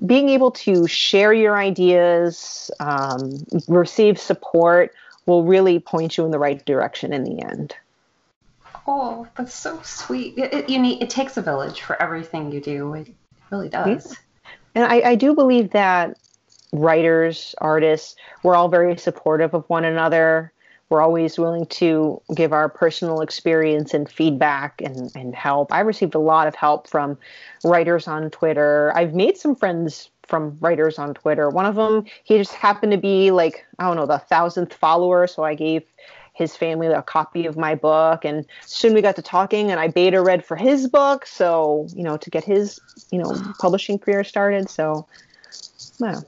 being 0.05 0.29
able 0.29 0.51
to 0.51 0.87
share 0.87 1.33
your 1.33 1.57
ideas, 1.57 2.71
um, 2.81 3.45
receive 3.69 4.19
support, 4.19 4.93
will 5.27 5.45
really 5.45 5.79
point 5.79 6.17
you 6.17 6.25
in 6.25 6.31
the 6.31 6.39
right 6.39 6.65
direction 6.65 7.13
in 7.13 7.25
the 7.25 7.43
end. 7.43 7.77
Oh, 8.87 9.27
that's 9.37 9.55
so 9.55 9.81
sweet. 9.83 10.37
It, 10.37 10.53
it, 10.53 10.69
you 10.69 10.79
need 10.79 11.03
it 11.03 11.11
takes 11.11 11.37
a 11.37 11.43
village 11.43 11.81
for 11.81 12.01
everything 12.03 12.53
you 12.53 12.61
do. 12.61 12.95
It 12.95 13.15
really 13.51 13.69
does. 13.69 14.17
And 14.75 14.85
I, 14.85 15.11
I 15.11 15.15
do 15.15 15.35
believe 15.35 15.71
that 15.71 16.19
writers, 16.73 17.55
artists, 17.59 18.17
we're 18.43 18.57
all 18.57 18.69
very 18.69 18.97
supportive 18.97 19.55
of 19.55 19.65
one 19.69 19.85
another. 19.85 20.53
We're 20.89 21.01
always 21.03 21.39
willing 21.39 21.67
to 21.67 22.21
give 22.35 22.53
our 22.53 22.69
personal 22.69 23.21
experience 23.21 23.95
and 23.95 24.09
feedback 24.11 24.81
and, 24.83 25.11
and 25.15 25.35
help. 25.35 25.73
I 25.73 25.81
received 25.81 26.15
a 26.15 26.21
lot 26.21 26.47
of 26.47 26.55
help 26.55 26.89
from 26.89 27.19
writers 27.65 28.07
on 28.07 28.31
Twitter. 28.31 28.93
I've 28.95 29.15
made 29.15 29.37
some 29.37 29.57
friends 29.57 30.11
from 30.27 30.57
writers 30.61 30.99
on 30.99 31.15
Twitter. 31.15 31.51
One 31.51 31.67
of 31.67 31.75
them, 31.75 32.05
he 32.25 32.39
just 32.39 32.53
happened 32.53 32.93
to 32.93 32.99
be 32.99 33.31
like, 33.31 33.67
I 33.79 33.85
don't 33.85 33.97
know, 33.97 34.07
the 34.07 34.19
thousandth 34.19 34.75
follower. 34.75 35.27
So 35.27 35.43
I 35.43 35.55
gave 35.55 35.83
his 36.35 36.57
family 36.57 36.89
a 36.89 37.03
copy 37.03 37.47
of 37.47 37.57
my 37.57 37.75
book, 37.77 38.25
and 38.25 38.45
soon 38.67 38.93
we 38.93 39.01
got 39.01 39.17
to 39.17 39.23
talking, 39.23 39.71
and 39.71 39.79
I 39.79 39.89
beta 39.89 40.21
read 40.21 40.45
for 40.45 40.57
his 40.57 40.89
book, 40.89 41.27
so 41.27 41.87
you 41.95 42.03
know 42.03 42.17
to 42.17 42.29
get 42.29 42.45
his 42.45 42.81
you 43.11 43.19
know 43.19 43.33
publishing 43.61 43.99
career 43.99 44.25
started. 44.25 44.69
So, 44.69 45.07
yeah. 46.01 46.21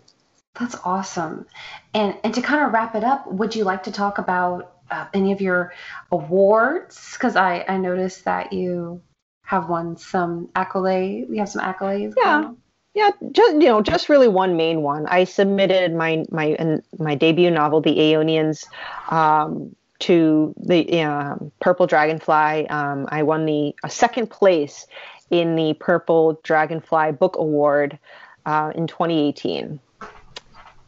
That's 0.59 0.77
awesome. 0.85 1.47
And 1.95 2.17
and 2.25 2.35
to 2.35 2.43
kind 2.43 2.65
of 2.65 2.73
wrap 2.73 2.95
it 2.95 3.05
up, 3.05 3.31
would 3.31 3.55
you 3.55 3.65
like 3.65 3.83
to 3.85 3.93
talk 3.93 4.19
about 4.19 4.73
uh, 4.91 5.07
any 5.13 5.33
of 5.33 5.41
your 5.41 5.73
awards? 6.11 7.13
Because 7.13 7.37
I 7.37 7.65
I 7.69 7.77
noticed 7.77 8.25
that 8.25 8.53
you 8.53 9.03
have 9.43 9.69
won 9.69 9.97
some 9.97 10.49
accolades. 10.55 11.29
You 11.29 11.39
have 11.39 11.49
some 11.49 11.63
accolades. 11.63 12.15
Yeah. 12.17 12.53
Yeah, 12.95 13.11
just 13.31 13.53
you 13.53 13.69
know, 13.69 13.83
just 13.83 14.09
really 14.09 14.27
one 14.27 14.57
main 14.57 14.81
one. 14.81 15.05
I 15.07 15.25
submitted 15.25 15.93
my 15.93 16.25
my 16.31 16.79
my 16.99 17.15
debut 17.15 17.51
novel, 17.51 17.83
The 17.83 17.95
Aeonians, 17.95 18.65
um, 19.11 19.77
to 19.99 20.55
the 20.59 21.03
um, 21.03 21.53
Purple 21.61 21.87
Dragonfly. 21.87 22.67
Um, 22.71 23.07
I 23.11 23.23
won 23.23 23.45
the 23.45 23.75
second 23.87 24.31
place 24.31 24.87
in 25.29 25.57
the 25.57 25.75
Purple 25.75 26.41
Dragonfly 26.43 27.13
Book 27.13 27.37
Award 27.37 27.99
uh, 28.47 28.73
in 28.75 28.87
2018. 28.87 29.79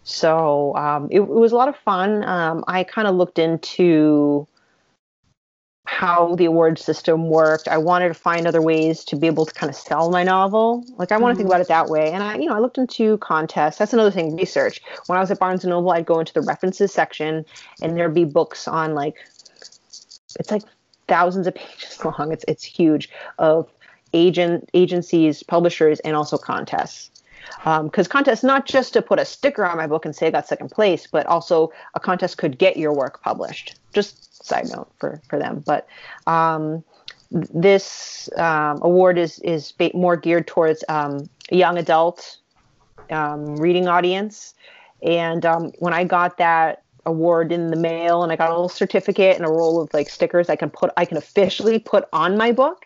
So 0.09 0.75
um, 0.75 1.09
it, 1.11 1.21
it, 1.21 1.29
was 1.29 1.53
a 1.53 1.57
lot 1.57 1.69
of 1.69 1.77
fun. 1.77 2.25
Um, 2.25 2.65
I 2.67 2.83
kind 2.83 3.07
of 3.07 3.15
looked 3.15 3.39
into 3.39 4.49
how 5.85 6.35
the 6.37 6.47
award 6.47 6.79
system 6.79 7.29
worked. 7.29 7.69
I 7.69 7.77
wanted 7.77 8.09
to 8.09 8.15
find 8.15 8.47
other 8.47 8.63
ways 8.63 9.05
to 9.05 9.17
be 9.17 9.27
able 9.27 9.45
to 9.45 9.53
kind 9.53 9.69
of 9.69 9.77
sell 9.77 10.11
my 10.11 10.23
novel. 10.23 10.83
Like 10.97 11.13
I 11.13 11.19
want 11.19 11.35
to 11.35 11.37
think 11.37 11.49
mm-hmm. 11.49 11.57
about 11.57 11.61
it 11.61 11.69
that 11.69 11.89
way. 11.89 12.11
And 12.11 12.23
I, 12.23 12.37
you 12.37 12.47
know, 12.47 12.55
I 12.55 12.59
looked 12.59 12.79
into 12.79 13.19
contests. 13.19 13.77
That's 13.77 13.93
another 13.93 14.11
thing. 14.11 14.35
Research. 14.35 14.81
When 15.09 15.19
I 15.19 15.21
was 15.21 15.31
at 15.31 15.39
Barnes 15.39 15.63
and 15.63 15.73
Noble, 15.73 15.91
I'd 15.91 16.07
go 16.07 16.21
into 16.21 16.33
the 16.33 16.41
references 16.41 16.91
section, 16.91 17.45
and 17.83 17.95
there'd 17.95 18.15
be 18.15 18.25
books 18.25 18.67
on 18.67 18.95
like, 18.95 19.17
it's 20.41 20.51
like 20.51 20.63
thousands 21.07 21.47
of 21.47 21.55
pages 21.55 22.03
long. 22.03 22.33
It's 22.33 22.47
it's 22.49 22.65
huge 22.65 23.11
of 23.39 23.69
agent 24.15 24.71
agencies, 24.73 25.43
publishers, 25.43 26.01
and 26.01 26.17
also 26.17 26.39
contests 26.39 27.18
because 27.59 28.07
um, 28.07 28.11
contests 28.11 28.43
not 28.43 28.67
just 28.67 28.93
to 28.93 29.03
put 29.03 29.19
a 29.19 29.25
sticker 29.25 29.65
on 29.65 29.77
my 29.77 29.87
book 29.87 30.05
and 30.05 30.15
say 30.15 30.29
I 30.29 30.31
got 30.31 30.47
second 30.47 30.71
place, 30.71 31.07
but 31.07 31.27
also 31.27 31.73
a 31.95 32.01
contest 32.01 32.39
could 32.39 32.59
get 32.59 32.77
your 32.77 32.93
work 32.93 33.23
published. 33.23 33.79
Just 33.93 34.45
side 34.45 34.69
note 34.69 34.91
for 34.99 35.21
for 35.29 35.39
them, 35.39 35.63
but. 35.67 35.87
Um, 36.27 36.85
this 37.31 38.31
um, 38.37 38.79
award 38.81 39.19
is 39.19 39.39
is 39.41 39.75
more 39.93 40.17
geared 40.17 40.47
towards 40.47 40.83
um, 40.89 41.29
a 41.53 41.57
young 41.57 41.77
adult 41.77 42.39
um, 43.11 43.57
reading 43.57 43.87
audience, 43.87 44.55
and 45.03 45.45
um, 45.45 45.73
when 45.79 45.93
I 45.93 46.05
got 46.05 46.39
that 46.39 46.85
award 47.09 47.53
in 47.53 47.69
the 47.69 47.77
mail 47.77 48.23
and 48.23 48.31
I 48.31 48.37
got 48.37 48.51
a 48.51 48.53
little 48.53 48.69
certificate 48.69 49.37
and 49.37 49.45
a 49.45 49.49
roll 49.49 49.81
of 49.81 49.93
like 49.93 50.09
stickers 50.09 50.49
I 50.49 50.57
can 50.57 50.71
put 50.71 50.91
I 50.97 51.05
can 51.05 51.17
officially 51.17 51.79
put 51.79 52.07
on 52.13 52.37
my 52.37 52.53
book 52.53 52.85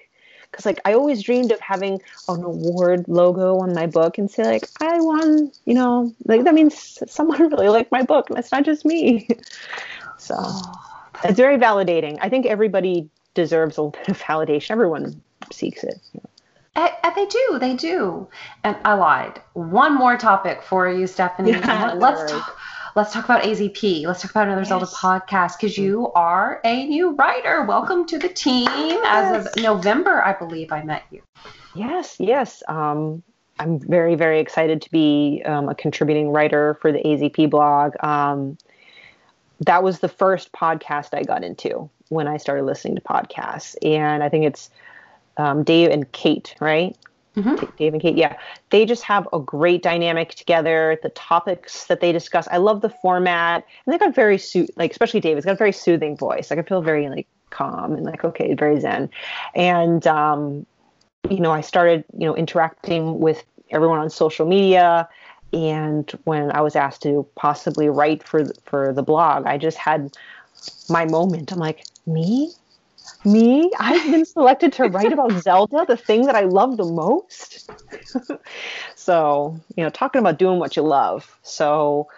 because 0.52 0.66
like 0.66 0.80
I 0.84 0.92
always 0.92 1.22
dreamed 1.22 1.50
of 1.50 1.60
having 1.60 2.00
an 2.28 2.44
award 2.44 3.06
logo 3.08 3.58
on 3.58 3.74
my 3.74 3.86
book 3.86 4.18
and 4.18 4.30
say 4.30 4.44
like 4.44 4.68
I 4.80 5.00
won, 5.00 5.50
you 5.64 5.74
know, 5.74 6.14
like 6.26 6.44
that 6.44 6.54
means 6.54 7.02
someone 7.08 7.40
really 7.50 7.68
liked 7.68 7.90
my 7.90 8.02
book 8.02 8.30
and 8.30 8.38
it's 8.38 8.52
not 8.52 8.64
just 8.64 8.84
me. 8.84 9.26
so 10.18 10.36
oh, 10.38 11.10
it's 11.24 11.38
very 11.38 11.56
validating. 11.56 12.18
I 12.20 12.28
think 12.28 12.46
everybody 12.46 13.08
deserves 13.34 13.78
a 13.78 13.82
little 13.82 13.98
bit 14.06 14.08
of 14.08 14.20
validation. 14.20 14.70
Everyone 14.70 15.20
seeks 15.50 15.82
it. 15.82 15.98
You 16.12 16.20
know. 16.22 16.28
I, 16.74 16.96
I, 17.02 17.14
they 17.14 17.26
do, 17.26 17.58
they 17.58 17.76
do. 17.76 18.28
And 18.64 18.76
I 18.84 18.94
lied. 18.94 19.40
One 19.52 19.94
more 19.94 20.16
topic 20.16 20.62
for 20.62 20.88
you, 20.88 21.06
Stephanie. 21.06 21.50
Yeah, 21.50 21.92
let's 21.96 22.32
talk 22.32 22.58
let's 22.94 23.12
talk 23.12 23.24
about 23.24 23.42
AZP. 23.42 24.06
Let's 24.06 24.22
talk 24.22 24.30
about 24.30 24.46
another 24.46 24.62
yes. 24.62 24.68
Zelda 24.68 24.86
podcast 24.86 25.58
because 25.58 25.78
you 25.78 26.12
are 26.12 26.60
a 26.64 26.86
new 26.86 27.14
writer. 27.14 27.64
Welcome 27.64 28.06
to 28.06 28.18
the 28.18 28.28
team. 28.28 28.66
Yes. 28.68 29.06
As 29.06 29.46
of 29.46 29.62
November, 29.62 30.22
I 30.22 30.32
believe 30.34 30.72
I 30.72 30.82
met 30.82 31.04
you. 31.10 31.22
Yes, 31.74 32.16
yes. 32.18 32.62
Um, 32.68 33.22
I'm 33.58 33.78
very, 33.78 34.14
very 34.14 34.40
excited 34.40 34.82
to 34.82 34.90
be 34.90 35.42
um, 35.44 35.68
a 35.68 35.74
contributing 35.74 36.30
writer 36.30 36.74
for 36.80 36.92
the 36.92 36.98
AZP 36.98 37.48
blog. 37.50 37.94
Um, 38.04 38.58
that 39.60 39.82
was 39.82 40.00
the 40.00 40.08
first 40.08 40.52
podcast 40.52 41.10
I 41.12 41.22
got 41.22 41.44
into 41.44 41.88
when 42.08 42.26
I 42.26 42.36
started 42.36 42.64
listening 42.64 42.96
to 42.96 43.00
podcasts. 43.00 43.76
And 43.82 44.22
I 44.22 44.28
think 44.28 44.44
it's 44.44 44.70
um, 45.36 45.62
Dave 45.62 45.90
and 45.90 46.10
Kate, 46.12 46.54
right? 46.60 46.96
Mm-hmm. 47.36 47.64
Dave 47.78 47.92
and 47.94 48.02
Kate, 48.02 48.16
yeah, 48.16 48.36
they 48.70 48.84
just 48.84 49.02
have 49.04 49.26
a 49.32 49.38
great 49.38 49.82
dynamic 49.82 50.34
together. 50.34 50.98
The 51.02 51.08
topics 51.10 51.86
that 51.86 52.00
they 52.00 52.12
discuss, 52.12 52.46
I 52.50 52.58
love 52.58 52.82
the 52.82 52.90
format, 52.90 53.64
and 53.86 53.92
they 53.92 53.98
got 53.98 54.14
very 54.14 54.36
so- 54.36 54.66
like 54.76 54.90
especially 54.90 55.20
David's 55.20 55.46
got 55.46 55.52
a 55.52 55.56
very 55.56 55.72
soothing 55.72 56.16
voice. 56.16 56.50
Like 56.50 56.58
I 56.58 56.62
feel 56.62 56.82
very 56.82 57.08
like 57.08 57.26
calm 57.48 57.94
and 57.94 58.04
like 58.04 58.22
okay, 58.24 58.52
very 58.54 58.78
zen. 58.80 59.08
And 59.54 60.06
um, 60.06 60.66
you 61.30 61.40
know, 61.40 61.52
I 61.52 61.62
started 61.62 62.04
you 62.18 62.26
know 62.26 62.36
interacting 62.36 63.18
with 63.18 63.42
everyone 63.70 64.00
on 64.00 64.10
social 64.10 64.46
media, 64.46 65.08
and 65.54 66.10
when 66.24 66.52
I 66.52 66.60
was 66.60 66.76
asked 66.76 67.02
to 67.04 67.26
possibly 67.34 67.88
write 67.88 68.22
for 68.22 68.44
for 68.66 68.92
the 68.92 69.02
blog, 69.02 69.46
I 69.46 69.56
just 69.56 69.78
had 69.78 70.14
my 70.90 71.06
moment. 71.06 71.50
I'm 71.50 71.58
like, 71.58 71.84
me? 72.06 72.52
Me? 73.24 73.70
I've 73.78 74.10
been 74.10 74.24
selected 74.24 74.72
to 74.74 74.84
write 74.84 75.12
about 75.12 75.32
zelda 75.42 75.84
the 75.86 75.96
thing 75.96 76.26
that 76.26 76.34
i 76.34 76.42
love 76.42 76.76
the 76.76 76.84
most. 76.84 77.70
So 78.94 79.58
you 79.76 79.82
know 79.82 79.90
talking 79.90 80.20
about 80.20 80.38
doing 80.38 80.60
what 80.60 80.76
you 80.76 80.82
love. 80.82 81.36
So 81.42 82.08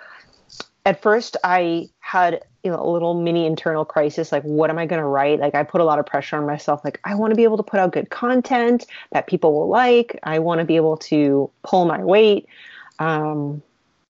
at 0.84 1.00
first 1.00 1.36
i 1.44 1.88
had 2.00 2.42
you 2.62 2.70
know 2.70 2.78
a 2.78 2.88
little 2.88 3.14
mini 3.14 3.46
internal 3.46 3.86
crisis 3.86 4.32
like 4.32 4.42
what 4.42 4.68
am 4.68 4.78
i 4.78 4.84
going 4.84 5.00
to 5.00 5.06
write? 5.06 5.40
Like 5.40 5.54
i 5.54 5.62
put 5.62 5.80
a 5.80 5.84
lot 5.84 5.98
of 5.98 6.06
pressure 6.06 6.36
on 6.36 6.46
myself 6.46 6.84
like 6.84 7.00
i 7.04 7.14
want 7.14 7.30
to 7.30 7.36
be 7.36 7.44
able 7.44 7.56
to 7.56 7.62
put 7.62 7.80
out 7.80 7.92
good 7.92 8.10
content 8.10 8.86
that 9.12 9.26
people 9.26 9.54
will 9.54 9.68
like. 9.68 10.18
I 10.22 10.38
want 10.40 10.58
to 10.58 10.64
be 10.64 10.76
able 10.76 10.98
to 10.98 11.50
pull 11.62 11.86
my 11.86 12.04
weight. 12.04 12.46
Um, 12.98 13.62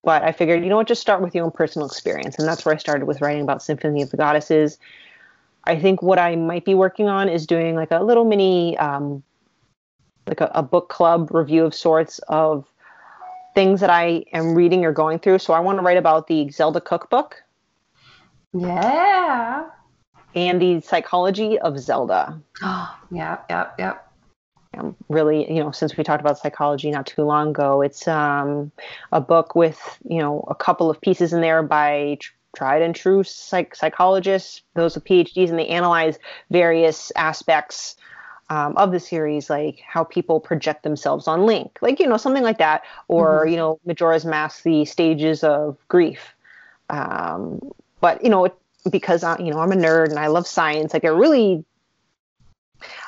but 0.02 0.22
i 0.22 0.32
figured 0.32 0.62
you 0.62 0.68
know 0.68 0.76
what 0.76 0.88
just 0.88 1.00
start 1.00 1.22
with 1.22 1.34
your 1.34 1.44
own 1.44 1.52
personal 1.52 1.86
experience. 1.86 2.38
And 2.38 2.48
that's 2.48 2.64
where 2.64 2.74
i 2.74 2.78
started 2.78 3.06
with 3.06 3.20
writing 3.20 3.42
about 3.42 3.62
symphony 3.62 4.02
of 4.02 4.10
the 4.10 4.16
goddesses 4.16 4.78
I 5.66 5.78
think 5.78 6.02
what 6.02 6.18
I 6.18 6.36
might 6.36 6.64
be 6.64 6.74
working 6.74 7.08
on 7.08 7.28
is 7.28 7.46
doing 7.46 7.74
like 7.74 7.90
a 7.90 8.02
little 8.02 8.24
mini, 8.24 8.76
um, 8.78 9.22
like 10.26 10.40
a, 10.40 10.50
a 10.54 10.62
book 10.62 10.88
club 10.88 11.30
review 11.32 11.64
of 11.64 11.74
sorts 11.74 12.18
of 12.28 12.66
things 13.54 13.80
that 13.80 13.90
I 13.90 14.24
am 14.32 14.54
reading 14.54 14.84
or 14.84 14.92
going 14.92 15.18
through. 15.18 15.38
So 15.38 15.54
I 15.54 15.60
want 15.60 15.78
to 15.78 15.82
write 15.82 15.96
about 15.96 16.26
the 16.26 16.50
Zelda 16.50 16.80
cookbook. 16.80 17.42
Yeah. 18.52 19.66
And 20.34 20.60
the 20.60 20.80
psychology 20.80 21.58
of 21.58 21.78
Zelda. 21.78 22.40
Oh, 22.62 22.98
yeah, 23.10 23.38
yeah, 23.50 23.70
yeah. 23.78 23.94
Um, 24.78 24.96
really, 25.08 25.52
you 25.52 25.62
know, 25.62 25.70
since 25.70 25.96
we 25.96 26.02
talked 26.02 26.20
about 26.20 26.38
psychology 26.38 26.90
not 26.90 27.06
too 27.06 27.22
long 27.22 27.50
ago, 27.50 27.82
it's 27.82 28.08
um, 28.08 28.72
a 29.12 29.20
book 29.20 29.54
with, 29.54 29.78
you 30.08 30.18
know, 30.18 30.44
a 30.48 30.54
couple 30.54 30.90
of 30.90 31.00
pieces 31.00 31.32
in 31.32 31.40
there 31.40 31.62
by 31.62 32.18
tried 32.54 32.82
and 32.82 32.94
true 32.94 33.22
psych- 33.22 33.74
psychologists, 33.74 34.62
those 34.74 34.94
with 34.94 35.04
PhDs, 35.04 35.50
and 35.50 35.58
they 35.58 35.68
analyze 35.68 36.18
various 36.50 37.12
aspects 37.16 37.96
um, 38.50 38.76
of 38.76 38.92
the 38.92 39.00
series, 39.00 39.48
like 39.48 39.80
how 39.86 40.04
people 40.04 40.40
project 40.40 40.82
themselves 40.82 41.26
on 41.26 41.46
Link, 41.46 41.78
like 41.80 41.98
you 41.98 42.06
know 42.06 42.16
something 42.16 42.42
like 42.42 42.58
that, 42.58 42.82
or 43.08 43.40
mm-hmm. 43.40 43.50
you 43.50 43.56
know 43.56 43.80
Majora's 43.86 44.24
Mask, 44.24 44.62
the 44.62 44.84
stages 44.84 45.42
of 45.42 45.76
grief. 45.88 46.34
Um, 46.90 47.60
but 48.00 48.22
you 48.22 48.30
know, 48.30 48.48
because 48.90 49.24
I, 49.24 49.38
you 49.38 49.50
know 49.50 49.60
I'm 49.60 49.72
a 49.72 49.76
nerd 49.76 50.10
and 50.10 50.18
I 50.18 50.26
love 50.26 50.46
science, 50.46 50.92
like 50.92 51.04
it 51.04 51.10
really 51.10 51.64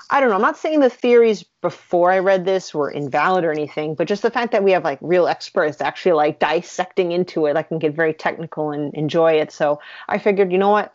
I 0.09 0.21
don't 0.21 0.29
know. 0.29 0.37
I'm 0.37 0.43
not 0.43 0.57
saying 0.57 0.81
the 0.81 0.91
theories 0.91 1.43
before 1.63 2.13
I 2.13 2.21
read 2.21 2.45
this 2.45 2.73
were 2.73 2.91
invalid 2.91 3.45
or 3.45 3.51
anything, 3.51 3.97
but 3.97 4.07
just 4.07 4.23
the 4.23 4.31
fact 4.31 4.53
that 4.53 4.63
we 4.63 4.71
have 4.71 4.85
like 4.85 4.99
real 5.01 5.27
experts 5.27 5.81
actually 5.81 6.13
like 6.13 6.39
dissecting 6.39 7.11
into 7.11 7.47
it, 7.47 7.57
I 7.57 7.63
can 7.63 7.81
get 7.81 7.95
very 7.95 8.15
technical 8.15 8.71
and 8.71 8.95
enjoy 8.95 9.33
it. 9.33 9.51
So 9.51 9.81
I 10.09 10.19
figured, 10.19 10.53
you 10.53 10.59
know 10.59 10.71
what? 10.71 10.95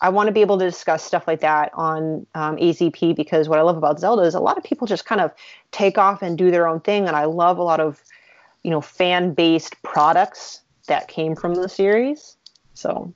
I 0.00 0.08
want 0.10 0.28
to 0.28 0.32
be 0.32 0.40
able 0.40 0.58
to 0.58 0.64
discuss 0.64 1.04
stuff 1.04 1.26
like 1.26 1.40
that 1.40 1.70
on 1.74 2.26
um, 2.34 2.56
AZP 2.56 3.16
because 3.16 3.48
what 3.48 3.58
I 3.58 3.62
love 3.62 3.76
about 3.76 3.98
Zelda 4.00 4.22
is 4.22 4.34
a 4.34 4.40
lot 4.40 4.56
of 4.58 4.64
people 4.64 4.86
just 4.86 5.06
kind 5.06 5.20
of 5.20 5.32
take 5.72 5.98
off 5.98 6.22
and 6.22 6.38
do 6.38 6.50
their 6.50 6.68
own 6.68 6.80
thing, 6.80 7.08
and 7.08 7.16
I 7.16 7.24
love 7.24 7.58
a 7.58 7.64
lot 7.64 7.80
of 7.80 8.02
you 8.62 8.70
know 8.70 8.80
fan 8.80 9.34
based 9.34 9.80
products 9.82 10.60
that 10.86 11.08
came 11.08 11.34
from 11.34 11.54
the 11.54 11.68
series. 11.68 12.36
So 12.74 13.12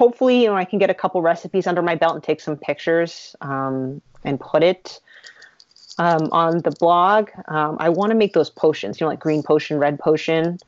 hopefully, 0.00 0.42
you 0.42 0.48
know, 0.48 0.56
I 0.56 0.64
can 0.64 0.78
get 0.78 0.90
a 0.90 0.94
couple 0.94 1.20
recipes 1.22 1.66
under 1.66 1.82
my 1.82 1.94
belt 1.94 2.14
and 2.14 2.24
take 2.24 2.40
some 2.40 2.56
pictures. 2.56 3.36
Um, 3.40 4.00
and 4.24 4.38
put 4.38 4.62
it 4.62 5.00
um, 5.98 6.28
on 6.32 6.60
the 6.60 6.70
blog. 6.70 7.30
Um, 7.48 7.76
I 7.80 7.88
want 7.88 8.10
to 8.10 8.16
make 8.16 8.32
those 8.32 8.50
potions, 8.50 9.00
you 9.00 9.04
know, 9.04 9.10
like 9.10 9.20
green 9.20 9.42
potion, 9.42 9.78
red 9.78 9.98
potion. 9.98 10.58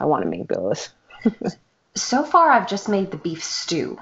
I 0.00 0.04
want 0.04 0.24
to 0.24 0.30
make 0.30 0.48
those. 0.48 0.90
so 1.94 2.24
far, 2.24 2.50
I've 2.50 2.68
just 2.68 2.88
made 2.88 3.10
the 3.10 3.16
beef 3.16 3.42
stew. 3.42 3.98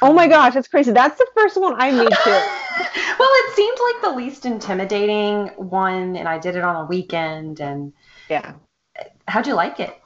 Oh 0.00 0.12
my 0.12 0.26
gosh, 0.26 0.54
that's 0.54 0.68
crazy. 0.68 0.92
That's 0.92 1.16
the 1.16 1.26
first 1.34 1.60
one 1.60 1.80
I 1.80 1.92
made 1.92 2.08
too. 2.08 2.30
well, 3.18 3.30
it 3.32 3.56
seemed 3.56 3.78
like 3.80 4.02
the 4.02 4.16
least 4.16 4.46
intimidating 4.46 5.48
one, 5.56 6.16
and 6.16 6.28
I 6.28 6.38
did 6.38 6.56
it 6.56 6.64
on 6.64 6.76
a 6.76 6.86
weekend. 6.86 7.60
And 7.60 7.92
yeah, 8.28 8.54
how'd 9.28 9.46
you 9.46 9.54
like 9.54 9.78
it? 9.78 9.96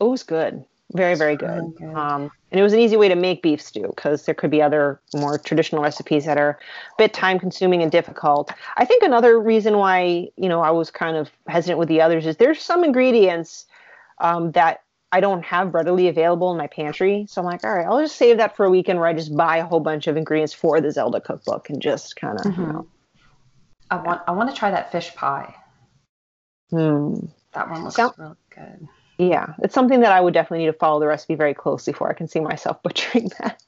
It 0.00 0.04
was 0.04 0.22
good. 0.22 0.64
Very, 0.94 1.14
very 1.16 1.36
good. 1.36 1.74
good. 1.76 1.94
Um, 1.94 2.30
and 2.50 2.58
it 2.58 2.62
was 2.62 2.72
an 2.72 2.80
easy 2.80 2.96
way 2.96 3.08
to 3.08 3.14
make 3.14 3.42
beef 3.42 3.60
stew 3.60 3.92
because 3.94 4.24
there 4.24 4.34
could 4.34 4.50
be 4.50 4.62
other 4.62 5.00
more 5.14 5.36
traditional 5.38 5.82
recipes 5.82 6.24
that 6.24 6.38
are 6.38 6.50
a 6.50 6.56
bit 6.96 7.12
time 7.12 7.38
consuming 7.38 7.82
and 7.82 7.92
difficult. 7.92 8.52
I 8.76 8.86
think 8.86 9.02
another 9.02 9.38
reason 9.38 9.76
why, 9.76 10.28
you 10.36 10.48
know, 10.48 10.62
I 10.62 10.70
was 10.70 10.90
kind 10.90 11.16
of 11.16 11.30
hesitant 11.46 11.78
with 11.78 11.88
the 11.88 12.00
others 12.00 12.26
is 12.26 12.36
there's 12.36 12.62
some 12.62 12.84
ingredients 12.84 13.66
um, 14.20 14.52
that 14.52 14.82
I 15.12 15.20
don't 15.20 15.44
have 15.44 15.74
readily 15.74 16.08
available 16.08 16.50
in 16.52 16.58
my 16.58 16.66
pantry. 16.66 17.26
So 17.28 17.42
I'm 17.42 17.46
like, 17.46 17.64
all 17.64 17.74
right, 17.74 17.86
I'll 17.86 18.00
just 18.00 18.16
save 18.16 18.38
that 18.38 18.56
for 18.56 18.64
a 18.64 18.70
weekend 18.70 18.98
where 18.98 19.08
I 19.08 19.12
just 19.12 19.36
buy 19.36 19.58
a 19.58 19.66
whole 19.66 19.80
bunch 19.80 20.06
of 20.06 20.16
ingredients 20.16 20.54
for 20.54 20.80
the 20.80 20.90
Zelda 20.90 21.20
cookbook 21.20 21.68
and 21.68 21.82
just 21.82 22.16
kind 22.16 22.38
of, 22.38 22.46
mm-hmm. 22.46 22.60
you 22.60 22.66
know. 22.66 22.86
I 23.90 23.96
want 23.96 24.20
I 24.26 24.32
want 24.32 24.50
to 24.50 24.56
try 24.56 24.70
that 24.70 24.92
fish 24.92 25.14
pie. 25.14 25.54
Hmm. 26.70 27.14
That 27.54 27.70
one 27.70 27.84
looks 27.84 27.96
so, 27.96 28.12
really 28.18 28.34
good. 28.54 28.88
Yeah, 29.18 29.54
it's 29.62 29.74
something 29.74 30.00
that 30.00 30.12
I 30.12 30.20
would 30.20 30.32
definitely 30.32 30.64
need 30.64 30.72
to 30.72 30.78
follow 30.78 31.00
the 31.00 31.08
recipe 31.08 31.34
very 31.34 31.54
closely 31.54 31.92
for. 31.92 32.08
I 32.08 32.12
can 32.12 32.28
see 32.28 32.40
myself 32.40 32.82
butchering 32.84 33.30
that. 33.40 33.60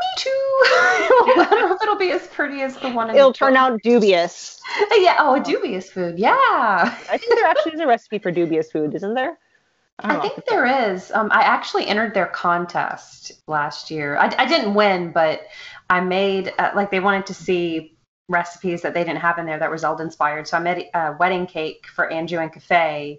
Me 0.00 0.06
too. 0.16 0.30
I 0.30 1.06
don't 1.38 1.50
know 1.50 1.74
if 1.74 1.82
it'll 1.82 1.96
be 1.96 2.10
as 2.10 2.26
pretty 2.28 2.62
as 2.62 2.76
the 2.78 2.90
one. 2.90 3.10
It'll 3.10 3.30
the 3.30 3.38
turn 3.38 3.56
out 3.56 3.80
dubious. 3.82 4.58
Yeah. 4.96 5.16
Oh, 5.18 5.34
a 5.34 5.40
dubious 5.40 5.90
food. 5.90 6.18
Yeah. 6.18 6.32
I 6.32 7.18
think 7.18 7.34
there 7.34 7.44
actually 7.44 7.74
is 7.74 7.80
a 7.80 7.86
recipe 7.86 8.18
for 8.18 8.30
dubious 8.30 8.70
food, 8.72 8.94
isn't 8.94 9.14
there? 9.14 9.38
I, 9.98 10.16
I 10.16 10.28
think 10.28 10.46
there 10.48 10.92
is. 10.92 11.10
Um, 11.12 11.28
I 11.30 11.42
actually 11.42 11.86
entered 11.86 12.14
their 12.14 12.26
contest 12.26 13.32
last 13.46 13.90
year. 13.90 14.16
I, 14.16 14.34
I 14.38 14.46
didn't 14.46 14.74
win, 14.74 15.12
but 15.12 15.42
I 15.90 16.00
made 16.00 16.52
uh, 16.58 16.72
like 16.74 16.90
they 16.90 17.00
wanted 17.00 17.26
to 17.26 17.34
see 17.34 17.96
recipes 18.28 18.82
that 18.82 18.94
they 18.94 19.04
didn't 19.04 19.20
have 19.20 19.38
in 19.38 19.46
there 19.46 19.58
that 19.58 19.70
were 19.70 19.78
Zelda 19.78 20.02
inspired. 20.02 20.48
So 20.48 20.56
I 20.56 20.60
made 20.60 20.88
a 20.94 21.16
wedding 21.18 21.46
cake 21.46 21.86
for 21.94 22.08
Anju 22.10 22.40
and 22.40 22.52
Kafei, 22.52 23.18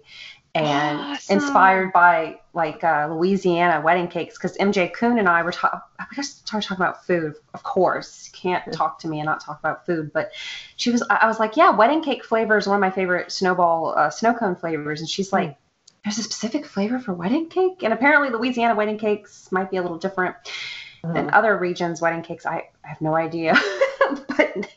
and 0.54 1.00
awesome. 1.00 1.38
inspired 1.38 1.92
by 1.92 2.38
like 2.52 2.84
uh, 2.84 3.08
Louisiana 3.10 3.80
wedding 3.80 4.06
cakes 4.06 4.36
because 4.36 4.56
MJ 4.58 4.92
Kuhn 4.92 5.18
and 5.18 5.28
I 5.28 5.42
were 5.42 5.50
talking. 5.52 5.80
We 5.98 6.16
just 6.16 6.46
started 6.46 6.68
talking 6.68 6.82
about 6.82 7.04
food. 7.06 7.34
Of 7.54 7.62
course, 7.64 8.30
you 8.32 8.38
can't 8.38 8.72
talk 8.72 9.00
to 9.00 9.08
me 9.08 9.18
and 9.18 9.26
not 9.26 9.40
talk 9.40 9.58
about 9.58 9.84
food. 9.84 10.12
But 10.12 10.30
she 10.76 10.90
was. 10.90 11.02
I 11.10 11.26
was 11.26 11.40
like, 11.40 11.56
yeah, 11.56 11.70
wedding 11.70 12.02
cake 12.02 12.24
flavor 12.24 12.56
is 12.56 12.66
one 12.66 12.76
of 12.76 12.80
my 12.80 12.90
favorite 12.90 13.32
snowball 13.32 13.94
uh, 13.96 14.10
snow 14.10 14.32
cone 14.34 14.56
flavors, 14.56 15.00
and 15.00 15.08
she's 15.08 15.32
like. 15.32 15.50
Mm. 15.50 15.56
There's 16.04 16.18
a 16.18 16.22
specific 16.22 16.66
flavor 16.66 16.98
for 16.98 17.14
wedding 17.14 17.48
cake, 17.48 17.82
and 17.82 17.90
apparently 17.90 18.28
Louisiana 18.28 18.74
wedding 18.74 18.98
cakes 18.98 19.50
might 19.50 19.70
be 19.70 19.78
a 19.78 19.82
little 19.82 19.96
different 19.96 20.36
mm. 21.02 21.14
than 21.14 21.30
other 21.30 21.56
regions' 21.56 22.02
wedding 22.02 22.20
cakes. 22.20 22.44
I, 22.44 22.68
I 22.84 22.88
have 22.88 23.00
no 23.00 23.16
idea. 23.16 23.54
but 24.28 24.68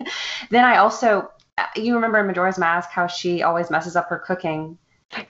then 0.52 0.64
I 0.64 0.78
also, 0.78 1.30
you 1.76 1.96
remember 1.96 2.20
in 2.20 2.28
Majora's 2.28 2.58
Mask 2.58 2.90
how 2.92 3.08
she 3.08 3.44
always 3.44 3.70
messes 3.70 3.98
up 3.98 4.08
her 4.08 4.20
cooking 4.20 4.78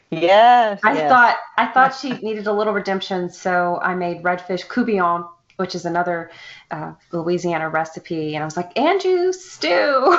Yes. 0.09 0.79
I 0.83 0.93
yes. 0.93 1.09
thought 1.09 1.37
I 1.57 1.67
thought 1.67 1.95
she 1.95 2.11
needed 2.13 2.47
a 2.47 2.53
little 2.53 2.73
redemption, 2.73 3.29
so 3.29 3.79
I 3.81 3.93
made 3.93 4.23
redfish 4.23 4.65
courtbouillon, 4.67 5.27
which 5.57 5.75
is 5.75 5.85
another 5.85 6.31
uh, 6.71 6.93
Louisiana 7.11 7.69
recipe, 7.69 8.35
and 8.35 8.43
I 8.43 8.45
was 8.45 8.57
like, 8.57 8.77
Andrew 8.77 9.31
stew. 9.33 9.69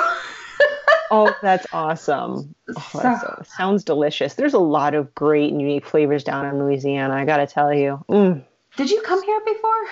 oh, 1.11 1.35
that's 1.41 1.67
awesome. 1.73 2.55
Oh, 2.69 2.89
so, 2.91 2.99
that 2.99 3.47
sounds 3.47 3.83
delicious. 3.83 4.35
There's 4.35 4.53
a 4.53 4.59
lot 4.59 4.93
of 4.93 5.13
great 5.15 5.51
and 5.51 5.61
unique 5.61 5.85
flavors 5.85 6.23
down 6.23 6.45
in 6.45 6.59
Louisiana. 6.59 7.15
I 7.15 7.25
got 7.25 7.37
to 7.37 7.47
tell 7.47 7.73
you. 7.73 8.03
Mm. 8.09 8.43
Did 8.77 8.91
you 8.91 9.01
come 9.01 9.21
here 9.23 9.41
before? 9.45 9.87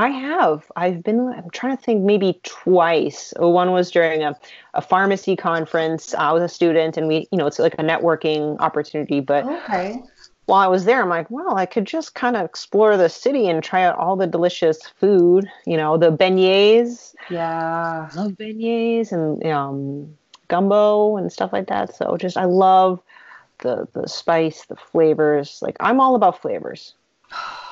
I 0.00 0.08
have. 0.08 0.72
I've 0.76 1.02
been, 1.02 1.28
I'm 1.28 1.50
trying 1.50 1.76
to 1.76 1.82
think, 1.82 2.02
maybe 2.02 2.40
twice. 2.42 3.34
One 3.36 3.70
was 3.72 3.90
during 3.90 4.22
a, 4.22 4.34
a 4.72 4.80
pharmacy 4.80 5.36
conference. 5.36 6.14
I 6.14 6.32
was 6.32 6.42
a 6.42 6.48
student 6.48 6.96
and 6.96 7.06
we, 7.06 7.28
you 7.30 7.36
know, 7.36 7.46
it's 7.46 7.58
like 7.58 7.74
a 7.74 7.82
networking 7.82 8.58
opportunity. 8.60 9.20
But 9.20 9.44
okay. 9.44 10.02
while 10.46 10.60
I 10.60 10.68
was 10.68 10.86
there, 10.86 11.02
I'm 11.02 11.10
like, 11.10 11.30
well, 11.30 11.54
I 11.54 11.66
could 11.66 11.84
just 11.84 12.14
kind 12.14 12.34
of 12.34 12.46
explore 12.46 12.96
the 12.96 13.10
city 13.10 13.46
and 13.46 13.62
try 13.62 13.84
out 13.84 13.98
all 13.98 14.16
the 14.16 14.26
delicious 14.26 14.78
food, 14.98 15.46
you 15.66 15.76
know, 15.76 15.98
the 15.98 16.10
beignets. 16.10 17.14
Yeah. 17.28 18.08
I 18.10 18.14
love 18.16 18.32
beignets 18.32 19.12
and 19.12 19.44
um, 19.52 20.16
gumbo 20.48 21.18
and 21.18 21.30
stuff 21.30 21.52
like 21.52 21.66
that. 21.66 21.94
So 21.94 22.16
just, 22.16 22.38
I 22.38 22.46
love 22.46 23.02
the, 23.58 23.86
the 23.92 24.08
spice, 24.08 24.64
the 24.64 24.76
flavors. 24.76 25.58
Like, 25.60 25.76
I'm 25.78 26.00
all 26.00 26.14
about 26.14 26.40
flavors. 26.40 26.94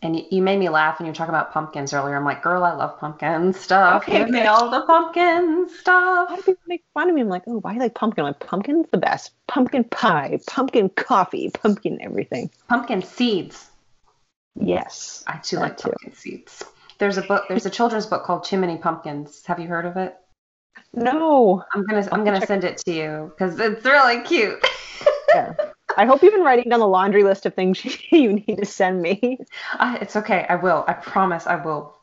And 0.00 0.20
you 0.30 0.42
made 0.42 0.58
me 0.58 0.68
laugh 0.68 0.98
when 0.98 1.06
you 1.06 1.10
were 1.10 1.14
talking 1.16 1.34
about 1.34 1.52
pumpkins 1.52 1.92
earlier. 1.92 2.16
I'm 2.16 2.24
like, 2.24 2.42
girl, 2.42 2.62
I 2.62 2.72
love 2.72 3.00
pumpkin 3.00 3.52
stuff. 3.52 4.02
Okay, 4.02 4.18
Give 4.18 4.30
me 4.30 4.42
all 4.42 4.70
the 4.70 4.82
pumpkin 4.82 5.68
stuff. 5.68 6.30
A 6.30 6.36
do 6.36 6.42
people 6.42 6.62
make 6.68 6.84
fun 6.94 7.08
of 7.08 7.14
me. 7.14 7.20
I'm 7.20 7.28
like, 7.28 7.42
oh, 7.48 7.58
why 7.58 7.72
do 7.72 7.76
you 7.76 7.82
like 7.82 7.94
pumpkin? 7.94 8.24
I'm 8.24 8.30
like, 8.30 8.40
pumpkin's 8.40 8.86
the 8.90 8.98
best. 8.98 9.32
Pumpkin 9.48 9.84
pie, 9.84 10.38
pumpkin 10.46 10.88
coffee, 10.90 11.50
pumpkin 11.50 11.98
everything. 12.00 12.50
Pumpkin 12.68 13.02
seeds. 13.02 13.68
Yes. 14.54 15.24
I 15.26 15.38
too 15.38 15.56
like 15.56 15.76
too. 15.76 15.88
pumpkin 15.90 16.14
seeds. 16.14 16.64
There's 16.98 17.16
a 17.16 17.22
book. 17.22 17.44
There's 17.48 17.66
a 17.66 17.70
children's 17.70 18.06
book 18.06 18.24
called 18.24 18.44
Too 18.44 18.58
Many 18.58 18.76
Pumpkins. 18.76 19.44
Have 19.46 19.58
you 19.58 19.66
heard 19.68 19.86
of 19.86 19.96
it? 19.96 20.16
No. 20.92 21.64
I'm 21.72 21.84
gonna 21.86 22.08
I'm 22.12 22.24
gonna 22.24 22.44
send 22.44 22.64
it 22.64 22.78
to 22.86 22.92
you 22.92 23.32
because 23.36 23.58
it's 23.58 23.84
really 23.84 24.22
cute. 24.22 24.64
yeah. 25.34 25.54
I 25.96 26.06
hope 26.06 26.22
you've 26.22 26.32
been 26.32 26.42
writing 26.42 26.70
down 26.70 26.80
the 26.80 26.88
laundry 26.88 27.24
list 27.24 27.46
of 27.46 27.54
things 27.54 27.84
you 28.12 28.34
need 28.34 28.56
to 28.58 28.66
send 28.66 29.02
me. 29.02 29.38
Uh, 29.78 29.98
it's 30.00 30.16
okay. 30.16 30.46
I 30.48 30.56
will. 30.56 30.84
I 30.86 30.92
promise 30.92 31.46
I 31.46 31.56
will. 31.56 31.94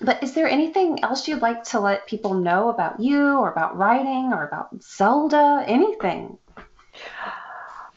But 0.00 0.22
is 0.22 0.34
there 0.34 0.48
anything 0.48 1.02
else 1.02 1.28
you'd 1.28 1.42
like 1.42 1.64
to 1.64 1.80
let 1.80 2.06
people 2.06 2.34
know 2.34 2.70
about 2.70 3.00
you 3.00 3.38
or 3.38 3.50
about 3.50 3.76
writing 3.76 4.32
or 4.32 4.46
about 4.46 4.82
Zelda? 4.82 5.64
Anything? 5.66 6.38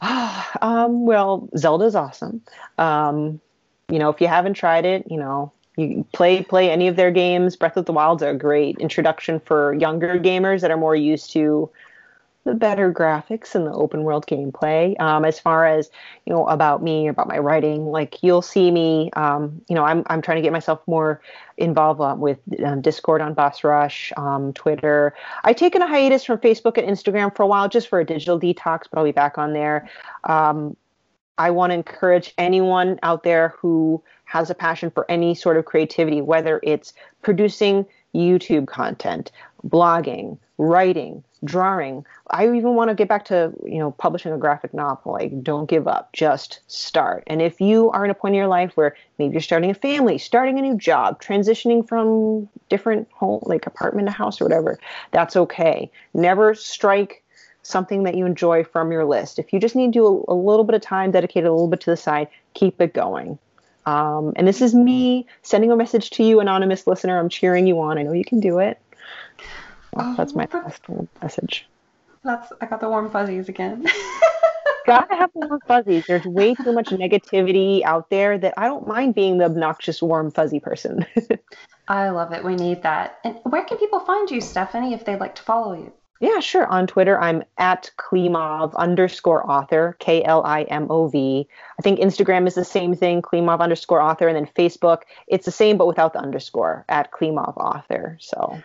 um, 0.62 1.06
well, 1.06 1.48
Zelda's 1.56 1.94
awesome. 1.94 2.42
Um, 2.78 3.40
you 3.88 3.98
know, 3.98 4.10
if 4.10 4.20
you 4.20 4.26
haven't 4.26 4.54
tried 4.54 4.84
it, 4.84 5.06
you 5.10 5.16
know, 5.16 5.52
you 5.76 6.06
play 6.12 6.42
play 6.42 6.70
any 6.70 6.88
of 6.88 6.96
their 6.96 7.10
games. 7.10 7.56
Breath 7.56 7.76
of 7.76 7.86
the 7.86 7.92
Wild's 7.92 8.22
a 8.22 8.34
great 8.34 8.78
introduction 8.78 9.40
for 9.40 9.74
younger 9.74 10.18
gamers 10.18 10.60
that 10.60 10.70
are 10.70 10.76
more 10.76 10.96
used 10.96 11.32
to 11.32 11.70
the 12.44 12.54
better 12.54 12.92
graphics 12.92 13.54
and 13.54 13.66
the 13.66 13.72
open 13.72 14.02
world 14.02 14.26
gameplay. 14.26 14.98
Um, 15.00 15.24
as 15.24 15.40
far 15.40 15.66
as 15.66 15.90
you 16.26 16.32
know 16.32 16.46
about 16.46 16.82
me, 16.82 17.08
about 17.08 17.26
my 17.26 17.38
writing, 17.38 17.86
like 17.86 18.22
you'll 18.22 18.42
see 18.42 18.70
me. 18.70 19.10
Um, 19.14 19.62
you 19.68 19.74
know, 19.74 19.84
I'm 19.84 20.02
I'm 20.06 20.22
trying 20.22 20.36
to 20.36 20.42
get 20.42 20.52
myself 20.52 20.80
more 20.86 21.20
involved 21.56 22.00
uh, 22.00 22.14
with 22.18 22.38
um, 22.64 22.82
Discord 22.82 23.22
on 23.22 23.34
Boss 23.34 23.64
Rush, 23.64 24.12
um, 24.16 24.52
Twitter. 24.52 25.14
I've 25.42 25.56
taken 25.56 25.80
a 25.82 25.86
hiatus 25.86 26.24
from 26.24 26.38
Facebook 26.38 26.76
and 26.76 26.86
Instagram 26.86 27.34
for 27.34 27.42
a 27.42 27.46
while 27.46 27.68
just 27.68 27.88
for 27.88 28.00
a 28.00 28.04
digital 28.04 28.38
detox, 28.38 28.82
but 28.90 28.98
I'll 28.98 29.04
be 29.04 29.12
back 29.12 29.38
on 29.38 29.52
there. 29.54 29.88
Um, 30.24 30.76
I 31.38 31.50
want 31.50 31.70
to 31.70 31.74
encourage 31.74 32.32
anyone 32.38 33.00
out 33.02 33.24
there 33.24 33.54
who 33.58 34.02
has 34.26 34.50
a 34.50 34.54
passion 34.54 34.90
for 34.90 35.10
any 35.10 35.34
sort 35.34 35.56
of 35.56 35.64
creativity, 35.64 36.20
whether 36.20 36.60
it's 36.62 36.92
producing 37.22 37.86
YouTube 38.14 38.66
content, 38.66 39.30
blogging, 39.66 40.38
writing, 40.58 41.24
drawing. 41.44 42.04
I 42.30 42.44
even 42.44 42.74
want 42.74 42.88
to 42.90 42.94
get 42.94 43.08
back 43.08 43.24
to, 43.26 43.52
you 43.64 43.78
know, 43.78 43.90
publishing 43.92 44.32
a 44.32 44.38
graphic 44.38 44.72
novel. 44.72 45.12
Like, 45.12 45.42
don't 45.42 45.68
give 45.68 45.86
up, 45.88 46.12
just 46.12 46.60
start. 46.66 47.24
And 47.26 47.42
if 47.42 47.60
you 47.60 47.90
are 47.90 48.04
in 48.04 48.10
a 48.10 48.14
point 48.14 48.34
in 48.34 48.38
your 48.38 48.46
life 48.46 48.72
where 48.76 48.96
maybe 49.18 49.32
you're 49.32 49.40
starting 49.40 49.70
a 49.70 49.74
family, 49.74 50.18
starting 50.18 50.58
a 50.58 50.62
new 50.62 50.76
job, 50.76 51.22
transitioning 51.22 51.86
from 51.86 52.48
different 52.68 53.10
home, 53.12 53.42
like 53.42 53.66
apartment 53.66 54.08
to 54.08 54.12
house 54.12 54.40
or 54.40 54.44
whatever, 54.44 54.78
that's 55.10 55.36
okay. 55.36 55.90
Never 56.14 56.54
strike 56.54 57.22
something 57.62 58.04
that 58.04 58.14
you 58.14 58.26
enjoy 58.26 58.62
from 58.62 58.92
your 58.92 59.04
list. 59.04 59.38
If 59.38 59.52
you 59.52 59.58
just 59.58 59.74
need 59.74 59.92
to 59.92 59.98
do 59.98 60.06
a, 60.28 60.34
a 60.34 60.36
little 60.36 60.64
bit 60.64 60.74
of 60.74 60.82
time, 60.82 61.10
dedicated 61.10 61.48
a 61.48 61.52
little 61.52 61.68
bit 61.68 61.80
to 61.80 61.90
the 61.90 61.96
side, 61.96 62.28
keep 62.52 62.80
it 62.80 62.94
going. 62.94 63.38
Um, 63.86 64.32
and 64.36 64.48
this 64.48 64.62
is 64.62 64.74
me 64.74 65.26
sending 65.42 65.70
a 65.70 65.76
message 65.76 66.10
to 66.10 66.24
you, 66.24 66.40
anonymous 66.40 66.86
listener. 66.86 67.18
I'm 67.18 67.28
cheering 67.28 67.66
you 67.66 67.80
on. 67.80 67.98
I 67.98 68.02
know 68.02 68.12
you 68.12 68.24
can 68.24 68.40
do 68.40 68.58
it. 68.58 68.80
Oh, 69.96 70.14
that's 70.16 70.34
my 70.34 70.48
last 70.52 70.82
message. 71.22 71.66
That's 72.24 72.52
I 72.60 72.66
got 72.66 72.80
the 72.80 72.88
warm 72.88 73.10
fuzzies 73.10 73.48
again. 73.48 73.86
Gotta 74.86 75.14
have 75.16 75.30
the 75.34 75.46
warm 75.46 75.60
fuzzies. 75.66 76.04
There's 76.06 76.24
way 76.24 76.54
too 76.54 76.72
much 76.72 76.88
negativity 76.88 77.82
out 77.84 78.10
there 78.10 78.36
that 78.38 78.54
I 78.56 78.66
don't 78.66 78.86
mind 78.86 79.14
being 79.14 79.38
the 79.38 79.44
obnoxious 79.44 80.02
warm 80.02 80.30
fuzzy 80.30 80.60
person. 80.60 81.06
I 81.88 82.08
love 82.10 82.32
it. 82.32 82.44
We 82.44 82.54
need 82.56 82.82
that. 82.82 83.18
And 83.24 83.38
where 83.44 83.64
can 83.64 83.78
people 83.78 84.00
find 84.00 84.30
you, 84.30 84.40
Stephanie, 84.40 84.94
if 84.94 85.04
they'd 85.04 85.20
like 85.20 85.34
to 85.36 85.42
follow 85.42 85.74
you? 85.74 85.92
Yeah, 86.24 86.40
sure. 86.40 86.66
On 86.68 86.86
Twitter, 86.86 87.20
I'm 87.20 87.44
at 87.58 87.90
Klimov 87.98 88.74
underscore 88.76 89.46
author, 89.50 89.94
K 89.98 90.24
L 90.24 90.42
I 90.42 90.62
M 90.62 90.86
O 90.88 91.06
V. 91.06 91.46
I 91.78 91.82
think 91.82 92.00
Instagram 92.00 92.46
is 92.46 92.54
the 92.54 92.64
same 92.64 92.96
thing, 92.96 93.20
Klimov 93.20 93.60
underscore 93.60 94.00
author. 94.00 94.26
And 94.26 94.34
then 94.34 94.46
Facebook, 94.56 95.02
it's 95.28 95.44
the 95.44 95.50
same, 95.52 95.76
but 95.76 95.86
without 95.86 96.14
the 96.14 96.20
underscore, 96.20 96.86
at 96.88 97.12
Klimov 97.12 97.58
author. 97.58 98.16
So 98.22 98.58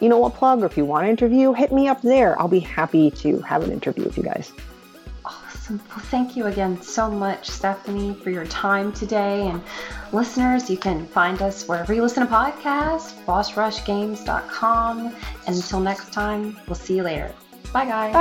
you 0.00 0.08
know, 0.08 0.24
a 0.24 0.30
plug, 0.30 0.62
or 0.62 0.66
if 0.66 0.76
you 0.76 0.84
want 0.84 1.04
an 1.04 1.10
interview, 1.10 1.52
hit 1.52 1.72
me 1.72 1.88
up 1.88 2.02
there. 2.02 2.40
I'll 2.40 2.48
be 2.48 2.60
happy 2.60 3.10
to 3.10 3.38
have 3.40 3.62
an 3.62 3.72
interview 3.72 4.04
with 4.04 4.16
you 4.16 4.22
guys. 4.22 4.52
Awesome. 5.24 5.80
Well, 5.88 6.00
thank 6.00 6.36
you 6.36 6.46
again 6.46 6.80
so 6.82 7.10
much, 7.10 7.48
Stephanie, 7.48 8.14
for 8.14 8.30
your 8.30 8.46
time 8.46 8.92
today. 8.92 9.48
And 9.48 9.62
listeners, 10.12 10.68
you 10.68 10.76
can 10.76 11.06
find 11.06 11.40
us 11.40 11.66
wherever 11.66 11.94
you 11.94 12.02
listen 12.02 12.26
to 12.26 12.32
podcasts, 12.32 13.14
bossrushgames.com. 13.24 15.16
And 15.46 15.56
until 15.56 15.80
next 15.80 16.12
time, 16.12 16.58
we'll 16.66 16.74
see 16.74 16.96
you 16.96 17.02
later. 17.02 17.34
Bye, 17.72 17.86
guys. 17.86 18.12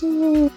Bye. 0.00 0.50